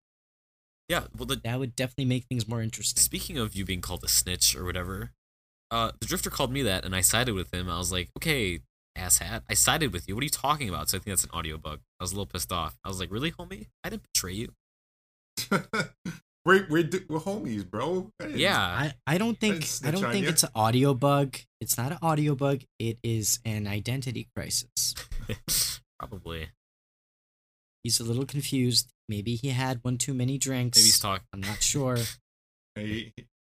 Yeah. 0.87 1.07
Well, 1.15 1.27
the 1.27 1.35
That 1.35 1.59
would 1.59 1.75
definitely 1.75 2.05
make 2.05 2.25
things 2.25 2.47
more 2.47 2.61
interesting. 2.63 2.99
Speaking 3.01 3.37
of 3.37 3.55
you 3.55 3.63
being 3.65 3.81
called 3.81 4.03
a 4.03 4.07
snitch 4.07 4.55
or 4.55 4.65
whatever, 4.65 5.11
uh, 5.69 5.91
the 5.99 6.07
drifter 6.07 6.31
called 6.31 6.51
me 6.51 6.63
that, 6.63 6.83
and 6.85 6.95
I 6.95 7.01
sided 7.01 7.35
with 7.35 7.53
him. 7.53 7.69
I 7.69 7.77
was 7.77 7.91
like, 7.91 8.09
okay, 8.17 8.61
asshat, 8.97 9.43
I 9.49 9.53
sided 9.53 9.93
with 9.93 10.07
you. 10.07 10.15
What 10.15 10.21
are 10.21 10.25
you 10.25 10.29
talking 10.29 10.69
about? 10.69 10.89
So 10.89 10.97
I 10.97 10.99
think 10.99 11.11
that's 11.17 11.23
an 11.23 11.31
audio 11.33 11.57
bug. 11.57 11.79
I 11.99 12.03
was 12.03 12.11
a 12.11 12.15
little 12.15 12.25
pissed 12.25 12.51
off. 12.51 12.77
I 12.83 12.87
was 12.89 12.99
like, 12.99 13.11
really, 13.11 13.31
homie? 13.31 13.67
I 13.83 13.89
didn't 13.89 14.03
betray 14.13 14.33
you. 14.33 14.53
we're, 16.45 16.65
we're, 16.69 16.89
we're 17.09 17.19
homies, 17.19 17.69
bro. 17.69 18.11
I 18.19 18.25
didn't- 18.25 18.39
Yeah, 18.39 18.57
I, 18.59 18.93
I 19.07 19.17
don't 19.17 19.39
think 19.39 19.63
I'd 19.83 19.87
I 19.87 19.91
don't 19.91 20.11
think 20.11 20.23
you. 20.23 20.29
it's 20.29 20.43
an 20.43 20.49
audio 20.55 20.93
bug. 20.93 21.37
It's 21.61 21.77
not 21.77 21.91
an 21.91 21.99
audio 22.01 22.35
bug. 22.35 22.61
It 22.79 22.97
is 23.03 23.39
an 23.45 23.67
identity 23.67 24.27
crisis. 24.35 24.95
probably. 25.99 26.49
He's 27.83 27.99
a 27.99 28.03
little 28.03 28.25
confused. 28.25 28.91
Maybe 29.07 29.35
he 29.35 29.49
had 29.49 29.79
one 29.83 29.97
too 29.97 30.13
many 30.13 30.37
drinks. 30.37 30.77
Maybe 30.77 30.85
he's 30.85 30.99
talking. 30.99 31.25
I'm 31.33 31.41
not 31.41 31.61
sure. 31.61 31.97
He, 32.75 33.11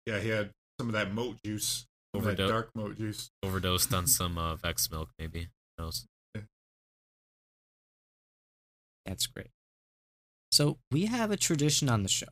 yeah, 0.06 0.20
he 0.20 0.30
had 0.30 0.52
some 0.80 0.88
of 0.88 0.94
that 0.94 1.14
moat 1.14 1.38
juice. 1.44 1.86
Some 2.14 2.22
of 2.22 2.28
Overdo- 2.28 2.48
dark 2.50 2.70
moat 2.76 2.98
juice. 2.98 3.30
Overdosed 3.44 3.94
on 3.94 4.08
some 4.18 4.38
uh, 4.38 4.56
Vex 4.56 4.90
milk, 4.92 5.10
maybe. 5.20 5.50
Who 5.78 5.84
knows? 5.84 6.06
That's 9.06 9.26
great. 9.28 9.50
So 10.52 10.78
we 10.92 11.06
have 11.08 11.32
a 11.32 11.38
tradition 11.38 11.90
on 11.90 12.04
the 12.04 12.10
show. 12.10 12.28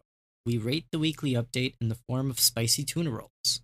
We 0.46 0.58
rate 0.58 0.86
the 0.92 1.00
weekly 1.00 1.32
update 1.34 1.74
in 1.82 1.90
the 1.90 1.98
form 2.08 2.30
of 2.30 2.40
spicy 2.40 2.84
tuna 2.84 3.10
rolls, 3.10 3.62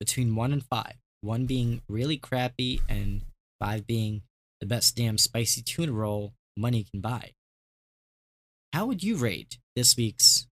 between 0.00 0.34
one 0.34 0.52
and 0.52 0.64
five. 0.64 0.94
One 1.20 1.46
being 1.46 1.82
really 1.88 2.16
crappy, 2.16 2.80
and 2.88 3.22
five 3.60 3.86
being 3.86 4.22
the 4.60 4.66
best 4.66 4.96
damn 4.96 5.18
spicy 5.18 5.62
tuna 5.62 5.92
roll 5.92 6.32
money 6.56 6.84
can 6.90 7.00
buy. 7.00 7.32
How 8.72 8.86
would 8.86 9.02
you 9.02 9.16
rate 9.16 9.58
this 9.76 9.96
week's 9.96 10.46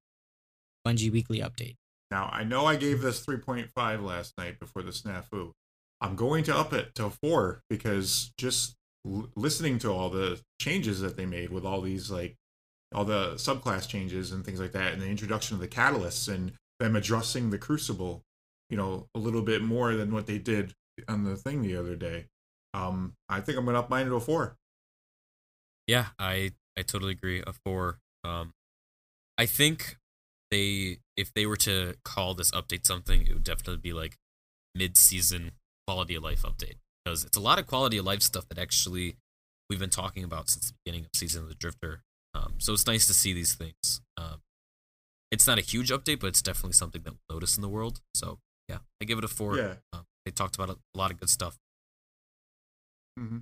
Bungie 0.87 1.11
weekly 1.13 1.39
update? 1.41 1.77
Now, 2.11 2.31
I 2.33 2.45
know 2.45 2.67
I 2.67 2.77
gave 2.77 3.01
this 3.01 3.25
3.5 3.25 4.03
last 4.03 4.33
night 4.39 4.59
before 4.61 4.83
the 4.83 4.91
snafu. 4.91 5.53
I'm 6.01 6.15
going 6.15 6.45
to 6.45 6.57
up 6.57 6.73
it 6.73 6.95
to 6.97 7.11
4 7.11 7.63
because 7.69 8.33
just 8.39 8.77
l- 9.07 9.29
listening 9.35 9.79
to 9.81 9.91
all 9.91 10.11
the 10.11 10.41
changes 10.61 11.01
that 11.01 11.17
they 11.17 11.27
made 11.27 11.51
with 11.51 11.65
all 11.65 11.81
these, 11.81 12.11
like, 12.11 12.37
all 12.95 13.05
the 13.05 13.35
subclass 13.35 13.89
changes 13.89 14.31
and 14.31 14.45
things 14.45 14.61
like 14.61 14.73
that, 14.73 14.93
and 14.93 15.03
the 15.03 15.09
introduction 15.09 15.55
of 15.55 15.61
the 15.61 15.69
catalysts 15.69 16.33
and 16.33 16.53
them 16.79 16.95
addressing 16.95 17.51
the 17.51 17.59
crucible, 17.59 18.23
you 18.71 18.77
know, 18.77 19.07
a 19.15 19.19
little 19.19 19.43
bit 19.43 19.63
more 19.63 19.95
than 19.95 20.13
what 20.13 20.27
they 20.27 20.39
did 20.39 20.73
on 21.09 21.25
the 21.25 21.37
thing 21.37 21.63
the 21.63 21.77
other 21.77 21.97
day. 21.97 22.27
Um, 22.75 23.15
I 23.29 23.41
think 23.41 23.59
I'm 23.59 23.65
going 23.65 23.75
to 23.75 23.81
up 23.81 23.91
mine 23.91 24.07
to 24.07 24.15
a 24.15 24.21
4. 24.21 24.55
Yeah, 25.87 26.07
I 26.19 26.53
I 26.77 26.83
totally 26.83 27.13
agree. 27.13 27.43
A 27.47 27.53
four. 27.53 27.99
Um, 28.25 28.53
I 29.39 29.47
think 29.47 29.97
they 30.51 30.99
if 31.17 31.33
they 31.35 31.47
were 31.47 31.57
to 31.57 31.95
call 32.05 32.35
this 32.35 32.51
update 32.53 32.87
something, 32.87 33.27
it 33.27 33.33
would 33.33 33.45
definitely 33.45 33.79
be 33.79 33.93
like 33.93 34.17
mid-season 34.75 35.53
quality 35.87 36.15
of 36.15 36.23
life 36.23 36.43
update 36.43 36.75
because 37.05 37.25
it's 37.25 37.37
a 37.37 37.41
lot 37.41 37.59
of 37.59 37.67
quality 37.67 37.97
of 37.99 38.05
life 38.05 38.23
stuff 38.23 38.47
that 38.49 38.59
actually 38.59 39.17
we've 39.71 39.79
been 39.79 39.91
talking 39.91 40.23
about 40.25 40.51
since 40.51 40.69
the 40.69 40.75
beginning 40.85 41.05
of 41.07 41.11
season 41.15 41.43
of 41.43 41.49
the 41.49 41.55
Drifter. 41.55 42.03
Um, 42.35 42.55
so 42.59 42.73
it's 42.73 42.87
nice 42.87 43.07
to 43.07 43.15
see 43.15 43.33
these 43.33 43.55
things. 43.55 44.01
Um, 44.19 44.43
it's 45.33 45.47
not 45.47 45.59
a 45.59 45.63
huge 45.63 45.91
update, 45.91 46.21
but 46.21 46.29
it's 46.29 46.43
definitely 46.43 46.75
something 46.75 47.03
that 47.03 47.13
we'll 47.29 47.37
notice 47.37 47.57
in 47.57 47.63
the 47.63 47.69
world. 47.69 48.01
So 48.15 48.39
yeah, 48.69 48.79
I 49.01 49.05
give 49.05 49.19
it 49.19 49.25
a 49.25 49.29
four. 49.29 49.57
Yeah. 49.57 49.75
Um, 49.93 50.05
they 50.25 50.31
talked 50.33 50.57
about 50.57 50.71
a, 50.71 50.73
a 50.73 50.99
lot 50.99 51.11
of 51.11 51.19
good 51.19 51.31
stuff. 51.31 51.57
hmm 53.19 53.39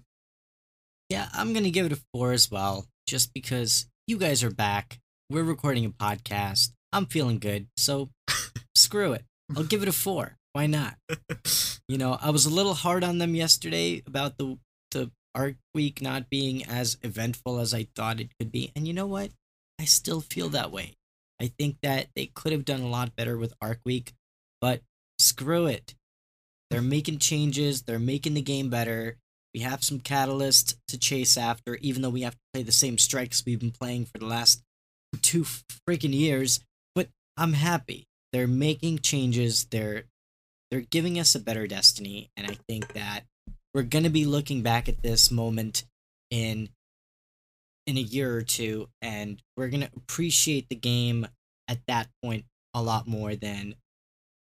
Yeah, 1.11 1.29
I'm 1.33 1.53
gonna 1.53 1.71
give 1.71 1.87
it 1.87 1.93
a 1.93 2.01
four 2.13 2.33
as 2.33 2.51
well, 2.51 2.87
just 3.07 3.33
because 3.35 3.87
you 4.07 4.19
guys 4.19 4.45
are 4.45 4.51
back. 4.51 5.01
We're 5.31 5.43
recording 5.43 5.85
a 5.87 5.91
podcast. 5.91 6.73
I'm 6.95 7.07
feeling 7.07 7.41
good, 7.41 7.67
so 7.77 8.11
screw 8.77 9.13
it. 9.13 9.25
I'll 9.57 9.65
give 9.65 9.83
it 9.83 9.89
a 9.89 9.93
four. 9.93 10.37
Why 10.53 10.67
not? 10.67 10.95
You 11.87 11.99
know, 11.99 12.19
I 12.19 12.31
was 12.31 12.47
a 12.47 12.51
little 12.51 12.73
hard 12.73 13.05
on 13.05 13.19
them 13.19 13.35
yesterday 13.35 14.03
about 14.07 14.39
the 14.39 14.57
the 14.91 15.11
Arc 15.35 15.57
Week 15.75 16.01
not 16.01 16.31
being 16.31 16.65
as 16.65 16.97
eventful 17.03 17.59
as 17.59 17.75
I 17.75 17.89
thought 17.95 18.21
it 18.21 18.31
could 18.41 18.51
be, 18.51 18.73
and 18.75 18.89
you 18.89 18.95
know 18.95 19.07
what? 19.07 19.33
I 19.79 19.85
still 19.85 20.23
feel 20.23 20.49
that 20.49 20.73
way. 20.73 20.95
I 21.39 21.49
think 21.59 21.77
that 21.83 22.07
they 22.17 22.31
could 22.35 22.53
have 22.53 22.65
done 22.65 22.81
a 22.81 22.89
lot 22.89 23.15
better 23.15 23.37
with 23.37 23.53
Arc 23.61 23.81
Week, 23.85 24.15
but 24.63 24.81
screw 25.19 25.67
it. 25.67 25.95
They're 26.71 26.81
making 26.81 27.19
changes. 27.19 27.83
They're 27.83 27.99
making 27.99 28.33
the 28.33 28.41
game 28.41 28.71
better. 28.71 29.19
We 29.53 29.61
have 29.61 29.85
some 29.85 30.01
catalyst 30.01 30.79
to 30.89 30.99
chase 30.99 31.37
after, 31.37 31.77
even 31.83 32.01
though 32.01 32.09
we 32.09 32.23
have 32.23 32.35
to 32.35 32.41
play 32.55 32.63
the 32.63 32.73
same 32.73 32.97
strikes 32.97 33.45
we've 33.45 33.61
been 33.61 33.73
playing 33.73 34.07
for 34.07 34.17
the 34.17 34.27
last 34.27 34.63
two 35.21 35.45
freaking 35.87 36.15
years. 36.15 36.61
I'm 37.37 37.53
happy. 37.53 38.07
They're 38.33 38.47
making 38.47 39.01
changes. 39.01 39.67
They're 39.71 40.05
they're 40.71 40.81
giving 40.81 41.19
us 41.19 41.35
a 41.35 41.41
better 41.41 41.67
destiny, 41.67 42.31
and 42.37 42.47
I 42.47 42.57
think 42.69 42.93
that 42.95 43.25
we're 43.73 43.83
gonna 43.83 44.11
be 44.11 44.25
looking 44.25 44.63
back 44.63 44.89
at 44.89 45.03
this 45.03 45.31
moment 45.31 45.85
in 46.31 46.69
in 47.87 47.97
a 47.97 48.01
year 48.01 48.35
or 48.37 48.43
two, 48.43 48.89
and 49.03 49.43
we're 49.57 49.69
gonna 49.69 49.91
appreciate 49.97 50.69
the 50.69 50.77
game 50.77 51.27
at 51.69 51.81
that 51.87 52.09
point 52.23 52.45
a 52.75 52.83
lot 52.83 53.07
more 53.07 53.37
than 53.37 53.75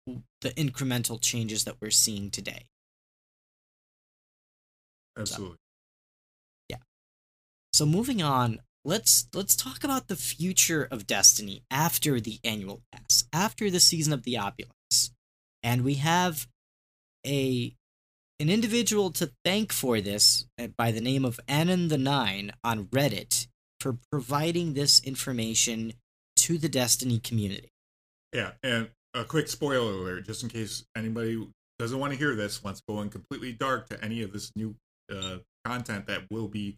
the 0.06 0.50
incremental 0.50 1.20
changes 1.20 1.64
that 1.64 1.76
we're 1.80 1.90
seeing 1.90 2.30
today. 2.30 2.66
Absolutely. 5.16 5.56
Yeah. 6.68 6.78
So 7.72 7.86
moving 7.86 8.22
on, 8.22 8.60
let's 8.84 9.26
let's 9.34 9.56
talk 9.56 9.84
about 9.84 10.08
the 10.08 10.16
future 10.16 10.86
of 10.90 11.06
Destiny 11.06 11.62
after 11.70 12.20
the 12.20 12.38
annual 12.44 12.82
pass, 12.92 13.24
after 13.32 13.70
the 13.70 13.80
season 13.80 14.12
of 14.12 14.22
the 14.22 14.36
opulence. 14.36 15.12
And 15.62 15.82
we 15.82 15.94
have 15.94 16.46
a 17.26 17.74
an 18.40 18.50
individual 18.50 19.10
to 19.12 19.30
thank 19.44 19.72
for 19.72 20.00
this 20.00 20.46
uh, 20.60 20.68
by 20.76 20.90
the 20.90 21.00
name 21.00 21.24
of 21.24 21.40
Anon 21.48 21.88
the 21.88 21.98
Nine 21.98 22.52
on 22.62 22.86
Reddit 22.86 23.46
for 23.80 23.96
providing 24.10 24.74
this 24.74 25.00
information 25.00 25.94
to 26.36 26.58
the 26.58 26.68
Destiny 26.68 27.18
community. 27.18 27.70
Yeah, 28.32 28.52
and 28.62 28.90
a 29.14 29.24
quick 29.24 29.48
spoiler 29.48 29.92
alert, 29.92 30.26
just 30.26 30.42
in 30.42 30.48
case 30.48 30.84
anybody 30.96 31.46
doesn't 31.78 31.98
want 31.98 32.12
to 32.12 32.18
hear 32.18 32.34
this, 32.34 32.62
wants 32.62 32.80
to 32.80 32.92
go 32.92 33.00
in 33.00 33.08
completely 33.08 33.52
dark 33.52 33.88
to 33.88 34.04
any 34.04 34.22
of 34.22 34.32
this 34.32 34.50
new 34.56 34.74
uh, 35.14 35.36
content 35.64 36.06
that 36.06 36.22
will 36.30 36.48
be 36.48 36.76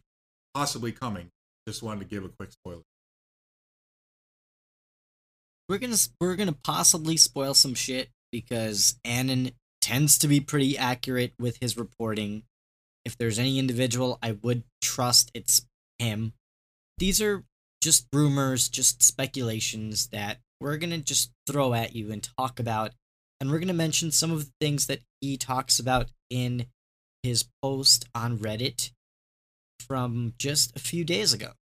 possibly 0.55 0.93
coming. 0.93 1.31
Just 1.67 1.83
wanted 1.83 2.01
to 2.01 2.07
give 2.07 2.25
a 2.25 2.29
quick 2.29 2.53
spoiler. 2.53 2.83
We're 5.69 5.79
gonna 5.79 5.97
we're 6.21 6.37
gonna 6.37 6.57
possibly 6.65 7.17
spoil 7.17 7.55
some 7.55 7.75
shit 7.75 8.11
because 8.31 8.97
Anon 9.05 9.51
tends 9.81 10.19
to 10.19 10.29
be 10.29 10.39
pretty 10.41 10.79
accurate 10.79 11.33
with 11.41 11.59
his 11.61 11.77
reporting. 11.77 12.45
If 13.05 13.17
there's 13.19 13.39
any 13.39 13.59
individual 13.59 14.19
I 14.23 14.33
would 14.43 14.63
trust, 14.81 15.33
it's 15.35 15.67
him. 15.99 16.35
These 16.99 17.21
are 17.21 17.45
just 17.83 18.07
rumors, 18.13 18.69
just 18.69 19.03
speculations 19.03 20.09
that 20.09 20.39
we're 20.61 20.77
gonna 20.77 20.99
just 20.99 21.33
throw 21.49 21.75
at 21.75 21.97
you 21.97 22.13
and 22.13 22.29
talk 22.39 22.61
about, 22.61 22.93
and 23.41 23.51
we're 23.51 23.59
gonna 23.59 23.73
mention 23.75 24.13
some 24.13 24.31
of 24.31 24.45
the 24.45 24.53
things 24.61 24.87
that 24.87 25.01
he 25.21 25.37
talks 25.37 25.81
about 25.81 26.11
in 26.31 26.67
his 27.25 27.45
post 27.61 28.07
on 28.15 28.39
Reddit 28.39 28.93
from 29.81 30.35
just 30.39 30.75
a 30.77 30.81
few 30.81 31.05
days 31.05 31.33
ago. 31.33 31.53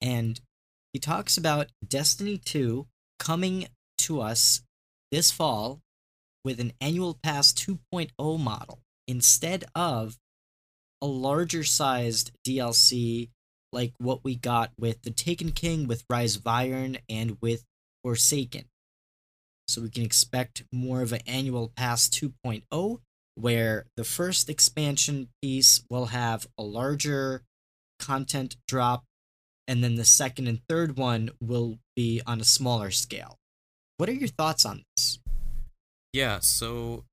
And 0.00 0.40
he 0.92 0.98
talks 0.98 1.36
about 1.36 1.68
Destiny 1.86 2.38
2 2.38 2.86
coming 3.18 3.66
to 3.98 4.20
us 4.20 4.62
this 5.10 5.30
fall 5.30 5.80
with 6.44 6.60
an 6.60 6.72
annual 6.80 7.18
pass 7.22 7.52
2.0 7.52 8.40
model 8.40 8.80
instead 9.06 9.64
of 9.74 10.16
a 11.02 11.06
larger 11.06 11.64
sized 11.64 12.32
DLC 12.46 13.30
like 13.72 13.92
what 13.98 14.24
we 14.24 14.34
got 14.34 14.72
with 14.78 15.02
the 15.02 15.10
Taken 15.10 15.52
King, 15.52 15.86
with 15.86 16.04
Rise 16.10 16.36
of 16.36 16.46
Iron, 16.46 16.98
and 17.08 17.36
with 17.40 17.64
Forsaken. 18.02 18.64
So 19.68 19.82
we 19.82 19.90
can 19.90 20.04
expect 20.04 20.64
more 20.72 21.02
of 21.02 21.12
an 21.12 21.20
annual 21.26 21.72
pass 21.76 22.08
2.0 22.08 22.98
where 23.40 23.86
the 23.96 24.04
first 24.04 24.48
expansion 24.48 25.28
piece 25.42 25.82
will 25.90 26.06
have 26.06 26.46
a 26.58 26.62
larger 26.62 27.42
content 27.98 28.56
drop 28.66 29.04
and 29.70 29.84
then 29.84 29.94
the 29.94 30.04
second 30.04 30.48
and 30.48 30.60
third 30.68 30.96
one 30.96 31.30
will 31.40 31.78
be 31.94 32.20
on 32.26 32.40
a 32.40 32.44
smaller 32.44 32.90
scale. 32.90 33.38
What 33.98 34.08
are 34.08 34.14
your 34.14 34.28
thoughts 34.28 34.64
on 34.64 34.82
this? 34.96 35.20
Yeah, 36.12 36.40
so 36.40 37.04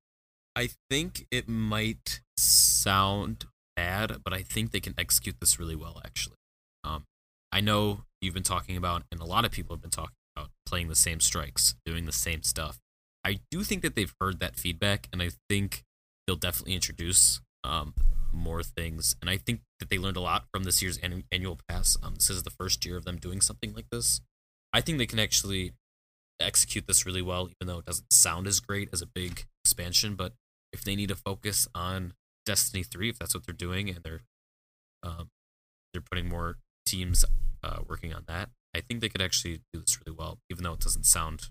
I 0.56 0.70
think 0.90 1.28
it 1.30 1.48
might 1.48 2.22
sound 2.36 3.46
bad, 3.76 4.18
but 4.24 4.34
I 4.34 4.42
think 4.42 4.72
they 4.72 4.80
can 4.80 4.96
execute 4.98 5.36
this 5.40 5.60
really 5.60 5.76
well, 5.76 6.02
actually. 6.04 6.38
Um, 6.84 7.04
I 7.52 7.62
know 7.62 8.06
you've 8.22 8.34
been 8.34 8.42
talking 8.42 8.76
about, 8.76 9.04
and 9.12 9.22
a 9.22 9.26
lot 9.26 9.46
of 9.46 9.52
people 9.52 9.76
have 9.76 9.82
been 9.82 9.92
talking 9.92 10.16
about 10.36 10.50
playing 10.66 10.88
the 10.88 10.96
same 10.96 11.20
strikes, 11.20 11.76
doing 11.86 12.06
the 12.06 12.12
same 12.12 12.42
stuff. 12.42 12.80
I 13.24 13.40
do 13.52 13.64
think 13.64 13.84
that 13.84 13.96
they've 13.96 14.14
heard 14.20 14.40
that 14.40 14.56
feedback, 14.56 15.08
and 15.14 15.22
I 15.22 15.30
think 15.48 15.84
they'll 16.28 16.36
definitely 16.36 16.76
introduce 16.76 17.42
um, 17.64 17.94
more 18.34 18.62
things. 18.62 19.16
And 19.22 19.30
I 19.30 19.38
think 19.38 19.62
that 19.80 19.90
they 19.90 19.98
learned 19.98 20.18
a 20.18 20.22
lot 20.22 20.46
from 20.54 20.66
this 20.66 20.82
year's 20.82 21.00
annual 21.32 21.58
pass. 21.68 21.98
Um, 22.04 22.16
this 22.16 22.30
is 22.30 22.44
the 22.44 22.52
first 22.52 22.86
year 22.86 22.98
of 22.98 23.06
them 23.06 23.18
doing 23.18 23.42
something 23.42 23.74
like 23.74 23.90
this. 23.90 24.22
I 24.74 24.82
think 24.82 24.98
they 24.98 25.06
can 25.06 25.20
actually 25.20 25.72
execute 26.40 26.86
this 26.86 27.06
really 27.06 27.22
well, 27.22 27.50
even 27.50 27.68
though 27.68 27.80
it 27.80 27.86
doesn't 27.86 28.12
sound 28.12 28.46
as 28.46 28.60
great 28.60 28.90
as 28.94 29.02
a 29.02 29.08
big 29.08 29.46
expansion. 29.64 30.16
But 30.16 30.34
if 30.74 30.84
they 30.84 30.96
need 30.96 31.10
to 31.10 31.16
focus 31.16 31.68
on 31.74 32.14
Destiny 32.46 32.84
three, 32.84 33.10
if 33.10 33.20
that's 33.20 33.34
what 33.34 33.46
they're 33.46 33.54
doing, 33.54 33.90
and 33.90 34.00
they're 34.04 34.22
um, 35.04 35.30
they're 35.94 36.02
putting 36.02 36.30
more 36.30 36.58
teams 36.86 37.26
uh, 37.64 37.80
working 37.88 38.14
on 38.14 38.24
that, 38.28 38.50
I 38.76 38.82
think 38.82 39.02
they 39.02 39.10
could 39.10 39.22
actually 39.22 39.62
do 39.74 39.82
this 39.82 40.00
really 40.06 40.16
well, 40.18 40.40
even 40.50 40.64
though 40.64 40.74
it 40.74 40.80
doesn't 40.80 41.06
sound 41.06 41.50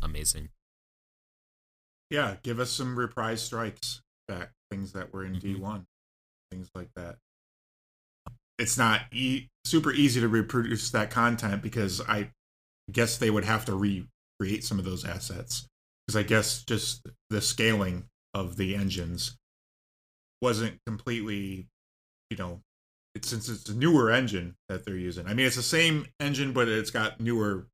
amazing. 0.00 0.48
Yeah, 2.12 2.36
give 2.42 2.60
us 2.60 2.70
some 2.70 2.98
reprise 2.98 3.40
strikes 3.42 4.02
back, 4.28 4.52
things 4.70 4.92
that 4.92 5.14
were 5.14 5.24
in 5.24 5.32
Mhm. 5.36 5.40
D1, 5.40 5.86
things 6.50 6.70
like 6.74 6.92
that. 6.94 7.18
It's 8.58 8.76
not 8.76 9.06
e- 9.12 9.48
super 9.64 9.90
easy 9.90 10.20
to 10.20 10.28
reproduce 10.28 10.90
that 10.90 11.10
content 11.10 11.62
because 11.62 12.02
I 12.02 12.30
guess 12.92 13.16
they 13.16 13.30
would 13.30 13.44
have 13.44 13.64
to 13.64 13.74
recreate 13.74 14.62
some 14.62 14.78
of 14.78 14.84
those 14.84 15.06
assets. 15.06 15.66
Because 16.06 16.16
I 16.16 16.22
guess 16.22 16.62
just 16.64 17.06
the 17.30 17.40
scaling 17.40 18.10
of 18.34 18.56
the 18.56 18.76
engines 18.76 19.38
wasn't 20.42 20.84
completely, 20.84 21.68
you 22.28 22.36
know, 22.36 22.62
it's 23.14 23.28
since 23.28 23.48
it's 23.48 23.70
a 23.70 23.74
newer 23.74 24.10
engine 24.10 24.54
that 24.68 24.84
they're 24.84 24.98
using. 24.98 25.26
I 25.26 25.32
mean, 25.32 25.46
it's 25.46 25.56
the 25.56 25.62
same 25.62 26.06
engine, 26.20 26.52
but 26.52 26.68
it's 26.68 26.90
got 26.90 27.20
newer, 27.20 27.68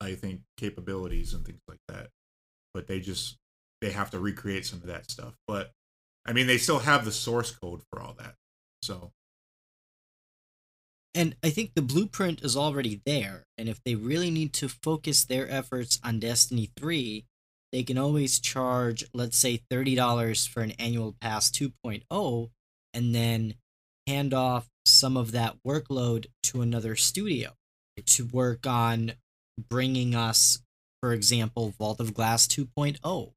I 0.00 0.16
think, 0.16 0.42
capabilities 0.56 1.32
and 1.32 1.46
things 1.46 1.62
like 1.68 1.80
that. 1.86 2.10
But 2.72 2.88
they 2.88 2.98
just 2.98 3.38
they 3.84 3.92
have 3.92 4.10
to 4.12 4.18
recreate 4.18 4.64
some 4.66 4.80
of 4.80 4.86
that 4.86 5.10
stuff. 5.10 5.34
But 5.46 5.70
I 6.26 6.32
mean, 6.32 6.46
they 6.46 6.58
still 6.58 6.78
have 6.78 7.04
the 7.04 7.12
source 7.12 7.50
code 7.50 7.82
for 7.90 8.00
all 8.00 8.14
that. 8.18 8.34
So 8.82 9.12
And 11.14 11.36
I 11.44 11.50
think 11.50 11.72
the 11.74 11.82
blueprint 11.82 12.42
is 12.42 12.56
already 12.56 13.02
there. 13.06 13.44
And 13.56 13.68
if 13.68 13.82
they 13.84 13.94
really 13.94 14.30
need 14.30 14.52
to 14.54 14.68
focus 14.68 15.24
their 15.24 15.48
efforts 15.50 16.00
on 16.02 16.18
Destiny 16.18 16.70
3, 16.76 17.26
they 17.72 17.82
can 17.82 17.98
always 17.98 18.40
charge, 18.40 19.04
let's 19.12 19.38
say, 19.38 19.60
$30 19.70 20.48
for 20.48 20.62
an 20.62 20.72
annual 20.72 21.14
pass 21.20 21.50
2.0 21.50 22.50
and 22.94 23.14
then 23.14 23.54
hand 24.06 24.34
off 24.34 24.68
some 24.86 25.16
of 25.16 25.32
that 25.32 25.56
workload 25.66 26.26
to 26.42 26.62
another 26.62 26.96
studio 26.96 27.52
to 28.06 28.26
work 28.26 28.66
on 28.66 29.12
bringing 29.68 30.14
us, 30.14 30.60
for 31.00 31.12
example, 31.12 31.74
Vault 31.78 32.00
of 32.00 32.14
Glass 32.14 32.46
2.0 32.46 33.33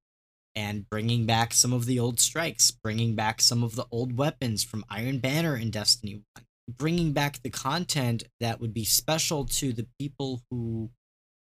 and 0.58 0.90
bringing 0.90 1.28
back 1.28 1.54
some 1.54 1.72
of 1.72 1.86
the 1.86 2.00
old 2.00 2.20
strikes, 2.20 2.72
bringing 2.72 3.14
back 3.14 3.40
some 3.40 3.64
of 3.64 3.76
the 3.76 3.86
old 3.92 4.18
weapons 4.18 4.64
from 4.64 4.84
Iron 4.90 5.20
Banner 5.20 5.56
in 5.56 5.70
Destiny 5.70 6.24
1 6.36 6.44
bringing 6.68 7.14
back 7.14 7.42
the 7.44 7.50
content 7.50 8.24
that 8.40 8.60
would 8.60 8.74
be 8.74 8.84
special 8.84 9.46
to 9.46 9.72
the 9.72 9.88
people 10.00 10.42
who 10.52 10.90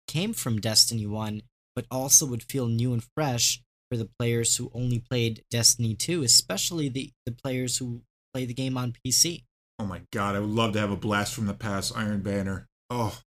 came 0.08 0.34
from 0.34 0.60
Destiny 0.60 1.06
1, 1.06 1.44
but 1.76 1.86
also 1.92 2.26
would 2.26 2.44
feel 2.44 2.68
new 2.68 2.94
and 2.94 3.04
fresh 3.16 3.62
for 3.90 3.98
the 3.98 4.10
players 4.20 4.58
who 4.58 4.72
only 4.74 5.00
played 5.00 5.44
Destiny 5.52 5.94
2, 5.94 6.24
especially 6.24 6.90
the, 6.90 7.12
the 7.26 7.32
players 7.32 7.78
who 7.78 8.02
play 8.34 8.46
the 8.46 8.54
game 8.54 8.78
on 8.78 8.96
PC. 9.06 9.44
Oh 9.78 9.86
my 9.86 10.02
god, 10.12 10.36
I 10.36 10.40
would 10.40 10.50
love 10.50 10.74
to 10.74 10.80
have 10.80 10.92
a 10.92 10.96
blast 10.98 11.34
from 11.34 11.46
the 11.46 11.54
past 11.54 11.94
Iron 11.96 12.22
Banner. 12.22 12.68
Oh. 12.90 13.20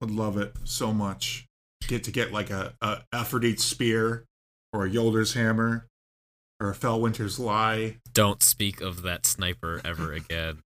Would 0.00 0.10
love 0.10 0.36
it 0.36 0.54
so 0.64 0.92
much. 0.92 1.46
Get 1.86 2.04
to 2.04 2.10
get 2.10 2.32
like 2.32 2.50
a, 2.50 2.74
a 2.80 3.02
Aphrodite 3.12 3.60
spear 3.60 4.24
or 4.74 4.84
a 4.84 4.90
Jolder's 4.90 5.32
hammer 5.34 5.86
or 6.60 6.70
a 6.70 6.74
Fellwinter's 6.74 7.38
lie. 7.38 7.96
Don't 8.12 8.42
speak 8.42 8.80
of 8.80 9.02
that 9.02 9.24
sniper 9.24 9.80
ever 9.84 10.12
again. 10.12 10.58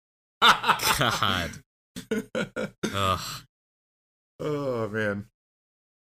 God. 0.42 1.52
Ugh. 2.94 3.20
Oh 4.40 4.88
man. 4.90 5.26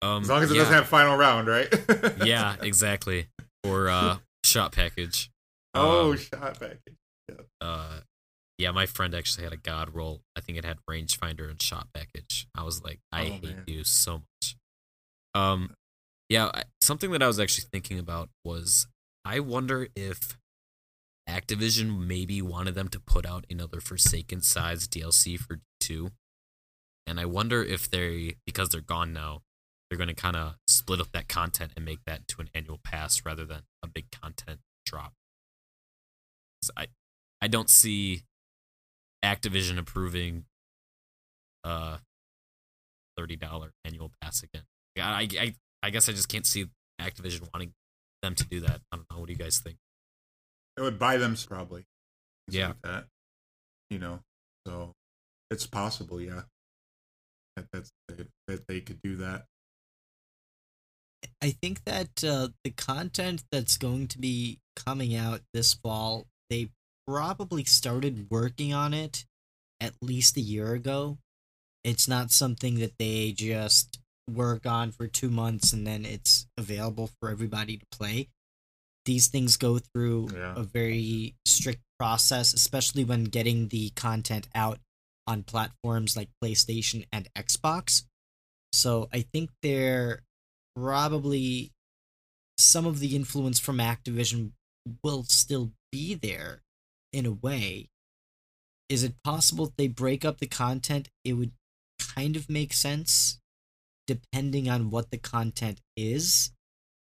Um, 0.01 0.23
As 0.23 0.29
long 0.29 0.43
as 0.43 0.51
it 0.51 0.55
yeah, 0.55 0.61
doesn't 0.61 0.75
have 0.75 0.87
final 0.87 1.17
round, 1.17 1.49
right? 1.49 1.67
yeah, 2.25 2.55
exactly. 2.61 3.27
Or 3.65 3.89
uh, 3.89 4.19
shot 4.45 4.71
package. 4.73 5.31
Oh, 5.75 6.13
Um, 6.13 6.19
shot 6.19 6.61
package. 6.61 6.95
Yeah. 7.29 7.37
uh, 7.61 8.01
yeah, 8.59 8.71
my 8.71 8.87
friend 8.87 9.15
actually 9.15 9.45
had 9.45 9.53
a 9.53 9.57
god 9.57 9.95
roll. 9.95 10.21
I 10.37 10.41
think 10.41 10.57
it 10.59 10.65
had 10.65 10.79
rangefinder 10.89 11.51
and 11.51 11.61
shot 11.61 11.89
package. 11.95 12.47
I 12.57 12.63
was 12.63 12.83
like, 12.85 13.01
I 13.13 13.23
Oh, 13.23 13.25
hate 13.25 13.43
man. 13.45 13.65
you 13.67 13.83
so 13.85 14.23
much. 14.23 14.57
Um, 15.35 15.75
yeah, 16.29 16.51
something 16.81 17.11
that 17.13 17.23
I 17.23 17.27
was 17.27 17.41
actually 17.41 17.69
thinking 17.73 17.99
about 17.99 18.29
was 18.45 18.87
I 19.25 19.41
wonder 19.41 19.89
if 19.97 20.37
Activision 21.29 22.07
maybe 22.07 22.41
wanted 22.41 22.75
them 22.75 22.89
to 22.89 23.01
put 23.01 23.27
out 23.27 23.45
another 23.51 23.81
Forsaken 23.81 24.41
size 24.43 24.89
DLC 24.89 25.39
for 25.39 25.61
two, 25.81 26.11
and 27.07 27.21
I 27.21 27.25
wonder 27.27 27.63
if 27.63 27.91
they 27.91 28.37
because 28.47 28.71
they're 28.71 28.81
gone 28.81 29.13
now, 29.13 29.43
they're 29.89 29.99
going 29.99 30.09
to 30.09 30.15
kind 30.15 30.37
of 30.37 30.57
split 30.67 31.01
up 31.01 31.13
that 31.13 31.29
content 31.29 31.73
and 31.77 31.85
make 31.85 32.01
that 32.07 32.21
into 32.21 32.41
an 32.41 32.51
annual 32.55 32.79
pass 32.83 33.25
rather 33.25 33.45
than 33.45 33.63
a 33.83 33.89
big 33.89 34.11
content 34.11 34.61
drop. 34.87 35.13
'Cause 36.63 36.71
I 36.77 36.89
I 37.41 37.49
don't 37.49 37.71
see 37.71 38.25
Activision 39.25 39.79
approving 39.79 40.47
uh 41.65 41.99
thirty 43.17 43.37
dollar 43.37 43.73
annual 43.85 44.13
pass 44.21 44.43
again. 44.43 44.65
I, 44.97 45.29
I 45.39 45.55
I 45.83 45.91
guess 45.91 46.09
I 46.09 46.13
just 46.13 46.29
can't 46.29 46.47
see 46.47 46.67
Activision 47.01 47.49
wanting 47.53 47.73
them 48.23 48.35
to 48.35 48.45
do 48.45 48.61
that. 48.61 48.81
I 48.93 48.97
don't 48.97 49.07
know. 49.11 49.19
What 49.21 49.27
do 49.27 49.33
you 49.33 49.39
guys 49.39 49.59
think? 49.59 49.77
It 50.77 50.83
would 50.83 50.99
buy 50.99 51.17
them 51.17 51.37
probably. 51.49 51.85
Yeah. 52.49 52.69
like 52.69 52.83
that. 52.83 53.05
You 53.91 53.99
know, 53.99 54.21
so 54.67 54.93
it's 55.51 55.67
possible, 55.67 56.21
yeah. 56.21 56.43
That 57.57 57.67
that's 57.73 57.91
that 58.47 58.67
they 58.69 58.81
could 58.81 59.01
do 59.03 59.17
that. 59.17 59.45
I 61.43 61.51
think 61.51 61.85
that 61.85 62.25
uh, 62.25 62.49
the 62.65 62.71
content 62.71 63.45
that's 63.51 63.77
going 63.77 64.09
to 64.09 64.19
be 64.19 64.61
coming 64.77 65.15
out 65.15 65.41
this 65.53 65.75
fall, 65.75 66.27
they 66.51 66.71
probably 67.07 67.65
started 67.65 68.27
working 68.31 68.73
on 68.73 68.95
it 68.95 69.25
at 69.81 69.95
least 70.03 70.37
a 70.37 70.41
year 70.41 70.75
ago. 70.75 71.19
It's 71.85 72.09
not 72.09 72.31
something 72.31 72.79
that 72.81 72.99
they 72.99 73.33
just 73.33 73.99
work 74.29 74.67
on 74.67 74.93
for 74.93 75.07
two 75.07 75.31
months 75.31 75.73
and 75.73 75.87
then 75.87 76.05
it's 76.05 76.47
available 76.57 77.11
for 77.21 77.31
everybody 77.31 77.77
to 77.77 77.87
play. 77.91 78.29
These 79.05 79.29
things 79.29 79.57
go 79.57 79.79
through 79.79 80.31
Yeah. 80.35 80.55
a 80.57 80.63
very 80.63 81.35
strict 81.47 81.83
process, 81.99 82.53
especially 82.53 83.05
when 83.05 83.25
getting 83.25 83.69
the 83.69 83.91
content 83.91 84.49
out 84.55 84.81
on 85.27 85.43
platforms 85.43 86.17
like 86.17 86.29
PlayStation 86.43 87.07
and 87.13 87.29
Xbox. 87.35 88.05
So 88.73 89.09
I 89.13 89.23
think 89.23 89.51
they're 89.63 90.23
probably 90.77 91.73
some 92.59 92.87
of 92.87 92.99
the 93.01 93.15
influence 93.17 93.59
from 93.59 93.79
Activision 93.79 94.53
will 95.03 95.25
still 95.25 95.73
be 95.91 96.15
there 96.15 96.63
in 97.13 97.25
a 97.27 97.33
way. 97.33 97.89
Is 98.89 99.03
it 99.03 99.23
possible 99.23 99.67
if 99.67 99.77
they 99.77 99.89
break 99.89 100.25
up 100.25 100.39
the 100.39 100.47
content, 100.47 101.09
it 101.25 101.35
would 101.35 101.53
kind 101.99 102.37
of 102.37 102.49
make 102.49 102.73
sense 102.73 103.39
depending 104.09 104.69
on 104.69 104.91
what 104.91 105.13
the 105.13 105.19
content 105.19 105.81
is? 105.97 106.51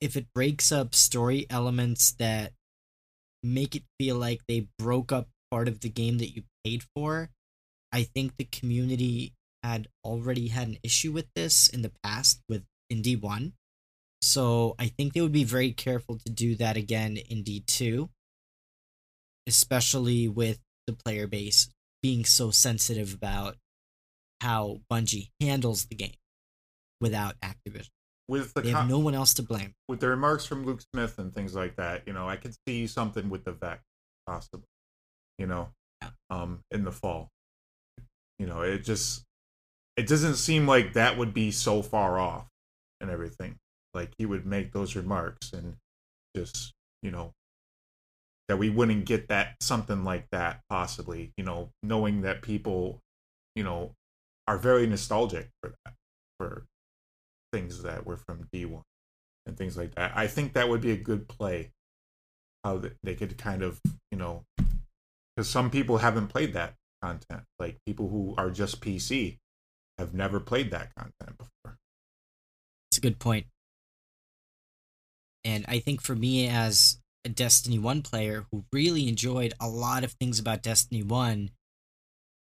If 0.01 0.17
it 0.17 0.33
breaks 0.33 0.71
up 0.71 0.93
story 0.93 1.45
elements 1.49 2.11
that 2.19 2.51
make 3.41 3.75
it 3.75 3.83
feel 3.97 4.17
like 4.17 4.41
they 4.47 4.67
broke 4.77 5.13
up 5.13 5.29
part 5.51 5.69
of 5.69 5.79
the 5.79 5.89
game 5.89 6.17
that 6.17 6.35
you 6.35 6.43
paid 6.65 6.83
for, 6.95 7.29
I 7.93 8.03
think 8.03 8.33
the 8.35 8.43
community 8.43 9.33
had 9.63 9.87
already 10.03 10.49
had 10.49 10.67
an 10.67 10.77
issue 10.83 11.11
with 11.11 11.27
this 11.35 11.69
in 11.69 11.81
the 11.81 11.91
past 12.03 12.41
with 12.49 12.63
Indie 12.91 13.21
1. 13.21 13.53
So 14.21 14.75
I 14.79 14.87
think 14.87 15.13
they 15.13 15.21
would 15.21 15.31
be 15.31 15.43
very 15.43 15.71
careful 15.71 16.17
to 16.25 16.31
do 16.31 16.55
that 16.55 16.75
again 16.75 17.17
in 17.17 17.43
D2, 17.43 18.09
especially 19.47 20.27
with 20.27 20.59
the 20.87 20.93
player 20.93 21.27
base 21.27 21.69
being 22.01 22.25
so 22.25 22.51
sensitive 22.51 23.13
about 23.13 23.57
how 24.41 24.81
Bungie 24.91 25.29
handles 25.39 25.85
the 25.85 25.95
game 25.95 26.15
without 27.05 27.35
Activision. 27.41 27.89
With 28.27 28.53
the 28.55 28.61
They 28.61 28.71
have 28.71 28.89
no 28.89 28.97
one 28.97 29.13
else 29.13 29.35
to 29.35 29.43
blame. 29.43 29.75
with 29.87 29.99
the 29.99 30.07
remarks 30.09 30.45
from 30.45 30.65
Luke 30.65 30.81
Smith 30.93 31.19
and 31.19 31.31
things 31.33 31.53
like 31.53 31.75
that, 31.75 32.07
you 32.07 32.13
know, 32.13 32.27
I 32.27 32.37
could 32.37 32.55
see 32.67 32.87
something 32.87 33.29
with 33.29 33.45
the 33.45 33.51
Vex 33.51 33.83
possibly, 34.25 34.65
you 35.37 35.45
know, 35.45 35.69
Yeah. 36.01 36.09
um, 36.31 36.61
in 36.71 36.83
the 36.83 36.91
fall. 36.91 37.29
You 38.39 38.47
know, 38.47 38.61
it 38.61 38.79
just 38.79 39.23
it 39.95 40.07
doesn't 40.07 40.35
seem 40.35 40.67
like 40.67 40.93
that 40.93 41.17
would 41.17 41.33
be 41.33 41.51
so 41.51 41.81
far 41.83 42.19
off 42.19 42.47
and 42.99 43.09
everything. 43.11 43.57
Like 43.93 44.13
he 44.17 44.25
would 44.25 44.45
make 44.45 44.73
those 44.73 44.95
remarks 44.95 45.53
and 45.53 45.77
just, 46.35 46.73
you 47.03 47.11
know, 47.11 47.31
that 48.49 48.57
we 48.57 48.69
wouldn't 48.69 49.05
get 49.05 49.27
that 49.29 49.55
something 49.61 50.03
like 50.03 50.27
that 50.31 50.61
possibly, 50.69 51.31
you 51.37 51.43
know, 51.45 51.69
knowing 51.83 52.21
that 52.21 52.41
people, 52.41 52.99
you 53.55 53.63
know, 53.63 53.93
are 54.47 54.57
very 54.57 54.85
nostalgic 54.87 55.49
for 55.61 55.73
that, 55.85 55.93
for 56.39 56.65
things 57.55 57.83
that 57.83 58.05
were 58.05 58.17
from 58.17 58.49
D1 58.53 58.81
and 59.45 59.57
things 59.57 59.77
like 59.77 59.95
that. 59.95 60.11
I 60.13 60.27
think 60.27 60.53
that 60.53 60.67
would 60.67 60.81
be 60.81 60.91
a 60.91 60.97
good 60.97 61.27
play. 61.27 61.71
How 62.65 62.81
they 63.03 63.13
could 63.15 63.37
kind 63.37 63.61
of, 63.61 63.79
you 64.11 64.17
know, 64.17 64.43
because 64.57 65.47
some 65.47 65.69
people 65.69 65.99
haven't 65.99 66.27
played 66.27 66.53
that 66.53 66.73
content. 67.01 67.43
Like 67.59 67.77
people 67.85 68.09
who 68.09 68.33
are 68.37 68.49
just 68.49 68.81
PC 68.81 69.37
have 69.99 70.13
never 70.13 70.39
played 70.39 70.71
that 70.71 70.93
content 70.95 71.37
before. 71.37 71.77
It's 72.89 72.97
a 72.97 73.01
good 73.01 73.19
point. 73.19 73.45
And 75.43 75.63
I 75.67 75.79
think 75.79 76.01
for 76.01 76.15
me 76.15 76.47
as 76.47 76.97
a 77.23 77.29
Destiny 77.29 77.77
1 77.77 78.01
player 78.01 78.45
who 78.51 78.65
really 78.73 79.07
enjoyed 79.07 79.53
a 79.59 79.69
lot 79.69 80.03
of 80.03 80.13
things 80.13 80.39
about 80.39 80.63
Destiny 80.63 81.03
1, 81.03 81.51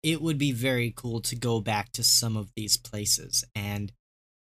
it 0.03 0.21
would 0.21 0.37
be 0.37 0.53
very 0.53 0.93
cool 0.95 1.19
to 1.19 1.35
go 1.35 1.59
back 1.59 1.91
to 1.91 2.03
some 2.03 2.37
of 2.37 2.49
these 2.55 2.77
places. 2.77 3.43
And 3.53 3.91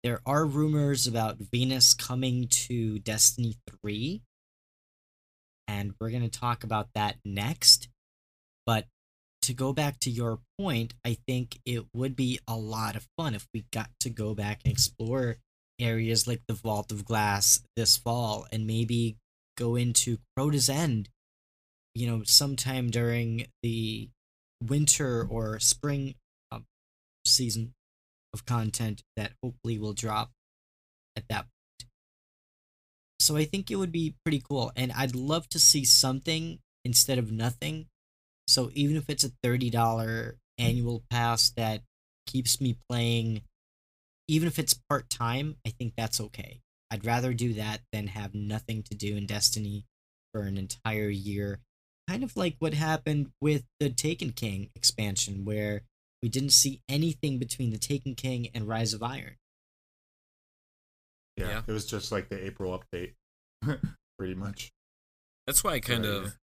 there 0.09 0.23
are 0.25 0.47
rumors 0.47 1.07
about 1.07 1.37
Venus 1.53 1.93
coming 1.93 2.49
to 2.49 2.99
Destiny 2.99 3.57
3. 3.83 4.23
And 5.67 5.93
we're 6.01 6.09
going 6.09 6.23
to 6.23 6.31
talk 6.31 6.65
about 6.65 6.89
that 6.95 7.17
next. 7.27 7.89
But 8.65 8.87
to 9.43 9.53
go 9.53 9.75
back 9.75 10.01
to 10.01 10.11
your 10.11 10.39
point, 10.59 10.95
I 11.05 11.19
think 11.27 11.61
it 11.67 11.85
would 11.95 12.17
be 12.17 12.41
a 12.49 12.57
lot 12.57 12.97
of 12.97 13.07
fun 13.19 13.35
if 13.35 13.47
we 13.53 13.67
got 13.71 13.91
to 14.01 14.09
go 14.09 14.35
back 14.35 14.63
and 14.65 14.73
explore 14.73 15.37
areas 15.79 16.27
like 16.27 16.41
the 16.49 16.55
Vault 16.55 16.91
of 16.91 17.05
Glass 17.05 17.61
this 17.77 17.99
fall 17.99 18.47
and 18.51 18.67
maybe 18.67 19.19
go 19.59 19.77
into 19.77 20.17
Crota's 20.35 20.71
End, 20.71 21.11
you 21.95 22.07
know, 22.07 22.23
sometime 22.25 22.89
during 22.89 23.45
the 23.63 24.09
winter 24.67 25.27
or 25.29 25.59
spring 25.59 26.15
um, 26.51 26.65
season 27.27 27.75
of 28.33 28.47
content 28.47 29.03
that 29.17 29.33
hopefully 29.43 29.79
will 29.79 29.95
drop 29.95 30.31
at 31.17 31.25
that 31.29 31.43
point. 31.43 31.91
So 33.21 33.37
I 33.37 33.45
think 33.45 33.71
it 33.71 33.77
would 33.77 33.93
be 33.93 34.15
pretty 34.25 34.43
cool. 34.47 34.73
And 34.77 34.93
I'd 34.93 35.15
love 35.15 35.49
to 35.51 35.59
see 35.59 35.85
something 35.85 36.59
instead 36.85 37.19
of 37.19 37.33
nothing. 37.33 37.87
So 38.47 38.71
even 38.75 38.97
if 38.97 39.11
it's 39.11 39.25
a 39.25 39.33
$30 39.45 40.35
annual 40.59 41.03
pass 41.11 41.51
that 41.57 41.83
keeps 42.27 42.61
me 42.61 42.77
playing 42.89 43.43
even 44.29 44.47
if 44.47 44.59
it's 44.59 44.75
part 44.75 45.09
time, 45.09 45.57
I 45.67 45.71
think 45.71 45.95
that's 45.97 46.21
okay. 46.21 46.61
I'd 46.91 47.05
rather 47.05 47.33
do 47.33 47.55
that 47.55 47.81
than 47.93 48.09
have 48.09 48.35
nothing 48.35 48.83
to 48.85 48.95
do 48.95 49.17
in 49.17 49.27
Destiny 49.27 49.87
for 50.33 50.43
an 50.43 50.59
entire 50.59 51.09
year. 51.09 51.61
Kind 52.09 52.23
of 52.23 52.37
like 52.37 52.57
what 52.59 52.75
happened 52.75 53.31
with 53.41 53.65
the 53.81 53.91
Taken 53.91 54.33
King 54.33 54.71
expansion, 54.75 55.45
where 55.45 55.83
we 56.23 56.29
didn't 56.29 56.51
see 56.51 56.83
anything 56.89 57.39
between 57.39 57.71
the 57.71 57.79
Taken 57.79 58.15
King 58.15 58.49
and 58.55 58.67
Rise 58.69 58.93
of 58.93 59.03
Iron. 59.03 59.37
Yeah, 61.37 61.49
Yeah. 61.49 61.63
it 61.67 61.73
was 61.73 61.87
just 61.87 62.11
like 62.11 62.29
the 62.29 62.45
April 62.45 62.79
update, 62.79 63.15
pretty 64.19 64.35
much. 64.35 64.73
That's 65.47 65.63
why 65.63 65.75
I 65.75 65.81
kind 65.81 66.05
Right, 66.05 66.13
of 66.15 66.37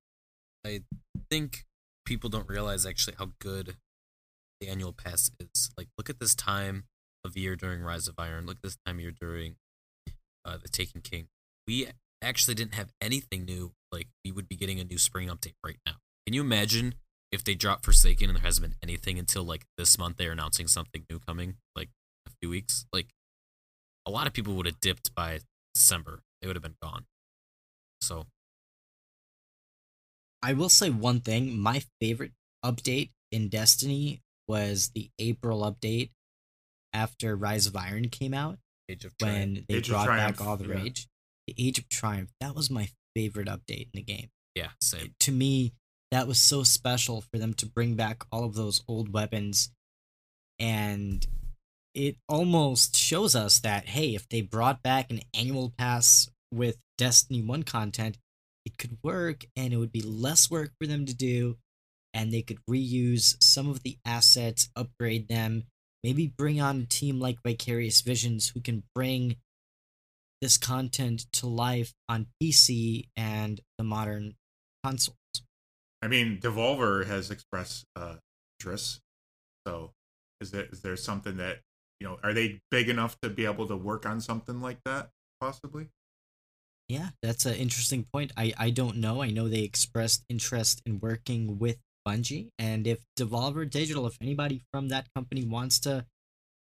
I 0.66 0.82
think 1.30 1.66
people 2.06 2.30
don't 2.30 2.48
realize 2.48 2.86
actually 2.86 3.16
how 3.18 3.32
good 3.40 3.76
the 4.62 4.68
annual 4.70 4.94
pass 4.94 5.30
is. 5.40 5.70
Like 5.78 5.90
look 5.98 6.10
at 6.10 6.20
this 6.20 6.34
time 6.36 6.86
of 7.24 7.36
year 7.38 7.56
during 7.56 7.82
Rise 7.82 8.08
of 8.08 8.16
Iron. 8.18 8.46
Look 8.46 8.58
at 8.58 8.64
this 8.64 8.78
time 8.86 8.96
of 8.98 9.02
year 9.02 9.12
during 9.12 9.58
uh, 10.46 10.58
the 10.58 10.70
Taken 10.70 11.02
King. 11.02 11.28
We 11.68 11.88
actually 12.22 12.56
didn't 12.56 12.76
have 12.76 12.92
anything 13.02 13.46
new. 13.46 13.74
Like 13.92 14.08
we 14.24 14.32
would 14.32 14.48
be 14.48 14.56
getting 14.56 14.80
a 14.80 14.84
new 14.84 14.98
spring 14.98 15.28
update 15.28 15.56
right 15.64 15.78
now. 15.86 15.96
Can 16.26 16.34
you 16.34 16.42
imagine 16.42 16.96
if 17.36 17.44
they 17.44 17.54
drop 17.54 17.84
Forsaken 17.84 18.30
and 18.30 18.38
there 18.38 18.46
hasn't 18.46 18.66
been 18.66 18.78
anything 18.82 19.20
until 19.20 19.44
like 19.44 19.66
this 19.78 19.98
month 19.98 20.18
they're 20.18 20.32
announcing 20.32 20.68
something 20.68 21.06
new 21.10 21.20
coming? 21.20 21.56
Like 21.76 21.90
a 22.26 22.32
few 22.42 22.50
weeks, 22.50 22.86
like 22.92 23.08
a 24.08 24.12
lot 24.12 24.26
of 24.26 24.34
people 24.34 24.56
would 24.56 24.66
have 24.66 24.80
dipped 24.80 25.14
by 25.14 25.40
December. 25.76 26.22
They 26.42 26.48
would 26.48 26.56
have 26.56 26.64
been 26.64 26.78
gone. 26.82 27.06
So 28.02 28.26
I 30.42 30.54
will 30.54 30.70
say 30.70 30.90
one 30.90 31.20
thing. 31.20 31.60
My 31.60 31.84
favorite 32.00 32.32
update 32.64 33.12
in 33.32 33.50
Destiny 33.50 34.22
was 34.48 34.92
the 34.96 35.10
April 35.20 35.62
update 35.62 36.12
after 36.94 37.36
Rise 37.36 37.68
of 37.68 37.76
Iron 37.76 38.10
came 38.10 38.34
out 38.34 38.58
Age 38.90 39.06
of 39.06 39.18
Triumph. 39.18 39.38
when 39.38 39.66
they 39.68 39.76
Age 39.76 39.90
brought 39.90 40.08
back 40.08 40.42
all 40.42 40.56
the 40.56 40.68
yeah. 40.68 40.76
rage. 40.76 41.08
The 41.48 41.56
Age 41.58 41.80
of 41.80 41.90
Triumph. 41.90 42.32
That 42.40 42.56
was 42.56 42.70
my 42.72 42.90
favorite 43.16 43.48
update 43.48 43.90
in 43.94 43.96
the 43.96 44.02
game. 44.02 44.30
Yeah, 44.56 44.70
same. 44.80 45.14
to 45.20 45.32
me 45.34 45.74
that 46.16 46.30
was 46.30 46.40
so 46.40 46.64
special 46.64 47.20
for 47.20 47.38
them 47.38 47.54
to 47.54 47.66
bring 47.66 47.96
back 47.96 48.24
all 48.32 48.46
of 48.46 48.56
those 48.56 48.82
old 48.88 49.12
weapons. 49.12 49.70
And 50.60 51.28
it 51.94 52.16
almost 52.30 52.96
shows 52.96 53.36
us 53.36 53.60
that 53.60 53.90
hey 53.90 54.16
if 54.16 54.28
they 54.30 54.40
brought 54.40 54.82
back 54.82 55.12
an 55.12 55.20
annual 55.34 55.74
pass 55.78 56.30
with 56.54 56.78
destiny 56.98 57.42
1 57.42 57.64
content 57.64 58.18
it 58.66 58.78
could 58.78 58.98
work 59.04 59.46
and 59.58 59.74
it 59.74 59.78
would 59.78 59.92
be 59.92 60.02
less 60.02 60.50
work 60.50 60.72
for 60.80 60.88
them 60.88 61.06
to 61.06 61.14
do. 61.14 61.58
And 62.14 62.32
they 62.32 62.42
could 62.42 62.60
reuse 62.70 63.36
some 63.44 63.70
of 63.70 63.84
the 63.84 63.98
assets 64.06 64.70
upgrade 64.74 65.28
them 65.28 65.66
maybe 66.02 66.28
bring 66.28 66.62
on 66.62 66.80
a 66.80 66.86
team 66.86 67.20
like 67.20 67.44
vicarious 67.44 68.00
visions 68.00 68.48
who 68.54 68.62
can 68.62 68.84
bring 68.96 69.36
this 70.42 70.58
content 70.58 71.26
to 71.34 71.48
life 71.48 71.94
on 72.08 72.28
pc 72.42 73.10
and 73.18 73.60
the 73.78 73.84
modern 73.84 74.36
consoles 74.82 75.18
I 76.06 76.08
mean, 76.08 76.38
Devolver 76.40 77.08
has 77.08 77.32
expressed 77.32 77.84
uh, 77.96 78.18
interest. 78.60 79.02
So, 79.66 79.90
is 80.40 80.52
there 80.52 80.66
is 80.72 80.82
there 80.82 80.96
something 80.96 81.38
that 81.38 81.62
you 82.00 82.06
know? 82.06 82.20
Are 82.24 82.32
they 82.32 82.60
big 82.70 82.90
enough 82.90 83.20
to 83.22 83.30
be 83.30 83.46
able 83.46 83.68
to 83.68 83.76
work 83.76 84.06
on 84.06 84.22
something 84.22 84.62
like 84.62 84.78
that? 84.86 85.10
Possibly. 85.42 85.88
Yeah, 86.88 87.10
that's 87.24 87.48
an 87.48 87.56
interesting 87.56 88.06
point. 88.14 88.32
I, 88.38 88.54
I 88.56 88.70
don't 88.70 88.98
know. 88.98 89.24
I 89.24 89.32
know 89.32 89.50
they 89.50 89.62
expressed 89.64 90.24
interest 90.30 90.84
in 90.86 91.00
working 91.00 91.58
with 91.58 91.80
Bungie, 92.08 92.50
and 92.60 92.86
if 92.86 93.00
Devolver 93.18 93.68
Digital, 93.68 94.06
if 94.06 94.16
anybody 94.22 94.62
from 94.72 94.90
that 94.90 95.08
company 95.16 95.44
wants 95.44 95.80
to 95.80 96.06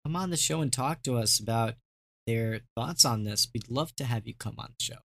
come 0.04 0.16
on 0.16 0.32
the 0.32 0.38
show 0.38 0.62
and 0.62 0.74
talk 0.74 1.04
to 1.04 1.18
us 1.18 1.40
about 1.40 1.76
their 2.26 2.62
thoughts 2.76 3.06
on 3.06 3.26
this, 3.26 3.48
we'd 3.54 3.70
love 3.70 3.96
to 3.98 4.06
have 4.06 4.26
you 4.26 4.34
come 4.34 4.56
on 4.58 4.74
the 4.80 4.84
show 4.84 5.00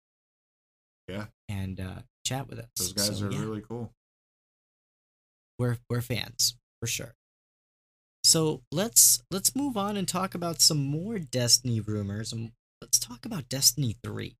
Yeah, 1.08 1.26
and 1.50 1.78
uh, 1.78 1.98
chat 2.24 2.48
with 2.48 2.60
us. 2.60 2.68
those 2.78 2.92
guys 2.94 3.18
So, 3.18 3.26
are 3.26 3.30
yeah, 3.30 3.40
really 3.40 3.60
cool. 3.60 3.92
We're 5.58 5.78
we're 5.88 6.00
fans 6.00 6.56
for 6.80 6.86
sure. 6.86 7.14
So 8.22 8.62
let's 8.72 9.22
let's 9.30 9.54
move 9.54 9.76
on 9.76 9.96
and 9.96 10.08
talk 10.08 10.34
about 10.34 10.60
some 10.60 10.82
more 10.84 11.18
Destiny 11.18 11.80
rumors, 11.80 12.32
and 12.32 12.52
let's 12.80 12.98
talk 12.98 13.24
about 13.26 13.48
Destiny 13.48 13.96
three. 14.02 14.36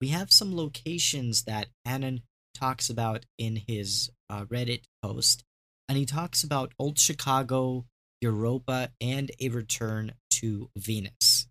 We 0.00 0.08
have 0.08 0.30
some 0.30 0.54
locations 0.54 1.44
that 1.44 1.68
Anon 1.84 2.22
talks 2.54 2.90
about 2.90 3.24
in 3.38 3.62
his 3.66 4.10
uh, 4.28 4.44
Reddit 4.44 4.82
post, 5.02 5.44
and 5.88 5.96
he 5.96 6.04
talks 6.04 6.44
about 6.44 6.72
Old 6.78 6.98
Chicago, 6.98 7.86
Europa, 8.20 8.90
and 9.00 9.30
a 9.40 9.48
return 9.48 10.12
to 10.32 10.68
Venus. 10.76 11.46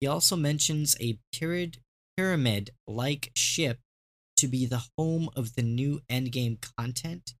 He 0.00 0.08
also 0.08 0.34
mentions 0.34 0.96
a 1.00 1.18
pyramid 1.32 1.78
pyramid 2.16 2.70
like 2.86 3.30
ship 3.34 3.78
to 4.36 4.46
be 4.48 4.66
the 4.66 4.84
home 4.98 5.30
of 5.36 5.54
the 5.54 5.62
new 5.62 6.00
endgame 6.10 6.58
content. 6.76 7.34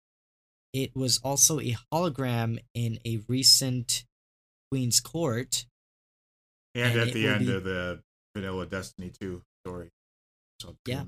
It 0.72 0.94
was 0.96 1.18
also 1.22 1.60
a 1.60 1.76
hologram 1.92 2.58
in 2.74 2.98
a 3.04 3.18
recent 3.28 4.04
Queen's 4.70 5.00
Court. 5.00 5.66
And, 6.74 6.92
And 6.98 7.08
at 7.08 7.12
the 7.14 7.28
end 7.28 7.46
be- 7.46 7.52
of 7.54 7.64
the 7.64 8.02
vanilla 8.34 8.66
Destiny 8.66 9.10
2 9.10 9.42
story. 9.64 9.90
So 10.60 10.76
Yeah. 10.86 11.04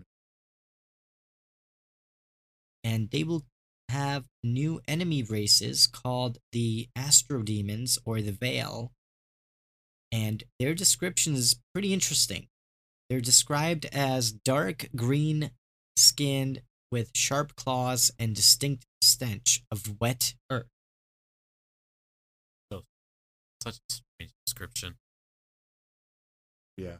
and 2.82 3.10
they 3.10 3.24
will 3.24 3.44
have 3.88 4.26
new 4.42 4.80
enemy 4.88 5.22
races 5.22 5.86
called 5.86 6.38
the 6.52 6.88
Astro 6.96 7.42
Demons 7.42 7.98
or 8.04 8.20
the 8.20 8.32
Veil. 8.32 8.92
And 10.12 10.44
their 10.58 10.74
description 10.74 11.34
is 11.34 11.56
pretty 11.72 11.92
interesting. 11.92 12.48
They're 13.08 13.20
described 13.20 13.86
as 13.86 14.32
dark 14.32 14.88
green 14.96 15.50
skinned 15.96 16.62
with 16.90 17.10
sharp 17.14 17.56
claws 17.56 18.12
and 18.18 18.34
distinct 18.34 18.86
stench 19.14 19.62
of 19.70 20.00
wet 20.00 20.34
earth. 20.50 20.66
Such 23.62 23.76
a 23.76 23.92
strange 23.94 24.32
description. 24.44 24.96
Yeah. 26.76 26.96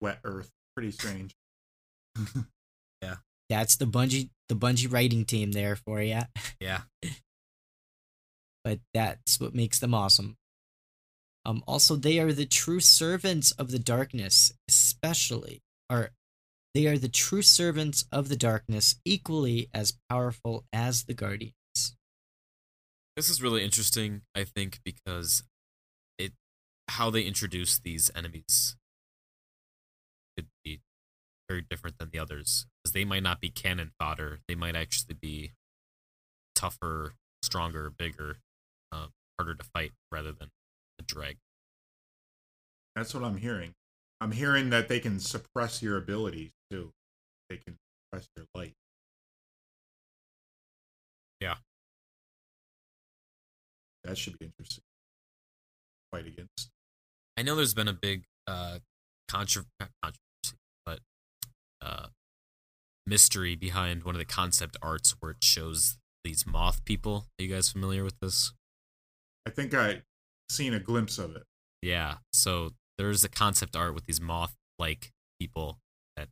Wet 0.00 0.18
Earth. 0.24 0.50
Pretty 0.74 0.90
strange. 0.90 1.34
Yeah, 3.02 3.16
that's 3.50 3.76
the 3.76 3.84
Bungie 3.84 4.30
the 4.48 4.54
Bungie 4.56 4.90
writing 4.90 5.26
team 5.26 5.52
there 5.52 5.76
for 5.76 6.00
you. 6.00 6.20
Yeah. 6.60 6.80
but 8.64 8.80
that's 8.94 9.38
what 9.38 9.54
makes 9.54 9.78
them 9.78 9.92
awesome. 9.92 10.36
Um, 11.44 11.62
also, 11.68 11.96
they 11.96 12.18
are 12.18 12.32
the 12.32 12.46
true 12.46 12.80
servants 12.80 13.50
of 13.52 13.70
the 13.70 13.78
darkness, 13.78 14.52
especially, 14.70 15.60
or 15.90 16.12
they 16.74 16.86
are 16.86 16.96
the 16.96 17.10
true 17.10 17.42
servants 17.42 18.06
of 18.10 18.30
the 18.30 18.36
darkness, 18.36 18.96
equally 19.04 19.68
as 19.74 19.98
powerful 20.08 20.64
as 20.72 21.04
the 21.04 21.14
guardians. 21.14 21.55
This 23.16 23.30
is 23.30 23.42
really 23.42 23.64
interesting, 23.64 24.22
I 24.34 24.44
think, 24.44 24.80
because 24.84 25.42
it 26.18 26.32
how 26.88 27.08
they 27.08 27.22
introduce 27.22 27.78
these 27.78 28.10
enemies 28.14 28.76
could 30.36 30.48
be 30.62 30.80
very 31.48 31.62
different 31.62 31.98
than 31.98 32.10
the 32.10 32.18
others. 32.18 32.66
Because 32.82 32.92
they 32.92 33.06
might 33.06 33.22
not 33.22 33.40
be 33.40 33.48
cannon 33.48 33.92
fodder. 33.98 34.40
They 34.48 34.54
might 34.54 34.76
actually 34.76 35.14
be 35.14 35.52
tougher, 36.54 37.14
stronger, 37.42 37.90
bigger, 37.90 38.36
um, 38.92 39.08
harder 39.38 39.54
to 39.54 39.64
fight 39.74 39.92
rather 40.12 40.32
than 40.32 40.50
a 40.98 41.02
drag. 41.02 41.38
That's 42.94 43.14
what 43.14 43.24
I'm 43.24 43.38
hearing. 43.38 43.72
I'm 44.20 44.32
hearing 44.32 44.70
that 44.70 44.88
they 44.88 45.00
can 45.00 45.20
suppress 45.20 45.82
your 45.82 45.96
abilities 45.96 46.50
too. 46.70 46.90
They 47.48 47.56
can 47.56 47.76
suppress 48.10 48.28
your 48.36 48.46
light. 48.54 48.74
That 54.06 54.16
should 54.16 54.38
be 54.38 54.46
interesting. 54.46 54.84
Fight 56.12 56.26
against. 56.26 56.70
I 57.36 57.42
know 57.42 57.56
there's 57.56 57.74
been 57.74 57.88
a 57.88 57.92
big 57.92 58.24
uh 58.46 58.78
contro- 59.28 59.64
controversy, 59.80 60.58
but 60.84 61.00
uh 61.82 62.06
mystery 63.06 63.56
behind 63.56 64.04
one 64.04 64.14
of 64.14 64.18
the 64.18 64.24
concept 64.24 64.76
arts 64.82 65.16
where 65.20 65.32
it 65.32 65.42
shows 65.42 65.98
these 66.24 66.46
moth 66.46 66.84
people. 66.84 67.26
Are 67.38 67.42
you 67.42 67.54
guys 67.54 67.70
familiar 67.70 68.04
with 68.04 68.18
this? 68.20 68.52
I 69.46 69.50
think 69.50 69.74
I 69.74 70.02
seen 70.50 70.74
a 70.74 70.80
glimpse 70.80 71.18
of 71.18 71.36
it. 71.36 71.44
Yeah. 71.82 72.16
So 72.32 72.70
there's 72.98 73.24
a 73.24 73.28
concept 73.28 73.76
art 73.76 73.94
with 73.94 74.06
these 74.06 74.20
moth 74.20 74.54
like 74.78 75.12
people 75.40 75.78
that 76.16 76.28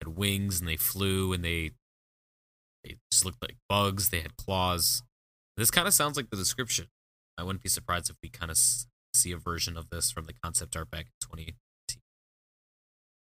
had 0.00 0.16
wings 0.16 0.60
and 0.60 0.68
they 0.68 0.76
flew 0.76 1.32
and 1.32 1.44
they 1.44 1.72
they 2.84 2.96
just 3.10 3.24
looked 3.24 3.42
like 3.42 3.56
bugs. 3.68 4.10
They 4.10 4.20
had 4.20 4.36
claws. 4.36 5.02
This 5.56 5.70
kind 5.70 5.88
of 5.88 5.94
sounds 5.94 6.16
like 6.16 6.30
the 6.30 6.36
description. 6.36 6.86
I 7.38 7.44
wouldn't 7.44 7.62
be 7.62 7.68
surprised 7.68 8.10
if 8.10 8.16
we 8.22 8.28
kind 8.28 8.50
of 8.50 8.56
s- 8.56 8.86
see 9.14 9.32
a 9.32 9.38
version 9.38 9.76
of 9.76 9.88
this 9.90 10.10
from 10.10 10.24
the 10.26 10.34
concept 10.34 10.76
art 10.76 10.90
back 10.90 11.06
in 11.06 11.12
20. 11.28 11.56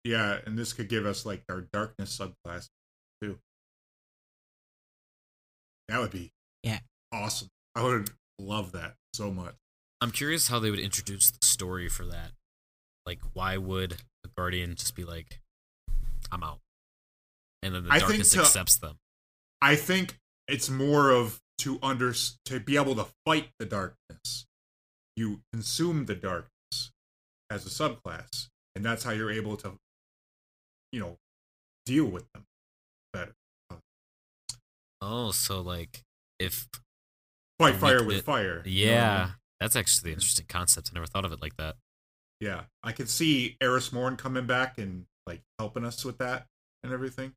Yeah, 0.03 0.39
and 0.45 0.57
this 0.57 0.73
could 0.73 0.89
give 0.89 1.05
us 1.05 1.25
like 1.25 1.43
our 1.49 1.61
darkness 1.61 2.17
subclass 2.17 2.67
too. 3.21 3.39
That 5.89 5.99
would 5.99 6.11
be 6.11 6.31
Yeah. 6.63 6.79
awesome. 7.11 7.49
I 7.75 7.83
would 7.83 8.09
love 8.39 8.71
that 8.73 8.95
so 9.13 9.31
much. 9.31 9.55
I'm 10.01 10.11
curious 10.11 10.47
how 10.47 10.59
they 10.59 10.69
would 10.69 10.79
introduce 10.79 11.31
the 11.31 11.45
story 11.45 11.89
for 11.89 12.05
that. 12.07 12.33
Like, 13.05 13.21
why 13.33 13.57
would 13.57 14.03
a 14.23 14.27
guardian 14.35 14.75
just 14.75 14.95
be 14.95 15.05
like, 15.05 15.41
"I'm 16.31 16.43
out," 16.43 16.61
and 17.61 17.73
then 17.73 17.85
the 17.85 17.91
I 17.91 17.99
darkness 17.99 18.31
to- 18.31 18.41
accepts 18.41 18.77
them? 18.77 18.99
I 19.61 19.75
think 19.75 20.19
it's 20.47 20.69
more 20.69 21.09
of 21.11 21.41
to 21.59 21.79
under 21.81 22.13
to 22.45 22.59
be 22.59 22.75
able 22.75 22.95
to 22.95 23.11
fight 23.25 23.51
the 23.59 23.65
darkness. 23.65 23.97
You 25.17 25.41
consume 25.51 26.05
the 26.05 26.15
darkness 26.15 26.91
as 27.49 27.65
a 27.65 27.69
subclass, 27.69 28.47
and 28.75 28.85
that's 28.85 29.03
how 29.03 29.11
you're 29.11 29.31
able 29.31 29.57
to, 29.57 29.73
you 30.93 30.99
know, 31.01 31.17
deal 31.85 32.05
with 32.05 32.25
them 32.33 32.45
better. 33.11 33.33
Oh, 35.01 35.31
so 35.31 35.61
like 35.61 36.03
if 36.39 36.67
Fight 37.59 37.75
fire 37.75 38.03
with 38.03 38.17
the- 38.17 38.23
fire. 38.23 38.61
you 38.65 38.85
know 38.85 38.91
yeah, 38.91 39.29
that's 39.59 39.75
actually 39.75 40.11
an 40.11 40.15
interesting 40.17 40.45
concept. 40.47 40.89
I 40.91 40.93
never 40.93 41.07
thought 41.07 41.25
of 41.25 41.31
it 41.31 41.41
like 41.41 41.55
that. 41.57 41.75
yeah. 42.39 42.63
I 42.83 42.91
could 42.91 43.09
see 43.09 43.57
Eris 43.61 43.91
Morn 43.91 44.15
coming 44.17 44.45
back 44.45 44.77
and 44.77 45.05
like 45.25 45.41
helping 45.59 45.83
us 45.85 46.05
with 46.05 46.19
that 46.19 46.45
and 46.83 46.93
everything. 46.93 47.33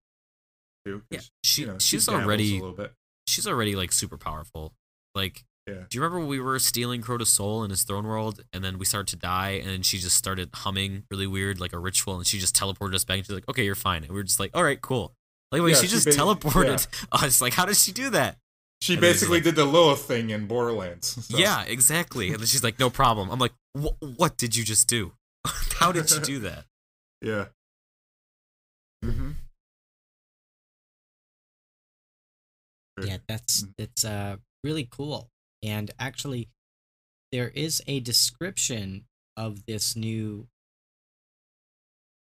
Too. 0.85 1.03
Yeah, 1.11 1.21
she 1.45 1.63
you 1.63 1.69
know, 1.69 1.79
she's 1.79 2.07
dabbles 2.07 2.25
already 2.25 2.51
a 2.59 2.61
little 2.61 2.77
bit. 2.77 2.93
she's 3.27 3.47
already 3.47 3.75
like 3.77 3.93
super 3.93 4.17
powerful. 4.19 4.73
Like 5.15 5.43
Yeah. 5.71 5.85
Do 5.89 5.97
you 5.97 6.03
remember 6.03 6.19
when 6.21 6.29
we 6.29 6.41
were 6.41 6.59
stealing 6.59 7.01
Crota's 7.03 7.29
soul 7.33 7.63
in 7.65 7.71
his 7.71 7.85
throne 7.85 8.05
world, 8.07 8.41
and 8.53 8.65
then 8.65 8.79
we 8.79 8.85
started 8.85 9.09
to 9.09 9.17
die, 9.17 9.51
and 9.51 9.69
then 9.71 9.83
she 9.83 9.99
just 9.99 10.17
started 10.17 10.51
humming 10.55 11.05
really 11.11 11.27
weird, 11.27 11.61
like 11.61 11.73
a 11.73 11.79
ritual, 11.79 12.17
and 12.17 12.27
she 12.27 12.39
just 12.39 12.55
teleported 12.57 12.95
us 12.95 13.05
back. 13.05 13.19
And 13.19 13.27
she's 13.27 13.35
like, 13.35 13.49
"Okay, 13.49 13.65
you're 13.65 13.75
fine." 13.75 14.03
And 14.03 14.11
we 14.11 14.17
were 14.17 14.23
just 14.25 14.41
like, 14.41 14.51
"All 14.55 14.65
right, 14.65 14.81
cool." 14.81 15.15
Like, 15.53 15.63
wait, 15.63 15.71
Yeah, 15.71 15.77
she 15.81 15.87
she 15.87 15.93
just 15.95 16.07
ba- 16.07 16.13
teleported 16.13 16.87
us. 17.13 17.41
Like, 17.41 17.55
how 17.55 17.65
did 17.67 17.77
she 17.77 17.93
do 17.93 18.11
that? 18.11 18.37
She 18.83 18.95
And 18.95 19.01
basically 19.01 19.39
like- 19.39 19.45
did 19.45 19.57
the 19.57 19.65
Lilith 19.67 20.01
thing 20.03 20.31
in 20.31 20.47
Borderlands. 20.47 21.09
So- 21.29 21.37
Yeah, 21.39 21.63
exactly. 21.65 22.29
And 22.31 22.41
then 22.41 22.47
she's 22.47 22.65
like, 22.65 22.79
"No 22.79 22.91
problem." 22.91 23.31
I'm 23.31 23.39
like, 23.39 23.53
"What 23.75 24.37
did 24.37 24.57
you 24.57 24.65
just 24.65 24.89
do? 24.89 25.13
how 25.79 25.93
did 25.93 26.11
you 26.11 26.21
do 26.21 26.39
that?" 26.41 26.65
Yeah. 27.23 27.47
Mm-hmm. 29.05 29.31
Yeah, 33.03 33.19
that's 33.29 33.63
Mhm. 33.63 33.75
that's 33.79 34.05
uh 34.05 34.37
really 34.63 34.87
cool. 34.91 35.30
And 35.63 35.91
actually, 35.99 36.49
there 37.33 37.49
is 37.49 37.83
a 37.87 38.01
description 38.01 39.05
of 39.37 39.67
this 39.67 39.95
new 39.97 40.49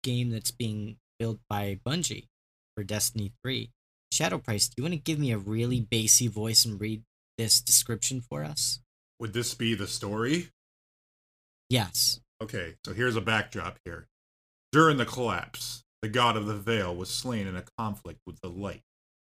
game 0.03 0.29
that's 0.29 0.51
being 0.51 0.97
built 1.19 1.39
by 1.49 1.79
Bungie 1.85 2.27
for 2.75 2.83
Destiny 2.83 3.33
3. 3.43 3.71
Shadow 4.11 4.37
Price, 4.37 4.67
do 4.67 4.75
you 4.77 4.83
want 4.83 4.93
to 4.93 4.99
give 4.99 5.19
me 5.19 5.31
a 5.31 5.37
really 5.37 5.79
hmm. 5.79 5.85
bassy 5.89 6.27
voice 6.27 6.65
and 6.65 6.79
read 6.79 7.03
this 7.37 7.61
description 7.61 8.21
for 8.21 8.43
us? 8.43 8.79
Would 9.19 9.33
this 9.33 9.53
be 9.53 9.73
the 9.73 9.87
story? 9.87 10.49
Yes. 11.69 12.19
Okay, 12.41 12.75
so 12.85 12.93
here's 12.93 13.15
a 13.15 13.21
backdrop 13.21 13.79
here. 13.85 14.07
During 14.71 14.97
the 14.97 15.05
collapse, 15.05 15.83
the 16.01 16.09
god 16.09 16.35
of 16.35 16.45
the 16.45 16.57
veil 16.57 16.95
was 16.95 17.09
slain 17.09 17.47
in 17.47 17.55
a 17.55 17.63
conflict 17.77 18.19
with 18.25 18.39
the 18.41 18.49
light. 18.49 18.81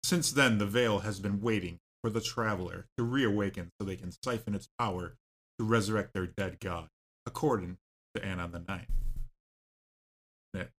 Since 0.03 0.33
then, 0.33 0.59
the 0.59 0.67
veil 0.67 1.01
has 1.01 1.21
been 1.21 1.41
waiting 1.41 1.79
for 2.07 2.11
the 2.11 2.21
traveler 2.21 2.87
to 2.97 3.03
reawaken 3.03 3.73
so 3.81 3.85
they 3.85 3.97
can 3.97 4.13
siphon 4.23 4.55
its 4.55 4.69
power 4.79 5.17
to 5.59 5.65
resurrect 5.65 6.15
their 6.15 6.29
dead 6.29 6.61
god, 6.61 6.87
according 7.27 7.79
to 8.15 8.25
Anon 8.25 8.53
the 8.53 8.61
Ninth. 8.61 8.87
It 10.55 10.71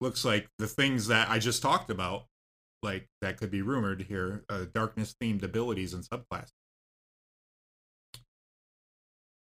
looks 0.00 0.24
like 0.24 0.46
the 0.58 0.68
things 0.68 1.08
that 1.08 1.28
I 1.28 1.40
just 1.40 1.60
talked 1.60 1.90
about, 1.90 2.26
like 2.84 3.08
that 3.20 3.36
could 3.36 3.50
be 3.50 3.62
rumored 3.62 4.02
here, 4.02 4.44
uh, 4.48 4.66
darkness 4.72 5.16
themed 5.20 5.42
abilities 5.42 5.92
and 5.92 6.04
subclasses, 6.04 6.52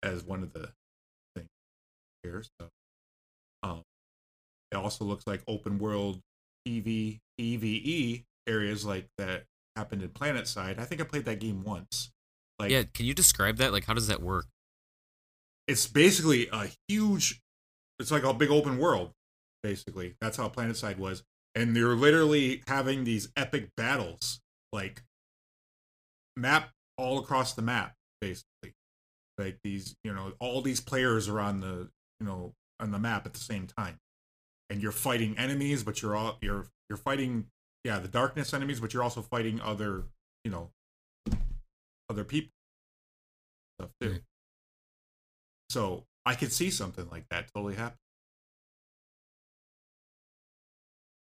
as 0.02 0.24
one 0.24 0.42
of 0.42 0.54
the 0.54 0.70
things 1.36 1.50
here. 2.22 2.42
So, 2.58 2.68
um, 3.62 3.82
it 4.72 4.76
also 4.76 5.04
looks 5.04 5.26
like 5.26 5.42
open 5.46 5.78
world 5.78 6.20
PV 6.66 7.20
PVE 7.38 8.24
areas 8.46 8.86
like 8.86 9.08
that 9.18 9.44
happened 9.76 10.02
in 10.02 10.10
Planet 10.10 10.46
Side. 10.46 10.78
I 10.78 10.84
think 10.84 11.00
I 11.00 11.04
played 11.04 11.24
that 11.24 11.40
game 11.40 11.64
once. 11.64 12.10
Like, 12.58 12.70
yeah, 12.70 12.84
can 12.92 13.06
you 13.06 13.14
describe 13.14 13.56
that? 13.56 13.72
Like, 13.72 13.84
how 13.84 13.94
does 13.94 14.06
that 14.06 14.22
work? 14.22 14.46
it's 15.66 15.86
basically 15.86 16.48
a 16.52 16.68
huge. 16.88 17.40
It's 17.98 18.10
like 18.10 18.24
a 18.24 18.34
big 18.34 18.50
open 18.50 18.78
world. 18.78 19.12
Basically, 19.62 20.14
that's 20.20 20.36
how 20.36 20.48
Planet 20.48 20.76
Side 20.76 20.98
was, 20.98 21.22
and 21.54 21.74
you're 21.76 21.96
literally 21.96 22.62
having 22.66 23.04
these 23.04 23.28
epic 23.36 23.70
battles, 23.76 24.40
like 24.72 25.02
map 26.36 26.70
all 26.98 27.18
across 27.18 27.54
the 27.54 27.62
map, 27.62 27.94
basically. 28.20 28.74
Like 29.38 29.58
these, 29.64 29.96
you 30.04 30.12
know, 30.12 30.32
all 30.38 30.60
these 30.60 30.80
players 30.80 31.28
are 31.28 31.40
on 31.40 31.60
the, 31.60 31.88
you 32.20 32.26
know, 32.26 32.52
on 32.78 32.90
the 32.90 32.98
map 32.98 33.26
at 33.26 33.32
the 33.32 33.40
same 33.40 33.66
time, 33.66 33.98
and 34.68 34.82
you're 34.82 34.92
fighting 34.92 35.38
enemies, 35.38 35.82
but 35.82 36.02
you're 36.02 36.14
all 36.14 36.38
you're 36.42 36.66
you're 36.90 36.98
fighting, 36.98 37.46
yeah, 37.84 37.98
the 37.98 38.08
darkness 38.08 38.52
enemies, 38.54 38.80
but 38.80 38.92
you're 38.92 39.02
also 39.02 39.22
fighting 39.22 39.60
other, 39.60 40.04
you 40.44 40.50
know, 40.50 40.70
other 42.10 42.24
people 42.24 42.50
stuff 43.78 43.90
too. 44.00 44.10
Mm. 44.10 44.20
So 45.70 46.04
I 46.24 46.34
could 46.34 46.52
see 46.52 46.70
something 46.70 47.08
like 47.10 47.24
that 47.30 47.46
totally 47.54 47.74
happen. 47.74 47.98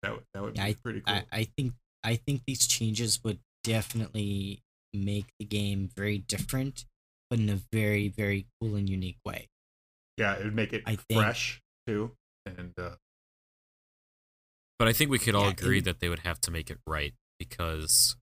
That 0.04 0.14
would 0.14 0.24
that 0.34 0.42
would 0.44 0.54
be 0.54 0.62
I, 0.62 0.76
pretty 0.82 1.02
cool. 1.02 1.16
I, 1.16 1.24
I 1.32 1.48
think 1.58 1.74
I 2.04 2.16
think 2.16 2.42
these 2.48 2.68
changes 2.68 3.20
would 3.24 3.40
definitely 3.64 4.62
make 4.94 5.26
the 5.40 5.46
game 5.46 5.90
very 5.96 6.18
different, 6.18 6.86
but 7.30 7.40
in 7.40 7.50
a 7.50 7.60
very, 7.74 8.08
very 8.08 8.48
cool 8.60 8.76
and 8.76 8.90
unique 8.90 9.20
way. 9.26 9.50
yeah, 10.18 10.34
it 10.36 10.44
would 10.46 10.56
make 10.56 10.74
it 10.74 10.84
I 10.86 10.96
think- 10.96 11.22
fresh 11.22 11.62
too, 11.86 12.12
and 12.46 12.74
uh, 12.78 12.92
But 14.80 14.88
I 14.88 14.94
think 14.94 15.12
we 15.12 15.20
could 15.20 15.36
all 15.36 15.46
Yeah, 15.46 15.52
agree 15.52 15.78
and- 15.80 15.88
that 15.88 16.00
they 16.00 16.10
would 16.10 16.20
have 16.20 16.40
to 16.42 16.52
make 16.52 16.70
it 16.72 16.80
right 16.88 17.14
because 17.38 18.16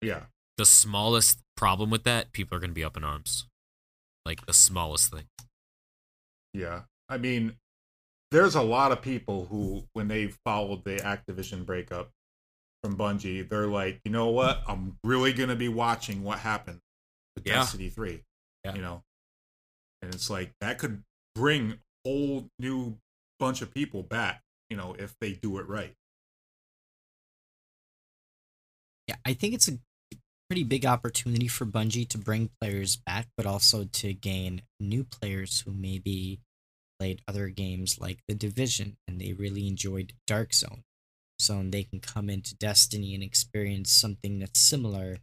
yeah, 0.00 0.26
the 0.56 0.64
smallest 0.66 1.38
problem 1.56 1.90
with 1.90 2.02
that, 2.04 2.32
people 2.32 2.56
are 2.56 2.60
going 2.60 2.70
to 2.70 2.74
be 2.74 2.82
up 2.84 2.96
in 2.96 3.04
arms. 3.04 3.46
Like 4.24 4.46
the 4.46 4.52
smallest 4.54 5.10
thing. 5.12 5.26
yeah. 6.54 6.82
I 7.08 7.18
mean, 7.18 7.56
there's 8.30 8.54
a 8.54 8.62
lot 8.62 8.90
of 8.92 9.02
people 9.02 9.44
who, 9.46 9.84
when 9.92 10.08
they 10.08 10.28
followed 10.46 10.84
the 10.84 10.96
Activision 10.96 11.66
breakup 11.66 12.10
from 12.82 12.96
Bungie, 12.96 13.46
they're 13.48 13.66
like, 13.66 14.00
you 14.04 14.10
know 14.10 14.28
what? 14.28 14.62
I'm 14.66 14.96
really 15.04 15.32
gonna 15.34 15.56
be 15.56 15.68
watching 15.68 16.22
what 16.24 16.38
happened 16.38 16.80
with 17.36 17.46
Yeah. 17.46 17.54
Destiny 17.56 17.90
Three. 17.90 18.22
Yeah. 18.64 18.74
You 18.76 18.82
know, 18.82 19.02
and 20.00 20.14
it's 20.14 20.30
like 20.30 20.52
that 20.60 20.78
could 20.78 21.02
bring 21.34 21.72
a 21.72 21.78
whole 22.08 22.48
new 22.58 22.96
bunch 23.38 23.60
of 23.60 23.74
people 23.74 24.02
back. 24.02 24.42
You 24.72 24.78
know, 24.78 24.96
if 24.98 25.14
they 25.20 25.32
do 25.32 25.58
it 25.58 25.68
right. 25.68 25.92
Yeah, 29.06 29.16
I 29.26 29.34
think 29.34 29.52
it's 29.52 29.68
a 29.68 29.78
pretty 30.48 30.64
big 30.64 30.86
opportunity 30.86 31.46
for 31.46 31.66
Bungie 31.66 32.08
to 32.08 32.16
bring 32.16 32.48
players 32.58 32.96
back, 32.96 33.26
but 33.36 33.44
also 33.44 33.84
to 33.84 34.14
gain 34.14 34.62
new 34.80 35.04
players 35.04 35.60
who 35.60 35.72
maybe 35.72 36.40
played 36.98 37.20
other 37.28 37.48
games 37.48 38.00
like 38.00 38.20
The 38.28 38.34
Division 38.34 38.96
and 39.06 39.20
they 39.20 39.34
really 39.34 39.68
enjoyed 39.68 40.14
Dark 40.26 40.54
Zone. 40.54 40.84
So 41.38 41.62
they 41.62 41.82
can 41.82 42.00
come 42.00 42.30
into 42.30 42.56
Destiny 42.56 43.14
and 43.14 43.22
experience 43.22 43.92
something 43.92 44.38
that's 44.38 44.58
similar 44.58 45.18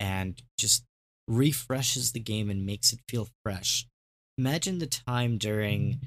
and 0.00 0.42
just 0.58 0.82
refreshes 1.28 2.10
the 2.10 2.18
game 2.18 2.50
and 2.50 2.66
makes 2.66 2.92
it 2.92 2.98
feel 3.08 3.28
fresh. 3.44 3.86
Imagine 4.36 4.80
the 4.80 4.88
time 4.88 5.38
during 5.38 5.82
mm-hmm. 5.82 6.06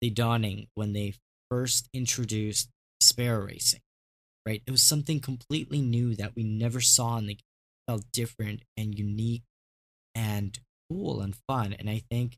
the 0.00 0.08
dawning 0.08 0.68
when 0.74 0.94
they 0.94 1.12
first 1.54 1.88
introduced 1.94 2.68
Sparrow 3.00 3.46
Racing 3.46 3.80
right? 4.46 4.62
It 4.66 4.70
was 4.70 4.82
something 4.82 5.20
completely 5.20 5.80
new 5.80 6.14
that 6.16 6.36
we 6.36 6.44
never 6.44 6.80
saw 6.80 7.16
in 7.16 7.26
the 7.26 7.34
game. 7.34 7.42
It 7.86 7.92
felt 7.92 8.04
different 8.12 8.62
and 8.76 8.98
unique 8.98 9.42
and 10.14 10.58
cool 10.88 11.20
and 11.20 11.34
fun. 11.48 11.74
And 11.78 11.88
I 11.88 12.02
think 12.10 12.36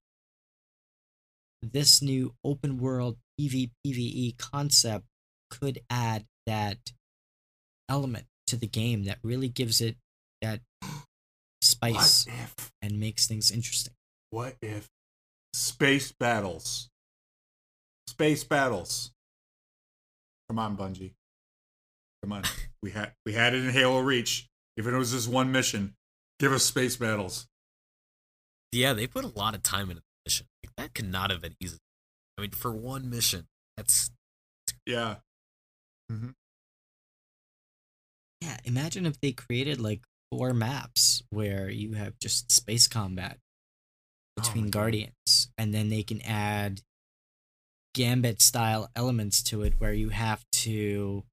this 1.62 2.00
new 2.02 2.34
open 2.44 2.78
world 2.78 3.16
PvPvE 3.40 4.38
concept 4.38 5.04
could 5.50 5.80
add 5.90 6.26
that 6.46 6.78
element 7.88 8.26
to 8.48 8.56
the 8.56 8.66
game 8.66 9.04
that 9.04 9.18
really 9.22 9.48
gives 9.48 9.80
it 9.80 9.96
that 10.42 10.60
spice 11.60 12.26
if? 12.26 12.72
and 12.82 13.00
makes 13.00 13.26
things 13.26 13.50
interesting. 13.50 13.94
What 14.30 14.56
if 14.62 14.88
space 15.54 16.12
battles? 16.12 16.88
Space 18.08 18.44
battles. 18.44 19.12
Come 20.48 20.58
on, 20.58 20.76
Bungie. 20.76 21.12
Come 22.22 22.32
on. 22.32 22.42
we 22.82 22.90
had 22.90 23.12
we 23.24 23.32
had 23.32 23.54
it 23.54 23.64
in 23.64 23.70
Halo 23.70 24.00
Reach. 24.00 24.48
If 24.76 24.86
it 24.86 24.92
was 24.92 25.12
just 25.12 25.28
one 25.28 25.50
mission, 25.52 25.94
give 26.38 26.52
us 26.52 26.64
space 26.64 26.96
battles. 26.96 27.46
Yeah, 28.72 28.92
they 28.92 29.06
put 29.06 29.24
a 29.24 29.28
lot 29.28 29.54
of 29.54 29.62
time 29.62 29.90
into 29.90 30.02
the 30.02 30.28
mission. 30.28 30.46
Like, 30.64 30.72
that 30.76 30.94
could 30.94 31.10
not 31.10 31.30
have 31.30 31.40
been 31.40 31.56
easy. 31.60 31.78
I 32.36 32.42
mean, 32.42 32.50
for 32.50 32.72
one 32.72 33.08
mission, 33.08 33.46
that's 33.76 34.10
Yeah. 34.84 35.16
Mm-hmm. 36.12 36.30
Yeah, 38.42 38.58
imagine 38.64 39.06
if 39.06 39.18
they 39.20 39.32
created 39.32 39.80
like 39.80 40.02
four 40.30 40.52
maps 40.52 41.22
where 41.30 41.70
you 41.70 41.94
have 41.94 42.18
just 42.18 42.52
space 42.52 42.86
combat 42.86 43.38
Oh 44.38 44.42
between 44.42 44.64
God. 44.66 44.72
guardians, 44.72 45.48
and 45.56 45.72
then 45.72 45.88
they 45.88 46.02
can 46.02 46.20
add 46.20 46.82
gambit 47.96 48.42
style 48.42 48.90
elements 48.94 49.42
to 49.42 49.62
it 49.62 49.72
where 49.78 49.94
you 49.94 50.10
have 50.10 50.44
to 50.52 51.24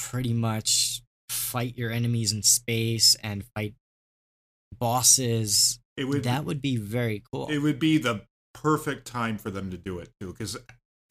pretty 0.00 0.34
much 0.34 1.02
fight 1.28 1.78
your 1.78 1.92
enemies 1.92 2.32
in 2.32 2.42
space 2.42 3.14
and 3.22 3.44
fight 3.54 3.74
bosses. 4.76 5.78
It 5.96 6.06
would 6.06 6.24
that 6.24 6.44
would 6.44 6.60
be 6.60 6.76
very 6.76 7.22
cool. 7.32 7.48
it 7.48 7.58
would 7.58 7.78
be 7.78 7.98
the 7.98 8.22
perfect 8.52 9.06
time 9.06 9.38
for 9.38 9.50
them 9.50 9.70
to 9.70 9.76
do 9.76 10.00
it 10.00 10.10
too, 10.20 10.32
because 10.32 10.56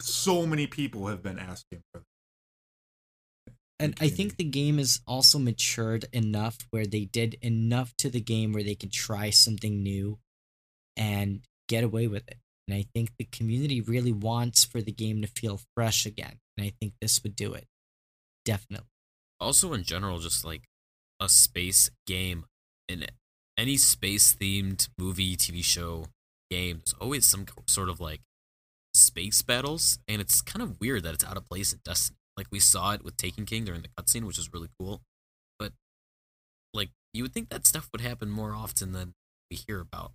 so 0.02 0.46
many 0.46 0.68
people 0.68 1.08
have 1.08 1.24
been 1.24 1.40
asking 1.40 1.82
for 1.94 2.02
that. 2.02 3.54
And 3.80 3.96
I 4.02 4.10
think 4.10 4.36
the 4.36 4.44
game 4.44 4.80
is 4.80 5.00
also 5.08 5.40
matured 5.40 6.06
enough 6.12 6.58
where 6.72 6.86
they 6.86 7.06
did 7.06 7.38
enough 7.42 7.96
to 8.00 8.10
the 8.10 8.22
game 8.22 8.52
where 8.52 8.64
they 8.64 8.76
can 8.76 8.90
try 8.90 9.30
something 9.30 9.82
new 9.82 10.20
and 10.98 11.40
get 11.70 11.86
away 11.86 12.08
with 12.08 12.28
it. 12.28 12.38
And 12.72 12.80
I 12.80 12.86
think 12.96 13.12
the 13.20 13.26
community 13.26 13.82
really 13.82 14.14
wants 14.14 14.64
for 14.64 14.82
the 14.82 14.94
game 14.94 15.22
to 15.22 15.28
feel 15.28 15.60
fresh 15.76 16.06
again. 16.06 16.40
And 16.58 16.66
I 16.66 16.72
think 16.80 16.94
this 17.02 17.22
would 17.22 17.36
do 17.36 17.54
it. 17.54 17.68
Definitely. 18.46 18.88
also 19.42 19.74
in 19.74 19.84
general 19.84 20.20
just 20.20 20.46
like 20.46 20.64
a 21.20 21.28
space 21.28 21.92
game 22.08 22.46
in 22.88 23.06
any 23.58 23.76
space 23.76 24.34
themed 24.34 24.88
movie, 24.98 25.36
TV 25.36 25.64
show, 25.64 26.06
game, 26.50 26.78
there's 26.78 26.96
always 27.00 27.26
some 27.26 27.46
sort 27.68 27.90
of 27.90 28.00
like 28.00 28.22
space 28.94 29.42
battles, 29.42 30.00
and 30.08 30.22
it's 30.22 30.42
kind 30.42 30.64
of 30.64 30.80
weird 30.80 31.04
that 31.04 31.14
it's 31.14 31.26
out 31.26 31.38
of 31.38 31.48
place 31.48 31.74
in 31.74 31.80
Destiny. 31.84 32.18
Like 32.38 32.48
we 32.52 32.60
saw 32.60 32.94
it 32.94 33.04
with 33.04 33.18
Taken 33.18 33.46
King 33.46 33.66
during 33.66 33.82
the 33.82 33.90
cutscene, 33.90 34.24
which 34.24 34.40
is 34.40 34.52
really 34.54 34.70
cool. 34.80 35.02
But 35.60 35.74
like 36.74 36.90
you 37.14 37.24
would 37.24 37.34
think 37.34 37.50
that 37.50 37.68
stuff 37.68 37.90
would 37.92 38.02
happen 38.02 38.30
more 38.30 38.56
often 38.56 38.94
than 38.94 39.14
we 39.50 39.58
hear 39.58 39.80
about. 39.82 40.14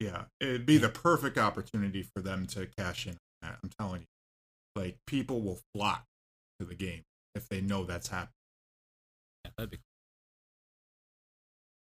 Yeah, 0.00 0.24
it'd 0.40 0.64
be 0.64 0.78
the 0.78 0.88
perfect 0.88 1.36
opportunity 1.36 2.02
for 2.02 2.22
them 2.22 2.46
to 2.48 2.66
cash 2.66 3.06
in 3.06 3.12
on 3.12 3.18
that. 3.42 3.58
I'm 3.62 3.70
telling 3.78 4.00
you. 4.00 4.06
Like 4.74 4.96
people 5.06 5.42
will 5.42 5.58
flock 5.74 6.04
to 6.58 6.66
the 6.66 6.74
game 6.74 7.02
if 7.34 7.48
they 7.48 7.60
know 7.60 7.84
that's 7.84 8.08
happening. 8.08 8.32
Yeah, 9.44 9.50
that'd 9.56 9.70
be 9.70 9.76
cool. 9.76 9.82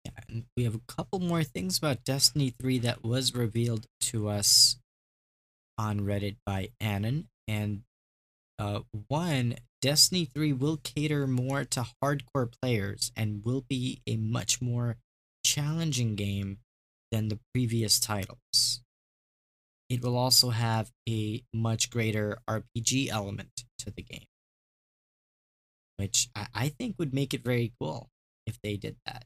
Yeah, 0.04 0.24
and 0.28 0.44
we 0.56 0.64
have 0.64 0.74
a 0.76 0.80
couple 0.86 1.18
more 1.18 1.42
things 1.42 1.78
about 1.78 2.04
Destiny 2.04 2.50
3 2.50 2.78
that 2.80 3.02
was 3.02 3.34
revealed 3.34 3.86
to 4.02 4.28
us 4.28 4.76
on 5.78 6.00
Reddit 6.00 6.36
by 6.44 6.70
Anon. 6.80 7.28
And 7.48 7.82
uh, 8.58 8.80
one, 9.08 9.56
Destiny 9.82 10.26
3 10.26 10.52
will 10.52 10.78
cater 10.78 11.26
more 11.26 11.64
to 11.64 11.86
hardcore 12.02 12.52
players 12.62 13.10
and 13.16 13.44
will 13.44 13.64
be 13.68 14.00
a 14.06 14.16
much 14.16 14.62
more 14.62 14.96
challenging 15.44 16.14
game 16.14 16.58
than 17.10 17.28
the 17.28 17.38
previous 17.52 17.98
titles. 18.00 18.80
It 19.88 20.02
will 20.02 20.16
also 20.16 20.50
have 20.50 20.90
a 21.08 21.44
much 21.54 21.90
greater 21.90 22.38
RPG 22.48 23.08
element 23.08 23.64
to 23.78 23.90
the 23.90 24.02
game, 24.02 24.26
which 25.96 26.28
I, 26.34 26.46
I 26.54 26.68
think 26.68 26.96
would 26.98 27.14
make 27.14 27.32
it 27.34 27.44
very 27.44 27.72
cool 27.80 28.10
if 28.46 28.58
they 28.62 28.76
did 28.76 28.96
that. 29.06 29.24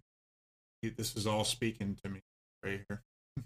This 0.82 1.16
is 1.16 1.26
all 1.26 1.44
speaking 1.44 1.96
to 2.02 2.10
me 2.10 2.20
right 2.62 2.80
here. 2.88 3.02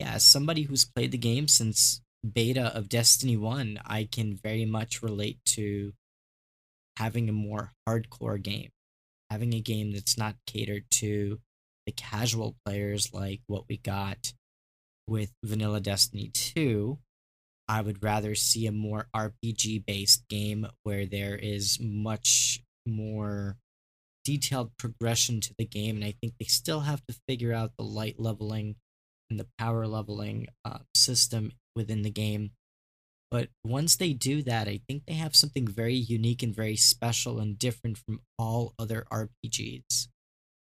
yeah, 0.00 0.12
as 0.14 0.24
somebody 0.24 0.62
who's 0.62 0.84
played 0.84 1.12
the 1.12 1.18
game 1.18 1.48
since 1.48 2.02
beta 2.32 2.74
of 2.74 2.88
Destiny 2.88 3.36
1, 3.36 3.80
I 3.84 4.08
can 4.10 4.34
very 4.34 4.64
much 4.64 5.02
relate 5.02 5.38
to 5.46 5.92
having 6.98 7.28
a 7.28 7.32
more 7.32 7.72
hardcore 7.88 8.40
game. 8.40 8.70
Having 9.30 9.54
a 9.54 9.60
game 9.60 9.92
that's 9.92 10.16
not 10.16 10.36
catered 10.46 10.84
to 10.92 11.40
the 11.86 11.92
casual 11.92 12.56
players 12.64 13.12
like 13.12 13.40
what 13.46 13.64
we 13.68 13.76
got 13.76 14.32
with 15.06 15.32
Vanilla 15.44 15.80
Destiny 15.80 16.30
2. 16.32 16.98
I 17.66 17.80
would 17.80 18.02
rather 18.02 18.34
see 18.34 18.66
a 18.66 18.72
more 18.72 19.08
RPG 19.14 19.86
based 19.86 20.28
game 20.28 20.66
where 20.82 21.06
there 21.06 21.36
is 21.36 21.78
much 21.80 22.62
more 22.86 23.56
detailed 24.24 24.76
progression 24.78 25.40
to 25.40 25.54
the 25.58 25.64
game. 25.64 25.96
And 25.96 26.04
I 26.04 26.14
think 26.20 26.34
they 26.38 26.46
still 26.46 26.80
have 26.80 27.04
to 27.06 27.16
figure 27.28 27.52
out 27.52 27.72
the 27.78 27.84
light 27.84 28.18
leveling 28.18 28.76
and 29.30 29.40
the 29.40 29.46
power 29.58 29.86
leveling 29.86 30.48
uh, 30.64 30.78
system 30.94 31.52
within 31.74 32.02
the 32.02 32.10
game. 32.10 32.50
But 33.30 33.48
once 33.64 33.96
they 33.96 34.12
do 34.12 34.42
that, 34.42 34.68
I 34.68 34.80
think 34.86 35.06
they 35.06 35.14
have 35.14 35.34
something 35.34 35.66
very 35.66 35.94
unique 35.94 36.42
and 36.42 36.54
very 36.54 36.76
special 36.76 37.40
and 37.40 37.58
different 37.58 37.98
from 37.98 38.20
all 38.38 38.74
other 38.78 39.06
RPGs. 39.10 40.08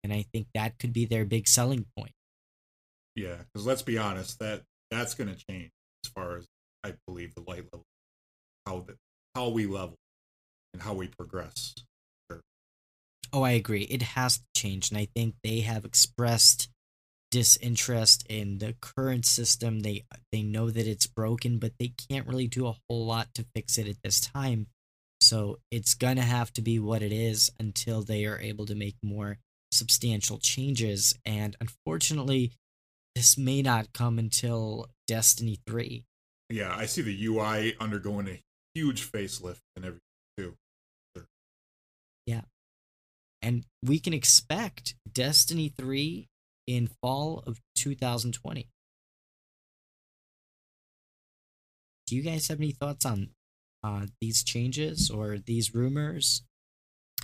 And 0.05 0.13
I 0.13 0.25
think 0.33 0.49
that 0.55 0.79
could 0.79 0.93
be 0.93 1.05
their 1.05 1.25
big 1.25 1.47
selling 1.49 1.87
point. 1.97 2.13
Yeah, 3.15 3.37
because 3.53 3.67
let's 3.67 3.83
be 3.83 3.99
honest, 3.99 4.39
that 4.41 4.63
that's 4.91 5.15
going 5.15 5.35
to 5.35 5.45
change 5.49 5.71
as 6.05 6.11
far 6.11 6.39
as 6.39 6.47
I 6.85 6.95
believe 7.07 7.35
the 7.35 7.43
light 7.43 7.65
level, 7.73 7.85
how 8.67 8.81
the 8.81 8.97
how 9.35 9.49
we 9.49 9.67
level, 9.67 9.97
and 10.73 10.83
how 10.83 10.95
we 10.95 11.09
progress. 11.09 11.75
Oh, 13.33 13.43
I 13.43 13.53
agree. 13.53 13.83
It 13.85 14.03
has 14.03 14.39
to 14.39 14.45
change, 14.55 14.91
and 14.91 14.99
I 14.99 15.09
think 15.15 15.37
they 15.43 15.61
have 15.61 15.85
expressed 15.85 16.69
disinterest 17.31 18.27
in 18.29 18.59
the 18.59 18.75
current 18.81 19.25
system. 19.25 19.81
They 19.81 20.05
they 20.31 20.43
know 20.43 20.71
that 20.71 20.87
it's 20.87 21.07
broken, 21.07 21.59
but 21.59 21.73
they 21.79 21.95
can't 22.11 22.27
really 22.27 22.47
do 22.47 22.67
a 22.67 22.77
whole 22.89 23.07
lot 23.07 23.29
to 23.35 23.47
fix 23.55 23.79
it 23.79 23.89
at 23.89 23.97
this 24.05 24.21
time. 24.21 24.67
So 25.21 25.59
it's 25.71 25.95
gonna 25.95 26.23
have 26.23 26.53
to 26.55 26.63
be 26.63 26.79
what 26.79 27.03
it 27.03 27.13
is 27.13 27.51
until 27.59 28.03
they 28.03 28.27
are 28.27 28.39
able 28.39 28.67
to 28.67 28.75
make 28.75 28.97
more 29.03 29.39
substantial 29.73 30.39
changes. 30.39 31.15
And 31.25 31.57
unfortunately, 31.61 32.53
this 33.15 33.37
may 33.37 33.63
not 33.63 33.93
come 33.93 34.19
until 34.19 34.89
Destiny 35.07 35.59
3. 35.67 36.05
Yeah, 36.51 36.75
I 36.77 36.87
see 36.87 37.03
the 37.03 37.27
UI 37.27 37.75
undergoing 37.81 38.29
a 38.29 38.41
huge 38.75 39.11
facelift 39.11 39.61
and 39.77 39.85
everything 39.85 40.01
too. 40.37 40.55
Sure. 41.17 41.27
Yeah. 42.27 42.43
And 43.41 43.65
we 43.83 43.99
can 43.99 44.13
expect 44.13 44.95
Destiny 45.11 45.73
3 45.77 46.29
in 46.67 46.89
fall 47.01 47.43
of 47.47 47.61
2020. 47.77 48.69
Do 52.07 52.17
you 52.17 52.23
guys 52.23 52.49
have 52.49 52.59
any 52.59 52.73
thoughts 52.73 53.07
on 53.07 53.31
uh, 53.83 54.07
these 54.21 54.45
changes 54.45 55.11
or 55.11 55.39
these 55.39 55.75
rumors 55.75 56.43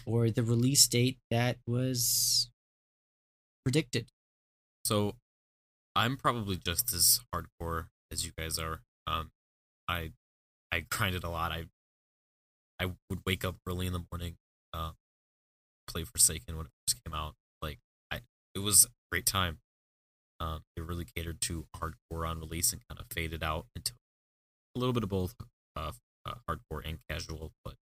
or 0.09 0.31
the 0.31 0.43
release 0.43 0.87
date 0.89 1.19
that 1.31 1.59
was 1.67 2.51
predicted? 3.65 4.09
So, 4.85 5.17
I'm 5.95 6.17
probably 6.17 6.57
just 6.57 6.93
as 6.95 7.21
hardcore 7.35 7.87
as 8.11 8.25
you 8.25 8.33
guys 8.39 8.59
are. 8.59 8.81
Um, 9.07 9.31
I 9.89 10.13
I 10.73 10.85
grinded 10.91 11.25
a 11.25 11.31
lot. 11.31 11.53
I 11.53 11.65
I 12.81 12.93
would 13.11 13.21
wake 13.27 13.45
up 13.45 13.57
early 13.67 13.87
in 13.87 13.93
the 13.93 14.05
morning, 14.11 14.37
um, 14.73 14.93
play 15.89 16.05
Forsaken 16.05 16.57
when 16.57 16.67
it 16.67 16.73
first 16.87 17.03
came 17.05 17.15
out. 17.15 17.35
Like 17.61 17.79
I, 18.11 18.21
it 18.55 18.61
was 18.61 18.85
a 18.85 18.89
great 19.11 19.27
time. 19.27 19.59
Um, 20.41 20.63
it 20.77 20.83
really 20.85 21.07
catered 21.17 21.41
to 21.43 21.67
hardcore 21.77 22.29
on 22.29 22.39
release 22.39 22.73
and 22.73 22.81
kind 22.89 23.01
of 23.01 23.07
faded 23.13 23.43
out 23.43 23.67
into 23.75 23.93
a 24.77 24.79
little 24.79 24.93
bit 24.93 25.03
of 25.03 25.09
both 25.09 25.35
uh, 25.75 25.91
uh, 26.25 26.35
hardcore 26.49 26.83
and 26.85 26.99
casual. 27.11 27.53
But 27.65 27.75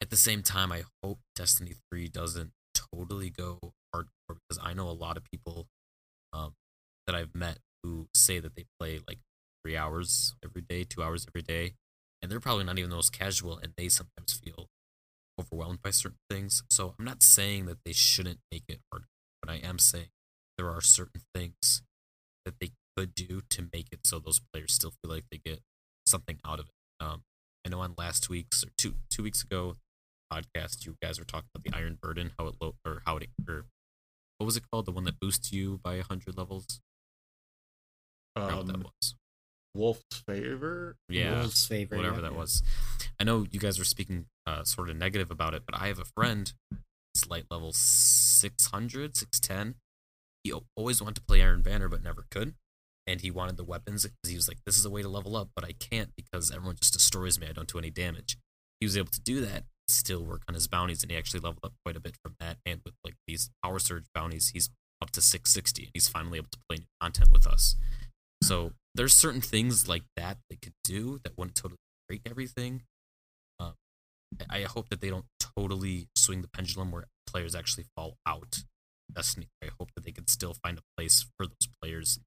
at 0.00 0.10
the 0.10 0.16
same 0.16 0.42
time, 0.42 0.72
I 0.72 0.84
hope 1.02 1.20
Destiny 1.34 1.72
Three 1.90 2.08
doesn't 2.08 2.52
totally 2.74 3.30
go 3.30 3.58
hardcore 3.94 4.38
because 4.48 4.62
I 4.62 4.74
know 4.74 4.88
a 4.88 4.92
lot 4.92 5.16
of 5.16 5.24
people 5.24 5.66
um, 6.32 6.54
that 7.06 7.16
I've 7.16 7.34
met 7.34 7.58
who 7.82 8.08
say 8.14 8.38
that 8.38 8.56
they 8.56 8.64
play 8.78 9.00
like 9.08 9.18
three 9.64 9.76
hours 9.76 10.34
every 10.44 10.62
day, 10.62 10.84
two 10.84 11.02
hours 11.02 11.26
every 11.28 11.42
day, 11.42 11.74
and 12.20 12.30
they're 12.30 12.40
probably 12.40 12.64
not 12.64 12.78
even 12.78 12.90
the 12.90 12.96
most 12.96 13.12
casual, 13.12 13.58
and 13.58 13.72
they 13.76 13.88
sometimes 13.88 14.32
feel 14.32 14.68
overwhelmed 15.40 15.82
by 15.82 15.90
certain 15.90 16.18
things. 16.30 16.62
So 16.70 16.94
I'm 16.98 17.04
not 17.04 17.22
saying 17.22 17.66
that 17.66 17.78
they 17.84 17.92
shouldn't 17.92 18.40
make 18.50 18.64
it 18.68 18.80
hard, 18.92 19.04
but 19.42 19.50
I 19.50 19.56
am 19.56 19.78
saying 19.78 20.08
there 20.58 20.70
are 20.70 20.80
certain 20.80 21.22
things 21.34 21.82
that 22.44 22.54
they 22.60 22.70
could 22.96 23.14
do 23.14 23.42
to 23.50 23.68
make 23.72 23.88
it 23.92 24.00
so 24.04 24.18
those 24.18 24.40
players 24.52 24.72
still 24.72 24.92
feel 25.02 25.12
like 25.12 25.24
they 25.30 25.40
get 25.44 25.60
something 26.06 26.38
out 26.46 26.58
of 26.60 26.66
it. 26.66 27.04
Um, 27.04 27.22
I 27.64 27.68
know 27.68 27.80
on 27.80 27.94
last 27.98 28.30
week's 28.30 28.64
or 28.64 28.68
two 28.78 28.94
two 29.10 29.22
weeks 29.22 29.42
ago 29.42 29.74
podcast, 30.32 30.84
you 30.84 30.96
guys 31.02 31.18
were 31.18 31.24
talking 31.24 31.48
about 31.54 31.64
the 31.64 31.76
Iron 31.76 31.98
Burden, 32.00 32.32
how 32.38 32.46
it 32.46 32.54
lo- 32.60 32.76
or 32.84 33.02
how 33.04 33.16
it 33.16 33.28
or 33.48 33.64
what 34.38 34.46
was 34.46 34.56
it 34.56 34.64
called, 34.70 34.86
the 34.86 34.92
one 34.92 35.04
that 35.04 35.20
boosts 35.20 35.52
you 35.52 35.80
by 35.82 35.98
hundred 36.00 36.36
levels. 36.36 36.80
Um, 38.34 38.66
that 38.66 38.78
was. 38.78 39.14
Wolf's 39.74 40.22
favor. 40.26 40.96
Yeah, 41.08 41.40
Wolf's 41.40 41.66
favor, 41.66 41.96
whatever 41.96 42.16
yeah. 42.16 42.22
that 42.22 42.34
was. 42.34 42.62
I 43.20 43.24
know 43.24 43.46
you 43.50 43.60
guys 43.60 43.78
were 43.78 43.84
speaking 43.84 44.26
uh, 44.46 44.64
sort 44.64 44.90
of 44.90 44.96
negative 44.96 45.30
about 45.30 45.54
it, 45.54 45.62
but 45.66 45.80
I 45.80 45.88
have 45.88 45.98
a 45.98 46.04
friend. 46.04 46.52
It's 47.14 47.28
light 47.28 47.44
level 47.50 47.72
600, 47.72 49.16
610. 49.16 49.74
He 50.44 50.52
always 50.76 51.00
wanted 51.00 51.16
to 51.16 51.22
play 51.22 51.42
Iron 51.42 51.62
Banner, 51.62 51.88
but 51.88 52.02
never 52.02 52.26
could. 52.30 52.54
And 53.06 53.20
he 53.20 53.30
wanted 53.30 53.56
the 53.56 53.64
weapons 53.64 54.02
because 54.02 54.30
he 54.30 54.36
was 54.36 54.48
like, 54.48 54.58
"This 54.66 54.76
is 54.76 54.84
a 54.84 54.90
way 54.90 55.02
to 55.02 55.08
level 55.08 55.36
up, 55.36 55.50
but 55.54 55.64
I 55.64 55.72
can't 55.72 56.10
because 56.16 56.50
everyone 56.50 56.76
just 56.80 56.92
destroys 56.92 57.38
me. 57.38 57.46
I 57.48 57.52
don't 57.52 57.68
do 57.68 57.78
any 57.78 57.90
damage." 57.90 58.36
He 58.80 58.86
was 58.86 58.96
able 58.96 59.10
to 59.12 59.20
do 59.20 59.40
that, 59.42 59.64
still 59.88 60.22
work 60.22 60.42
on 60.48 60.54
his 60.54 60.68
bounties, 60.68 61.02
and 61.02 61.10
he 61.10 61.18
actually 61.18 61.40
leveled 61.40 61.64
up 61.64 61.74
quite 61.84 61.96
a 61.96 62.00
bit 62.00 62.16
from 62.22 62.34
that. 62.40 62.58
And 62.66 62.80
with 62.84 62.94
like 63.04 63.14
these 63.26 63.50
power 63.62 63.78
surge 63.78 64.06
bounties, 64.14 64.50
he's 64.50 64.70
up 65.02 65.10
to 65.12 65.20
660, 65.20 65.82
and 65.82 65.90
he's 65.94 66.08
finally 66.08 66.38
able 66.38 66.48
to 66.50 66.58
play 66.68 66.78
new 66.78 66.86
content 67.00 67.30
with 67.32 67.46
us. 67.46 67.76
So 68.42 68.72
there's 68.94 69.14
certain 69.14 69.40
things 69.40 69.88
like 69.88 70.04
that 70.16 70.38
they 70.50 70.56
could 70.56 70.74
do 70.84 71.18
that 71.24 71.36
wouldn't 71.36 71.56
totally 71.56 71.78
break 72.08 72.22
everything. 72.28 72.82
Um, 73.60 73.74
I 74.50 74.62
hope 74.62 74.88
that 74.90 75.00
they 75.00 75.10
don't 75.10 75.26
totally 75.56 76.08
swing 76.14 76.42
the 76.42 76.48
pendulum 76.48 76.90
where 76.90 77.04
players 77.26 77.54
actually 77.54 77.86
fall 77.96 78.16
out. 78.26 78.64
Destiny. 79.12 79.48
I 79.62 79.68
hope 79.78 79.90
that 79.94 80.04
they 80.04 80.12
can 80.12 80.26
still 80.26 80.54
find 80.54 80.78
a 80.78 80.82
place 80.96 81.26
for 81.36 81.46
those 81.46 81.68
players 81.80 82.18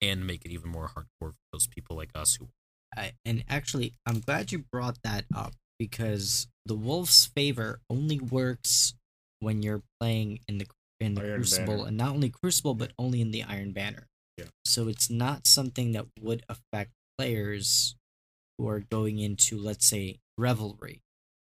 and 0.00 0.26
make 0.26 0.44
it 0.44 0.52
even 0.52 0.70
more 0.70 0.88
hardcore 0.88 1.32
for 1.32 1.48
those 1.52 1.66
people 1.66 1.96
like 1.96 2.10
us 2.14 2.36
who. 2.36 2.48
I, 2.96 3.12
and 3.24 3.44
actually, 3.48 3.94
I'm 4.06 4.20
glad 4.20 4.52
you 4.52 4.64
brought 4.72 4.98
that 5.02 5.24
up 5.34 5.54
because 5.78 6.48
the 6.66 6.74
Wolf's 6.74 7.26
favor 7.26 7.80
only 7.88 8.18
works 8.18 8.94
when 9.40 9.62
you're 9.62 9.82
playing 10.00 10.40
in 10.48 10.58
the 10.58 10.66
in 11.00 11.14
the 11.14 11.22
Iron 11.22 11.36
Crucible, 11.36 11.76
Banner. 11.76 11.88
and 11.88 11.96
not 11.96 12.10
only 12.10 12.28
Crucible, 12.28 12.74
but 12.74 12.92
only 12.98 13.20
in 13.20 13.30
the 13.30 13.44
Iron 13.44 13.72
Banner. 13.72 14.08
Yeah. 14.36 14.46
So 14.64 14.88
it's 14.88 15.08
not 15.08 15.46
something 15.46 15.92
that 15.92 16.06
would 16.20 16.44
affect 16.48 16.90
players 17.16 17.96
who 18.56 18.68
are 18.68 18.80
going 18.80 19.18
into, 19.18 19.58
let's 19.58 19.86
say, 19.86 20.18
Revelry. 20.36 21.00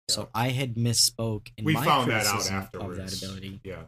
So 0.09 0.29
I 0.35 0.49
had 0.49 0.75
misspoke 0.75 1.49
in 1.57 1.65
we 1.65 1.75
my 1.75 1.85
found 1.85 2.11
that 2.11 2.27
out 2.27 2.51
afterwards. 2.51 2.99
of 2.99 3.21
that 3.21 3.23
ability. 3.25 3.61
Yeah. 3.65 3.83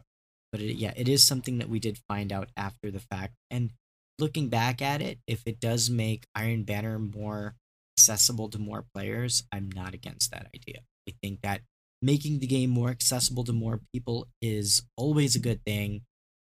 But 0.51 0.61
it, 0.61 0.75
yeah, 0.75 0.93
it 0.95 1.09
is 1.09 1.23
something 1.23 1.57
that 1.57 1.69
we 1.69 1.79
did 1.79 1.97
find 2.07 2.31
out 2.31 2.49
after 2.55 2.91
the 2.91 2.99
fact. 2.99 3.33
And 3.49 3.71
looking 4.19 4.49
back 4.49 4.81
at 4.81 5.01
it, 5.01 5.19
if 5.27 5.43
it 5.45 5.59
does 5.59 5.89
make 5.89 6.25
Iron 6.35 6.63
Banner 6.63 6.99
more 6.99 7.55
accessible 8.03 8.49
to 8.49 8.59
more 8.59 8.85
players, 8.93 9.43
I'm 9.51 9.69
not 9.73 9.93
against 9.93 10.31
that 10.31 10.47
idea. 10.53 10.81
I 11.07 11.13
think 11.21 11.41
that 11.41 11.61
making 12.01 12.39
the 12.39 12.47
game 12.47 12.69
more 12.69 12.89
accessible 12.89 13.45
to 13.45 13.53
more 13.53 13.79
people 13.93 14.27
is 14.41 14.81
always 14.97 15.35
a 15.35 15.39
good 15.39 15.63
thing. 15.65 16.01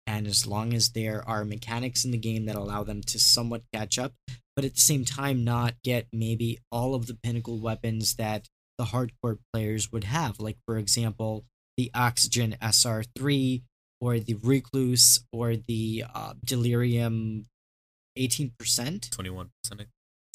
And 0.07 0.27
as 0.27 0.47
long 0.47 0.75
as 0.75 0.91
there 0.91 1.27
are 1.27 1.45
mechanics 1.45 2.05
in 2.05 2.11
the 2.11 2.19
game 2.19 2.45
that 2.47 2.57
allow 2.57 2.85
them 2.85 3.03
to 3.05 3.19
somewhat 3.19 3.63
catch 3.73 3.99
up, 3.99 4.13
but 4.55 4.65
at 4.65 4.75
the 4.75 4.81
same 4.81 5.05
time, 5.05 5.45
not 5.45 5.75
get 5.83 6.07
maybe 6.13 6.59
all 6.71 6.95
of 6.95 7.07
the 7.07 7.19
pinnacle 7.23 7.59
weapons 7.59 8.15
that 8.17 8.47
the 8.79 8.85
hardcore 8.85 9.39
players 9.53 9.91
would 9.91 10.05
have. 10.05 10.39
Like, 10.39 10.59
for 10.67 10.77
example, 10.77 11.45
the 11.77 11.91
Oxygen 11.95 12.57
SR3 12.63 13.63
or 14.01 14.19
the 14.19 14.35
Recluse 14.35 15.21
or 15.33 15.57
the 15.57 16.05
uh, 16.15 16.35
Delirium 16.45 17.47
18%? 18.19 18.53
21%. 18.59 19.49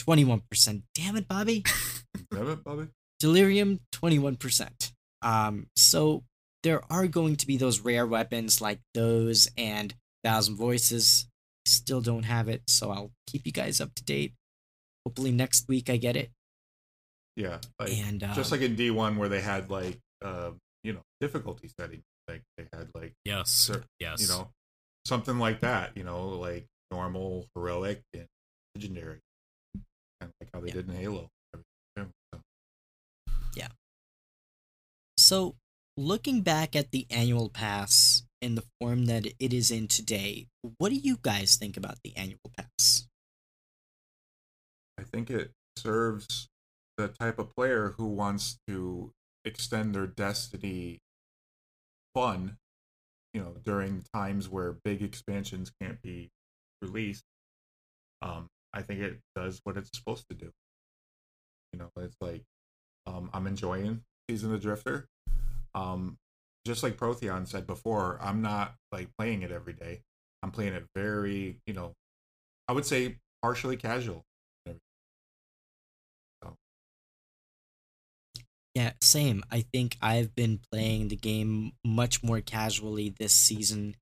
21%. 0.07 0.81
Damn 0.95 1.15
it, 1.17 1.27
Bobby. 1.27 1.63
Damn 2.31 2.49
it, 2.49 2.63
Bobby. 2.63 2.87
Delirium 3.19 3.79
21%. 3.93 4.91
Um, 5.21 5.67
so 5.75 6.23
there 6.63 6.81
are 6.91 7.07
going 7.07 7.35
to 7.37 7.47
be 7.47 7.57
those 7.57 7.79
rare 7.79 8.05
weapons 8.07 8.61
like 8.61 8.79
those 8.93 9.47
and 9.57 9.93
Thousand 10.23 10.55
Voices. 10.55 11.27
Still 11.65 12.01
don't 12.01 12.23
have 12.23 12.47
it, 12.49 12.63
so 12.67 12.89
I'll 12.91 13.11
keep 13.27 13.45
you 13.45 13.51
guys 13.51 13.79
up 13.79 13.93
to 13.95 14.03
date. 14.03 14.33
Hopefully 15.05 15.31
next 15.31 15.67
week 15.67 15.89
I 15.89 15.97
get 15.97 16.15
it. 16.15 16.31
Yeah. 17.35 17.57
Like, 17.79 17.91
And 17.93 18.23
um, 18.23 18.33
just 18.33 18.51
like 18.51 18.61
in 18.61 18.75
D1 18.75 19.17
where 19.17 19.29
they 19.29 19.41
had 19.41 19.69
like 19.69 19.99
uh, 20.23 20.51
you 20.83 20.93
know, 20.93 21.01
difficulty 21.19 21.69
setting. 21.79 22.01
Like 22.27 22.41
they 22.57 22.65
had 22.73 22.89
like 22.95 23.13
Yes. 23.25 23.49
cer- 23.51 23.83
yes. 23.99 24.21
you 24.21 24.27
know, 24.27 24.49
something 25.05 25.37
like 25.39 25.59
that, 25.61 25.91
you 25.95 26.03
know, 26.03 26.29
like 26.29 26.65
normal, 26.91 27.47
heroic, 27.55 28.01
and 28.13 28.25
legendary. 28.75 29.19
Kind 30.53 30.61
of 30.61 30.61
like 30.61 30.61
how 30.61 30.61
they 30.61 30.67
Yeah. 30.67 30.73
did 30.73 30.89
in 30.89 30.95
Halo. 30.95 31.29
Yeah. 33.55 33.67
So, 35.17 35.55
looking 35.97 36.41
back 36.41 36.75
at 36.75 36.91
the 36.91 37.05
annual 37.09 37.49
pass 37.49 38.23
in 38.41 38.55
the 38.55 38.63
form 38.79 39.05
that 39.05 39.25
it 39.39 39.53
is 39.53 39.71
in 39.71 39.87
today, 39.87 40.47
what 40.77 40.89
do 40.89 40.95
you 40.95 41.17
guys 41.21 41.57
think 41.57 41.77
about 41.77 41.97
the 42.03 42.15
annual 42.15 42.39
pass? 42.57 43.07
I 44.97 45.03
think 45.03 45.29
it 45.29 45.51
serves 45.77 46.47
the 46.97 47.09
type 47.09 47.39
of 47.39 47.53
player 47.55 47.93
who 47.97 48.07
wants 48.07 48.57
to 48.67 49.11
extend 49.45 49.95
their 49.95 50.07
destiny 50.07 50.99
fun, 52.13 52.57
you 53.33 53.41
know, 53.41 53.55
during 53.63 54.03
times 54.13 54.49
where 54.49 54.73
big 54.83 55.01
expansions 55.01 55.71
can't 55.81 56.01
be 56.01 56.29
released. 56.81 57.23
Um, 58.21 58.47
I 58.73 58.81
think 58.81 59.01
it 59.01 59.19
does 59.35 59.59
what 59.63 59.77
it's 59.77 59.89
supposed 59.93 60.25
to 60.29 60.35
do. 60.35 60.51
You 61.73 61.79
know, 61.79 61.89
it's 61.97 62.17
like 62.21 62.43
um, 63.05 63.29
I'm 63.33 63.47
enjoying 63.47 64.01
Season 64.29 64.53
of 64.53 64.59
the 64.59 64.65
Drifter. 64.65 65.07
Um, 65.73 66.17
just 66.65 66.83
like 66.83 66.97
Protheon 66.97 67.47
said 67.47 67.65
before, 67.65 68.19
I'm 68.21 68.41
not 68.41 68.75
like 68.91 69.09
playing 69.17 69.41
it 69.41 69.51
every 69.51 69.73
day. 69.73 70.01
I'm 70.43 70.51
playing 70.51 70.73
it 70.73 70.85
very, 70.95 71.57
you 71.65 71.73
know, 71.73 71.93
I 72.67 72.73
would 72.73 72.85
say 72.85 73.17
partially 73.41 73.77
casual. 73.77 74.23
Yeah, 78.73 78.93
same. 79.01 79.43
I 79.51 79.65
think 79.73 79.97
I've 80.01 80.33
been 80.33 80.59
playing 80.71 81.09
the 81.09 81.17
game 81.17 81.73
much 81.85 82.23
more 82.23 82.39
casually 82.39 83.13
this 83.19 83.33
season. 83.33 83.95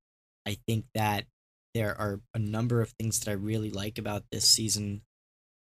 I 0.46 0.58
think 0.66 0.84
that 0.94 1.26
there 1.74 1.98
are 1.98 2.20
a 2.34 2.38
number 2.38 2.80
of 2.80 2.90
things 2.98 3.20
that 3.20 3.30
I 3.30 3.34
really 3.34 3.70
like 3.70 3.98
about 3.98 4.24
this 4.30 4.44
season. 4.44 5.02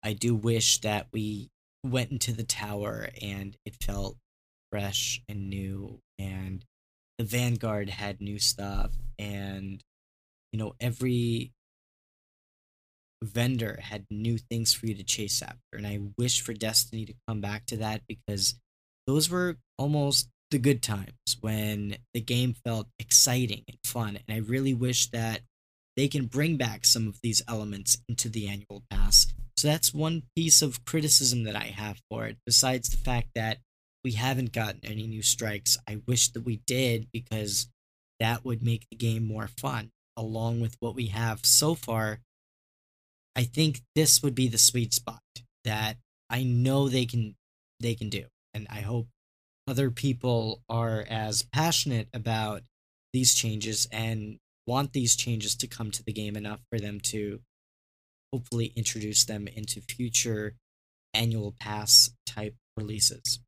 I 0.03 0.13
do 0.13 0.35
wish 0.35 0.79
that 0.81 1.07
we 1.11 1.49
went 1.83 2.11
into 2.11 2.33
the 2.33 2.43
tower 2.43 3.09
and 3.21 3.57
it 3.65 3.75
felt 3.81 4.17
fresh 4.71 5.21
and 5.27 5.49
new 5.49 5.99
and 6.17 6.63
the 7.17 7.25
Vanguard 7.25 7.89
had 7.89 8.21
new 8.21 8.39
stuff 8.39 8.91
and 9.19 9.83
you 10.51 10.59
know 10.59 10.73
every 10.79 11.51
vendor 13.23 13.79
had 13.81 14.05
new 14.09 14.37
things 14.37 14.73
for 14.73 14.85
you 14.85 14.95
to 14.95 15.03
chase 15.03 15.41
after 15.41 15.57
and 15.73 15.85
I 15.85 15.99
wish 16.17 16.41
for 16.41 16.53
Destiny 16.53 17.05
to 17.05 17.13
come 17.27 17.41
back 17.41 17.65
to 17.67 17.77
that 17.77 18.01
because 18.07 18.55
those 19.07 19.29
were 19.29 19.57
almost 19.77 20.29
the 20.51 20.59
good 20.59 20.83
times 20.83 21.37
when 21.39 21.97
the 22.13 22.21
game 22.21 22.53
felt 22.65 22.87
exciting 22.99 23.63
and 23.67 23.77
fun. 23.85 24.19
And 24.27 24.35
I 24.35 24.39
really 24.39 24.73
wish 24.73 25.09
that 25.11 25.41
they 25.97 26.07
can 26.07 26.25
bring 26.25 26.57
back 26.57 26.85
some 26.85 27.07
of 27.07 27.19
these 27.21 27.41
elements 27.47 27.97
into 28.07 28.29
the 28.29 28.47
annual 28.47 28.83
pass. 28.89 29.27
So 29.57 29.67
that's 29.67 29.93
one 29.93 30.23
piece 30.35 30.61
of 30.61 30.85
criticism 30.85 31.43
that 31.43 31.55
I 31.55 31.65
have 31.65 31.99
for 32.09 32.25
it, 32.25 32.37
besides 32.45 32.89
the 32.89 32.97
fact 32.97 33.29
that 33.35 33.57
we 34.03 34.13
haven't 34.13 34.53
gotten 34.53 34.79
any 34.83 35.05
new 35.05 35.21
strikes. 35.21 35.77
I 35.87 36.01
wish 36.07 36.29
that 36.29 36.43
we 36.45 36.61
did 36.65 37.07
because 37.11 37.67
that 38.19 38.43
would 38.45 38.63
make 38.63 38.85
the 38.89 38.97
game 38.97 39.27
more 39.27 39.49
fun. 39.59 39.91
Along 40.17 40.59
with 40.59 40.75
what 40.79 40.95
we 40.95 41.07
have 41.07 41.45
so 41.45 41.73
far, 41.73 42.19
I 43.35 43.43
think 43.43 43.81
this 43.95 44.21
would 44.21 44.35
be 44.35 44.47
the 44.47 44.57
sweet 44.57 44.93
spot 44.93 45.21
that 45.63 45.97
I 46.29 46.43
know 46.43 46.89
they 46.89 47.05
can 47.05 47.35
they 47.79 47.95
can 47.95 48.09
do 48.09 48.25
and 48.53 48.67
I 48.69 48.81
hope 48.81 49.07
other 49.67 49.89
people 49.89 50.61
are 50.69 51.05
as 51.09 51.43
passionate 51.53 52.07
about 52.13 52.63
these 53.13 53.33
changes 53.33 53.87
and 53.91 54.37
want 54.71 54.93
these 54.93 55.17
changes 55.17 55.53
to 55.57 55.67
come 55.67 55.91
to 55.91 56.01
the 56.01 56.13
game 56.13 56.37
enough 56.37 56.61
for 56.69 56.79
them 56.79 57.01
to 57.01 57.41
hopefully 58.31 58.71
introduce 58.77 59.25
them 59.25 59.45
into 59.47 59.81
future 59.81 60.55
annual 61.13 61.53
pass 61.59 62.09
type 62.25 62.55
releases. 62.77 63.41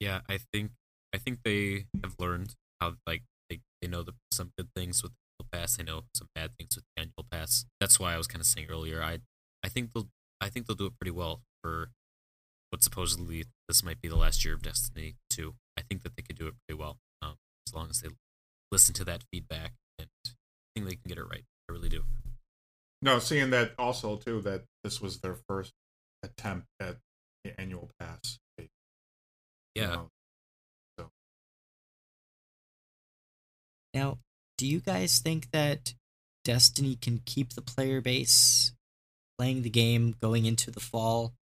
Yeah, 0.00 0.20
I 0.28 0.40
think 0.52 0.72
I 1.14 1.18
think 1.18 1.38
they 1.44 1.86
have 2.02 2.16
learned 2.18 2.56
how 2.80 2.94
like 3.06 3.22
they, 3.48 3.60
they 3.80 3.86
know 3.86 4.02
the 4.02 4.14
some 4.32 4.50
good 4.58 4.68
things 4.74 5.04
with 5.04 5.12
the 5.38 5.46
pass, 5.52 5.76
they 5.76 5.84
know 5.84 6.02
some 6.16 6.26
bad 6.34 6.50
things 6.58 6.74
with 6.74 6.84
the 6.84 7.02
annual 7.02 7.26
pass. 7.30 7.64
That's 7.78 8.00
why 8.00 8.14
I 8.14 8.18
was 8.18 8.26
kind 8.26 8.40
of 8.40 8.46
saying 8.46 8.66
earlier. 8.68 9.00
I 9.02 9.20
I 9.62 9.68
think 9.68 9.92
they'll 9.94 10.08
I 10.40 10.48
think 10.48 10.66
they'll 10.66 10.76
do 10.76 10.86
it 10.86 10.98
pretty 10.98 11.12
well 11.12 11.42
for 11.62 11.90
what 12.70 12.82
supposedly 12.82 13.44
this 13.68 13.84
might 13.84 14.00
be 14.00 14.08
the 14.08 14.16
last 14.16 14.44
year 14.44 14.54
of 14.54 14.62
Destiny 14.62 15.14
2. 15.30 15.54
I 15.78 15.82
think 15.82 16.02
that 16.02 16.16
they 16.16 16.22
could 16.22 16.38
do 16.38 16.48
it 16.48 16.54
pretty 16.66 16.80
well 16.80 16.98
um, 17.22 17.34
as 17.68 17.74
long 17.74 17.88
as 17.90 18.00
they 18.00 18.08
listen 18.72 18.94
to 18.94 19.04
that 19.04 19.22
feedback 19.32 19.72
and 19.98 20.08
think 20.84 20.90
they 20.90 20.96
can 20.96 21.08
get 21.08 21.18
it 21.18 21.28
right. 21.28 21.44
I 21.68 21.72
really 21.72 21.88
do. 21.88 22.04
No, 23.02 23.18
seeing 23.18 23.50
that 23.50 23.72
also 23.78 24.16
too 24.16 24.40
that 24.42 24.64
this 24.84 25.00
was 25.00 25.20
their 25.20 25.36
first 25.48 25.72
attempt 26.22 26.66
at 26.80 26.96
the 27.44 27.58
annual 27.60 27.90
pass. 27.98 28.38
you 28.58 28.68
Yeah. 29.74 29.86
know. 29.88 30.10
Now, 33.94 34.18
do 34.56 34.66
you 34.66 34.80
guys 34.80 35.18
think 35.18 35.50
that 35.50 35.94
Destiny 36.44 36.96
can 36.96 37.20
keep 37.24 37.54
the 37.54 37.62
player 37.62 38.00
base 38.00 38.72
playing 39.38 39.62
the 39.62 39.70
game 39.70 40.14
going 40.20 40.46
into 40.46 40.70
the 40.70 40.80
fall 40.80 41.34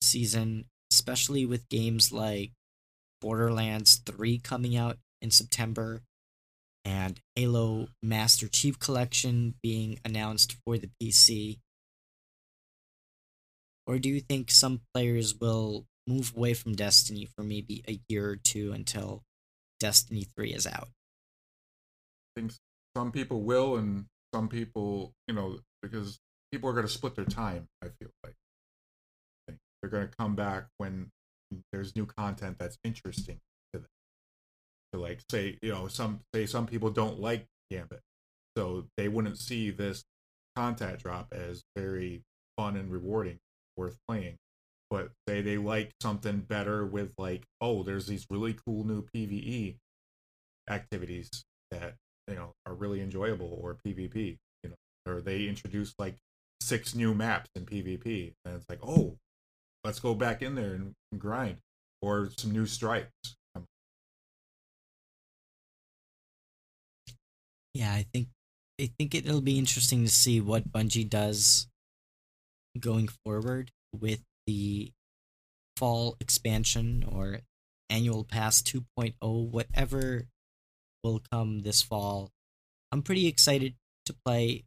season, 0.00 0.66
especially 0.90 1.44
with 1.44 1.68
games 1.68 2.12
like 2.12 2.52
Borderlands 3.20 3.96
3 4.06 4.38
coming 4.38 4.76
out 4.76 4.98
in 5.20 5.30
September 5.30 6.02
and 6.84 7.20
Halo 7.34 7.88
Master 8.02 8.48
Chief 8.48 8.78
Collection 8.78 9.54
being 9.62 9.98
announced 10.04 10.56
for 10.64 10.78
the 10.78 10.90
PC? 11.02 11.58
Or 13.86 13.98
do 13.98 14.08
you 14.08 14.20
think 14.20 14.50
some 14.50 14.80
players 14.92 15.34
will 15.34 15.86
move 16.06 16.32
away 16.36 16.54
from 16.54 16.74
Destiny 16.74 17.26
for 17.36 17.42
maybe 17.42 17.82
a 17.88 18.00
year 18.08 18.28
or 18.30 18.36
two 18.36 18.72
until 18.72 19.22
Destiny 19.80 20.26
3 20.36 20.52
is 20.52 20.66
out? 20.66 20.88
I 22.36 22.40
think 22.40 22.52
some 22.96 23.12
people 23.12 23.42
will, 23.42 23.76
and 23.76 24.06
some 24.34 24.48
people, 24.48 25.12
you 25.28 25.34
know, 25.34 25.58
because 25.82 26.18
people 26.50 26.68
are 26.68 26.72
going 26.72 26.86
to 26.86 26.92
split 26.92 27.14
their 27.14 27.24
time. 27.24 27.68
I 27.82 27.86
feel 27.98 28.10
like 28.22 28.34
I 29.48 29.54
they're 29.80 29.90
going 29.90 30.08
to 30.08 30.16
come 30.16 30.34
back 30.34 30.66
when 30.78 31.10
there's 31.72 31.94
new 31.94 32.06
content 32.06 32.56
that's 32.58 32.78
interesting 32.84 33.38
like, 34.98 35.20
say, 35.30 35.58
you 35.62 35.72
know, 35.72 35.88
some 35.88 36.20
say 36.34 36.46
some 36.46 36.66
people 36.66 36.90
don't 36.90 37.20
like 37.20 37.46
Gambit, 37.70 38.00
so 38.56 38.86
they 38.96 39.08
wouldn't 39.08 39.38
see 39.38 39.70
this 39.70 40.04
content 40.56 40.98
drop 41.00 41.28
as 41.32 41.64
very 41.76 42.22
fun 42.56 42.76
and 42.76 42.90
rewarding, 42.90 43.38
worth 43.76 43.98
playing. 44.08 44.36
But 44.90 45.10
say 45.28 45.40
they 45.40 45.56
like 45.58 45.92
something 46.00 46.40
better 46.40 46.86
with 46.86 47.12
like, 47.18 47.44
oh, 47.60 47.82
there's 47.82 48.06
these 48.06 48.26
really 48.30 48.54
cool 48.66 48.84
new 48.84 49.02
PVE 49.14 49.76
activities 50.70 51.30
that 51.70 51.96
you 52.28 52.34
know 52.36 52.52
are 52.66 52.74
really 52.74 53.00
enjoyable 53.00 53.58
or 53.60 53.76
PvP, 53.86 54.38
you 54.62 54.70
know, 54.70 54.76
or 55.12 55.20
they 55.20 55.46
introduce 55.46 55.94
like 55.98 56.16
six 56.60 56.94
new 56.94 57.14
maps 57.14 57.50
in 57.54 57.66
PvP, 57.66 58.34
and 58.44 58.54
it's 58.56 58.66
like, 58.68 58.80
oh, 58.82 59.16
let's 59.84 60.00
go 60.00 60.14
back 60.14 60.42
in 60.42 60.54
there 60.54 60.74
and, 60.74 60.94
and 61.12 61.20
grind. 61.20 61.58
or 62.00 62.30
some 62.38 62.52
new 62.52 62.66
stripes. 62.66 63.36
Yeah, 67.74 67.92
I 67.92 68.06
think 68.12 68.28
I 68.80 68.90
think 68.98 69.14
it'll 69.14 69.40
be 69.40 69.58
interesting 69.58 70.04
to 70.04 70.10
see 70.10 70.40
what 70.40 70.72
Bungie 70.72 71.08
does 71.08 71.68
going 72.78 73.08
forward 73.24 73.70
with 73.92 74.20
the 74.46 74.92
fall 75.76 76.16
expansion 76.20 77.04
or 77.08 77.40
annual 77.90 78.24
pass 78.24 78.62
2.0 78.62 79.14
whatever 79.50 80.26
will 81.02 81.22
come 81.30 81.60
this 81.60 81.82
fall. 81.82 82.30
I'm 82.90 83.02
pretty 83.02 83.26
excited 83.26 83.74
to 84.06 84.14
play. 84.24 84.64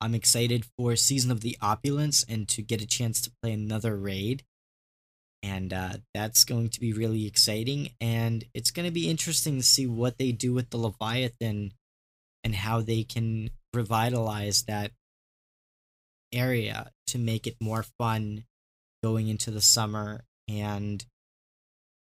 I'm 0.00 0.14
excited 0.14 0.66
for 0.76 0.96
Season 0.96 1.30
of 1.30 1.40
the 1.40 1.56
Opulence 1.62 2.24
and 2.28 2.48
to 2.48 2.62
get 2.62 2.82
a 2.82 2.86
chance 2.86 3.20
to 3.22 3.32
play 3.40 3.52
another 3.52 3.96
raid. 3.96 4.42
And 5.42 5.72
uh, 5.72 5.98
that's 6.12 6.44
going 6.44 6.70
to 6.70 6.80
be 6.80 6.92
really 6.92 7.26
exciting. 7.26 7.90
And 8.00 8.44
it's 8.52 8.70
going 8.70 8.86
to 8.86 8.92
be 8.92 9.08
interesting 9.08 9.58
to 9.58 9.62
see 9.62 9.86
what 9.86 10.18
they 10.18 10.32
do 10.32 10.52
with 10.52 10.70
the 10.70 10.78
Leviathan 10.78 11.72
and 12.46 12.54
how 12.54 12.80
they 12.80 13.02
can 13.02 13.50
revitalize 13.74 14.62
that 14.68 14.92
area 16.32 16.92
to 17.08 17.18
make 17.18 17.44
it 17.48 17.56
more 17.60 17.84
fun 17.98 18.44
going 19.02 19.26
into 19.26 19.50
the 19.50 19.60
summer 19.60 20.22
and 20.48 21.04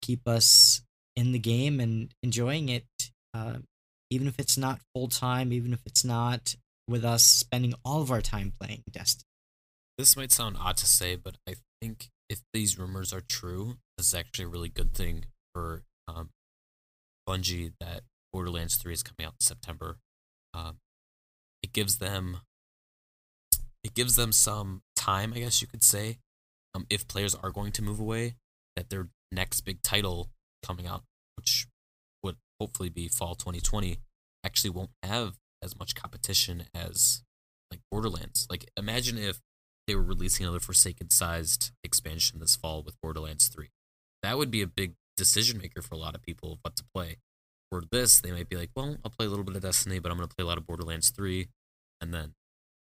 keep 0.02 0.26
us 0.26 0.82
in 1.14 1.30
the 1.30 1.38
game 1.38 1.78
and 1.78 2.12
enjoying 2.24 2.68
it 2.68 2.86
uh, 3.34 3.58
even 4.10 4.26
if 4.26 4.40
it's 4.40 4.58
not 4.58 4.80
full 4.92 5.06
time 5.06 5.52
even 5.52 5.72
if 5.72 5.80
it's 5.86 6.04
not 6.04 6.56
with 6.88 7.04
us 7.04 7.22
spending 7.22 7.72
all 7.84 8.02
of 8.02 8.10
our 8.10 8.20
time 8.20 8.52
playing 8.60 8.82
destiny 8.90 9.28
This 9.96 10.16
might 10.16 10.32
sound 10.32 10.56
odd 10.60 10.76
to 10.78 10.86
say, 10.86 11.14
but 11.14 11.36
I 11.48 11.54
think 11.80 12.08
if 12.28 12.40
these 12.52 12.78
rumors 12.78 13.12
are 13.12 13.22
true, 13.22 13.76
this 13.96 14.08
is 14.08 14.14
actually 14.14 14.46
a 14.46 14.48
really 14.48 14.68
good 14.68 14.92
thing 14.92 15.26
for 15.54 15.84
um, 16.08 16.30
Bungie 17.28 17.72
that 17.80 18.02
Borderlands 18.32 18.76
3 18.76 18.92
is 18.92 19.02
coming 19.02 19.26
out 19.26 19.34
in 19.40 19.44
September. 19.44 19.98
Um, 20.56 20.78
it 21.62 21.72
gives 21.72 21.98
them 21.98 22.38
it 23.84 23.94
gives 23.94 24.16
them 24.16 24.32
some 24.32 24.82
time, 24.96 25.32
I 25.34 25.38
guess 25.40 25.60
you 25.62 25.68
could 25.68 25.84
say, 25.84 26.18
um, 26.74 26.86
if 26.90 27.06
players 27.06 27.36
are 27.36 27.52
going 27.52 27.70
to 27.72 27.82
move 27.82 28.00
away, 28.00 28.34
that 28.74 28.90
their 28.90 29.08
next 29.30 29.60
big 29.60 29.80
title 29.82 30.30
coming 30.64 30.86
out, 30.86 31.04
which 31.36 31.66
would 32.24 32.36
hopefully 32.60 32.88
be 32.88 33.06
fall 33.06 33.36
2020, 33.36 33.98
actually 34.44 34.70
won't 34.70 34.90
have 35.02 35.36
as 35.62 35.78
much 35.78 35.94
competition 35.94 36.64
as 36.74 37.22
like 37.70 37.80
Borderlands. 37.90 38.46
Like 38.50 38.68
imagine 38.76 39.18
if 39.18 39.40
they 39.86 39.94
were 39.94 40.02
releasing 40.02 40.44
another 40.44 40.60
Forsaken 40.60 41.10
sized 41.10 41.70
expansion 41.84 42.40
this 42.40 42.56
fall 42.56 42.82
with 42.82 43.00
Borderlands 43.00 43.48
3. 43.48 43.70
That 44.22 44.36
would 44.36 44.50
be 44.50 44.62
a 44.62 44.66
big 44.66 44.94
decision 45.16 45.58
maker 45.58 45.82
for 45.82 45.94
a 45.94 45.98
lot 45.98 46.14
of 46.14 46.22
people 46.22 46.52
of 46.52 46.58
what 46.62 46.76
to 46.76 46.84
play. 46.94 47.18
For 47.70 47.82
this, 47.90 48.20
they 48.20 48.30
might 48.30 48.48
be 48.48 48.56
like, 48.56 48.70
well, 48.76 48.96
I'll 49.04 49.10
play 49.10 49.26
a 49.26 49.28
little 49.28 49.44
bit 49.44 49.56
of 49.56 49.62
Destiny, 49.62 49.98
but 49.98 50.10
I'm 50.10 50.18
going 50.18 50.28
to 50.28 50.34
play 50.34 50.44
a 50.44 50.46
lot 50.46 50.58
of 50.58 50.66
Borderlands 50.66 51.10
3. 51.10 51.48
And 52.00 52.14
then, 52.14 52.34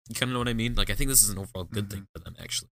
you 0.08 0.14
kind 0.14 0.30
of 0.30 0.34
know 0.34 0.40
what 0.40 0.48
I 0.48 0.54
mean? 0.54 0.74
Like, 0.74 0.90
I 0.90 0.94
think 0.94 1.08
this 1.08 1.22
is 1.22 1.30
an 1.30 1.38
overall 1.38 1.64
good 1.64 1.90
thing 1.90 2.00
mm-hmm. 2.00 2.18
for 2.18 2.24
them, 2.24 2.36
actually. 2.38 2.68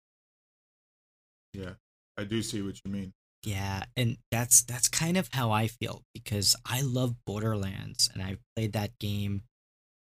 Yeah, 1.52 1.72
I 2.16 2.24
do 2.24 2.42
see 2.42 2.62
what 2.62 2.80
you 2.84 2.90
mean. 2.90 3.12
Yeah, 3.44 3.84
and 3.96 4.16
that's 4.30 4.62
that's 4.62 4.88
kind 4.88 5.16
of 5.16 5.28
how 5.32 5.52
I 5.52 5.68
feel 5.68 6.02
because 6.12 6.56
I 6.66 6.80
love 6.82 7.14
Borderlands 7.24 8.10
and 8.12 8.22
I've 8.22 8.40
played 8.56 8.72
that 8.72 8.98
game 8.98 9.42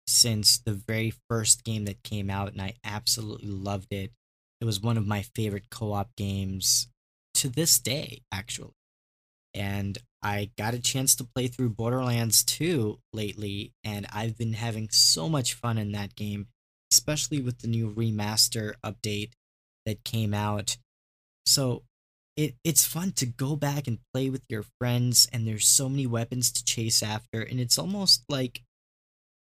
since 0.07 0.59
the 0.59 0.75
very 0.75 1.15
first 1.31 1.65
game 1.65 1.87
that 1.87 2.03
came 2.03 2.29
out 2.29 2.53
and 2.53 2.61
I 2.61 2.75
absolutely 2.85 3.49
loved 3.49 3.93
it. 3.93 4.13
It 4.61 4.65
was 4.65 4.81
one 4.81 4.97
of 4.97 5.07
my 5.07 5.23
favorite 5.35 5.71
co-op 5.71 6.15
games 6.17 6.89
to 7.35 7.49
this 7.49 7.79
day 7.79 8.23
actually. 8.31 8.75
And 9.55 9.99
I 10.23 10.51
got 10.57 10.75
a 10.75 10.81
chance 10.81 11.17
to 11.17 11.25
play 11.25 11.49
through 11.49 11.71
Borderlands 11.71 12.45
2 12.45 12.99
lately 13.13 13.73
and 13.83 14.07
I've 14.13 14.39
been 14.39 14.53
having 14.53 14.89
so 14.91 15.29
much 15.29 15.55
fun 15.55 15.79
in 15.79 15.93
that 15.93 16.15
game, 16.15 16.47
especially 16.93 17.41
with 17.41 17.59
the 17.59 17.69
new 17.69 17.93
remaster 17.93 18.75
update 18.85 19.33
that 19.85 20.05
came 20.05 20.33
out. 20.33 20.77
So 21.45 21.83
it 22.37 22.55
it's 22.65 22.85
fun 22.85 23.13
to 23.13 23.27
go 23.27 23.57
back 23.57 23.87
and 23.87 23.99
play 24.15 24.31
with 24.31 24.45
your 24.49 24.65
friends 24.81 25.29
and 25.33 25.47
there's 25.47 25.67
so 25.67 25.89
many 25.89 26.07
weapons 26.07 26.51
to 26.53 26.65
chase 26.65 27.03
after 27.03 27.43
and 27.43 27.61
it's 27.61 27.79
almost 27.79 28.25
like 28.29 28.63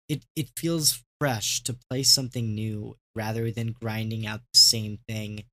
it 0.08 0.24
it 0.36 0.50
feels 0.56 1.02
fresh 1.20 1.62
to 1.62 1.76
play 1.88 2.02
something 2.02 2.54
new 2.54 2.96
rather 3.14 3.50
than 3.50 3.74
grinding 3.80 4.26
out 4.26 4.40
the 4.52 4.58
same 4.58 4.98
thing 5.08 5.44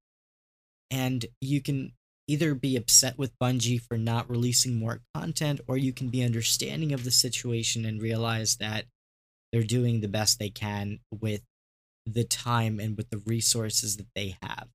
and 0.91 1.25
you 1.39 1.61
can 1.61 1.93
either 2.29 2.53
be 2.53 2.75
upset 2.75 3.17
with 3.17 3.37
Bungie 3.41 3.81
for 3.81 3.97
not 3.97 4.29
releasing 4.29 4.77
more 4.77 5.01
content 5.13 5.61
or 5.67 5.77
you 5.77 5.91
can 5.91 6.09
be 6.09 6.23
understanding 6.23 6.93
of 6.93 7.03
the 7.03 7.11
situation 7.11 7.85
and 7.85 8.01
realize 8.01 8.57
that 8.57 8.85
they're 9.51 9.63
doing 9.63 10.01
the 10.01 10.07
best 10.07 10.39
they 10.39 10.49
can 10.49 10.99
with 11.11 11.41
the 12.05 12.23
time 12.23 12.79
and 12.79 12.95
with 12.95 13.09
the 13.09 13.21
resources 13.25 13.97
that 13.97 14.07
they 14.15 14.35
have 14.41 14.67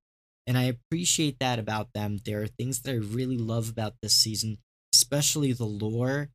and 0.47 0.57
I 0.57 0.63
appreciate 0.63 1.39
that 1.39 1.59
about 1.59 1.93
them. 1.93 2.19
There 2.23 2.41
are 2.41 2.47
things 2.47 2.81
that 2.81 2.91
I 2.91 2.95
really 2.95 3.37
love 3.37 3.69
about 3.69 3.95
this 4.01 4.13
season, 4.13 4.57
especially 4.93 5.53
the 5.53 5.65
lore, 5.65 6.29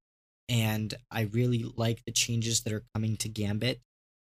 and 0.49 0.93
I 1.11 1.23
really 1.23 1.65
like 1.77 2.03
the 2.05 2.13
changes 2.13 2.63
that 2.63 2.73
are 2.73 2.85
coming 2.95 3.17
to 3.19 3.29
Gambit, 3.29 3.81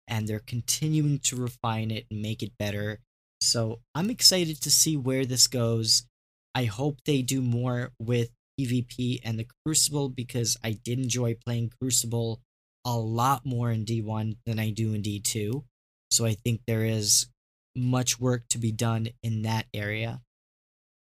and 0.07 0.27
they're 0.27 0.39
continuing 0.39 1.19
to 1.19 1.35
refine 1.35 1.89
it 1.89 2.05
and 2.11 2.21
make 2.21 2.43
it 2.43 2.57
better. 2.59 2.99
So 3.39 3.79
I'm 3.95 4.11
excited 4.11 4.61
to 4.61 4.71
see 4.71 4.97
where 4.97 5.25
this 5.25 5.47
goes. 5.47 6.03
I 6.53 6.65
hope 6.65 6.99
they 7.05 7.21
do 7.21 7.41
more 7.41 7.91
with 7.99 8.29
PvP 8.59 9.19
and 9.23 9.39
the 9.39 9.47
Crucible 9.65 10.09
because 10.09 10.57
I 10.63 10.71
did 10.71 10.99
enjoy 10.99 11.35
playing 11.45 11.71
Crucible 11.79 12.41
a 12.85 12.97
lot 12.97 13.45
more 13.45 13.71
in 13.71 13.85
D1 13.85 14.37
than 14.45 14.59
I 14.59 14.71
do 14.71 14.93
in 14.93 15.01
D2. 15.01 15.63
So 16.09 16.25
I 16.25 16.33
think 16.33 16.61
there 16.67 16.83
is 16.83 17.27
much 17.75 18.19
work 18.19 18.43
to 18.49 18.57
be 18.57 18.71
done 18.71 19.09
in 19.23 19.43
that 19.43 19.67
area. 19.73 20.21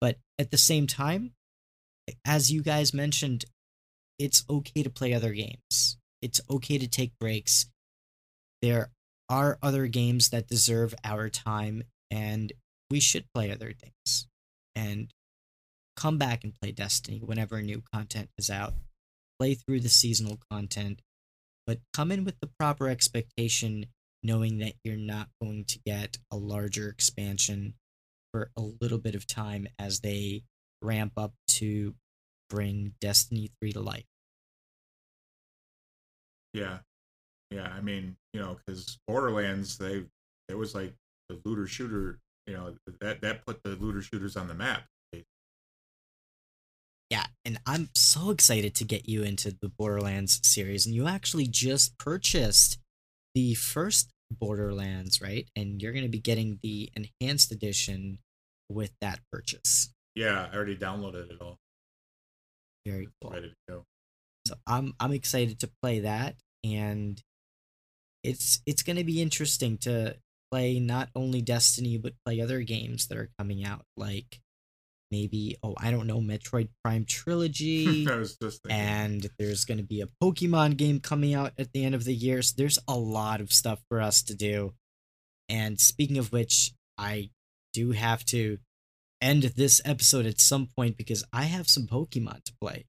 But 0.01 0.19
at 0.39 0.51
the 0.51 0.59
same 0.59 0.87
time, 0.87 1.33
as 2.25 2.51
you 2.53 2.63
guys 2.63 2.95
mentioned, 2.95 3.45
it's 4.19 4.45
okay 4.49 4.83
to 4.83 4.91
play 4.91 5.13
other 5.13 5.33
games. 5.33 5.99
It's 6.23 6.41
okay 6.51 6.79
to 6.79 6.87
take 6.87 7.19
breaks. 7.19 7.67
There 8.63 8.91
are 9.29 9.59
other 9.63 9.87
games 9.87 10.31
that 10.31 10.49
deserve 10.49 10.95
our 11.05 11.29
time, 11.29 11.85
and 12.11 12.53
we 12.91 13.01
should 13.01 13.25
play 13.35 13.51
other 13.51 13.73
things. 13.73 14.27
And 14.75 15.11
come 16.01 16.19
back 16.19 16.45
and 16.45 16.55
play 16.61 16.73
Destiny 16.73 17.21
whenever 17.23 17.61
new 17.61 17.83
content 17.93 18.31
is 18.39 18.51
out. 18.51 18.75
Play 19.39 19.55
through 19.55 19.81
the 19.81 19.89
seasonal 19.89 20.39
content, 20.51 21.03
but 21.67 21.79
come 21.95 22.11
in 22.11 22.25
with 22.25 22.41
the 22.41 22.51
proper 22.59 22.89
expectation 22.89 23.87
knowing 24.23 24.59
that 24.59 24.75
you're 24.85 24.97
not 24.97 25.29
going 25.41 25.65
to 25.65 25.79
get 25.87 26.19
a 26.31 26.37
larger 26.37 26.89
expansion 26.89 27.75
for 28.33 28.51
a 28.57 28.63
little 28.81 28.99
bit 28.99 29.15
of 29.15 29.27
time 29.27 29.67
as 29.79 30.01
they 30.01 30.43
ramp 30.83 31.13
up 31.17 31.33
to 31.47 31.95
bring 32.49 32.95
Destiny 33.01 33.51
3 33.61 33.73
to 33.73 33.81
life. 33.81 34.05
Yeah, 36.53 36.79
yeah. 37.51 37.73
I 37.75 37.81
mean, 37.81 38.17
you 38.33 38.41
know, 38.41 38.57
because 38.59 38.99
Borderlands, 39.07 39.79
they 39.79 40.05
it 40.49 40.59
was 40.59 40.75
like 40.75 40.93
the 41.29 41.41
looter 41.45 41.67
shooter. 41.67 42.19
You 42.47 42.55
know, 42.55 42.75
that 43.01 43.21
that 43.21 43.47
put 43.47 43.63
the 43.63 43.71
looter 43.71 44.03
shooters 44.03 44.37
on 44.37 44.49
the 44.49 44.55
map. 44.55 44.85
Yeah, 47.11 47.27
and 47.45 47.59
I'm 47.67 47.91
so 47.95 48.31
excited 48.31 48.75
to 48.77 48.85
get 48.85 49.09
you 49.09 49.25
into 49.25 49.57
the 49.61 49.69
Borderlands 49.69 50.41
series. 50.45 50.87
And 50.87 50.95
you 50.95 51.09
actually 51.09 51.49
just 51.49 51.99
purchased 51.99 52.79
the 53.35 53.55
first 53.55 54.11
Borderlands, 54.31 55.21
right? 55.21 55.49
And 55.57 55.83
you're 55.83 55.93
going 55.93 56.05
to 56.05 56.11
be 56.11 56.21
getting 56.21 56.61
the 56.63 56.89
enhanced 56.95 57.51
edition 57.51 58.19
with 58.69 58.93
that 59.01 59.19
purchase. 59.33 59.93
Yeah, 60.15 60.49
I 60.53 60.55
already 60.55 60.77
downloaded 60.77 61.33
it 61.33 61.39
all. 61.41 61.59
Very 62.87 63.09
cool. 63.21 63.33
Ready 63.33 63.49
to 63.49 63.55
go. 63.69 63.85
So 64.47 64.55
I'm 64.67 64.95
I'm 64.99 65.13
excited 65.13 65.61
to 65.61 65.71
play 65.83 66.01
that 66.01 66.37
and 66.65 67.21
it's 68.23 68.61
it's 68.67 68.83
going 68.83 68.97
to 68.97 69.05
be 69.05 69.21
interesting 69.21 69.79
to 69.79 70.17
play 70.51 70.81
not 70.81 71.09
only 71.15 71.43
Destiny 71.43 71.99
but 71.99 72.15
play 72.25 72.41
other 72.41 72.63
games 72.63 73.07
that 73.09 73.19
are 73.19 73.31
coming 73.39 73.65
out 73.65 73.85
like 73.97 74.41
maybe 75.11 75.57
oh 75.63 75.75
I 75.79 75.91
don't 75.91 76.07
know 76.07 76.21
Metroid 76.21 76.69
Prime 76.85 77.05
Trilogy 77.09 78.09
I 78.09 78.17
was 78.17 78.37
just 78.37 78.63
thinking. 78.63 78.81
and 78.81 79.31
there's 79.39 79.65
going 79.65 79.79
to 79.79 79.85
be 79.85 80.01
a 80.01 80.09
Pokemon 80.23 80.77
game 80.77 81.01
coming 81.01 81.35
out 81.35 81.53
at 81.59 81.73
the 81.73 81.85
end 81.85 81.95
of 81.95 82.05
the 82.05 82.15
year. 82.15 82.43
So 82.43 82.55
there's 82.57 82.79
a 82.89 82.97
lot 82.97 83.41
of 83.41 83.53
stuff 83.53 83.81
for 83.89 84.01
us 84.01 84.23
to 84.25 84.35
do. 84.35 84.75
And 85.49 85.81
speaking 85.81 86.19
of 86.19 86.33
which, 86.33 86.73
I 86.97 87.31
do 87.73 87.93
have 87.93 88.25
to 88.27 88.59
end 89.21 89.43
this 89.43 89.81
episode 89.85 90.27
at 90.27 90.41
some 90.41 90.69
point 90.77 90.97
because 90.97 91.25
I 91.33 91.45
have 91.45 91.69
some 91.69 91.87
Pokemon 91.87 92.45
to 92.45 92.53
play. 92.61 92.87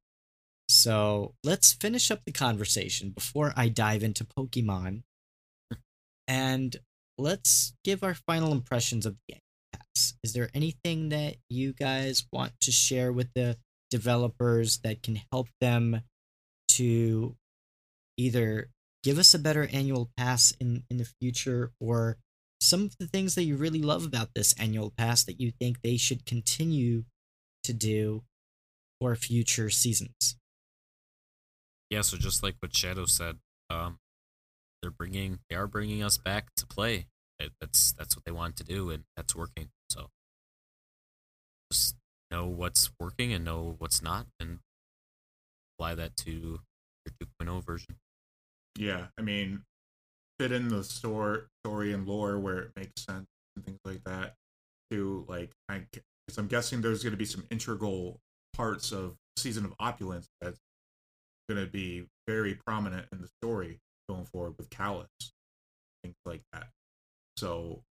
So 0.69 1.33
let's 1.43 1.73
finish 1.73 2.11
up 2.11 2.21
the 2.25 2.31
conversation 2.31 3.09
before 3.09 3.53
I 3.57 3.67
dive 3.67 4.03
into 4.03 4.23
Pokemon. 4.23 5.03
And 6.27 6.77
let's 7.17 7.73
give 7.83 8.03
our 8.03 8.13
final 8.13 8.51
impressions 8.53 9.05
of 9.05 9.15
the 9.27 9.33
game. 9.33 9.41
Is 10.23 10.33
there 10.33 10.49
anything 10.53 11.09
that 11.09 11.37
you 11.49 11.73
guys 11.73 12.25
want 12.31 12.53
to 12.61 12.71
share 12.71 13.11
with 13.11 13.29
the 13.33 13.57
developers 13.89 14.79
that 14.79 15.03
can 15.03 15.21
help 15.31 15.47
them 15.59 16.01
to 16.69 17.35
either 18.17 18.69
give 19.03 19.17
us 19.17 19.33
a 19.33 19.39
better 19.39 19.67
annual 19.71 20.09
pass 20.15 20.53
in 20.59 20.83
in 20.89 20.97
the 20.97 21.09
future 21.19 21.71
or 21.79 22.17
some 22.59 22.83
of 22.83 22.95
the 22.99 23.07
things 23.07 23.35
that 23.35 23.43
you 23.43 23.57
really 23.57 23.81
love 23.81 24.05
about 24.05 24.29
this 24.35 24.53
annual 24.59 24.93
pass 24.95 25.23
that 25.23 25.41
you 25.41 25.51
think 25.59 25.81
they 25.81 25.97
should 25.97 26.25
continue 26.25 27.03
to 27.63 27.73
do 27.73 28.23
for 28.99 29.15
future 29.15 29.69
seasons. 29.69 30.37
Yeah, 31.89 32.01
so 32.01 32.17
just 32.17 32.43
like 32.43 32.55
what 32.59 32.75
Shadow 32.75 33.05
said, 33.05 33.37
um, 33.69 33.97
they're 34.81 34.91
bringing 34.91 35.39
they 35.49 35.55
are 35.55 35.67
bringing 35.67 36.03
us 36.03 36.17
back 36.17 36.53
to 36.57 36.65
play. 36.65 37.07
That's 37.59 37.93
that's 37.93 38.15
what 38.15 38.25
they 38.25 38.31
want 38.31 38.55
to 38.57 38.63
do, 38.63 38.89
and 38.89 39.03
that's 39.15 39.35
working. 39.35 39.69
So 39.89 40.07
just 41.71 41.95
know 42.29 42.47
what's 42.47 42.91
working 42.99 43.33
and 43.33 43.43
know 43.45 43.75
what's 43.77 44.01
not, 44.01 44.27
and 44.39 44.59
apply 45.77 45.95
that 45.95 46.15
to 46.17 46.31
your 46.31 47.29
2.0 47.45 47.65
version. 47.65 47.95
Yeah, 48.77 49.07
I 49.17 49.21
mean, 49.21 49.63
fit 50.39 50.51
in 50.51 50.69
the 50.69 50.83
store 50.83 51.47
story 51.63 51.93
and 51.93 52.07
lore 52.07 52.39
where 52.39 52.59
it 52.59 52.71
makes 52.75 53.03
sense 53.03 53.27
and 53.55 53.65
things 53.65 53.79
like 53.85 54.03
that. 54.05 54.35
To 54.91 55.25
like, 55.29 55.51
I, 55.69 55.83
I'm 56.37 56.47
guessing 56.47 56.81
there's 56.81 57.03
going 57.03 57.11
to 57.11 57.17
be 57.17 57.25
some 57.25 57.45
integral 57.49 58.19
parts 58.53 58.91
of 58.91 59.15
Season 59.37 59.63
of 59.63 59.73
Opulence 59.79 60.27
that's 60.41 60.59
going 61.47 61.63
to 61.63 61.71
be 61.71 62.05
very 62.27 62.55
prominent 62.65 63.07
in 63.11 63.21
the 63.21 63.29
story 63.41 63.79
going 64.09 64.25
forward 64.25 64.55
with 64.57 64.69
Calus, 64.69 65.07
things 66.03 66.15
like 66.25 66.41
that. 66.53 66.67
So 67.41 67.81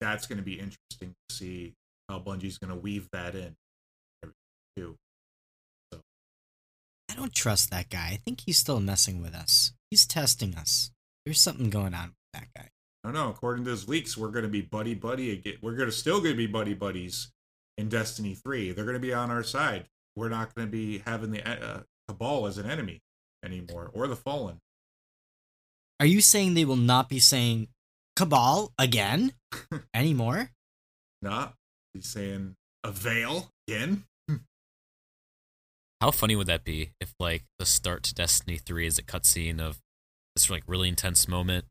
that's 0.00 0.26
going 0.26 0.38
to 0.38 0.42
be 0.42 0.54
interesting 0.54 1.14
to 1.28 1.34
see 1.34 1.74
how 2.08 2.20
Bungie's 2.20 2.56
going 2.56 2.70
to 2.70 2.80
weave 2.80 3.06
that 3.12 3.34
in. 3.34 3.54
Too. 4.78 4.96
I 5.92 7.14
don't 7.14 7.34
trust 7.34 7.70
that 7.70 7.90
guy. 7.90 8.12
I 8.12 8.18
think 8.24 8.40
he's 8.46 8.56
still 8.56 8.80
messing 8.80 9.20
with 9.20 9.34
us. 9.34 9.74
He's 9.90 10.06
testing 10.06 10.54
us. 10.54 10.90
There's 11.26 11.38
something 11.38 11.68
going 11.68 11.92
on 11.92 12.06
with 12.06 12.14
that 12.32 12.48
guy. 12.56 12.70
I 13.04 13.08
don't 13.08 13.12
know. 13.12 13.28
According 13.28 13.64
to 13.64 13.70
those 13.70 13.86
leaks, 13.86 14.16
we're 14.16 14.30
going 14.30 14.44
to 14.44 14.50
be 14.50 14.62
buddy 14.62 14.94
buddy 14.94 15.32
again. 15.32 15.58
We're 15.60 15.76
going 15.76 15.90
to 15.90 15.94
still 15.94 16.20
going 16.20 16.32
to 16.32 16.38
be 16.38 16.46
buddy 16.46 16.72
buddies 16.72 17.30
in 17.76 17.90
Destiny 17.90 18.34
Three. 18.34 18.72
They're 18.72 18.86
going 18.86 18.94
to 18.94 19.00
be 19.00 19.12
on 19.12 19.30
our 19.30 19.42
side. 19.42 19.84
We're 20.16 20.30
not 20.30 20.54
going 20.54 20.66
to 20.66 20.72
be 20.72 21.02
having 21.04 21.30
the 21.30 21.46
uh, 21.46 21.80
Cabal 22.08 22.46
as 22.46 22.56
an 22.56 22.70
enemy 22.70 23.02
anymore, 23.44 23.90
or 23.92 24.08
the 24.08 24.16
Fallen. 24.16 24.60
Are 26.00 26.06
you 26.06 26.22
saying 26.22 26.54
they 26.54 26.64
will 26.64 26.76
not 26.76 27.10
be 27.10 27.18
saying 27.18 27.68
Cabal 28.16 28.72
again 28.78 29.32
anymore? 29.94 30.50
Not 31.22 31.54
he's 31.94 32.06
saying 32.06 32.56
a 32.84 32.90
veil 32.90 33.50
again. 33.66 34.04
Hmm. 34.28 34.36
How 36.00 36.10
funny 36.10 36.36
would 36.36 36.46
that 36.46 36.64
be 36.64 36.90
if 37.00 37.14
like 37.18 37.44
the 37.58 37.66
start 37.66 38.02
to 38.04 38.14
Destiny 38.14 38.58
3 38.58 38.86
is 38.86 38.98
a 38.98 39.02
cutscene 39.02 39.60
of 39.60 39.78
this 40.34 40.50
like 40.50 40.64
really 40.66 40.88
intense 40.88 41.26
moment, 41.28 41.64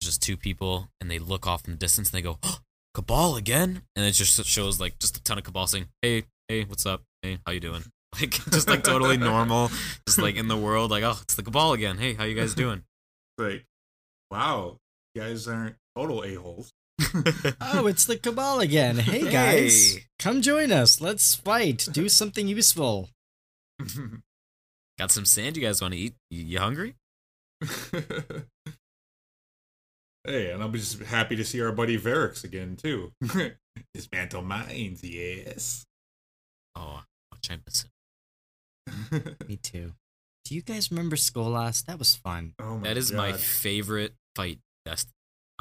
just 0.00 0.22
two 0.22 0.36
people 0.36 0.88
and 1.00 1.10
they 1.10 1.18
look 1.18 1.46
off 1.46 1.64
in 1.66 1.72
the 1.72 1.78
distance 1.78 2.10
and 2.10 2.18
they 2.18 2.22
go, 2.22 2.38
oh, 2.42 2.58
Cabal 2.94 3.36
again? 3.36 3.82
And 3.96 4.04
it 4.04 4.12
just 4.12 4.44
shows 4.44 4.80
like 4.80 4.98
just 4.98 5.16
a 5.16 5.22
ton 5.22 5.38
of 5.38 5.44
Cabal 5.44 5.66
saying, 5.66 5.86
Hey, 6.02 6.24
hey, 6.48 6.64
what's 6.64 6.86
up? 6.86 7.02
Hey, 7.22 7.38
how 7.46 7.52
you 7.52 7.60
doing? 7.60 7.84
Like 8.20 8.32
just 8.32 8.68
like 8.68 8.82
totally 8.82 9.16
normal, 9.32 9.70
just 10.06 10.18
like 10.18 10.36
in 10.36 10.46
the 10.46 10.56
world, 10.56 10.90
like, 10.90 11.02
oh, 11.02 11.16
it's 11.22 11.34
the 11.34 11.42
Cabal 11.42 11.72
again. 11.72 11.96
Hey, 11.96 12.12
how 12.12 12.24
you 12.24 12.34
guys 12.34 12.54
doing? 12.54 12.82
Like, 13.38 13.64
wow, 14.30 14.76
you 15.14 15.22
guys 15.22 15.48
aren't 15.48 15.76
total 15.96 16.22
a 16.24 16.34
holes. 16.34 16.72
Oh, 17.60 17.86
it's 17.86 18.04
the 18.06 18.16
Cabal 18.16 18.60
again. 18.60 18.96
Hey 18.98 19.30
guys, 19.30 19.94
Hey. 19.94 20.04
come 20.18 20.40
join 20.42 20.70
us. 20.72 21.00
Let's 21.00 21.34
fight. 21.34 21.88
Do 21.90 22.08
something 22.10 22.46
useful. 22.48 23.08
Got 24.98 25.10
some 25.10 25.24
sand 25.24 25.56
you 25.56 25.62
guys 25.62 25.80
want 25.82 25.94
to 25.94 26.00
eat? 26.00 26.14
You, 26.30 26.44
you 26.44 26.58
hungry? 26.58 26.94
hey, 30.24 30.50
and 30.52 30.62
I'm 30.62 30.72
just 30.72 31.00
happy 31.02 31.36
to 31.36 31.44
see 31.44 31.60
our 31.60 31.72
buddy 31.72 31.98
Variks 31.98 32.44
again 32.44 32.76
too. 32.76 33.12
Dismantle 33.94 34.42
mines, 34.42 35.02
yes. 35.02 35.84
Oh, 36.76 37.02
I'll 37.32 37.38
chime 37.42 37.62
this 37.66 37.84
in. 37.84 37.88
Me 39.48 39.56
too. 39.56 39.92
Do 40.44 40.54
you 40.54 40.62
guys 40.62 40.90
remember 40.90 41.16
Skolas? 41.16 41.84
That 41.86 41.98
was 41.98 42.14
fun. 42.16 42.54
oh 42.60 42.78
my 42.78 42.88
That 42.88 42.96
is 42.96 43.12
my 43.12 43.32
favorite 43.32 44.14
fight. 44.36 44.58
Dest- 44.84 45.08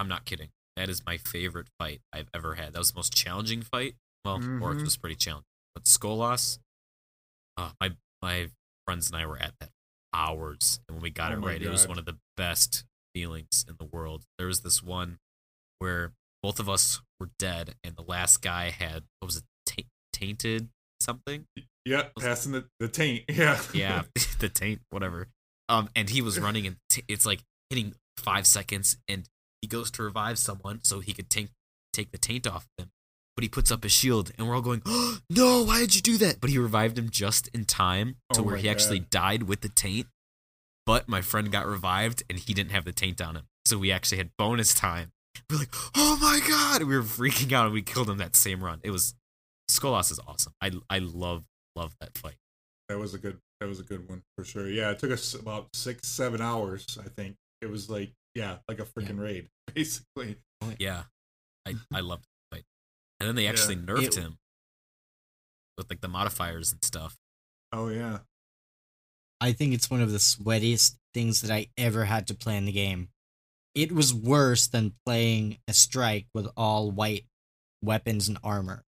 I'm 0.01 0.07
not 0.09 0.25
kidding. 0.25 0.49
That 0.75 0.89
is 0.89 1.05
my 1.05 1.17
favorite 1.17 1.67
fight 1.79 2.01
I've 2.11 2.27
ever 2.33 2.55
had. 2.55 2.73
That 2.73 2.79
was 2.79 2.91
the 2.91 2.97
most 2.97 3.13
challenging 3.15 3.61
fight. 3.61 3.95
Well, 4.25 4.35
Oryx 4.61 4.81
Mhm. 4.81 4.85
was 4.85 4.97
pretty 4.97 5.15
challenging, 5.15 5.45
but 5.75 5.83
Skolas, 5.85 6.59
uh, 7.57 7.71
my 7.79 7.91
my 8.21 8.49
friends 8.85 9.07
and 9.07 9.15
I 9.15 9.25
were 9.25 9.37
at 9.37 9.53
that 9.59 9.69
hours, 10.13 10.79
and 10.87 10.95
when 10.97 11.01
we 11.03 11.09
got 11.09 11.31
Oh 11.31 11.35
it 11.37 11.39
right, 11.39 11.61
it 11.61 11.69
was 11.69 11.87
one 11.87 11.97
of 11.99 12.05
the 12.05 12.17
best 12.37 12.83
feelings 13.15 13.65
in 13.67 13.75
the 13.77 13.85
world. 13.85 14.25
There 14.37 14.47
was 14.47 14.61
this 14.61 14.81
one 14.83 15.17
where 15.79 16.13
both 16.43 16.59
of 16.59 16.67
us 16.69 17.01
were 17.19 17.29
dead, 17.39 17.75
and 17.83 17.95
the 17.95 18.03
last 18.03 18.41
guy 18.41 18.69
had 18.69 19.03
what 19.19 19.27
was 19.27 19.37
it, 19.37 19.43
ta- 19.65 19.89
tainted 20.13 20.69
something? 20.99 21.47
Yeah, 21.85 22.09
passing 22.19 22.51
the, 22.51 22.67
the 22.79 22.87
taint. 22.87 23.25
Yeah. 23.29 23.61
yeah, 23.73 24.03
the 24.39 24.49
taint, 24.49 24.81
whatever. 24.89 25.27
Um, 25.69 25.89
and 25.95 26.09
he 26.09 26.21
was 26.21 26.39
running, 26.39 26.67
and 26.67 26.77
t- 26.89 27.03
it's 27.07 27.25
like 27.25 27.41
hitting 27.69 27.95
five 28.17 28.45
seconds, 28.45 28.97
and 29.07 29.27
he 29.61 29.67
goes 29.67 29.91
to 29.91 30.03
revive 30.03 30.37
someone 30.37 30.79
so 30.83 30.99
he 30.99 31.13
could 31.13 31.29
take 31.29 31.49
take 31.93 32.11
the 32.11 32.17
taint 32.17 32.47
off 32.47 32.67
him. 32.77 32.91
But 33.35 33.43
he 33.43 33.49
puts 33.49 33.71
up 33.71 33.83
his 33.83 33.91
shield, 33.91 34.31
and 34.37 34.47
we're 34.47 34.55
all 34.55 34.61
going, 34.61 34.81
oh, 34.85 35.19
"No, 35.29 35.63
why 35.63 35.79
did 35.79 35.95
you 35.95 36.01
do 36.01 36.17
that?" 36.17 36.41
But 36.41 36.49
he 36.49 36.57
revived 36.57 36.97
him 36.97 37.09
just 37.09 37.47
in 37.49 37.65
time 37.65 38.17
to 38.33 38.41
Oh 38.41 38.43
where 38.43 38.57
he 38.57 38.69
actually 38.69 38.99
died 38.99 39.43
with 39.43 39.61
the 39.61 39.69
taint. 39.69 40.07
But 40.85 41.07
my 41.07 41.21
friend 41.21 41.51
got 41.51 41.65
revived, 41.65 42.23
and 42.29 42.37
he 42.37 42.53
didn't 42.53 42.71
have 42.71 42.85
the 42.85 42.91
taint 42.91 43.21
on 43.21 43.35
him, 43.35 43.47
so 43.65 43.77
we 43.77 43.91
actually 43.91 44.17
had 44.17 44.31
bonus 44.37 44.73
time. 44.73 45.11
We're 45.49 45.57
like, 45.57 45.73
"Oh 45.95 46.17
my 46.21 46.41
god!" 46.45 46.83
We 46.83 46.95
were 46.95 47.03
freaking 47.03 47.53
out, 47.53 47.65
and 47.65 47.73
we 47.73 47.81
killed 47.81 48.09
him 48.09 48.17
that 48.17 48.35
same 48.35 48.63
run. 48.63 48.79
It 48.83 48.91
was 48.91 49.15
Skolas 49.69 50.11
is 50.11 50.19
awesome. 50.27 50.53
I 50.61 50.71
I 50.89 50.99
love 50.99 51.43
love 51.75 51.95
that 52.01 52.17
fight. 52.17 52.35
That 52.89 52.99
was 52.99 53.13
a 53.13 53.17
good 53.17 53.37
that 53.59 53.67
was 53.67 53.79
a 53.79 53.83
good 53.83 54.09
one 54.09 54.23
for 54.35 54.43
sure. 54.43 54.67
Yeah, 54.67 54.91
it 54.91 54.99
took 54.99 55.11
us 55.11 55.33
about 55.33 55.67
six, 55.73 56.07
seven 56.07 56.41
hours, 56.41 56.97
I 56.99 57.07
think. 57.07 57.35
It 57.61 57.69
was 57.69 57.89
like 57.89 58.11
yeah, 58.35 58.57
like 58.67 58.79
a 58.79 58.85
freaking 58.85 59.19
raid, 59.19 59.49
basically. 59.75 60.37
Yeah, 60.79 61.03
I 61.65 61.75
I 61.93 61.99
loved 62.01 62.23
the 62.23 62.55
fight, 62.57 62.65
and 63.19 63.27
then 63.27 63.35
they 63.35 63.47
actually 63.47 63.75
Yeah. 63.75 63.81
nerfed 63.81 64.03
It- 64.03 64.15
him 64.15 64.37
with 65.77 65.89
like 65.89 66.01
the 66.01 66.07
modifiers 66.07 66.71
and 66.71 66.83
stuff. 66.83 67.17
Oh 67.71 67.87
yeah. 67.89 68.19
I 69.39 69.53
think 69.53 69.73
it's 69.73 69.89
one 69.89 70.01
of 70.01 70.11
the 70.11 70.19
sweatiest 70.19 70.97
things 71.13 71.41
that 71.41 71.49
I 71.51 71.67
ever 71.77 72.05
had 72.05 72.27
to 72.27 72.35
play 72.35 72.57
in 72.57 72.65
the 72.65 72.71
game. 72.71 73.09
It 73.73 73.91
was 73.91 74.13
worse 74.13 74.67
than 74.67 74.93
playing 75.05 75.57
a 75.67 75.73
strike 75.73 76.27
with 76.33 76.47
all 76.55 76.91
white 76.91 77.25
weapons 77.81 78.27
and 78.27 78.37
armor. 78.43 78.83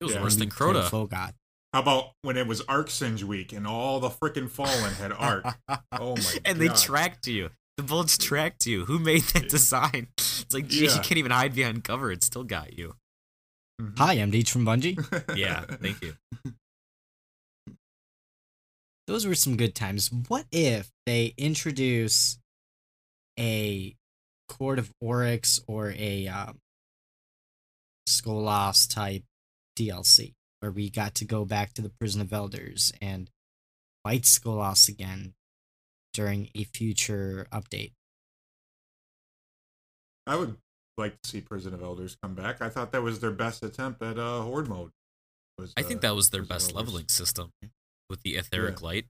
It 0.00 0.04
was 0.06 0.14
Yeah. 0.14 0.22
worse 0.22 0.36
than 0.36 0.48
we 0.48 0.50
played 0.54 0.74
Crota. 0.76 0.88
Fogot. 0.90 1.34
Oh 1.34 1.38
How 1.74 1.82
about 1.82 2.12
when 2.22 2.36
it 2.36 2.46
was 2.46 2.62
Arc 2.62 2.90
Singe 2.90 3.22
week 3.22 3.52
and 3.52 3.66
all 3.66 4.00
the 4.00 4.10
freaking 4.10 4.50
fallen 4.50 4.94
had 4.94 5.12
arc? 5.12 5.44
Oh 5.92 6.16
my 6.16 6.22
god. 6.22 6.40
and 6.46 6.60
they 6.60 6.68
tracked 6.68 7.26
you. 7.28 7.50
The 7.82 7.88
bullets 7.88 8.16
tracked 8.16 8.64
you. 8.64 8.84
Who 8.84 9.00
made 9.00 9.22
that 9.34 9.48
design? 9.48 10.06
It's 10.16 10.54
like, 10.54 10.68
gee, 10.68 10.84
Yeah. 10.84 10.94
you 10.94 11.00
can't 11.00 11.18
even 11.18 11.32
hide 11.32 11.52
behind 11.52 11.82
cover. 11.82 12.12
It 12.12 12.22
still 12.22 12.44
got 12.44 12.78
you. 12.78 12.94
Hi, 13.98 14.12
I'm 14.14 14.30
Deej 14.30 14.48
from 14.50 14.64
Bungie. 14.64 14.96
Yeah, 15.36 15.64
thank 15.64 16.00
you. 16.00 16.14
Those 19.08 19.26
were 19.26 19.34
some 19.34 19.56
good 19.56 19.74
times. 19.74 20.12
What 20.28 20.46
if 20.52 20.92
they 21.06 21.34
introduce 21.36 22.38
a 23.36 23.96
Court 24.48 24.78
of 24.78 24.92
Oryx 25.00 25.58
or 25.66 25.92
a 25.98 26.28
um, 26.28 26.58
Skolas 28.08 28.88
type 28.88 29.24
DLC 29.76 30.34
where 30.60 30.70
we 30.70 30.88
got 30.88 31.16
to 31.16 31.24
go 31.24 31.44
back 31.44 31.72
to 31.74 31.82
the 31.82 31.90
Prison 31.98 32.20
of 32.20 32.32
Elders 32.32 32.92
and 33.02 33.28
fight 34.04 34.22
Skolas 34.22 34.88
again 34.88 35.34
during 36.12 36.48
a 36.54 36.64
future 36.64 37.46
update? 37.52 37.92
I 40.26 40.36
would 40.36 40.56
like 40.96 41.20
to 41.22 41.28
see 41.30 41.40
Prison 41.40 41.74
of 41.74 41.82
Elders 41.82 42.16
come 42.22 42.34
back. 42.34 42.60
I 42.62 42.68
thought 42.68 42.92
that 42.92 43.02
was 43.02 43.20
their 43.20 43.30
best 43.32 43.62
attempt 43.64 44.02
at 44.02 44.18
uh, 44.18 44.42
Horde 44.42 44.68
mode. 44.68 44.90
Was, 45.58 45.72
I 45.76 45.82
think 45.82 45.98
uh, 45.98 46.08
that 46.08 46.14
was 46.14 46.30
their 46.30 46.42
Prison 46.42 46.54
best 46.54 46.70
Elders. 46.70 46.86
leveling 46.86 47.08
system 47.08 47.50
with 48.08 48.22
the 48.22 48.36
etheric 48.36 48.80
Yeah. 48.80 48.86
light. 48.86 49.06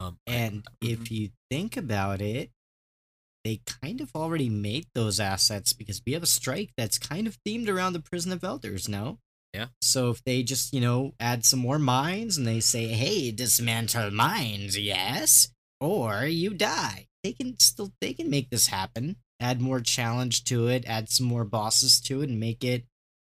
Um, 0.00 0.18
I- 0.26 0.32
And 0.32 0.66
if 0.80 1.10
you 1.10 1.30
think 1.50 1.76
about 1.76 2.20
it, 2.20 2.50
they 3.44 3.60
kind 3.82 4.00
of 4.00 4.10
already 4.16 4.48
made 4.48 4.86
those 4.94 5.20
assets 5.20 5.72
because 5.72 6.00
we 6.06 6.12
have 6.14 6.22
a 6.22 6.26
strike 6.26 6.70
that's 6.76 6.98
kind 6.98 7.26
of 7.26 7.38
themed 7.46 7.68
around 7.68 7.92
the 7.92 8.00
Prison 8.00 8.32
of 8.32 8.42
Elders, 8.42 8.88
no? 8.88 9.18
Yeah. 9.52 9.66
So 9.82 10.10
if 10.10 10.24
they 10.24 10.42
just, 10.42 10.72
you 10.72 10.80
know, 10.80 11.14
add 11.20 11.44
some 11.44 11.60
more 11.60 11.78
mines 11.78 12.36
and 12.38 12.46
they 12.46 12.58
say, 12.60 12.88
hey, 12.88 13.30
dismantle 13.30 14.10
mines, 14.10 14.76
yes? 14.76 15.48
Or 15.80 16.24
you 16.24 16.54
die. 16.54 17.06
They 17.22 17.32
can 17.32 17.58
still 17.58 17.92
they 18.00 18.12
can 18.12 18.30
make 18.30 18.50
this 18.50 18.66
happen. 18.68 19.16
Add 19.40 19.60
more 19.60 19.80
challenge 19.80 20.44
to 20.44 20.68
it, 20.68 20.84
add 20.86 21.10
some 21.10 21.26
more 21.26 21.44
bosses 21.44 22.00
to 22.02 22.22
it, 22.22 22.28
and 22.30 22.38
make 22.40 22.62
it 22.64 22.84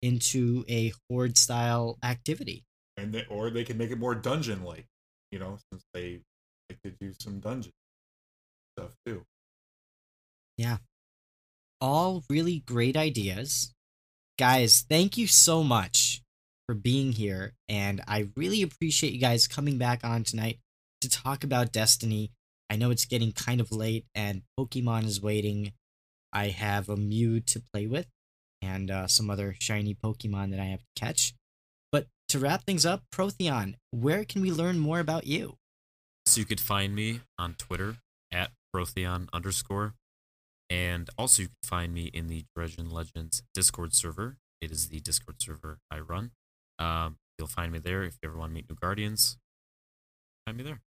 into 0.02 0.64
a 0.68 0.92
horde 1.08 1.38
style 1.38 1.98
activity. 2.02 2.64
and 2.96 3.12
they, 3.14 3.24
or 3.30 3.50
they 3.50 3.64
can 3.64 3.78
make 3.78 3.90
it 3.90 3.98
more 3.98 4.14
dungeon 4.14 4.64
like. 4.64 4.86
you 5.30 5.38
know, 5.38 5.58
since 5.72 5.82
they 5.94 6.20
like 6.68 6.80
to 6.82 6.90
do 7.00 7.12
some 7.18 7.40
dungeon 7.40 7.72
stuff 8.76 8.92
too. 9.06 9.24
Yeah. 10.58 10.76
All 11.80 12.22
really 12.28 12.60
great 12.66 12.96
ideas. 12.96 13.72
Guys, 14.38 14.84
thank 14.88 15.16
you 15.16 15.26
so 15.26 15.62
much 15.64 16.22
for 16.66 16.74
being 16.74 17.12
here. 17.12 17.54
And 17.68 18.02
I 18.06 18.28
really 18.36 18.62
appreciate 18.62 19.12
you 19.12 19.20
guys 19.20 19.48
coming 19.48 19.78
back 19.78 20.04
on 20.04 20.24
tonight 20.24 20.58
to 21.02 21.08
talk 21.08 21.44
about 21.44 21.72
Destiny. 21.72 22.30
I 22.70 22.76
know 22.76 22.90
it's 22.90 23.04
getting 23.04 23.32
kind 23.32 23.60
of 23.60 23.70
late 23.70 24.06
and 24.14 24.42
Pokemon 24.58 25.04
is 25.04 25.20
waiting. 25.20 25.72
I 26.32 26.48
have 26.48 26.88
a 26.88 26.96
Mew 26.96 27.40
to 27.40 27.60
play 27.60 27.86
with 27.86 28.06
and 28.62 28.90
uh, 28.90 29.06
some 29.06 29.28
other 29.28 29.54
shiny 29.60 29.94
Pokemon 29.94 30.50
that 30.50 30.60
I 30.60 30.64
have 30.64 30.80
to 30.80 30.86
catch. 30.96 31.34
But 31.90 32.06
to 32.28 32.38
wrap 32.38 32.64
things 32.64 32.86
up, 32.86 33.02
Protheon, 33.14 33.74
where 33.90 34.24
can 34.24 34.40
we 34.40 34.50
learn 34.50 34.78
more 34.78 35.00
about 35.00 35.26
you? 35.26 35.56
So 36.24 36.38
you 36.38 36.46
could 36.46 36.60
find 36.60 36.94
me 36.94 37.20
on 37.38 37.54
Twitter 37.54 37.96
at 38.32 38.52
Protheon 38.74 39.28
underscore. 39.32 39.94
And 40.70 41.10
also 41.18 41.42
you 41.42 41.48
can 41.48 41.68
find 41.68 41.92
me 41.92 42.04
in 42.14 42.28
the 42.28 42.44
Dredgen 42.56 42.90
Legends 42.90 43.42
Discord 43.52 43.94
server. 43.94 44.38
It 44.62 44.70
is 44.70 44.88
the 44.88 45.00
Discord 45.00 45.42
server 45.42 45.78
I 45.90 45.98
run. 45.98 46.30
Um, 46.78 47.16
you'll 47.36 47.48
find 47.48 47.72
me 47.72 47.80
there 47.80 48.04
if 48.04 48.16
you 48.22 48.30
ever 48.30 48.38
want 48.38 48.50
to 48.50 48.54
meet 48.54 48.70
new 48.70 48.76
Guardians. 48.76 49.36
Find 50.46 50.56
me 50.56 50.64
there. 50.64 50.80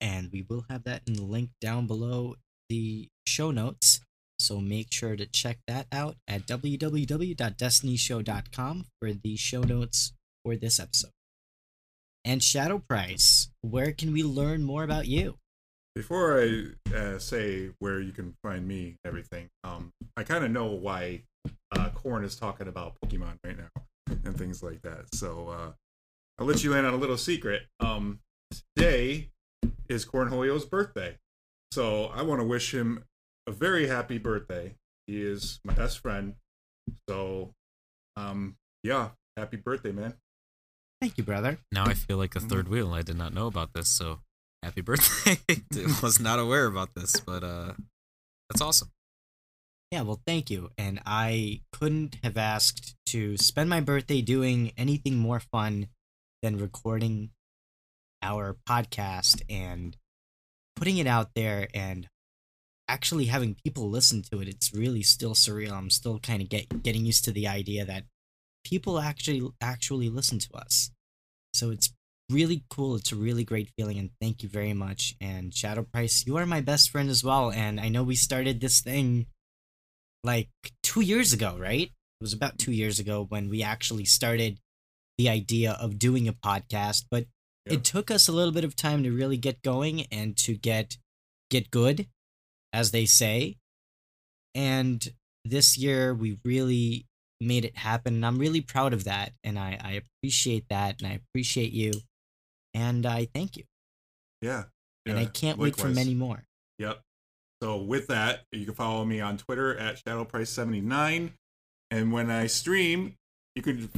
And 0.00 0.30
we 0.32 0.46
will 0.48 0.64
have 0.70 0.84
that 0.84 1.02
in 1.06 1.12
the 1.14 1.24
link 1.24 1.50
down 1.60 1.86
below 1.86 2.36
the 2.68 3.08
show 3.26 3.50
notes. 3.50 4.00
So 4.38 4.60
make 4.60 4.92
sure 4.92 5.16
to 5.16 5.26
check 5.26 5.58
that 5.66 5.88
out 5.90 6.14
at 6.28 6.46
www.destinyshow.com 6.46 8.84
for 9.00 9.12
the 9.12 9.36
show 9.36 9.62
notes 9.62 10.12
for 10.44 10.54
this 10.56 10.78
episode. 10.78 11.10
And 12.24 12.40
Shadow 12.42 12.82
Price, 12.88 13.50
where 13.62 13.92
can 13.92 14.12
we 14.12 14.22
learn 14.22 14.62
more 14.62 14.84
about 14.84 15.08
you? 15.08 15.38
Before 15.94 16.40
I 16.40 16.66
uh, 16.94 17.18
say 17.18 17.70
where 17.80 18.00
you 18.00 18.12
can 18.12 18.34
find 18.42 18.68
me 18.68 18.96
everything, 19.04 19.48
um, 19.64 19.90
I 20.16 20.22
kind 20.22 20.44
of 20.44 20.52
know 20.52 20.66
why 20.66 21.22
uh, 21.72 21.88
Corn 21.90 22.24
is 22.24 22.36
talking 22.36 22.68
about 22.68 22.94
Pokemon 23.02 23.38
right 23.44 23.58
now 23.58 23.70
and 24.24 24.36
things 24.36 24.62
like 24.62 24.82
that. 24.82 25.12
So 25.14 25.48
uh, 25.48 25.72
I'll 26.38 26.46
let 26.46 26.62
you 26.62 26.74
in 26.74 26.84
on 26.84 26.94
a 26.94 26.96
little 26.96 27.16
secret. 27.16 27.62
Um, 27.80 28.20
today 28.76 29.30
is 29.88 30.04
Cornholio's 30.04 30.64
birthday. 30.64 31.18
So 31.72 32.06
I 32.06 32.22
want 32.22 32.40
to 32.40 32.46
wish 32.46 32.74
him 32.74 33.04
a 33.46 33.52
very 33.52 33.88
happy 33.88 34.18
birthday. 34.18 34.74
He 35.06 35.22
is 35.22 35.60
my 35.64 35.72
best 35.74 35.98
friend. 35.98 36.34
So, 37.08 37.52
um, 38.16 38.56
yeah, 38.82 39.10
happy 39.36 39.56
birthday, 39.56 39.92
man. 39.92 40.14
Thank 41.00 41.16
you, 41.16 41.24
brother. 41.24 41.58
Now 41.72 41.84
I 41.84 41.94
feel 41.94 42.16
like 42.16 42.34
a 42.34 42.40
third 42.40 42.68
wheel. 42.68 42.92
I 42.92 43.02
did 43.02 43.16
not 43.16 43.32
know 43.32 43.46
about 43.46 43.72
this, 43.72 43.88
so 43.88 44.20
happy 44.62 44.80
birthday. 44.80 45.38
was 46.02 46.18
not 46.18 46.38
aware 46.38 46.66
about 46.66 46.94
this, 46.94 47.20
but 47.20 47.44
uh 47.44 47.72
that's 48.50 48.60
awesome. 48.60 48.90
Yeah, 49.92 50.02
well, 50.02 50.20
thank 50.26 50.50
you. 50.50 50.70
And 50.76 51.00
I 51.06 51.62
couldn't 51.72 52.18
have 52.22 52.36
asked 52.36 52.94
to 53.06 53.36
spend 53.38 53.70
my 53.70 53.80
birthday 53.80 54.20
doing 54.20 54.72
anything 54.76 55.16
more 55.16 55.40
fun 55.40 55.88
than 56.42 56.58
recording 56.58 57.30
our 58.22 58.56
podcast 58.68 59.42
and 59.48 59.96
putting 60.76 60.98
it 60.98 61.06
out 61.06 61.30
there 61.34 61.68
and 61.74 62.08
actually 62.88 63.26
having 63.26 63.56
people 63.64 63.90
listen 63.90 64.22
to 64.22 64.40
it. 64.40 64.48
It's 64.48 64.72
really 64.72 65.02
still 65.02 65.34
surreal. 65.34 65.72
I'm 65.72 65.90
still 65.90 66.18
kind 66.18 66.40
of 66.40 66.48
get, 66.48 66.82
getting 66.82 67.04
used 67.04 67.24
to 67.24 67.32
the 67.32 67.48
idea 67.48 67.84
that 67.84 68.04
people 68.64 68.98
actually 68.98 69.46
actually 69.60 70.08
listen 70.08 70.38
to 70.38 70.54
us. 70.54 70.90
So 71.52 71.70
it's 71.70 71.92
really 72.30 72.64
cool. 72.70 72.96
It's 72.96 73.12
a 73.12 73.16
really 73.16 73.44
great 73.44 73.70
feeling 73.76 73.98
and 73.98 74.10
thank 74.20 74.42
you 74.42 74.48
very 74.48 74.72
much. 74.72 75.14
And 75.20 75.54
Shadow 75.54 75.82
Price, 75.82 76.26
you 76.26 76.36
are 76.36 76.46
my 76.46 76.60
best 76.60 76.90
friend 76.90 77.10
as 77.10 77.24
well. 77.24 77.50
And 77.50 77.80
I 77.80 77.88
know 77.88 78.02
we 78.02 78.16
started 78.16 78.60
this 78.60 78.80
thing 78.80 79.26
like 80.24 80.48
two 80.82 81.00
years 81.00 81.32
ago, 81.32 81.56
right? 81.58 81.90
It 82.20 82.22
was 82.24 82.32
about 82.32 82.58
two 82.58 82.72
years 82.72 82.98
ago 82.98 83.24
when 83.28 83.48
we 83.48 83.62
actually 83.62 84.04
started 84.04 84.58
the 85.16 85.28
idea 85.28 85.72
of 85.72 85.98
doing 85.98 86.28
a 86.28 86.32
podcast, 86.32 87.04
but 87.10 87.26
Yeah. 87.68 87.74
it 87.74 87.84
took 87.84 88.10
us 88.10 88.28
a 88.28 88.32
little 88.32 88.52
bit 88.52 88.64
of 88.64 88.76
time 88.76 89.02
to 89.04 89.10
really 89.10 89.36
get 89.36 89.62
going 89.62 90.06
and 90.10 90.36
to 90.38 90.54
get 90.54 90.96
get 91.50 91.70
good, 91.70 92.06
as 92.72 92.90
they 92.90 93.06
say. 93.06 93.56
And 94.54 95.06
this 95.44 95.78
year 95.78 96.14
we 96.14 96.38
really 96.44 97.06
made 97.40 97.64
it 97.64 97.76
happen, 97.76 98.14
and 98.14 98.26
I'm 98.26 98.38
really 98.38 98.60
proud 98.60 98.92
of 98.92 99.04
that. 99.04 99.32
And 99.44 99.58
I, 99.58 99.78
I 99.82 99.92
appreciate 99.92 100.66
that, 100.70 101.00
and 101.00 101.10
I 101.10 101.14
appreciate 101.14 101.72
you, 101.72 101.92
and 102.74 103.06
I 103.06 103.26
thank 103.32 103.56
you. 103.56 103.64
Yeah. 104.42 104.64
and 105.06 105.18
I 105.18 105.24
can't 105.24 105.58
wait 105.58 105.76
for 105.76 105.88
many 105.88 106.14
more. 106.14 106.44
Yep. 106.78 107.00
So 107.62 107.78
with 107.78 108.06
that, 108.08 108.44
you 108.52 108.64
can 108.66 108.74
follow 108.74 109.04
me 109.04 109.20
on 109.20 109.36
Twitter 109.36 109.76
at 109.76 110.00
ShadowPrice79. 110.04 111.30
And 111.90 112.12
when 112.12 112.30
I 112.30 112.46
stream, 112.46 113.14
you 113.56 113.62
can 113.62 113.88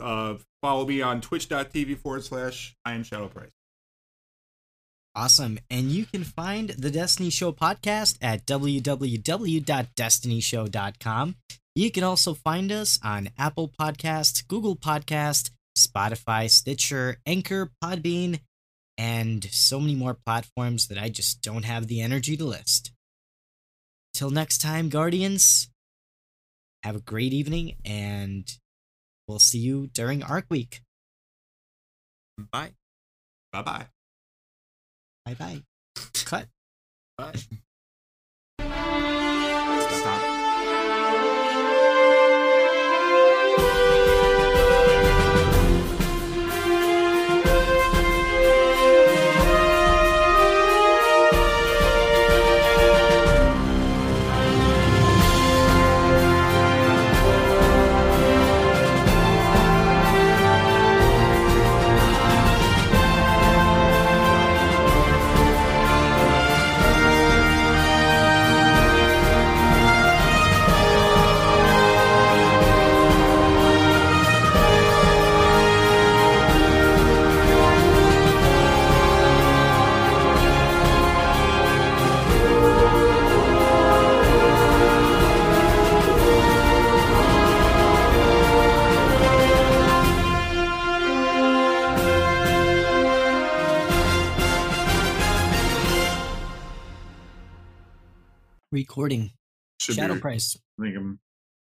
uh, 0.00 0.36
follow 0.62 0.86
me 0.86 1.02
on 1.02 1.20
twitch.tv 1.20 1.98
forward 1.98 2.24
slash 2.24 2.76
I 2.84 2.94
am 2.94 3.02
Shadow 3.02 3.26
Price. 3.28 3.50
Awesome. 5.16 5.60
And 5.70 5.92
you 5.92 6.06
can 6.06 6.24
find 6.24 6.70
the 6.70 6.90
Destiny 6.90 7.30
Show 7.30 7.52
podcast 7.52 8.18
at 8.20 8.44
www.destinyshow.com. 8.46 11.36
You 11.76 11.90
can 11.90 12.04
also 12.04 12.34
find 12.34 12.72
us 12.72 12.98
on 13.02 13.30
Apple 13.38 13.68
Podcast, 13.68 14.48
Google 14.48 14.76
Podcast, 14.76 15.50
Spotify, 15.76 16.50
Stitcher, 16.50 17.18
Anchor, 17.26 17.70
Podbean, 17.82 18.40
and 18.98 19.44
so 19.44 19.80
many 19.80 19.94
more 19.94 20.14
platforms 20.14 20.88
that 20.88 20.98
I 20.98 21.08
just 21.08 21.42
don't 21.42 21.64
have 21.64 21.86
the 21.86 22.00
energy 22.00 22.36
to 22.36 22.44
list. 22.44 22.92
Till 24.14 24.30
next 24.30 24.58
time, 24.58 24.88
Guardians, 24.88 25.68
have 26.84 26.96
a 26.96 27.00
great 27.00 27.32
evening, 27.32 27.74
and 27.84 28.48
we'll 29.26 29.38
see 29.38 29.58
you 29.58 29.88
during 29.88 30.22
Arc 30.22 30.46
Week. 30.50 30.80
Bye. 32.50 32.72
Bye 33.52 33.62
bye. 33.62 33.86
Bye 35.24 35.34
bye. 35.34 35.62
Cut. 36.24 36.48
Bye. 37.16 37.34
Stop. 39.90 40.34
Recording. 98.74 99.30
Should 99.80 99.94
Shadow 99.94 100.14
be, 100.14 100.20
Price. 100.20 100.58
I 100.80 100.82
think 100.82 100.96
I'm. 100.96 101.20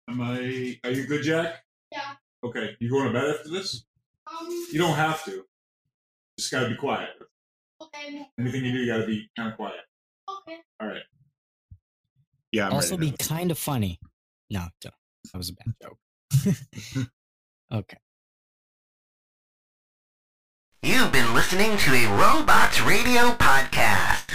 Am 0.09 0.21
I? 0.21 0.79
Are 0.85 0.91
you 0.91 1.05
good, 1.05 1.21
Jack? 1.23 1.63
Yeah. 1.91 1.99
Okay. 2.43 2.75
You 2.79 2.89
going 2.89 3.07
to 3.07 3.13
bed 3.13 3.29
after 3.35 3.49
this? 3.49 3.83
Um, 4.25 4.47
You 4.71 4.79
don't 4.79 4.95
have 4.95 5.23
to. 5.25 5.43
Just 6.39 6.51
gotta 6.51 6.69
be 6.69 6.75
quiet. 6.75 7.09
okay, 7.81 8.25
Anything 8.39 8.65
you 8.65 8.71
do, 8.71 8.77
you 8.79 8.87
gotta 8.91 9.05
be 9.05 9.29
kind 9.37 9.49
of 9.51 9.55
quiet. 9.57 9.75
okay. 10.29 10.57
All 10.81 10.87
right. 10.87 11.03
Yeah. 12.51 12.67
I'm 12.67 12.73
also 12.73 12.95
ready 12.97 13.11
be 13.11 13.17
now. 13.19 13.27
kind 13.27 13.51
of 13.51 13.57
funny. 13.59 13.99
No, 14.49 14.65
don't. 14.81 14.93
that 15.31 15.37
was 15.37 15.49
a 15.49 15.53
bad 15.53 15.75
joke. 15.83 17.07
okay. 17.73 17.97
You've 20.81 21.11
been 21.11 21.33
listening 21.33 21.77
to 21.77 21.91
a 21.93 22.07
Robots 22.17 22.81
Radio 22.81 23.31
podcast. 23.35 24.31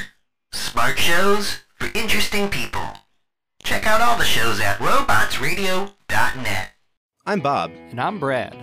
Smart 0.53 0.99
shows 0.99 1.63
for 1.79 1.89
interesting 1.99 2.49
people. 2.49 2.87
Check 3.63 3.87
out 3.87 4.01
all 4.01 4.17
the 4.19 4.25
shows 4.25 4.61
at 4.61 4.79
robotsradio.net. 4.79 6.71
I'm 7.27 7.41
Bob. 7.41 7.71
And 7.91 8.01
I'm 8.01 8.19
Brad. 8.19 8.57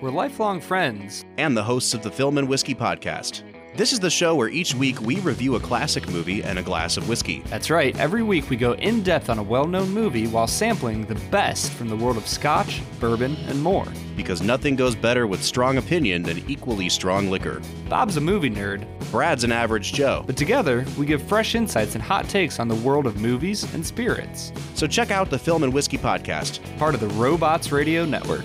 We're 0.00 0.10
lifelong 0.10 0.60
friends. 0.60 1.24
and 1.38 1.56
the 1.56 1.62
hosts 1.64 1.94
of 1.94 2.02
the 2.02 2.10
Film 2.10 2.38
and 2.38 2.48
Whiskey 2.48 2.74
podcast. 2.74 3.42
This 3.76 3.92
is 3.92 3.98
the 3.98 4.08
show 4.08 4.36
where 4.36 4.48
each 4.50 4.72
week 4.72 5.00
we 5.00 5.18
review 5.18 5.56
a 5.56 5.60
classic 5.60 6.08
movie 6.08 6.44
and 6.44 6.60
a 6.60 6.62
glass 6.62 6.96
of 6.96 7.08
whiskey. 7.08 7.42
That's 7.46 7.70
right, 7.70 7.98
every 7.98 8.22
week 8.22 8.48
we 8.48 8.54
go 8.54 8.74
in 8.74 9.02
depth 9.02 9.28
on 9.28 9.40
a 9.40 9.42
well 9.42 9.66
known 9.66 9.90
movie 9.90 10.28
while 10.28 10.46
sampling 10.46 11.04
the 11.06 11.16
best 11.32 11.72
from 11.72 11.88
the 11.88 11.96
world 11.96 12.16
of 12.16 12.24
scotch, 12.28 12.82
bourbon, 13.00 13.34
and 13.48 13.60
more. 13.60 13.86
Because 14.16 14.42
nothing 14.42 14.76
goes 14.76 14.94
better 14.94 15.26
with 15.26 15.42
strong 15.42 15.78
opinion 15.78 16.22
than 16.22 16.48
equally 16.48 16.88
strong 16.88 17.30
liquor. 17.30 17.60
Bob's 17.88 18.16
a 18.16 18.20
movie 18.20 18.48
nerd, 18.48 18.86
Brad's 19.10 19.42
an 19.42 19.50
average 19.50 19.92
Joe. 19.92 20.22
but 20.24 20.36
together 20.36 20.84
we 20.96 21.04
give 21.04 21.20
fresh 21.22 21.56
insights 21.56 21.96
and 21.96 22.02
hot 22.02 22.28
takes 22.28 22.60
on 22.60 22.68
the 22.68 22.76
world 22.76 23.08
of 23.08 23.20
movies 23.20 23.64
and 23.74 23.84
spirits. 23.84 24.52
So 24.74 24.86
check 24.86 25.10
out 25.10 25.30
the 25.30 25.38
Film 25.38 25.64
and 25.64 25.74
Whiskey 25.74 25.98
podcast. 25.98 26.60
Part 26.78 26.94
of 26.94 27.00
the 27.00 27.08
Robots 27.08 27.72
Radio 27.72 28.04
Network. 28.04 28.44